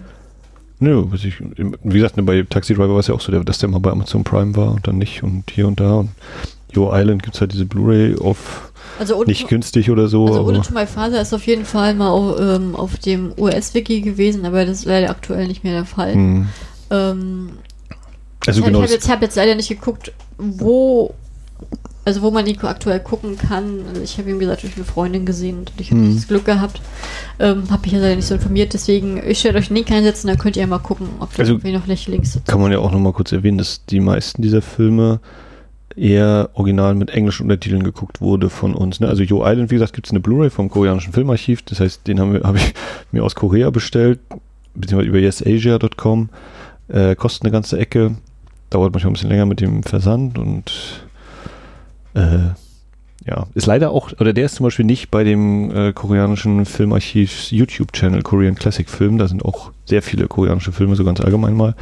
Nö, 0.80 1.06
ich, 1.14 1.40
wie 1.40 1.98
gesagt, 1.98 2.18
ne, 2.18 2.24
bei 2.24 2.44
Taxi 2.50 2.74
Driver 2.74 2.94
war 2.94 3.00
es 3.00 3.08
ja 3.08 3.14
auch 3.14 3.22
so, 3.22 3.32
dass 3.32 3.60
der 3.60 3.70
mal 3.70 3.80
bei 3.80 3.92
Amazon 3.92 4.24
Prime 4.24 4.56
war 4.56 4.72
und 4.72 4.88
dann 4.88 4.98
nicht 4.98 5.24
und 5.24 5.50
hier 5.50 5.68
und 5.68 5.80
da. 5.80 5.96
Und 5.96 6.10
Yo 6.72 6.92
Island 6.94 7.24
gibt 7.24 7.36
es 7.36 7.42
halt 7.42 7.54
diese 7.54 7.66
Blu-ray 7.66 8.18
auf 8.18 8.72
also 9.00 9.24
nicht 9.24 9.48
günstig 9.48 9.90
oder 9.90 10.08
so. 10.08 10.26
Also 10.28 10.46
Ode 10.46 10.62
to 10.62 10.74
My 10.74 10.86
Father 10.86 11.22
ist 11.22 11.34
auf 11.34 11.46
jeden 11.48 11.66
Fall 11.66 11.94
mal 11.94 12.10
auf, 12.10 12.40
ähm, 12.40 12.76
auf 12.76 12.98
dem 12.98 13.34
US-Wiki 13.38 14.02
gewesen, 14.02 14.46
aber 14.46 14.66
das 14.66 14.80
ist 14.80 14.86
leider 14.86 15.10
aktuell 15.10 15.48
nicht 15.48 15.64
mehr 15.64 15.74
der 15.74 15.86
Fall. 15.86 16.16
Mhm. 16.16 16.48
Ähm, 16.92 17.50
also 18.46 18.60
ich 18.60 18.66
genau 18.66 18.82
habe 18.82 18.92
jetzt, 18.92 19.10
hab 19.10 19.22
jetzt 19.22 19.36
leider 19.36 19.56
nicht 19.56 19.70
geguckt, 19.70 20.12
wo 20.38 21.14
also 22.06 22.22
wo 22.22 22.30
man 22.32 22.46
die 22.46 22.58
aktuell 22.60 23.00
gucken 23.00 23.38
kann. 23.38 23.82
Also 23.90 24.02
ich 24.02 24.18
habe 24.18 24.30
ihm 24.30 24.40
gesagt, 24.40 24.64
ich 24.64 24.70
habe 24.72 24.78
eine 24.78 24.86
Freundin 24.86 25.26
gesehen 25.26 25.60
und 25.60 25.72
ich 25.80 25.92
habe 25.92 26.02
mhm. 26.02 26.16
das 26.16 26.28
Glück 26.28 26.46
gehabt. 26.46 26.80
Ähm, 27.40 27.70
habe 27.72 27.82
mich 27.82 27.92
ja 27.92 28.00
leider 28.00 28.16
nicht 28.16 28.28
so 28.28 28.36
informiert, 28.36 28.74
deswegen 28.74 29.22
ich 29.28 29.44
werde 29.44 29.58
euch 29.58 29.68
einen 29.68 29.78
Link 29.78 29.92
einsetzen, 29.92 30.28
dann 30.28 30.38
könnt 30.38 30.56
ihr 30.56 30.66
mal 30.68 30.78
gucken, 30.78 31.08
ob 31.20 31.34
da 31.34 31.40
also, 31.40 31.54
irgendwie 31.54 31.74
noch 31.74 31.88
Links 31.88 32.40
Kann 32.46 32.62
man 32.62 32.72
ja 32.72 32.80
auch 32.80 32.92
nochmal 32.92 33.12
kurz 33.12 33.32
erwähnen, 33.32 33.58
dass 33.58 33.86
die 33.86 34.00
meisten 34.00 34.42
dieser 34.42 34.62
Filme 34.62 35.20
eher 35.96 36.50
original 36.54 36.94
mit 36.96 37.10
englischen 37.10 37.44
Untertiteln 37.44 37.84
geguckt 37.84 38.22
wurde 38.22 38.50
von 38.50 38.76
uns. 38.76 39.00
Ne? 39.00 39.08
Also 39.08 39.24
Yo 39.24 39.44
Island, 39.46 39.72
wie 39.72 39.76
gesagt, 39.76 39.94
gibt 39.94 40.08
es 40.08 40.12
eine 40.12 40.20
Blu-ray 40.20 40.50
vom 40.50 40.70
koreanischen 40.70 41.14
Filmarchiv. 41.14 41.62
Das 41.64 41.80
heißt, 41.80 42.06
den 42.08 42.20
habe 42.20 42.42
hab 42.44 42.56
ich 42.56 42.74
mir 43.12 43.24
aus 43.24 43.36
Korea 43.36 43.70
bestellt, 43.70 44.20
beziehungsweise 44.76 45.10
über 45.10 45.20
yesasia.com. 45.20 46.30
Äh, 46.90 47.16
kostet 47.16 47.44
eine 47.44 47.52
ganze 47.52 47.80
Ecke. 47.80 48.16
Dauert 48.70 48.94
manchmal 48.94 49.12
ein 49.12 49.14
bisschen 49.14 49.30
länger 49.30 49.46
mit 49.46 49.62
dem 49.62 49.84
Versand 49.84 50.38
und 50.38 51.06
äh, 52.16 52.54
ja, 53.28 53.48
ist 53.56 53.66
leider 53.66 53.92
auch, 53.92 54.12
oder 54.20 54.34
der 54.34 54.46
ist 54.46 54.56
zum 54.56 54.66
Beispiel 54.66 54.86
nicht 54.86 55.10
bei 55.10 55.24
dem 55.24 55.76
äh, 55.76 55.94
koreanischen 55.94 56.66
Filmarchiv 56.66 57.52
YouTube-Channel 57.52 58.22
Korean 58.22 58.56
Classic 58.56 58.90
Film. 58.90 59.18
Da 59.18 59.28
sind 59.28 59.44
auch 59.44 59.72
sehr 59.86 60.04
viele 60.04 60.28
koreanische 60.28 60.72
Filme, 60.72 60.96
so 60.96 61.04
ganz 61.04 61.22
allgemein 61.22 61.56
mal 61.56 61.76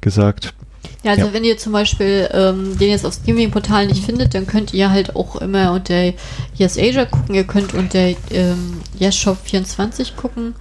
gesagt. 0.00 0.54
Ja, 1.02 1.12
also 1.12 1.26
ja. 1.26 1.32
wenn 1.32 1.44
ihr 1.44 1.56
zum 1.56 1.72
Beispiel 1.72 2.28
ähm, 2.32 2.76
den 2.78 2.90
jetzt 2.90 3.06
auf 3.06 3.14
Streaming-Portalen 3.14 3.88
nicht 3.88 4.04
findet, 4.04 4.34
dann 4.34 4.46
könnt 4.46 4.74
ihr 4.74 4.90
halt 4.90 5.16
auch 5.16 5.36
immer 5.36 5.72
unter 5.72 6.12
Yes 6.54 6.76
Asia 6.76 7.06
gucken. 7.06 7.34
Ihr 7.34 7.44
könnt 7.44 7.72
unter 7.72 8.08
ähm, 8.30 8.80
Yes 8.98 9.16
Shop 9.16 9.38
24 9.42 10.16
gucken. 10.16 10.54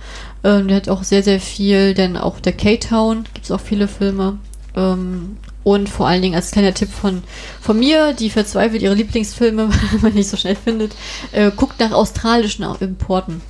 Ähm, 0.44 0.68
der 0.68 0.78
hat 0.78 0.90
auch 0.90 1.04
sehr, 1.04 1.24
sehr 1.24 1.42
viel, 1.42 1.94
denn 1.94 2.16
auch 2.16 2.40
der 2.40 2.54
K-Town 2.54 3.26
gibt 3.34 3.46
es 3.46 3.52
auch 3.52 3.60
viele 3.60 3.88
Filme. 3.88 4.38
Ähm, 4.76 5.38
und 5.64 5.90
vor 5.90 6.08
allen 6.08 6.22
Dingen 6.22 6.36
als 6.36 6.52
kleiner 6.52 6.74
Tipp 6.74 6.90
von, 6.90 7.24
von 7.62 7.78
mir, 7.78 8.14
die 8.14 8.30
verzweifelt 8.30 8.82
ihre 8.82 8.96
Lieblingsfilme, 8.96 9.70
wenn 9.92 10.02
man 10.02 10.14
nicht 10.14 10.30
so 10.30 10.38
schnell 10.38 10.56
findet, 10.56 10.96
äh, 11.32 11.52
guckt 11.56 11.80
nach 11.80 11.92
australischen 11.92 12.66
Importen. 12.80 13.42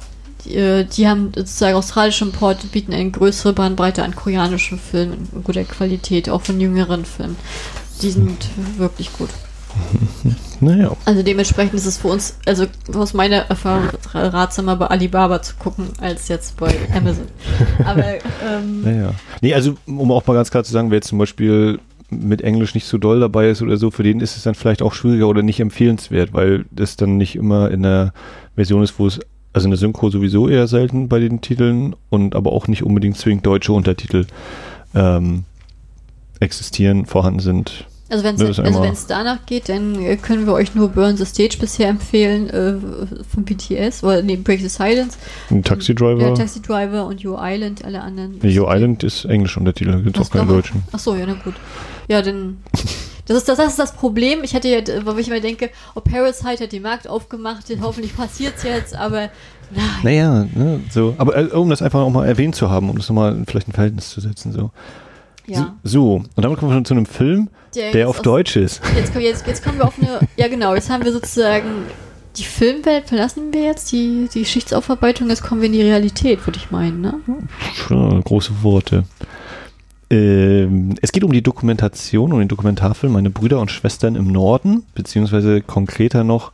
Die, 0.45 0.55
äh, 0.55 0.86
die, 0.86 1.07
haben 1.07 1.32
sozusagen 1.36 1.76
australische 1.76 2.26
Importe, 2.26 2.68
bieten 2.68 2.93
eine 2.93 3.12
größere 3.12 3.53
Bandbreite 3.53 4.03
an 4.03 4.16
koreanischen 4.16 4.80
Filmen 4.80 5.28
in 5.34 5.43
guter 5.43 5.64
Qualität, 5.66 6.30
auch 6.30 6.41
von 6.41 6.60
jüngeren 6.60 7.05
Filmen. 7.05 7.36
Die 8.01 8.12
sind 8.12 8.49
wirklich 8.78 9.12
gut. 9.14 9.30
Naja. 10.62 10.91
Also 11.05 11.24
dementsprechend 11.24 11.74
ist 11.76 11.86
es 11.86 11.97
für 11.97 12.10
uns, 12.10 12.36
also 12.45 12.66
aus 12.93 13.14
meiner 13.14 13.38
Erfahrung 13.38 13.89
ratsamer 14.14 14.76
bei 14.76 14.88
Alibaba 14.88 15.41
zu 15.41 15.55
gucken, 15.55 15.88
als 16.01 16.28
jetzt 16.28 16.57
bei 16.57 16.76
Amazon. 16.93 17.28
Aber 17.86 18.03
ähm, 18.45 18.82
naja. 18.82 19.14
Nee, 19.39 19.53
also 19.53 19.76
um 19.86 20.12
auch 20.12 20.28
mal 20.28 20.34
ganz 20.34 20.51
klar 20.51 20.66
zu 20.66 20.74
sagen, 20.74 20.91
wer 20.91 20.97
jetzt 20.97 21.07
zum 21.07 21.18
Beispiel 21.18 21.80
mit 22.10 22.41
Englisch 22.41 22.74
nicht 22.76 22.86
so 22.86 22.97
doll 22.97 23.20
dabei 23.20 23.49
ist 23.49 23.62
oder 23.62 23.78
so, 23.78 23.91
für 23.91 24.03
den 24.03 24.20
ist 24.20 24.38
es 24.38 24.43
dann 24.43 24.55
vielleicht 24.55 24.82
auch 24.82 24.93
schwieriger 24.93 25.28
oder 25.28 25.43
nicht 25.43 25.60
empfehlenswert, 25.60 26.34
weil 26.34 26.66
das 26.72 26.95
dann 26.95 27.18
nicht 27.18 27.36
immer 27.36 27.72
in 27.72 27.84
der 27.84 28.14
Version 28.55 28.84
ist, 28.84 28.99
wo 28.99 29.07
es, 29.07 29.20
also 29.53 29.68
eine 29.68 29.78
Synchro 29.78 30.10
sowieso 30.10 30.47
eher 30.47 30.68
selten 30.68 31.07
bei 31.07 31.20
den 31.20 31.41
Titeln 31.41 31.95
und 32.10 32.36
aber 32.36 32.51
auch 32.51 32.68
nicht 32.68 32.84
unbedingt 32.84 33.18
zwingend 33.18 33.45
deutsche 33.45 33.74
Untertitel 33.74 34.26
ähm, 34.95 35.43
existieren, 36.39 37.05
vorhanden 37.05 37.39
sind. 37.39 37.86
Also 38.10 38.24
wenn 38.24 38.36
es 38.36 38.60
also 38.60 39.05
danach 39.07 39.45
geht, 39.45 39.70
dann 39.70 40.01
äh, 40.01 40.18
können 40.18 40.45
wir 40.45 40.53
euch 40.53 40.74
nur 40.74 40.89
Burn 40.89 41.16
the 41.16 41.26
Stage 41.26 41.57
bisher 41.60 41.89
empfehlen 41.89 42.49
äh, 42.49 42.74
von 43.32 43.45
BTS 43.45 44.03
oder 44.03 44.22
nee, 44.24 44.36
Break 44.36 44.62
the 44.62 44.70
Silence. 44.70 45.18
Ein 45.51 45.64
Taxi 45.64 45.93
Driver. 45.93 46.22
Ja, 46.22 46.34
Taxi 46.34 46.62
Driver 46.62 47.05
und 47.05 47.24
Your 47.24 47.39
Island, 47.39 47.86
alle 47.86 48.01
anderen. 48.01 48.39
Your 48.43 48.74
Island 48.74 49.03
ist 49.03 49.26
Englisch 49.26 49.57
Untertitel, 49.57 49.91
da 49.91 49.99
gibt 49.99 50.18
es 50.18 50.28
auch 50.28 50.32
keine 50.32 50.47
deutschen. 50.47 50.84
Achso, 50.91 51.16
ja, 51.16 51.26
na 51.28 51.34
gut. 51.34 51.53
Ja, 52.07 52.22
dann 52.22 52.57
Das 53.30 53.38
ist 53.38 53.47
das, 53.47 53.57
das 53.57 53.68
ist 53.68 53.80
das 53.80 53.91
Problem. 53.93 54.39
Ich 54.43 54.55
hatte 54.55 54.68
ja, 54.70 54.82
wo 55.05 55.16
ich 55.20 55.30
mir 55.30 55.39
denke, 55.39 55.70
oh, 55.93 56.01
Parasite 56.01 56.64
hat 56.64 56.72
den 56.72 56.82
Markt 56.82 57.07
aufgemacht, 57.07 57.66
hoffentlich 57.80 58.18
passiert 58.18 58.55
es 58.57 58.64
jetzt, 58.64 58.95
aber 58.95 59.30
nein. 59.70 59.86
Naja, 60.01 60.47
ne, 60.55 60.80
so. 60.89 61.14
Aber 61.20 61.38
äh, 61.38 61.45
um 61.45 61.70
das 61.70 61.84
einfach 61.84 61.99
auch 61.99 62.10
mal 62.10 62.26
erwähnt 62.26 62.55
zu 62.55 62.72
haben, 62.72 62.89
um 62.89 62.97
das 62.97 63.07
nochmal 63.07 63.39
vielleicht 63.47 63.68
ein 63.68 63.74
Verhältnis 63.74 64.10
zu 64.10 64.20
setzen, 64.20 64.51
so. 64.51 64.72
Ja. 65.58 65.76
So, 65.84 66.16
und 66.36 66.43
damit 66.45 66.58
kommen 66.60 66.72
wir 66.72 66.76
schon 66.76 66.86
zu 66.86 66.93
einem 66.93 67.06
Film, 67.06 67.50
Der 67.76 67.91
der 67.91 68.10
auf 68.10 68.18
aus- 68.20 68.24
Deutsch 68.24 68.56
ist. 68.56 68.82
Jetzt, 68.95 69.14
kommen- 69.14 69.26
jetzt, 69.26 69.45
jetzt 69.47 69.64
kommen 69.64 69.78
wir 69.78 69.86
auf 69.86 69.95
eine, 70.00 70.20
ja 70.38 70.47
genau, 70.47 70.76
jetzt 70.76 70.89
haben 70.89 71.04
wir 71.04 71.12
sozusagen 71.12 71.66
die 72.38 72.43
Filmwelt 72.43 73.08
verlassen 73.08 73.52
wir 73.52 73.64
jetzt, 73.64 73.91
die, 73.91 74.30
die 74.34 74.41
Geschichtsaufarbeitung, 74.41 75.30
jetzt 75.30 75.43
kommen 75.43 75.62
wir 75.62 75.66
in 75.68 75.74
die 75.74 75.82
Realität, 75.82 76.45
würde 76.45 76.58
ich 76.60 76.72
meinen, 76.72 77.02
ne? 77.02 77.16
Ja, 77.89 78.20
große 78.24 78.52
Worte. 78.62 79.04
Ähm, 80.12 80.95
es 81.02 81.12
geht 81.12 81.24
um 81.24 81.32
die 81.32 81.41
Dokumentation, 81.43 82.34
um 82.34 82.39
den 82.39 82.47
Dokumentarfilm 82.47 83.14
Meine 83.14 83.30
Brüder 83.30 83.60
und 83.60 83.72
Schwestern 83.72 84.16
im 84.16 84.32
Norden, 84.32 84.84
beziehungsweise 84.95 85.62
konkreter 85.62 86.24
noch 86.24 86.52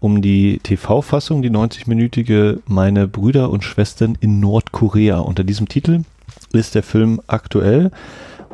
um 0.00 0.22
die 0.22 0.58
TV-Fassung, 0.62 1.42
die 1.42 1.50
90-minütige 1.50 2.58
Meine 2.66 3.06
Brüder 3.08 3.50
und 3.50 3.62
Schwestern 3.64 4.16
in 4.20 4.40
Nordkorea. 4.40 5.18
Unter 5.20 5.44
diesem 5.44 5.68
Titel 5.68 6.02
ist 6.52 6.74
der 6.74 6.82
Film 6.82 7.20
aktuell 7.28 7.90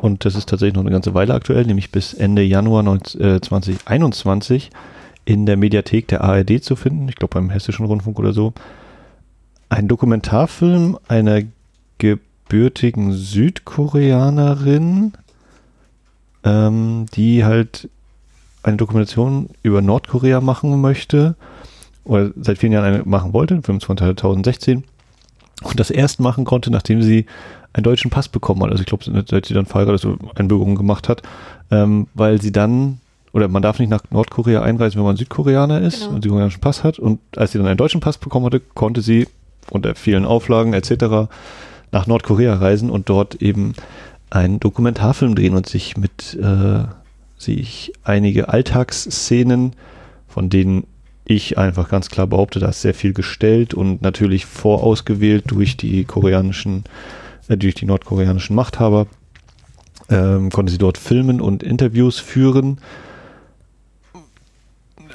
und 0.03 0.25
das 0.25 0.35
ist 0.35 0.49
tatsächlich 0.49 0.75
noch 0.75 0.81
eine 0.81 0.91
ganze 0.91 1.13
Weile 1.13 1.33
aktuell, 1.33 1.65
nämlich 1.65 1.89
bis 1.89 2.13
Ende 2.13 2.41
Januar 2.41 2.83
19, 2.83 3.21
äh, 3.21 3.39
2021 3.39 4.69
in 5.23 5.45
der 5.45 5.55
Mediathek 5.55 6.09
der 6.09 6.25
ARD 6.25 6.61
zu 6.61 6.75
finden, 6.75 7.07
ich 7.07 7.15
glaube 7.15 7.35
beim 7.35 7.49
Hessischen 7.49 7.85
Rundfunk 7.85 8.19
oder 8.19 8.33
so. 8.33 8.51
Ein 9.69 9.87
Dokumentarfilm 9.87 10.99
einer 11.07 11.43
gebürtigen 11.99 13.13
Südkoreanerin, 13.13 15.13
ähm, 16.43 17.05
die 17.13 17.45
halt 17.45 17.87
eine 18.61 18.75
Dokumentation 18.75 19.51
über 19.61 19.81
Nordkorea 19.81 20.41
machen 20.41 20.81
möchte 20.81 21.37
oder 22.03 22.31
seit 22.35 22.57
vielen 22.57 22.73
Jahren 22.73 22.93
eine 22.93 23.03
machen 23.05 23.31
wollte, 23.31 23.61
Film 23.61 23.79
von 23.79 23.97
2016 23.97 24.83
und 25.61 25.79
das 25.79 25.91
erst 25.91 26.19
machen 26.19 26.43
konnte, 26.43 26.71
nachdem 26.71 27.01
sie 27.01 27.25
einen 27.73 27.83
deutschen 27.83 28.11
Pass 28.11 28.29
bekommen 28.29 28.63
hat. 28.63 28.71
Also 28.71 28.81
ich 28.81 28.87
glaube, 28.87 29.03
seit 29.27 29.45
sie 29.45 29.53
dann 29.53 29.65
verheiratet 29.65 30.17
Einbürgerung 30.35 30.75
gemacht 30.75 31.09
hat, 31.09 31.21
ähm, 31.71 32.07
weil 32.13 32.41
sie 32.41 32.51
dann 32.51 32.99
oder 33.33 33.47
man 33.47 33.63
darf 33.63 33.79
nicht 33.79 33.89
nach 33.89 34.03
Nordkorea 34.11 34.61
einreisen, 34.61 34.99
wenn 34.99 35.05
man 35.07 35.17
Südkoreaner 35.17 35.81
ist 35.81 36.01
Genau. 36.01 36.15
und 36.15 36.21
südkoreanischen 36.23 36.61
Pass 36.61 36.83
hat. 36.83 36.99
Und 36.99 37.19
als 37.35 37.51
sie 37.51 37.57
dann 37.57 37.65
einen 37.67 37.77
deutschen 37.77 37.99
Pass 37.99 38.19
bekommen 38.19 38.45
hatte, 38.45 38.59
konnte 38.59 39.01
sie 39.01 39.27
unter 39.71 39.95
vielen 39.95 40.23
Auflagen 40.25 40.73
etc. 40.73 41.31
nach 41.91 42.05
Nordkorea 42.05 42.53
reisen 42.55 42.91
und 42.91 43.09
dort 43.09 43.35
eben 43.41 43.73
einen 44.29 44.59
Dokumentarfilm 44.59 45.33
drehen 45.33 45.55
und 45.55 45.67
sich 45.67 45.97
mit 45.97 46.35
äh, 46.35 46.83
sich 47.37 47.93
einige 48.03 48.49
Alltagsszenen, 48.49 49.73
von 50.27 50.49
denen 50.49 50.85
ich 51.25 51.57
einfach 51.57 51.89
ganz 51.89 52.09
klar 52.09 52.27
behaupte, 52.27 52.59
da 52.59 52.67
ist 52.67 52.81
sehr 52.81 52.93
viel 52.93 53.13
gestellt 53.13 53.73
und 53.73 54.01
natürlich 54.01 54.45
vorausgewählt 54.45 55.45
durch 55.47 55.77
die 55.77 56.03
koreanischen, 56.03 56.83
durch 57.47 57.75
die 57.75 57.85
nordkoreanischen 57.85 58.55
Machthaber, 58.55 59.07
ähm, 60.09 60.49
konnte 60.49 60.71
sie 60.71 60.77
dort 60.77 60.97
filmen 60.97 61.41
und 61.41 61.63
Interviews 61.63 62.19
führen. 62.19 62.77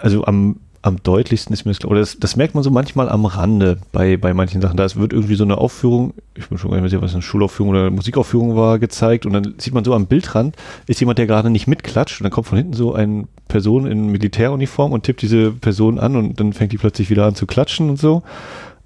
Also 0.01 0.25
am, 0.25 0.61
am 0.83 1.03
deutlichsten 1.03 1.53
ist 1.53 1.65
mir 1.65 1.73
das, 1.73 1.85
oder 1.85 2.01
das, 2.01 2.19
das 2.19 2.37
merkt 2.37 2.55
man 2.55 2.63
so 2.63 2.71
manchmal 2.71 3.09
am 3.09 3.27
Rande 3.27 3.79
bei, 3.93 4.17
bei 4.17 4.33
manchen 4.33 4.61
Sachen. 4.61 4.77
Da 4.77 4.95
wird 4.95 5.13
irgendwie 5.13 5.35
so 5.35 5.45
eine 5.45 5.59
Aufführung, 5.59 6.15
ich 6.35 6.49
bin 6.49 6.59
schon 6.59 6.71
gar 6.71 6.77
nicht 6.77 6.83
mehr 6.83 6.91
sicher, 6.91 7.03
was 7.03 7.13
eine 7.13 7.23
Schulaufführung 7.23 7.71
oder 7.71 7.81
eine 7.83 7.91
Musikaufführung 7.91 8.57
war, 8.57 8.79
gezeigt 8.79 9.27
und 9.27 9.33
dann 9.33 9.55
sieht 9.59 9.75
man 9.75 9.85
so 9.85 9.95
am 9.95 10.07
Bildrand, 10.07 10.57
ist 10.87 11.01
jemand, 11.01 11.19
der 11.19 11.27
gerade 11.27 11.51
nicht 11.51 11.67
mitklatscht 11.67 12.21
und 12.21 12.25
dann 12.25 12.33
kommt 12.33 12.47
von 12.47 12.59
hinten 12.59 12.75
so 12.75 12.95
eine 12.95 13.27
Person 13.49 13.87
in 13.87 14.09
Militäruniform 14.09 14.93
und 14.93 15.03
tippt 15.03 15.23
diese 15.23 15.51
Person 15.51 15.99
an 15.99 16.17
und 16.17 16.39
dann 16.39 16.53
fängt 16.53 16.73
die 16.73 16.79
plötzlich 16.79 17.11
wieder 17.11 17.27
an 17.27 17.35
zu 17.35 17.47
klatschen 17.47 17.91
und 17.91 17.99
so. 17.99 18.23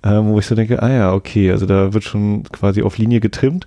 Ähm, 0.04 0.28
wo 0.28 0.38
ich 0.38 0.46
so 0.46 0.54
denke, 0.54 0.82
ah 0.82 0.90
ja, 0.90 1.12
okay, 1.12 1.50
also 1.52 1.66
da 1.66 1.94
wird 1.94 2.04
schon 2.04 2.42
quasi 2.44 2.82
auf 2.82 2.98
Linie 2.98 3.20
getrimmt. 3.20 3.66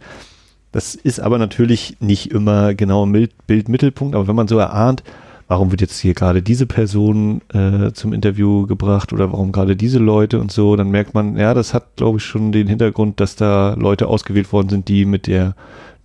Das 0.71 0.93
ist 0.93 1.19
aber 1.21 1.37
natürlich 1.37 1.95
nicht 2.01 2.31
immer 2.31 2.73
genau 2.73 3.05
im 3.05 3.13
Bild- 3.13 3.47
Bildmittelpunkt, 3.47 4.15
aber 4.15 4.27
wenn 4.27 4.35
man 4.35 4.49
so 4.49 4.57
erahnt, 4.57 5.03
warum 5.47 5.71
wird 5.71 5.79
jetzt 5.79 5.99
hier 5.99 6.13
gerade 6.13 6.41
diese 6.41 6.65
Person 6.65 7.41
äh, 7.53 7.93
zum 7.93 8.11
Interview 8.11 8.65
gebracht 8.65 9.13
oder 9.13 9.31
warum 9.31 9.51
gerade 9.51 9.75
diese 9.75 9.99
Leute 9.99 10.39
und 10.39 10.51
so, 10.51 10.75
dann 10.75 10.89
merkt 10.89 11.13
man, 11.13 11.37
ja, 11.37 11.53
das 11.53 11.73
hat, 11.73 11.95
glaube 11.95 12.17
ich, 12.17 12.25
schon 12.25 12.51
den 12.51 12.67
Hintergrund, 12.67 13.19
dass 13.19 13.35
da 13.35 13.75
Leute 13.75 14.07
ausgewählt 14.07 14.51
worden 14.51 14.69
sind, 14.69 14.89
die 14.89 15.05
mit 15.05 15.27
der, 15.27 15.55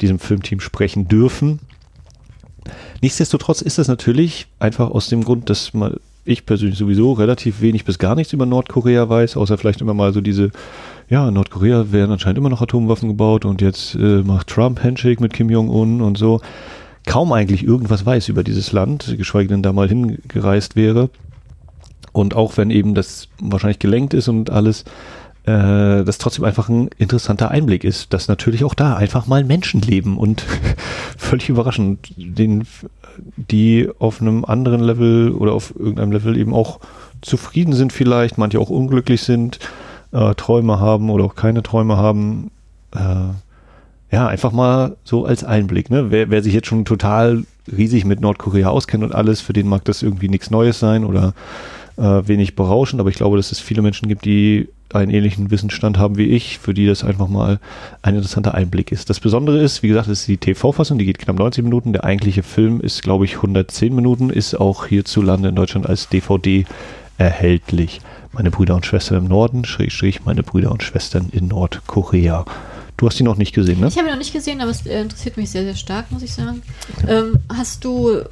diesem 0.00 0.18
Filmteam 0.18 0.60
sprechen 0.60 1.08
dürfen. 1.08 1.58
Nichtsdestotrotz 3.02 3.62
ist 3.62 3.78
das 3.78 3.88
natürlich 3.88 4.46
einfach 4.58 4.90
aus 4.90 5.08
dem 5.08 5.24
Grund, 5.24 5.48
dass 5.48 5.72
man, 5.72 5.96
ich 6.32 6.46
persönlich 6.46 6.78
sowieso 6.78 7.12
relativ 7.12 7.60
wenig 7.60 7.84
bis 7.84 7.98
gar 7.98 8.14
nichts 8.14 8.32
über 8.32 8.46
Nordkorea 8.46 9.08
weiß, 9.08 9.36
außer 9.36 9.58
vielleicht 9.58 9.80
immer 9.80 9.94
mal 9.94 10.12
so 10.12 10.20
diese, 10.20 10.50
ja, 11.08 11.28
in 11.28 11.34
Nordkorea 11.34 11.92
werden 11.92 12.12
anscheinend 12.12 12.38
immer 12.38 12.48
noch 12.48 12.62
Atomwaffen 12.62 13.08
gebaut 13.08 13.44
und 13.44 13.60
jetzt 13.60 13.94
äh, 13.94 14.22
macht 14.22 14.48
Trump 14.48 14.82
Handshake 14.82 15.20
mit 15.22 15.32
Kim 15.32 15.50
Jong-un 15.50 16.00
und 16.00 16.18
so. 16.18 16.40
Kaum 17.06 17.32
eigentlich 17.32 17.64
irgendwas 17.64 18.04
weiß 18.04 18.28
über 18.28 18.44
dieses 18.44 18.72
Land, 18.72 19.14
geschweige 19.16 19.48
denn 19.48 19.62
da 19.62 19.72
mal 19.72 19.88
hingereist 19.88 20.76
wäre. 20.76 21.10
Und 22.12 22.34
auch 22.34 22.56
wenn 22.56 22.70
eben 22.70 22.94
das 22.94 23.28
wahrscheinlich 23.40 23.78
gelenkt 23.78 24.14
ist 24.14 24.28
und 24.28 24.50
alles, 24.50 24.84
äh, 25.44 26.04
das 26.04 26.18
trotzdem 26.18 26.44
einfach 26.44 26.68
ein 26.68 26.90
interessanter 26.98 27.50
Einblick 27.50 27.84
ist, 27.84 28.12
dass 28.12 28.28
natürlich 28.28 28.64
auch 28.64 28.74
da 28.74 28.96
einfach 28.96 29.26
mal 29.26 29.44
Menschen 29.44 29.80
leben 29.80 30.18
und 30.18 30.44
völlig 31.16 31.48
überraschend, 31.48 32.12
den, 32.16 32.66
die 33.36 33.88
auf 33.98 34.20
einem 34.20 34.44
anderen 34.44 34.80
Level 34.80 35.32
oder 35.32 35.52
auf 35.52 35.74
irgendeinem 35.76 36.12
Level 36.12 36.36
eben 36.36 36.54
auch 36.54 36.80
zufrieden 37.22 37.72
sind 37.72 37.92
vielleicht, 37.92 38.38
manche 38.38 38.58
auch 38.60 38.70
unglücklich 38.70 39.22
sind, 39.22 39.58
äh, 40.12 40.34
Träume 40.34 40.80
haben 40.80 41.10
oder 41.10 41.24
auch 41.24 41.34
keine 41.34 41.62
Träume 41.62 41.96
haben. 41.96 42.50
Äh, 42.94 43.34
ja, 44.12 44.26
einfach 44.26 44.52
mal 44.52 44.96
so 45.04 45.24
als 45.24 45.44
Einblick. 45.44 45.90
Ne? 45.90 46.10
Wer, 46.10 46.30
wer 46.30 46.42
sich 46.42 46.52
jetzt 46.52 46.66
schon 46.66 46.84
total 46.84 47.44
riesig 47.70 48.04
mit 48.04 48.20
Nordkorea 48.20 48.68
auskennt 48.68 49.04
und 49.04 49.14
alles, 49.14 49.40
für 49.40 49.52
den 49.52 49.68
mag 49.68 49.84
das 49.84 50.02
irgendwie 50.02 50.28
nichts 50.28 50.50
Neues 50.50 50.80
sein 50.80 51.04
oder 51.04 51.34
äh, 51.96 52.26
wenig 52.26 52.56
berauschend, 52.56 53.00
aber 53.00 53.10
ich 53.10 53.16
glaube, 53.16 53.36
dass 53.36 53.52
es 53.52 53.60
viele 53.60 53.82
Menschen 53.82 54.08
gibt, 54.08 54.24
die 54.24 54.68
einen 54.94 55.10
ähnlichen 55.10 55.50
Wissensstand 55.50 55.98
haben 55.98 56.16
wie 56.16 56.26
ich, 56.26 56.58
für 56.58 56.74
die 56.74 56.86
das 56.86 57.04
einfach 57.04 57.28
mal 57.28 57.60
ein 58.02 58.14
interessanter 58.14 58.54
Einblick 58.54 58.92
ist. 58.92 59.10
Das 59.10 59.20
Besondere 59.20 59.60
ist, 59.60 59.82
wie 59.82 59.88
gesagt, 59.88 60.08
ist 60.08 60.26
die 60.28 60.36
TV-Fassung, 60.36 60.98
die 60.98 61.04
geht 61.04 61.18
knapp 61.18 61.38
90 61.38 61.64
Minuten. 61.64 61.92
Der 61.92 62.04
eigentliche 62.04 62.42
Film 62.42 62.80
ist, 62.80 63.02
glaube 63.02 63.24
ich, 63.24 63.36
110 63.36 63.94
Minuten, 63.94 64.30
ist 64.30 64.54
auch 64.54 64.86
hierzulande 64.86 65.50
in 65.50 65.54
Deutschland 65.54 65.88
als 65.88 66.08
DVD 66.08 66.64
erhältlich. 67.18 68.00
Meine 68.32 68.50
Brüder 68.50 68.74
und 68.74 68.86
Schwestern 68.86 69.18
im 69.18 69.28
Norden, 69.28 69.64
Schrägstrich, 69.64 70.24
meine 70.24 70.42
Brüder 70.42 70.70
und 70.70 70.82
Schwestern 70.82 71.28
in 71.32 71.48
Nordkorea. 71.48 72.44
Du 72.96 73.06
hast 73.06 73.18
die 73.18 73.24
noch 73.24 73.36
nicht 73.36 73.54
gesehen, 73.54 73.80
ne? 73.80 73.88
Ich 73.88 73.96
habe 73.96 74.08
ihn 74.08 74.12
noch 74.12 74.18
nicht 74.18 74.32
gesehen, 74.32 74.60
aber 74.60 74.70
es 74.70 74.84
äh, 74.86 75.00
interessiert 75.00 75.36
mich 75.36 75.50
sehr, 75.50 75.64
sehr 75.64 75.74
stark, 75.74 76.10
muss 76.10 76.22
ich 76.22 76.34
sagen. 76.34 76.62
Ähm, 77.08 77.38
hast 77.48 77.84
du, 77.84 78.22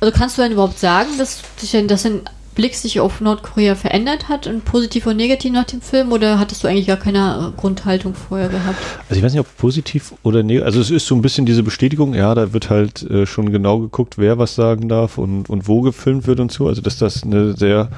also 0.00 0.12
kannst 0.12 0.36
du 0.36 0.42
denn 0.42 0.52
überhaupt 0.52 0.78
sagen, 0.78 1.10
dass 1.16 1.42
denn, 1.72 1.86
dass 1.86 2.02
dein 2.02 2.22
Blick 2.56 2.74
sich 2.74 2.98
auf 2.98 3.20
Nordkorea 3.20 3.76
verändert 3.76 4.28
hat 4.28 4.48
und 4.48 4.64
positiv 4.64 5.06
und 5.06 5.16
negativ 5.16 5.52
nach 5.52 5.64
dem 5.64 5.80
Film 5.80 6.10
oder 6.10 6.40
hattest 6.40 6.64
du 6.64 6.68
eigentlich 6.68 6.88
gar 6.88 6.96
keine 6.96 7.52
äh, 7.54 7.60
Grundhaltung 7.60 8.14
vorher 8.14 8.48
gehabt? 8.48 8.78
Also 9.08 9.18
ich 9.18 9.22
weiß 9.22 9.32
nicht, 9.32 9.40
ob 9.40 9.56
positiv 9.56 10.14
oder 10.24 10.42
negativ. 10.42 10.66
Also 10.66 10.80
es 10.80 10.90
ist 10.90 11.06
so 11.06 11.14
ein 11.14 11.22
bisschen 11.22 11.46
diese 11.46 11.62
Bestätigung, 11.62 12.14
ja, 12.14 12.34
da 12.34 12.52
wird 12.52 12.68
halt 12.70 13.02
äh, 13.02 13.26
schon 13.26 13.52
genau 13.52 13.78
geguckt, 13.78 14.18
wer 14.18 14.38
was 14.38 14.56
sagen 14.56 14.88
darf 14.88 15.18
und, 15.18 15.48
und 15.48 15.68
wo 15.68 15.82
gefilmt 15.82 16.26
wird 16.26 16.40
und 16.40 16.50
so. 16.50 16.66
Also 16.66 16.82
dass 16.82 16.98
das 16.98 17.22
eine 17.22 17.56
sehr 17.56 17.90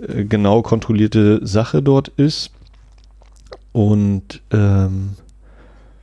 äh, 0.00 0.24
genau 0.24 0.62
kontrollierte 0.62 1.46
Sache 1.46 1.82
dort 1.82 2.08
ist. 2.16 2.50
Und 3.72 4.40
ähm, 4.52 5.16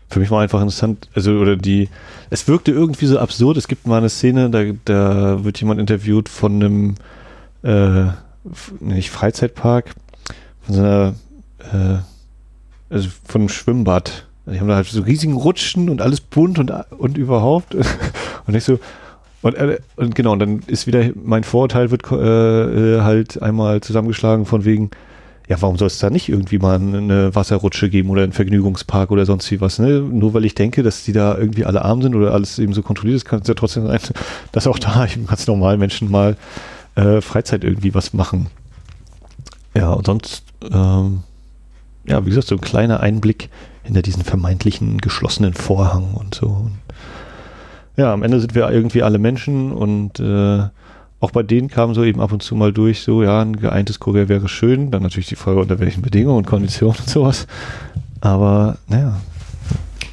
für 0.09 0.19
mich 0.19 0.29
war 0.29 0.41
einfach 0.41 0.59
interessant, 0.59 1.07
also 1.15 1.31
oder 1.31 1.55
die, 1.55 1.87
es 2.29 2.47
wirkte 2.47 2.71
irgendwie 2.71 3.05
so 3.05 3.17
absurd. 3.17 3.55
Es 3.55 3.69
gibt 3.69 3.87
mal 3.87 3.97
eine 3.97 4.09
Szene, 4.09 4.49
da, 4.49 4.63
da 4.83 5.43
wird 5.45 5.59
jemand 5.61 5.79
interviewt 5.79 6.27
von 6.27 6.55
einem, 6.55 6.95
äh, 7.63 8.07
nicht 8.79 9.11
Freizeitpark, 9.11 9.93
von 10.61 10.75
so 10.75 10.81
einer, 10.81 11.15
äh, 11.59 11.97
also 12.93 13.09
von 13.25 13.41
einem 13.41 13.49
Schwimmbad. 13.49 14.27
Die 14.47 14.59
haben 14.59 14.67
da 14.67 14.75
halt 14.75 14.87
so 14.87 15.01
riesigen 15.01 15.33
Rutschen 15.33 15.89
und 15.89 16.01
alles 16.01 16.19
bunt 16.19 16.59
und, 16.59 16.71
und 16.97 17.17
überhaupt. 17.17 17.75
Und 18.47 18.55
ich 18.55 18.63
so, 18.63 18.79
und, 19.41 19.55
äh, 19.55 19.79
und 19.95 20.15
genau, 20.15 20.33
und 20.33 20.39
dann 20.39 20.59
ist 20.67 20.87
wieder 20.87 21.03
mein 21.15 21.43
Vorurteil 21.43 21.91
wird 21.91 22.03
äh, 22.11 22.15
äh, 22.97 23.01
halt 23.01 23.41
einmal 23.41 23.81
zusammengeschlagen 23.81 24.45
von 24.45 24.65
wegen, 24.65 24.91
ja, 25.47 25.61
warum 25.61 25.77
soll 25.77 25.87
es 25.87 25.97
da 25.97 26.09
nicht 26.09 26.29
irgendwie 26.29 26.59
mal 26.59 26.75
eine 26.75 27.33
Wasserrutsche 27.35 27.89
geben 27.89 28.09
oder 28.09 28.23
einen 28.23 28.33
Vergnügungspark 28.33 29.11
oder 29.11 29.25
sonst 29.25 29.49
wie 29.51 29.59
was, 29.59 29.79
ne? 29.79 29.99
Nur 29.99 30.33
weil 30.33 30.45
ich 30.45 30.55
denke, 30.55 30.83
dass 30.83 31.03
die 31.03 31.11
da 31.11 31.37
irgendwie 31.37 31.65
alle 31.65 31.83
arm 31.83 32.01
sind 32.01 32.15
oder 32.15 32.33
alles 32.33 32.59
eben 32.59 32.73
so 32.73 32.83
kontrolliert 32.83 33.17
ist, 33.17 33.25
kann 33.25 33.41
es 33.41 33.47
ja 33.47 33.53
trotzdem 33.53 33.87
sein, 33.87 33.99
dass 34.51 34.67
auch 34.67 34.79
da 34.79 35.05
eben 35.05 35.25
ganz 35.25 35.47
normal 35.47 35.77
Menschen 35.77 36.11
mal 36.11 36.37
äh, 36.95 37.21
Freizeit 37.21 37.63
irgendwie 37.63 37.93
was 37.93 38.13
machen. 38.13 38.47
Ja, 39.75 39.91
und 39.91 40.05
sonst, 40.05 40.43
ähm, 40.71 41.23
ja, 42.05 42.25
wie 42.25 42.29
gesagt, 42.29 42.47
so 42.47 42.55
ein 42.55 42.61
kleiner 42.61 42.99
Einblick 42.99 43.49
hinter 43.83 44.01
diesen 44.01 44.23
vermeintlichen 44.23 44.99
geschlossenen 44.99 45.53
Vorhang 45.53 46.13
und 46.13 46.35
so. 46.35 46.47
Und 46.47 46.79
ja, 47.97 48.13
am 48.13 48.23
Ende 48.23 48.39
sind 48.39 48.55
wir 48.55 48.69
irgendwie 48.69 49.03
alle 49.03 49.17
Menschen 49.17 49.71
und 49.71 50.19
äh, 50.19 50.63
auch 51.21 51.31
bei 51.31 51.43
denen 51.43 51.67
kam 51.69 51.93
so 51.93 52.03
eben 52.03 52.19
ab 52.19 52.31
und 52.31 52.41
zu 52.41 52.55
mal 52.55 52.73
durch, 52.73 53.01
so 53.01 53.21
ja, 53.21 53.41
ein 53.41 53.55
geeintes 53.55 53.99
Korea 53.99 54.27
wäre 54.27 54.49
schön. 54.49 54.89
Dann 54.89 55.03
natürlich 55.03 55.27
die 55.27 55.35
Frage, 55.35 55.59
unter 55.59 55.79
welchen 55.79 56.01
Bedingungen 56.01 56.39
und 56.39 56.47
Konditionen 56.47 56.97
und 56.97 57.09
sowas. 57.09 57.47
Aber 58.21 58.77
naja. 58.87 59.21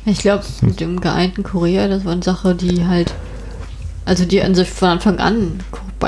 Ich 0.05 0.19
glaube, 0.19 0.45
mit 0.61 0.81
dem 0.81 1.01
geeinten 1.01 1.43
Korea, 1.43 1.89
das 1.89 2.05
war 2.05 2.13
eine 2.13 2.23
Sache, 2.23 2.55
die 2.55 2.87
halt, 2.87 3.15
also 4.09 4.25
die 4.25 4.43
an 4.43 4.55
sich 4.55 4.71
von 4.71 4.89
Anfang 4.89 5.19
an, 5.19 5.61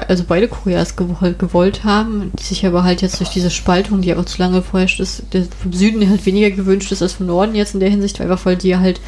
also 0.09 0.24
beide 0.27 0.48
Koreas 0.48 0.97
gewollt, 0.97 1.39
gewollt 1.39 1.85
haben, 1.85 2.32
die 2.39 2.43
sich 2.43 2.64
aber 2.64 2.82
halt 2.82 3.02
jetzt 3.02 3.20
durch 3.20 3.28
diese 3.28 3.51
Spaltung, 3.51 4.01
die 4.01 4.10
einfach 4.10 4.24
zu 4.24 4.39
lange 4.40 4.62
vorherrscht 4.62 5.01
ist, 5.01 5.24
der 5.35 5.44
vom 5.44 5.72
Süden 5.72 6.09
halt 6.09 6.24
weniger 6.24 6.51
gewünscht 6.51 6.90
ist 6.93 7.02
als 7.02 7.12
vom 7.12 7.27
Norden 7.27 7.55
jetzt 7.55 7.74
in 7.74 7.81
der 7.81 7.90
Hinsicht, 7.90 8.20
einfach 8.20 8.47
weil 8.47 8.56
die 8.56 8.77
halt 8.77 9.02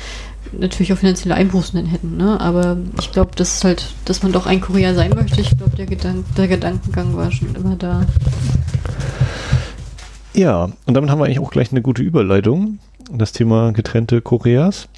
natürlich 0.52 0.93
auch 0.93 0.98
finanzielle 0.98 1.35
Einbußen 1.35 1.81
dann 1.81 1.90
hätten, 1.90 2.19
ne? 2.19 2.39
Aber 2.39 2.77
ich 3.01 3.10
glaube, 3.12 3.31
das 3.35 3.56
ist 3.56 3.64
halt, 3.64 3.86
dass 4.05 4.23
man 4.23 4.32
doch 4.32 4.44
ein 4.44 4.60
Korea 4.60 4.93
sein 4.93 5.12
möchte, 5.14 5.40
ich 5.40 5.56
glaube, 5.56 5.74
der, 5.77 5.86
Gedank 5.86 6.27
der 6.36 6.48
Gedankengang 6.48 7.16
war 7.16 7.32
schon 7.32 7.55
immer 7.55 7.77
da. 7.77 8.05
Ja, 10.35 10.70
und 10.85 10.94
damit 10.94 11.09
haben 11.09 11.19
wir 11.19 11.24
eigentlich 11.24 11.40
auch 11.40 11.51
gleich 11.51 11.73
eine 11.73 11.81
gute 11.81 12.02
Überleitung. 12.02 12.78
Das 13.10 13.32
Thema 13.32 13.73
getrennte 13.73 14.20
Koreas. 14.20 14.89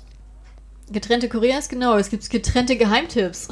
Getrennte 0.93 1.29
Koreas, 1.29 1.69
genau. 1.69 1.97
Es 1.97 2.11
gibt 2.11 2.29
getrennte 2.29 2.77
Geheimtipps. 2.77 3.49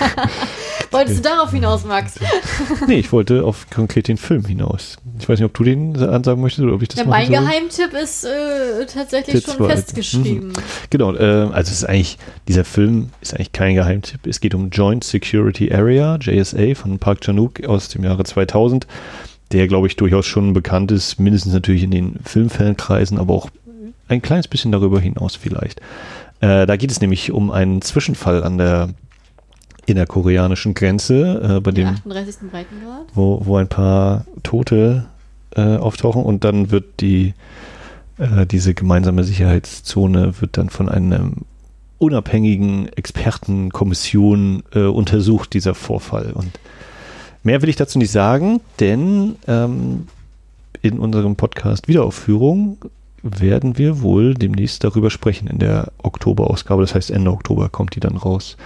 Wolltest 0.90 1.18
du 1.18 1.22
darauf 1.22 1.50
hinaus, 1.50 1.84
Max? 1.84 2.14
nee, 2.86 2.98
ich 2.98 3.12
wollte 3.12 3.44
auf 3.44 3.68
konkret 3.68 4.08
den 4.08 4.16
Film 4.16 4.44
hinaus. 4.44 4.96
Ich 5.18 5.28
weiß 5.28 5.38
nicht, 5.38 5.44
ob 5.44 5.52
du 5.52 5.64
den 5.64 5.96
ansagen 5.96 6.40
möchtest 6.40 6.64
oder 6.64 6.74
ob 6.74 6.82
ich 6.82 6.88
das 6.88 7.00
ja, 7.00 7.04
Mein 7.04 7.26
soll. 7.26 7.36
Geheimtipp 7.36 7.92
ist 7.92 8.24
äh, 8.24 8.86
tatsächlich 8.86 9.44
Der 9.44 9.52
schon 9.52 9.66
festgeschrieben. 9.68 10.48
Mhm. 10.48 10.54
Genau, 10.88 11.14
äh, 11.14 11.50
also 11.52 11.70
es 11.70 11.82
ist 11.82 11.84
eigentlich, 11.84 12.16
dieser 12.48 12.64
Film 12.64 13.10
ist 13.20 13.34
eigentlich 13.34 13.52
kein 13.52 13.74
Geheimtipp. 13.74 14.26
Es 14.26 14.40
geht 14.40 14.54
um 14.54 14.70
Joint 14.70 15.04
Security 15.04 15.72
Area, 15.72 16.16
JSA, 16.20 16.74
von 16.74 16.98
Park 16.98 17.20
Chan-wook 17.20 17.66
aus 17.66 17.88
dem 17.88 18.02
Jahre 18.02 18.24
2000, 18.24 18.86
der, 19.52 19.68
glaube 19.68 19.88
ich, 19.88 19.96
durchaus 19.96 20.24
schon 20.24 20.54
bekannt 20.54 20.90
ist, 20.90 21.20
mindestens 21.20 21.52
natürlich 21.52 21.82
in 21.82 21.90
den 21.90 22.18
Filmfankreisen, 22.24 23.18
aber 23.18 23.34
auch 23.34 23.50
ein 24.08 24.22
kleines 24.22 24.48
bisschen 24.48 24.72
darüber 24.72 25.00
hinaus 25.00 25.36
vielleicht. 25.36 25.80
Äh, 26.40 26.66
da 26.66 26.76
geht 26.76 26.90
es 26.90 27.00
nämlich 27.00 27.32
um 27.32 27.50
einen 27.50 27.82
Zwischenfall 27.82 28.44
an 28.44 28.58
der 28.58 28.90
innerkoreanischen 29.86 30.74
Grenze, 30.74 31.56
äh, 31.56 31.60
bei 31.60 31.70
dem 31.70 31.88
38. 31.88 32.50
Breitengrad, 32.50 33.06
wo, 33.14 33.40
wo 33.44 33.56
ein 33.56 33.68
paar 33.68 34.26
Tote 34.42 35.06
äh, 35.54 35.76
auftauchen 35.76 36.22
und 36.22 36.44
dann 36.44 36.70
wird 36.70 37.00
die 37.00 37.34
äh, 38.18 38.46
diese 38.46 38.74
gemeinsame 38.74 39.24
Sicherheitszone 39.24 40.40
wird 40.40 40.56
dann 40.56 40.70
von 40.70 40.88
einem 40.88 41.44
unabhängigen 41.98 42.88
Expertenkommission 42.88 44.62
äh, 44.74 44.80
untersucht, 44.80 45.54
dieser 45.54 45.74
Vorfall. 45.74 46.32
Und 46.32 46.58
mehr 47.42 47.62
will 47.62 47.68
ich 47.68 47.76
dazu 47.76 47.98
nicht 47.98 48.10
sagen, 48.10 48.60
denn 48.80 49.36
ähm, 49.46 50.08
in 50.82 50.98
unserem 50.98 51.36
Podcast 51.36 51.88
Wiederaufführung 51.88 52.84
werden 53.22 53.78
wir 53.78 54.02
wohl 54.02 54.34
demnächst 54.34 54.84
darüber 54.84 55.10
sprechen 55.10 55.48
in 55.48 55.58
der 55.58 55.92
Oktoberausgabe. 55.98 56.82
Das 56.82 56.94
heißt, 56.94 57.10
Ende 57.10 57.30
Oktober 57.30 57.68
kommt 57.68 57.94
die 57.94 58.00
dann 58.00 58.16
raus. 58.16 58.56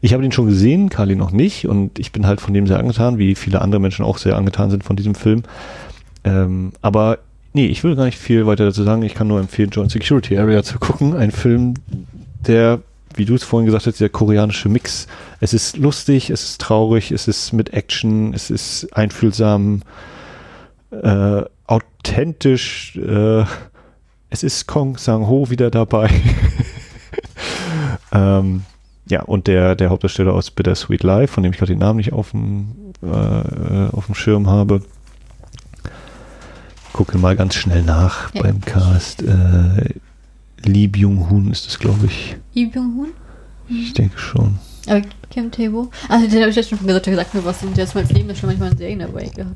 Ich 0.00 0.12
habe 0.12 0.22
den 0.22 0.32
schon 0.32 0.46
gesehen, 0.46 0.90
Kali 0.90 1.16
noch 1.16 1.30
nicht 1.30 1.66
und 1.66 1.98
ich 1.98 2.12
bin 2.12 2.26
halt 2.26 2.40
von 2.40 2.52
dem 2.52 2.66
sehr 2.66 2.78
angetan, 2.78 3.16
wie 3.18 3.34
viele 3.34 3.62
andere 3.62 3.80
Menschen 3.80 4.04
auch 4.04 4.18
sehr 4.18 4.36
angetan 4.36 4.70
sind 4.70 4.84
von 4.84 4.96
diesem 4.96 5.14
Film. 5.14 5.44
Ähm, 6.24 6.72
aber 6.82 7.20
nee, 7.54 7.66
ich 7.66 7.82
will 7.84 7.96
gar 7.96 8.04
nicht 8.04 8.18
viel 8.18 8.46
weiter 8.46 8.66
dazu 8.66 8.82
sagen. 8.82 9.02
Ich 9.02 9.14
kann 9.14 9.28
nur 9.28 9.40
empfehlen, 9.40 9.70
Joint 9.70 9.90
Security 9.90 10.36
Area 10.36 10.62
zu 10.62 10.78
gucken. 10.78 11.16
Ein 11.16 11.30
Film, 11.30 11.74
der, 12.46 12.80
wie 13.14 13.24
du 13.24 13.34
es 13.34 13.44
vorhin 13.44 13.64
gesagt 13.64 13.86
hast, 13.86 14.00
der 14.00 14.10
koreanische 14.10 14.68
Mix. 14.68 15.06
Es 15.40 15.54
ist 15.54 15.78
lustig, 15.78 16.28
es 16.30 16.42
ist 16.44 16.60
traurig, 16.60 17.10
es 17.10 17.26
ist 17.26 17.52
mit 17.52 17.72
Action, 17.72 18.34
es 18.34 18.50
ist 18.50 18.88
einfühlsam, 18.94 19.82
äh, 20.90 21.42
authentisch, 21.66 22.96
äh, 22.96 23.44
es 24.34 24.42
ist 24.42 24.66
Kong 24.66 24.98
Sang-ho 24.98 25.48
wieder 25.48 25.70
dabei. 25.70 26.10
ähm, 28.12 28.64
ja, 29.06 29.22
und 29.22 29.46
der, 29.46 29.76
der 29.76 29.90
Hauptdarsteller 29.90 30.32
aus 30.32 30.50
Bittersweet 30.50 31.04
Life, 31.04 31.34
von 31.34 31.44
dem 31.44 31.52
ich 31.52 31.58
gerade 31.58 31.72
den 31.72 31.78
Namen 31.78 31.98
nicht 31.98 32.12
auf 32.12 32.32
dem, 32.32 32.92
äh, 33.00 33.88
auf 33.92 34.06
dem 34.06 34.16
Schirm 34.16 34.48
habe. 34.48 34.82
Gucke 36.92 37.16
mal 37.16 37.36
ganz 37.36 37.54
schnell 37.54 37.82
nach 37.82 38.34
ja. 38.34 38.42
beim 38.42 38.60
Cast. 38.60 39.22
Äh, 39.22 39.94
Lee 40.64 40.88
Byung-hun 40.88 41.52
ist 41.52 41.68
es, 41.68 41.78
glaube 41.78 42.06
ich. 42.06 42.36
Lee 42.54 42.66
Byung-hun? 42.66 43.10
Ich 43.68 43.92
denke 43.92 44.18
schon. 44.18 44.58
Aber 44.88 45.02
Kim 45.30 45.50
Tebo? 45.52 45.90
Also 46.08 46.26
den 46.26 46.40
habe 46.40 46.50
ich 46.50 46.56
ja 46.56 46.62
schon 46.62 46.78
gesagt, 46.84 47.06
der 47.06 47.12
gesagt, 47.12 47.34
mir 47.34 47.44
was 47.44 47.58
der 47.60 47.84
ist 47.84 47.94
mein 47.94 48.08
Leben 48.08 48.30
ist 48.30 48.40
schon 48.40 48.48
manchmal 48.48 48.72
in 48.72 48.78
Serien 48.78 48.98
dabei 48.98 49.26
gehabt. 49.26 49.54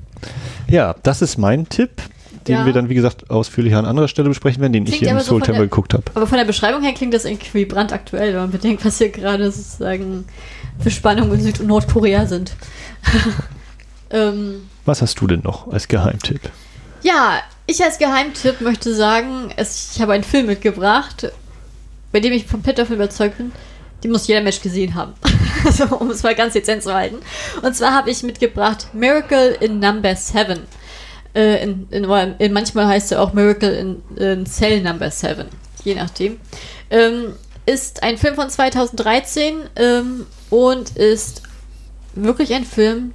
Ja, 0.69 0.95
das 1.03 1.21
ist 1.21 1.37
mein 1.37 1.69
Tipp 1.69 2.01
den 2.49 2.57
ja. 2.57 2.67
wir 2.67 2.73
dann, 2.73 2.89
wie 2.89 2.95
gesagt, 2.95 3.31
ausführlicher 3.31 3.79
an 3.79 3.85
anderer 3.85 4.09
Stelle 4.09 4.29
besprechen 4.29 4.61
werden, 4.61 4.73
den 4.73 4.85
klingt 4.85 5.03
ich 5.03 5.09
hier 5.09 5.17
im 5.17 5.23
Soul 5.23 5.45
so 5.45 5.53
geguckt 5.53 5.95
habe. 5.95 6.05
Aber 6.15 6.27
von 6.27 6.39
der 6.39 6.45
Beschreibung 6.45 6.83
her 6.83 6.93
klingt 6.93 7.15
das 7.15 7.25
irgendwie 7.25 7.65
brandaktuell, 7.65 8.33
wenn 8.33 8.41
man 8.41 8.51
bedenkt, 8.51 8.85
was 8.85 8.99
hier 8.99 9.11
gerade 9.11 9.51
sozusagen 9.51 10.25
für 10.79 10.91
Spannungen 10.91 11.33
in 11.35 11.43
Süd- 11.43 11.61
und 11.61 11.67
Nordkorea 11.67 12.27
sind. 12.27 12.53
ähm, 14.11 14.63
was 14.85 15.03
hast 15.03 15.21
du 15.21 15.27
denn 15.27 15.41
noch 15.41 15.71
als 15.71 15.89
Geheimtipp? 15.89 16.41
Ja, 17.03 17.41
ich 17.67 17.83
als 17.85 17.99
Geheimtipp 17.99 18.61
möchte 18.61 18.95
sagen, 18.95 19.53
es, 19.57 19.93
ich 19.95 20.01
habe 20.01 20.15
einen 20.15 20.25
Film 20.25 20.47
mitgebracht, 20.47 21.31
bei 22.13 22.21
dem 22.21 22.33
ich 22.33 22.49
komplett 22.49 22.79
davon 22.79 22.97
überzeugt 22.97 23.37
bin, 23.37 23.53
die 24.03 24.09
muss 24.09 24.27
jeder 24.27 24.41
Mensch 24.41 24.61
gesehen 24.61 24.95
haben. 24.95 25.13
also, 25.65 25.85
um 25.97 26.11
es 26.11 26.23
mal 26.23 26.35
ganz 26.35 26.55
dezent 26.55 26.83
zu 26.83 26.95
halten. 26.95 27.19
Und 27.63 27.75
zwar 27.77 27.93
habe 27.93 28.11
ich 28.11 28.23
mitgebracht 28.23 28.89
Miracle 28.95 29.57
in 29.61 29.81
Number 29.81 30.15
7. 30.15 30.61
Äh, 31.39 31.63
in, 31.63 31.87
in, 31.93 32.05
in, 32.39 32.53
manchmal 32.53 32.89
heißt 32.89 33.13
er 33.13 33.23
auch 33.23 33.33
Miracle 33.33 33.71
in, 33.71 34.03
in 34.17 34.45
Cell 34.45 34.83
Number 34.83 35.09
7, 35.09 35.47
je 35.85 35.95
nachdem. 35.95 36.41
Ähm, 36.91 37.35
ist 37.65 38.03
ein 38.03 38.19
Film 38.19 38.35
von 38.35 38.51
2013 38.51 39.55
ähm, 39.77 40.27
und 40.51 40.97
ist 40.97 41.43
wirklich 42.15 42.53
ein 42.55 42.65
Film, 42.65 43.13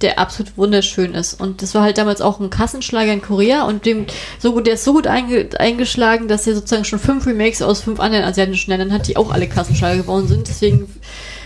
der 0.00 0.18
absolut 0.18 0.56
wunderschön 0.58 1.14
ist. 1.14 1.40
Und 1.40 1.62
das 1.62 1.72
war 1.76 1.82
halt 1.82 1.98
damals 1.98 2.20
auch 2.20 2.40
ein 2.40 2.50
Kassenschlager 2.50 3.12
in 3.12 3.22
Korea 3.22 3.62
und 3.62 3.86
dem 3.86 4.06
so 4.40 4.52
gut, 4.54 4.66
der 4.66 4.74
ist 4.74 4.82
so 4.82 4.94
gut 4.94 5.06
einge, 5.06 5.48
eingeschlagen, 5.56 6.26
dass 6.26 6.48
er 6.48 6.56
sozusagen 6.56 6.84
schon 6.84 6.98
fünf 6.98 7.28
Remakes 7.28 7.62
aus 7.62 7.82
fünf 7.82 8.00
anderen 8.00 8.24
asiatischen 8.24 8.70
Ländern 8.70 8.92
hat, 8.92 9.06
die 9.06 9.16
auch 9.16 9.30
alle 9.30 9.48
Kassenschlager 9.48 9.98
geworden 9.98 10.26
sind. 10.26 10.48
Deswegen 10.48 10.92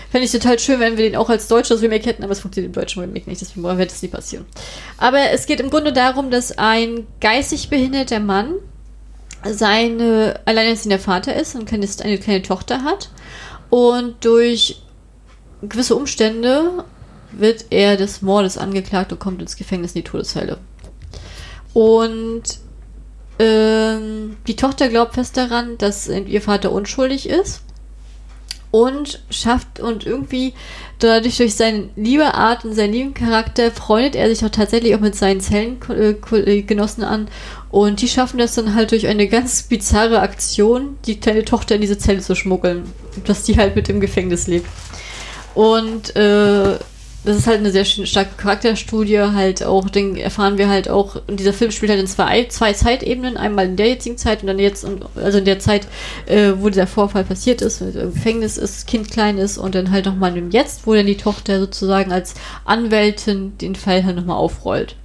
Fände 0.09 0.25
ich 0.25 0.31
total 0.31 0.57
schön, 0.57 0.79
wenn 0.79 0.97
wir 0.97 1.09
den 1.09 1.17
auch 1.17 1.29
als 1.29 1.47
deutsches 1.47 1.81
Remake 1.81 2.05
hätten, 2.05 2.23
aber 2.23 2.31
es 2.31 2.39
funktioniert 2.39 2.73
im 2.73 2.81
deutschen 2.81 3.01
Remake 3.01 3.29
nicht, 3.29 3.41
deswegen 3.41 3.63
wird 3.63 3.91
es 3.91 4.01
nie 4.01 4.07
passieren. 4.07 4.45
Aber 4.97 5.31
es 5.31 5.45
geht 5.45 5.59
im 5.59 5.69
Grunde 5.69 5.91
darum, 5.91 6.31
dass 6.31 6.57
ein 6.57 7.07
geistig 7.19 7.69
behinderter 7.69 8.19
Mann 8.19 8.53
seine 9.43 10.39
alleinerziehender 10.45 10.99
Vater 10.99 11.35
ist 11.35 11.55
und 11.55 11.71
eine 11.71 12.17
kleine 12.17 12.41
Tochter 12.41 12.83
hat 12.83 13.09
und 13.69 14.23
durch 14.23 14.81
gewisse 15.61 15.95
Umstände 15.95 16.85
wird 17.31 17.65
er 17.69 17.97
des 17.97 18.21
Mordes 18.21 18.57
angeklagt 18.57 19.11
und 19.11 19.19
kommt 19.19 19.41
ins 19.41 19.57
Gefängnis 19.57 19.91
in 19.91 20.03
die 20.03 20.09
Todeszelle. 20.09 20.57
Und 21.73 22.43
ähm, 23.39 24.37
die 24.47 24.55
Tochter 24.55 24.89
glaubt 24.89 25.15
fest 25.15 25.37
daran, 25.37 25.77
dass 25.77 26.07
ihr 26.07 26.41
Vater 26.41 26.71
unschuldig 26.71 27.29
ist 27.29 27.61
und 28.71 29.21
schafft 29.29 29.79
und 29.79 30.05
irgendwie 30.05 30.53
dadurch 30.99 31.37
durch 31.37 31.55
seine 31.55 31.89
liebe 31.95 32.33
Art 32.33 32.65
und 32.65 32.73
seinen 32.73 32.93
lieben 32.93 33.13
Charakter 33.13 33.71
freundet 33.71 34.15
er 34.15 34.29
sich 34.29 34.43
auch 34.45 34.49
tatsächlich 34.49 34.95
auch 34.95 34.99
mit 34.99 35.15
seinen 35.15 35.41
Zellengenossen 35.41 37.03
an 37.03 37.27
und 37.69 38.01
die 38.01 38.07
schaffen 38.07 38.37
das 38.37 38.55
dann 38.55 38.75
halt 38.75 38.91
durch 38.91 39.07
eine 39.07 39.27
ganz 39.27 39.63
bizarre 39.63 40.19
Aktion, 40.19 40.97
die 41.05 41.19
kleine 41.19 41.45
Tochter 41.45 41.75
in 41.75 41.81
diese 41.81 41.97
Zelle 41.97 42.21
zu 42.21 42.35
schmuggeln, 42.35 42.83
dass 43.25 43.43
die 43.43 43.57
halt 43.57 43.75
mit 43.75 43.89
im 43.89 43.99
Gefängnis 43.99 44.47
lebt. 44.47 44.67
Und 45.53 46.15
äh, 46.15 46.77
das 47.27 47.37
ist 47.37 47.47
halt 47.47 47.59
eine 47.59 47.71
sehr 47.71 47.83
starke 47.83 48.35
Charakterstudie, 48.37 49.19
halt 49.19 49.61
auch, 49.61 49.89
den 49.89 50.15
erfahren 50.15 50.57
wir 50.57 50.69
halt 50.69 50.89
auch, 50.89 51.17
und 51.27 51.39
dieser 51.39 51.51
Film 51.51 51.71
spielt 51.71 51.91
halt 51.91 51.99
in 51.99 52.07
zwei, 52.07 52.45
zwei 52.45 52.71
Zeitebenen, 52.71 53.35
einmal 53.35 53.65
in 53.65 53.75
der 53.75 53.89
jetzigen 53.89 54.17
Zeit 54.17 54.41
und 54.41 54.47
dann 54.47 54.59
jetzt, 54.59 54.87
also 55.15 55.37
in 55.37 55.45
der 55.45 55.59
Zeit, 55.59 55.87
äh, 56.25 56.53
wo 56.57 56.69
dieser 56.69 56.87
Vorfall 56.87 57.25
passiert 57.25 57.61
ist, 57.61 57.81
wenn 57.81 57.93
im 57.93 58.13
Gefängnis 58.13 58.57
ist, 58.57 58.87
Kind 58.87 59.11
klein 59.11 59.37
ist 59.37 59.57
und 59.57 59.75
dann 59.75 59.91
halt 59.91 60.05
nochmal 60.05 60.37
im 60.37 60.51
Jetzt, 60.51 60.87
wo 60.87 60.93
dann 60.93 61.05
die 61.05 61.17
Tochter 61.17 61.59
sozusagen 61.59 62.13
als 62.13 62.35
Anwältin 62.63 63.57
den 63.57 63.75
Fall 63.75 64.05
halt 64.05 64.15
nochmal 64.15 64.37
aufrollt. 64.37 64.95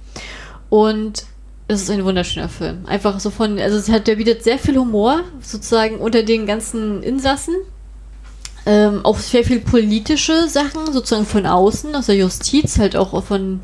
Und 0.69 1.25
es 1.67 1.81
ist 1.81 1.89
ein 1.89 2.05
wunderschöner 2.05 2.49
Film. 2.49 2.85
Einfach 2.85 3.19
so 3.19 3.31
von, 3.31 3.59
also 3.59 3.77
es 3.77 3.89
hat, 3.89 4.07
der 4.07 4.15
bietet 4.15 4.43
sehr 4.43 4.57
viel 4.57 4.77
Humor, 4.77 5.23
sozusagen 5.41 5.97
unter 5.97 6.23
den 6.23 6.45
ganzen 6.45 7.03
Insassen, 7.03 7.55
ähm, 8.65 9.01
auch 9.03 9.17
sehr 9.17 9.43
viel 9.43 9.59
politische 9.59 10.47
Sachen, 10.47 10.91
sozusagen 10.91 11.25
von 11.25 11.45
außen, 11.45 11.95
aus 11.95 12.05
der 12.05 12.15
Justiz, 12.15 12.79
halt 12.79 12.95
auch 12.95 13.23
von 13.23 13.59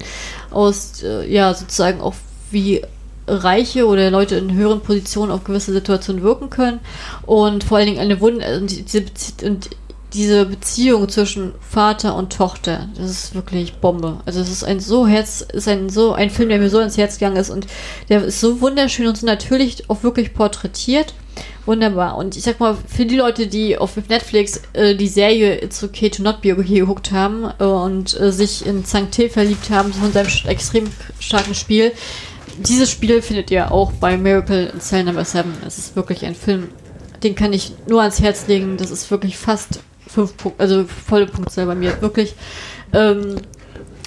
aus, 0.52 1.04
äh, 1.04 1.32
ja, 1.32 1.54
sozusagen 1.54 2.02
auch 2.02 2.16
wie 2.52 2.82
Reiche 3.28 3.86
oder 3.86 4.10
Leute 4.10 4.36
in 4.36 4.54
höheren 4.54 4.82
Positionen 4.82 5.32
auf 5.32 5.44
gewisse 5.44 5.72
Situationen 5.72 6.24
wirken 6.24 6.50
können 6.50 6.80
und 7.26 7.64
vor 7.64 7.78
allen 7.78 7.88
Dingen 7.88 8.00
eine 8.00 8.20
Wund 8.22 8.44
und, 8.44 9.44
und 9.44 9.70
diese 10.14 10.46
Beziehung 10.46 11.08
zwischen 11.08 11.54
Vater 11.62 12.16
und 12.16 12.34
Tochter, 12.34 12.90
das 12.98 13.12
ist 13.12 13.36
wirklich 13.36 13.76
Bombe. 13.76 14.22
Also 14.26 14.40
es 14.40 14.50
ist 14.50 14.64
ein 14.64 14.80
so 14.80 15.06
Herz, 15.06 15.42
ist 15.42 15.68
ein 15.68 15.90
so 15.90 16.14
ein 16.14 16.32
Film, 16.32 16.50
der 16.50 16.58
mir 16.58 16.70
so 16.70 16.80
ins 16.80 16.98
Herz 16.98 17.20
gegangen 17.20 17.38
ist 17.38 17.52
und 17.52 17.68
der 18.10 18.24
ist 18.24 18.40
so 18.40 18.60
wunderschön 18.62 19.08
und 19.08 19.18
so 19.18 19.26
natürlich 19.26 19.90
auch 19.90 20.02
wirklich 20.02 20.34
porträtiert. 20.34 21.14
Wunderbar. 21.70 22.18
Und 22.18 22.36
ich 22.36 22.42
sag 22.42 22.60
mal, 22.60 22.76
für 22.88 23.06
die 23.06 23.16
Leute, 23.16 23.46
die 23.46 23.78
auf 23.78 23.96
Netflix 23.96 24.60
äh, 24.74 24.96
die 24.96 25.08
Serie 25.08 25.62
It's 25.62 25.84
Okay 25.84 26.10
to 26.10 26.24
Not 26.24 26.42
Be 26.42 26.52
Okay 26.52 26.80
geguckt 26.80 27.12
haben 27.12 27.44
äh, 27.60 27.64
und 27.64 28.20
äh, 28.20 28.32
sich 28.32 28.66
in 28.66 28.84
Sancté 28.86 29.30
verliebt 29.30 29.70
haben 29.70 29.94
von 29.94 30.12
seinem 30.12 30.32
extrem 30.48 30.86
starken 31.20 31.54
Spiel, 31.54 31.92
dieses 32.58 32.90
Spiel 32.90 33.22
findet 33.22 33.52
ihr 33.52 33.72
auch 33.72 33.92
bei 33.92 34.18
Miracle 34.18 34.72
in 34.74 34.82
Cell 34.82 35.04
Number 35.04 35.24
7. 35.24 35.54
Es 35.64 35.78
ist 35.78 35.96
wirklich 35.96 36.26
ein 36.26 36.34
Film, 36.34 36.70
den 37.22 37.36
kann 37.36 37.54
ich 37.54 37.74
nur 37.88 38.02
ans 38.02 38.20
Herz 38.20 38.48
legen. 38.48 38.78
Das 38.78 38.90
ist 38.90 39.12
wirklich 39.12 39.38
fast 39.38 39.82
fünf 40.08 40.38
Punkte, 40.38 40.60
also 40.64 40.86
volle 40.86 41.28
Punktzahl 41.28 41.68
bei 41.68 41.76
mir. 41.76 42.02
Wirklich. 42.02 42.34
Ähm, 42.94 43.36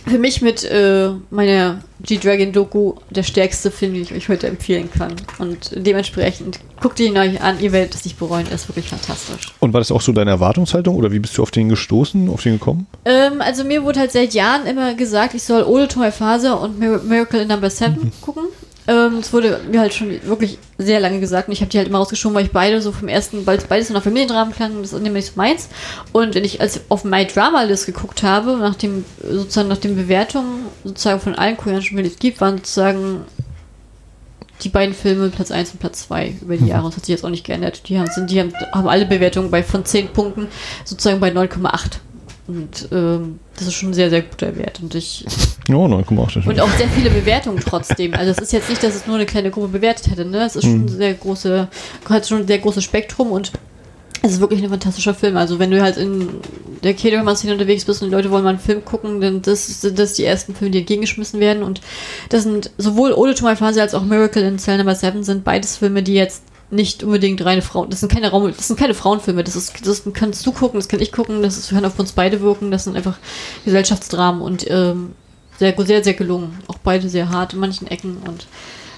für 0.07 0.19
mich 0.19 0.43
mit 0.43 0.65
äh, 0.65 1.11
meiner 1.31 1.83
G-Dragon-Doku 2.01 2.95
der 3.11 3.23
stärkste 3.23 3.71
Film, 3.71 3.95
den 3.95 4.03
ich 4.03 4.13
euch 4.13 4.29
heute 4.29 4.49
empfehlen 4.49 4.91
kann. 4.91 5.15
Und 5.39 5.71
dementsprechend 5.75 6.59
guckt 6.81 6.99
ihn 6.99 7.17
euch 7.17 7.41
an, 7.41 7.61
ihr 7.61 7.73
werdet 7.73 7.95
es 7.95 8.05
nicht 8.05 8.19
bereuen, 8.19 8.47
er 8.49 8.57
ist 8.57 8.69
wirklich 8.69 8.89
fantastisch. 8.89 9.55
Und 9.61 9.73
war 9.73 9.81
das 9.81 9.93
auch 9.93 10.01
so 10.01 10.13
deine 10.13 10.31
Erwartungshaltung 10.33 10.97
oder 10.97 11.13
wie 11.13 11.21
bist 11.21 11.39
du 11.39 11.43
auf 11.43 11.51
den 11.51 11.69
gestoßen, 11.69 12.29
auf 12.29 12.43
den 12.43 12.55
gekommen? 12.55 12.87
Ähm, 13.05 13.41
also 13.41 13.65
mir 13.65 13.85
wurde 13.85 14.01
halt 14.01 14.13
seit 14.13 14.35
Jahren 14.35 14.67
immer 14.67 14.95
gesagt, 14.95 15.35
ich 15.35 15.45
soll 15.45 15.63
Ole 15.63 15.89
Toy 15.89 16.11
Phase 16.11 16.57
und 16.57 16.79
Miracle 16.79 17.43
in 17.43 17.49
Number 17.49 17.71
7 17.71 17.95
mhm. 17.95 18.13
gucken. 18.21 18.45
Ähm, 18.89 19.19
es 19.19 19.33
wurde 19.33 19.61
mir 19.71 19.81
halt 19.81 19.95
schon 19.95 20.11
wirklich 20.25 20.59
sehr 20.77 20.99
lange 20.99 21.21
gesagt 21.21 21.47
und 21.47 21.53
ich 21.53 21.61
habe 21.61 21.71
die 21.71 21.79
halt 21.79 21.87
immer 21.87 21.99
rausgeschoben, 21.99 22.35
weil 22.35 22.47
ich 22.47 22.51
beide 22.51 22.83
so 22.83 22.91
vom 22.91 23.07
ersten, 23.07 23.47
weil 23.47 23.59
beides 23.69 23.89
so 23.89 23.95
nach 23.95 24.03
Familiendramen 24.03 24.53
klang, 24.53 24.83
das 24.83 24.93
ist 24.93 25.01
nämlich 25.01 25.27
so 25.27 25.33
meins. 25.37 25.69
Und 26.13 26.35
wenn 26.35 26.45
ich 26.45 26.61
als 26.61 26.81
auf 26.89 27.05
My 27.05 27.25
Drama 27.25 27.63
List 27.63 27.87
geguckt 27.87 28.25
habe, 28.25 28.57
nach 28.57 28.75
dem, 28.75 29.05
sozusagen 29.23 29.69
nach 29.69 29.79
den 29.79 29.95
Bewertungen 29.95 30.67
sozusagen 30.83 31.21
von 31.21 31.37
allen 31.37 31.57
koreanischen 31.57 31.91
Filmen, 31.91 32.05
die 32.05 32.11
es 32.11 32.19
gibt, 32.19 32.41
waren 32.41 32.57
sozusagen 32.59 33.25
die 34.63 34.69
beiden 34.69 34.95
Filme 34.95 35.29
Platz 35.29 35.51
1 35.51 35.73
und 35.73 35.81
Platz 35.81 36.09
2 36.09 36.37
über 36.41 36.57
die 36.57 36.63
mhm. 36.63 36.69
Jahre. 36.69 36.87
Das 36.87 36.97
hat 36.97 37.07
sich 37.07 37.13
jetzt 37.13 37.25
auch 37.25 37.31
nicht 37.31 37.45
geändert. 37.45 37.89
Die 37.89 37.99
haben, 37.99 38.11
sind, 38.11 38.31
die 38.31 38.41
haben, 38.41 38.53
haben 38.73 38.89
alle 38.89 39.07
Bewertungen 39.07 39.51
bei 39.51 39.63
von 39.63 39.85
10 39.85 40.09
Punkten 40.09 40.49
sozusagen 40.85 41.21
bei 41.21 41.31
9,8. 41.31 41.99
Und 42.49 42.89
ähm, 42.91 43.39
das 43.57 43.69
ist 43.69 43.75
schon 43.75 43.91
ein 43.91 43.95
sehr, 43.95 44.11
sehr 44.11 44.23
guter 44.23 44.57
Wert. 44.57 44.81
Und 44.83 44.95
ich. 44.95 45.25
Ja, 45.69 45.77
9,8. 45.77 46.49
Und 46.49 46.61
auch 46.61 46.71
sehr 46.71 46.89
viele 46.89 47.11
Bewertungen 47.11 47.61
trotzdem. 47.61 48.15
Also 48.15 48.33
es 48.33 48.39
ist 48.39 48.53
jetzt 48.53 48.69
nicht, 48.69 48.83
dass 48.83 48.97
es 48.97 49.07
nur 49.07 49.17
eine 49.17 49.27
kleine 49.27 49.51
Gruppe 49.51 49.69
bewertet 49.69 50.11
hätte, 50.11 50.25
ne? 50.25 50.45
Es 50.45 50.57
ist 50.57 50.65
schon 50.65 50.79
mhm. 50.79 50.85
ein 50.87 50.89
sehr 50.89 51.15
große, 51.15 51.69
hat 52.09 52.27
schon 52.27 52.41
ein 52.41 52.47
sehr 52.49 52.59
großes 52.59 52.83
Spektrum 52.83 53.31
und 53.31 53.53
es 54.23 54.33
ist 54.33 54.41
wirklich 54.41 54.63
ein 54.63 54.71
fantastischer 54.71 55.15
Film. 55.15 55.37
Also 55.37 55.59
wenn 55.59 55.71
du 55.71 55.81
halt 55.83 55.97
in 55.97 56.29
der 56.83 56.95
K-Drama-Szene 56.95 57.53
unterwegs 57.53 57.85
bist 57.85 58.03
und 58.03 58.09
die 58.09 58.15
Leute 58.15 58.31
wollen 58.31 58.45
mal 58.45 58.51
einen 58.51 58.59
Film 58.59 58.85
gucken, 58.85 59.21
dann 59.21 59.43
das 59.43 59.81
sind 59.81 59.99
das 59.99 60.15
die 60.15 60.25
ersten 60.25 60.55
Filme, 60.55 60.71
die 60.71 60.79
entgegengeschmissen 60.79 61.41
werden. 61.41 61.63
Und 61.63 61.81
das 62.29 62.45
sind 62.45 62.71
sowohl 62.79 63.13
Ode 63.13 63.35
to 63.35 63.45
My 63.45 63.57
Phase 63.57 63.81
als 63.81 63.95
auch 63.95 64.05
Miracle 64.05 64.43
in 64.43 64.59
Cell 64.59 64.79
Number 64.79 64.95
7 64.95 65.23
sind 65.23 65.45
beides 65.45 65.77
Filme, 65.77 66.03
die 66.03 66.15
jetzt 66.15 66.43
nicht 66.73 67.05
unbedingt 67.05 67.45
reine 67.45 67.63
Frauen. 67.63 67.91
Das 67.91 68.01
sind 68.01 68.11
keine 68.11 68.31
Raum, 68.31 68.53
das 68.57 68.67
sind 68.67 68.81
keine 68.81 68.95
Frauenfilme. 68.95 69.45
Das 69.45 69.57
ist, 69.57 69.87
das 69.87 70.03
kannst 70.15 70.45
du 70.47 70.53
gucken, 70.53 70.81
das 70.81 70.89
kann 70.89 71.01
ich 71.01 71.13
gucken, 71.13 71.43
das 71.43 71.59
ist, 71.59 71.69
können 71.69 71.85
auf 71.85 71.99
uns 71.99 72.13
beide 72.13 72.41
wirken. 72.41 72.71
Das 72.71 72.85
sind 72.85 72.97
einfach 72.97 73.19
Gesellschaftsdramen 73.65 74.41
und 74.41 74.69
ähm, 74.71 75.13
sehr, 75.59 75.75
sehr, 75.85 76.03
sehr 76.03 76.15
gelungen. 76.15 76.59
Auch 76.69 76.79
beide 76.79 77.09
sehr 77.09 77.29
hart 77.29 77.53
in 77.53 77.61
manchen 77.61 77.87
Ecken. 77.89 78.17
Und 78.27 78.47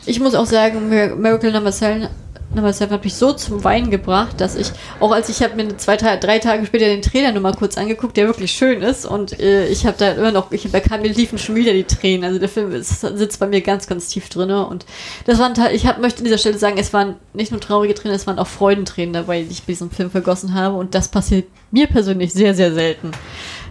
ich 0.07 0.21
muss 0.21 0.37
auch 0.37 0.47
sagen, 0.47 0.89
Miracle 0.89 1.53
Number 1.53 1.73
7 1.73 2.09
Nummer 2.55 2.73
7 2.73 2.91
hat 2.93 3.05
mich 3.05 3.15
so 3.15 3.33
zum 3.33 3.65
Weinen 3.65 3.91
gebracht, 3.91 4.41
dass 4.41 4.55
ich, 4.55 4.71
auch 5.01 5.13
als 5.13 5.29
ich 5.29 5.43
habe 5.43 5.57
mir 5.57 5.77
zwei, 5.77 5.97
drei 5.97 6.39
Tage 6.39 6.67
später 6.67 6.87
den 6.87 7.03
Trailer 7.03 7.33
nur 7.33 7.43
mal 7.43 7.55
kurz 7.55 7.77
angeguckt, 7.77 8.17
der 8.17 8.27
wirklich 8.27 8.53
schön 8.53 8.83
ist 8.83 9.07
und 9.07 9.39
äh, 9.41 9.67
ich 9.69 9.87
habe 9.87 9.97
da 9.99 10.13
immer 10.13 10.31
noch, 10.31 10.53
ich, 10.53 10.71
bei 10.71 10.81
Kamil 10.81 11.13
liefen 11.13 11.39
schon 11.39 11.57
wieder 11.57 11.73
die 11.73 11.85
Tränen. 11.85 12.25
Also 12.25 12.39
der 12.39 12.49
Film 12.49 12.73
ist, 12.73 13.01
sitzt 13.01 13.41
bei 13.41 13.47
mir 13.47 13.61
ganz, 13.61 13.87
ganz 13.87 14.09
tief 14.09 14.29
drin 14.29 14.51
und 14.51 14.87
das 15.27 15.39
waren, 15.39 15.55
ich 15.73 15.87
hab, 15.87 15.99
möchte 15.99 16.19
an 16.19 16.25
dieser 16.25 16.39
Stelle 16.39 16.59
sagen, 16.59 16.77
es 16.79 16.93
waren 16.93 17.17
nicht 17.33 17.51
nur 17.51 17.61
traurige 17.61 17.95
Tränen, 17.95 18.17
es 18.17 18.27
waren 18.27 18.39
auch 18.39 18.47
Freudentränen 18.47 19.13
dabei, 19.13 19.43
die 19.43 19.51
ich 19.51 19.63
bei 19.63 19.73
diesem 19.73 19.91
Film 19.91 20.11
vergossen 20.11 20.55
habe 20.55 20.77
und 20.77 20.95
das 20.95 21.09
passiert 21.09 21.47
mir 21.71 21.87
persönlich 21.87 22.33
sehr, 22.33 22.55
sehr 22.55 22.73
selten. 22.73 23.11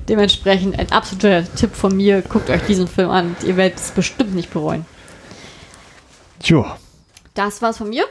Dementsprechend 0.10 0.78
ein 0.78 0.92
absoluter 0.92 1.44
Tipp 1.56 1.74
von 1.74 1.96
mir, 1.96 2.22
guckt 2.22 2.50
euch 2.50 2.62
diesen 2.64 2.88
Film 2.88 3.10
an. 3.10 3.36
Ihr 3.46 3.56
werdet 3.56 3.80
es 3.80 3.92
bestimmt 3.92 4.36
nicht 4.36 4.52
bereuen. 4.52 4.86
Tja. 6.42 6.78
Das 7.34 7.62
war's 7.62 7.78
von 7.78 7.90
mir. 7.90 8.06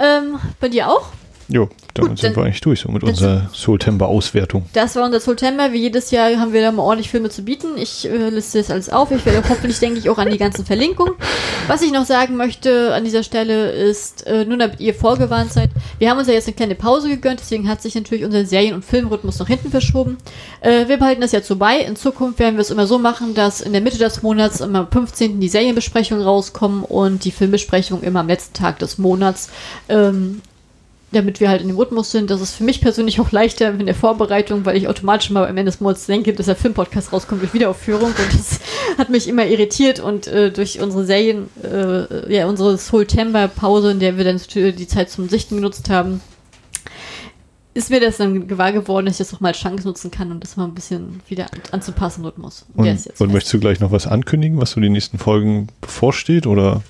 Ähm, 0.00 0.40
bei 0.60 0.68
dir 0.70 0.88
auch? 0.88 1.12
Jo, 1.52 1.68
damit 1.94 2.10
Gut, 2.10 2.18
sind 2.20 2.36
wir 2.36 2.44
eigentlich 2.44 2.60
durch 2.60 2.80
so 2.80 2.92
mit 2.92 3.02
unserer 3.02 3.50
Soultember-Auswertung. 3.52 4.66
Das 4.72 4.94
war 4.94 5.04
unser 5.04 5.18
Soultember. 5.18 5.72
Wie 5.72 5.78
jedes 5.78 6.12
Jahr 6.12 6.38
haben 6.38 6.52
wir 6.52 6.62
da 6.62 6.70
mal 6.70 6.84
ordentlich 6.84 7.10
Filme 7.10 7.28
zu 7.28 7.42
bieten. 7.42 7.76
Ich 7.76 8.08
äh, 8.08 8.28
liste 8.28 8.58
das 8.58 8.70
alles 8.70 8.88
auf. 8.88 9.10
Ich 9.10 9.26
werde 9.26 9.42
hoffentlich, 9.48 9.80
denke 9.80 9.98
ich, 9.98 10.08
auch 10.08 10.18
an 10.18 10.30
die 10.30 10.38
ganzen 10.38 10.64
Verlinkungen. 10.64 11.14
Was 11.66 11.82
ich 11.82 11.90
noch 11.90 12.04
sagen 12.04 12.36
möchte 12.36 12.94
an 12.94 13.02
dieser 13.02 13.24
Stelle 13.24 13.72
ist, 13.72 14.28
äh, 14.28 14.44
nur 14.44 14.58
damit 14.58 14.78
ihr 14.78 14.94
vorgewarnt 14.94 15.52
seid, 15.52 15.70
wir 15.98 16.08
haben 16.08 16.18
uns 16.18 16.28
ja 16.28 16.34
jetzt 16.34 16.46
eine 16.46 16.54
kleine 16.54 16.76
Pause 16.76 17.08
gegönnt, 17.08 17.40
deswegen 17.40 17.68
hat 17.68 17.82
sich 17.82 17.96
natürlich 17.96 18.24
unser 18.24 18.44
Serien- 18.46 18.74
und 18.74 18.84
Filmrhythmus 18.84 19.40
nach 19.40 19.48
hinten 19.48 19.72
verschoben. 19.72 20.18
Äh, 20.60 20.86
wir 20.86 20.98
behalten 20.98 21.20
das 21.20 21.32
jetzt 21.32 21.48
so 21.48 21.56
bei. 21.56 21.80
In 21.80 21.96
Zukunft 21.96 22.38
werden 22.38 22.54
wir 22.54 22.62
es 22.62 22.70
immer 22.70 22.86
so 22.86 23.00
machen, 23.00 23.34
dass 23.34 23.60
in 23.60 23.72
der 23.72 23.80
Mitte 23.80 23.98
des 23.98 24.22
Monats 24.22 24.60
immer 24.60 24.80
am 24.80 24.88
15. 24.88 25.40
die 25.40 25.48
Serienbesprechungen 25.48 26.22
rauskommen 26.22 26.84
und 26.84 27.24
die 27.24 27.32
Filmbesprechung 27.32 28.02
immer 28.02 28.20
am 28.20 28.28
letzten 28.28 28.54
Tag 28.54 28.78
des 28.78 28.98
Monats. 28.98 29.50
Ähm, 29.88 30.42
damit 31.12 31.40
wir 31.40 31.48
halt 31.48 31.60
in 31.62 31.68
dem 31.68 31.76
Rhythmus 31.76 32.12
sind. 32.12 32.30
Das 32.30 32.40
ist 32.40 32.54
für 32.54 32.64
mich 32.64 32.80
persönlich 32.80 33.20
auch 33.20 33.32
leichter 33.32 33.70
in 33.70 33.86
der 33.86 33.94
Vorbereitung, 33.94 34.64
weil 34.64 34.76
ich 34.76 34.88
automatisch 34.88 35.30
mal 35.30 35.42
am 35.44 35.56
Ende 35.56 35.64
des 35.64 35.80
Monats 35.80 36.06
denke, 36.06 36.32
dass 36.32 36.46
der 36.46 36.56
Filmpodcast 36.56 37.12
rauskommt 37.12 37.42
durch 37.42 37.52
Wiederaufführung 37.52 38.10
und 38.10 38.32
das 38.32 38.60
hat 38.98 39.10
mich 39.10 39.28
immer 39.28 39.46
irritiert 39.46 39.98
und 39.98 40.28
äh, 40.28 40.52
durch 40.52 40.80
unsere 40.80 41.04
Serien, 41.04 41.48
äh, 41.64 42.32
ja, 42.32 42.46
unsere 42.46 42.78
Soultember-Pause, 42.78 43.92
in 43.92 44.00
der 44.00 44.16
wir 44.16 44.24
dann 44.24 44.40
die 44.54 44.86
Zeit 44.86 45.10
zum 45.10 45.28
Sichten 45.28 45.56
genutzt 45.56 45.90
haben, 45.90 46.20
ist 47.74 47.90
mir 47.90 48.00
das 48.00 48.16
dann 48.16 48.48
gewahr 48.48 48.72
geworden, 48.72 49.06
dass 49.06 49.14
ich 49.14 49.26
das 49.26 49.34
auch 49.34 49.40
mal 49.40 49.48
als 49.48 49.58
Chance 49.58 49.86
nutzen 49.86 50.10
kann 50.10 50.30
und 50.30 50.42
das 50.42 50.56
mal 50.56 50.64
ein 50.64 50.74
bisschen 50.74 51.20
wieder 51.28 51.46
anzupassen 51.70 52.24
Rhythmus. 52.24 52.66
Und, 52.74 52.88
und, 52.88 53.20
und 53.20 53.32
möchtest 53.32 53.54
du 53.54 53.60
gleich 53.60 53.80
noch 53.80 53.92
was 53.92 54.06
ankündigen, 54.06 54.60
was 54.60 54.72
so 54.72 54.80
die 54.80 54.90
nächsten 54.90 55.18
Folgen 55.18 55.68
bevorsteht 55.80 56.46
oder? 56.46 56.82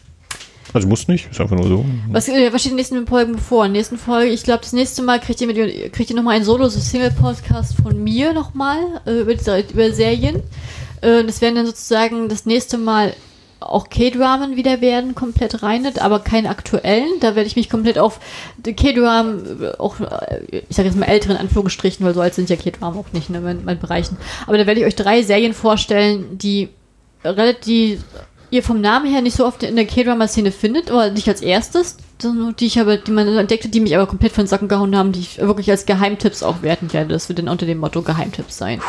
Also 0.73 0.89
muss 0.89 1.09
nicht, 1.09 1.29
ist 1.31 1.41
einfach 1.41 1.57
nur 1.57 1.67
so. 1.67 1.85
Was, 2.11 2.29
äh, 2.29 2.53
was 2.53 2.61
steht 2.61 2.73
in 2.73 2.77
den 2.77 2.83
nächsten 2.83 3.07
Folgen 3.07 3.33
bevor? 3.33 3.67
In 3.67 3.73
der 3.73 3.81
nächsten 3.81 3.99
Folge, 3.99 4.31
ich 4.31 4.43
glaube, 4.43 4.61
das 4.63 4.73
nächste 4.73 5.03
Mal 5.03 5.21
kriegt 5.21 5.41
ihr, 5.41 5.47
mit, 5.47 5.57
kriegt 5.93 6.11
ihr 6.11 6.17
nochmal 6.17 6.37
einen 6.37 6.45
Solo-Single-Podcast 6.45 7.77
von 7.83 8.03
mir 8.03 8.33
nochmal 8.33 8.79
äh, 9.07 9.21
über, 9.21 9.33
über 9.33 9.93
Serien. 9.93 10.37
Äh, 11.01 11.25
das 11.25 11.41
werden 11.41 11.57
dann 11.57 11.67
sozusagen 11.67 12.29
das 12.29 12.47
nächste 12.47 12.79
Mal 12.79 13.15
auch 13.61 13.91
K-Dramen 13.91 14.57
wieder 14.57 14.81
werden, 14.81 15.15
komplett 15.15 15.63
rein, 15.63 15.87
aber 15.99 16.21
keine 16.21 16.49
aktuellen. 16.49 17.21
Da 17.21 17.37
werde 17.37 17.47
ich 17.47 17.57
mich 17.57 17.69
komplett 17.69 17.99
auf 17.99 18.21
K-Dramen, 18.65 19.63
äh, 19.63 19.79
auch, 19.79 20.01
äh, 20.01 20.63
ich 20.69 20.77
sage 20.77 20.89
jetzt 20.89 20.99
mal 20.99 21.07
älteren 21.07 21.37
Anführungsstrichen, 21.37 22.05
weil 22.05 22.15
so 22.15 22.21
alt 22.21 22.35
sind 22.35 22.49
ja 22.49 22.57
K-Dramen 22.57 22.99
auch 22.99 23.13
nicht 23.13 23.29
ne, 23.29 23.39
in 23.39 23.65
meinen 23.65 23.81
Bereichen. 23.81 24.17
Aber 24.47 24.57
da 24.57 24.67
werde 24.67 24.81
ich 24.81 24.87
euch 24.87 24.97
drei 24.97 25.23
Serien 25.23 25.53
vorstellen, 25.53 26.39
die 26.39 26.69
relativ 27.25 28.05
ihr 28.51 28.63
vom 28.63 28.81
Namen 28.81 29.11
her 29.11 29.23
nicht 29.23 29.37
so 29.37 29.47
oft 29.47 29.63
in 29.63 29.77
der 29.77 29.87
K-Drama-Szene 29.87 30.53
findet, 30.53 30.91
oder 30.91 31.11
nicht 31.11 31.29
als 31.29 31.41
erstes, 31.41 31.97
die 32.23 32.67
ich 32.67 32.81
aber, 32.81 32.97
die 32.97 33.13
man 33.13 33.27
entdeckte, 33.29 33.69
die 33.69 33.81
mich 33.81 33.97
aber 33.97 34.07
komplett 34.07 34.33
von 34.33 34.45
den 34.45 34.49
Sacken 34.49 34.69
gehauen 34.69 34.97
haben, 34.97 35.13
die 35.13 35.21
ich 35.21 35.39
wirklich 35.39 35.71
als 35.71 35.87
Geheimtipps 35.87 36.43
auch 36.43 36.63
werten 36.63 36.93
werde. 36.93 37.13
Das 37.13 37.29
wird 37.29 37.39
dann 37.39 37.49
unter 37.49 37.67
dem 37.67 37.79
Motto 37.79 38.03
Geheimtipps 38.03 38.59
sein. 38.59 38.81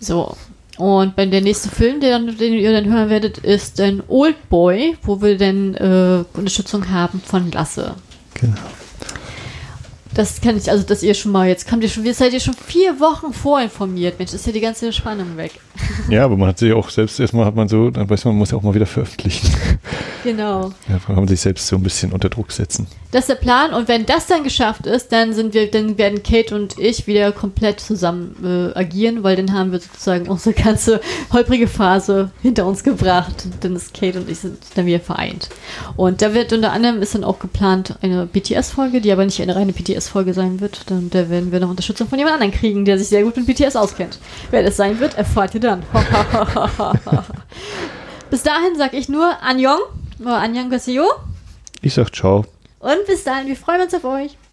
So. 0.00 0.36
Und 0.76 1.14
bei 1.14 1.26
der 1.26 1.40
nächste 1.40 1.68
Film, 1.68 2.00
den, 2.00 2.36
den 2.36 2.54
ihr 2.54 2.72
dann 2.72 2.92
hören 2.92 3.08
werdet, 3.08 3.38
ist 3.38 3.80
ein 3.80 4.02
Old 4.08 4.48
Boy, 4.48 4.96
wo 5.02 5.22
wir 5.22 5.38
dann 5.38 5.74
äh, 5.74 6.24
Unterstützung 6.36 6.90
haben 6.90 7.20
von 7.24 7.52
Lasse. 7.52 7.94
Genau. 8.34 8.56
Das 10.14 10.40
kann 10.40 10.56
ich, 10.56 10.70
also 10.70 10.84
dass 10.84 11.02
ihr 11.02 11.14
schon 11.14 11.32
mal, 11.32 11.48
jetzt 11.48 11.68
kommt 11.68 11.82
ihr 11.82 11.88
schon, 11.88 12.04
seid 12.12 12.32
ihr 12.32 12.40
schon 12.40 12.54
vier 12.54 13.00
Wochen 13.00 13.32
vorinformiert. 13.32 14.18
Mensch, 14.18 14.32
ist 14.32 14.46
ja 14.46 14.52
die 14.52 14.60
ganze 14.60 14.92
Spannung 14.92 15.36
weg. 15.36 15.52
Ja, 16.08 16.24
aber 16.24 16.36
man 16.36 16.50
hat 16.50 16.58
sich 16.58 16.72
auch 16.72 16.90
selbst 16.90 17.18
erstmal 17.18 17.46
hat 17.46 17.56
man 17.56 17.66
so, 17.66 17.90
dann 17.90 18.08
weiß 18.08 18.26
man, 18.26 18.34
man 18.34 18.40
muss 18.40 18.50
ja 18.50 18.58
auch 18.58 18.62
mal 18.62 18.74
wieder 18.74 18.86
veröffentlichen. 18.86 19.50
Genau. 20.22 20.72
Ja, 20.88 20.98
kann 20.98 21.16
man 21.16 21.28
sich 21.28 21.40
selbst 21.40 21.66
so 21.66 21.76
ein 21.76 21.82
bisschen 21.82 22.12
unter 22.12 22.28
Druck 22.28 22.52
setzen. 22.52 22.86
Das 23.10 23.22
ist 23.22 23.28
der 23.28 23.34
Plan 23.36 23.72
und 23.72 23.88
wenn 23.88 24.06
das 24.06 24.26
dann 24.26 24.44
geschafft 24.44 24.86
ist, 24.86 25.12
dann 25.12 25.32
sind 25.32 25.54
wir, 25.54 25.70
dann 25.70 25.98
werden 25.98 26.22
Kate 26.22 26.54
und 26.54 26.78
ich 26.78 27.06
wieder 27.06 27.32
komplett 27.32 27.80
zusammen 27.80 28.36
äh, 28.44 28.78
agieren, 28.78 29.22
weil 29.22 29.36
dann 29.36 29.52
haben 29.52 29.72
wir 29.72 29.80
sozusagen 29.80 30.28
unsere 30.28 30.54
ganze 30.54 31.00
holprige 31.32 31.68
Phase 31.68 32.30
hinter 32.42 32.66
uns 32.66 32.82
gebracht. 32.84 33.46
Dann 33.60 33.76
ist 33.76 33.94
Kate 33.94 34.18
und 34.18 34.28
ich 34.28 34.40
sind 34.40 34.58
dann 34.74 34.86
wieder 34.86 35.00
vereint. 35.00 35.48
Und 35.96 36.22
da 36.22 36.34
wird 36.34 36.52
unter 36.52 36.72
anderem 36.72 37.00
ist 37.02 37.14
dann 37.14 37.24
auch 37.24 37.38
geplant 37.38 37.96
eine 38.02 38.26
BTS-Folge, 38.26 39.00
die 39.00 39.12
aber 39.12 39.24
nicht 39.24 39.40
eine 39.40 39.56
reine 39.56 39.72
BTS-Folge 40.04 40.34
sein 40.34 40.60
wird. 40.60 40.90
Dann 40.90 41.10
da 41.10 41.28
werden 41.28 41.52
wir 41.52 41.60
noch 41.60 41.70
Unterstützung 41.70 42.08
von 42.08 42.18
jemand 42.18 42.34
anderem 42.34 42.52
kriegen, 42.52 42.84
der 42.84 42.98
sich 42.98 43.08
sehr 43.08 43.22
gut 43.22 43.36
mit 43.36 43.46
BTS 43.46 43.76
auskennt. 43.76 44.18
Wer 44.50 44.62
das 44.62 44.76
sein 44.76 45.00
wird, 45.00 45.16
erfahrt 45.16 45.54
ihr 45.54 45.60
dann. 45.60 45.82
Bis 48.30 48.42
dahin 48.42 48.76
sag 48.76 48.94
ich 48.94 49.08
nur 49.08 49.42
Anjong. 49.42 49.80
Annyeonghaseyo. 50.24 51.04
Ich 51.82 51.94
sag 51.94 52.14
ciao. 52.14 52.44
Und 52.78 53.06
bis 53.06 53.24
dann, 53.24 53.46
wir 53.46 53.56
freuen 53.56 53.82
uns 53.82 53.94
auf 53.94 54.04
euch. 54.04 54.36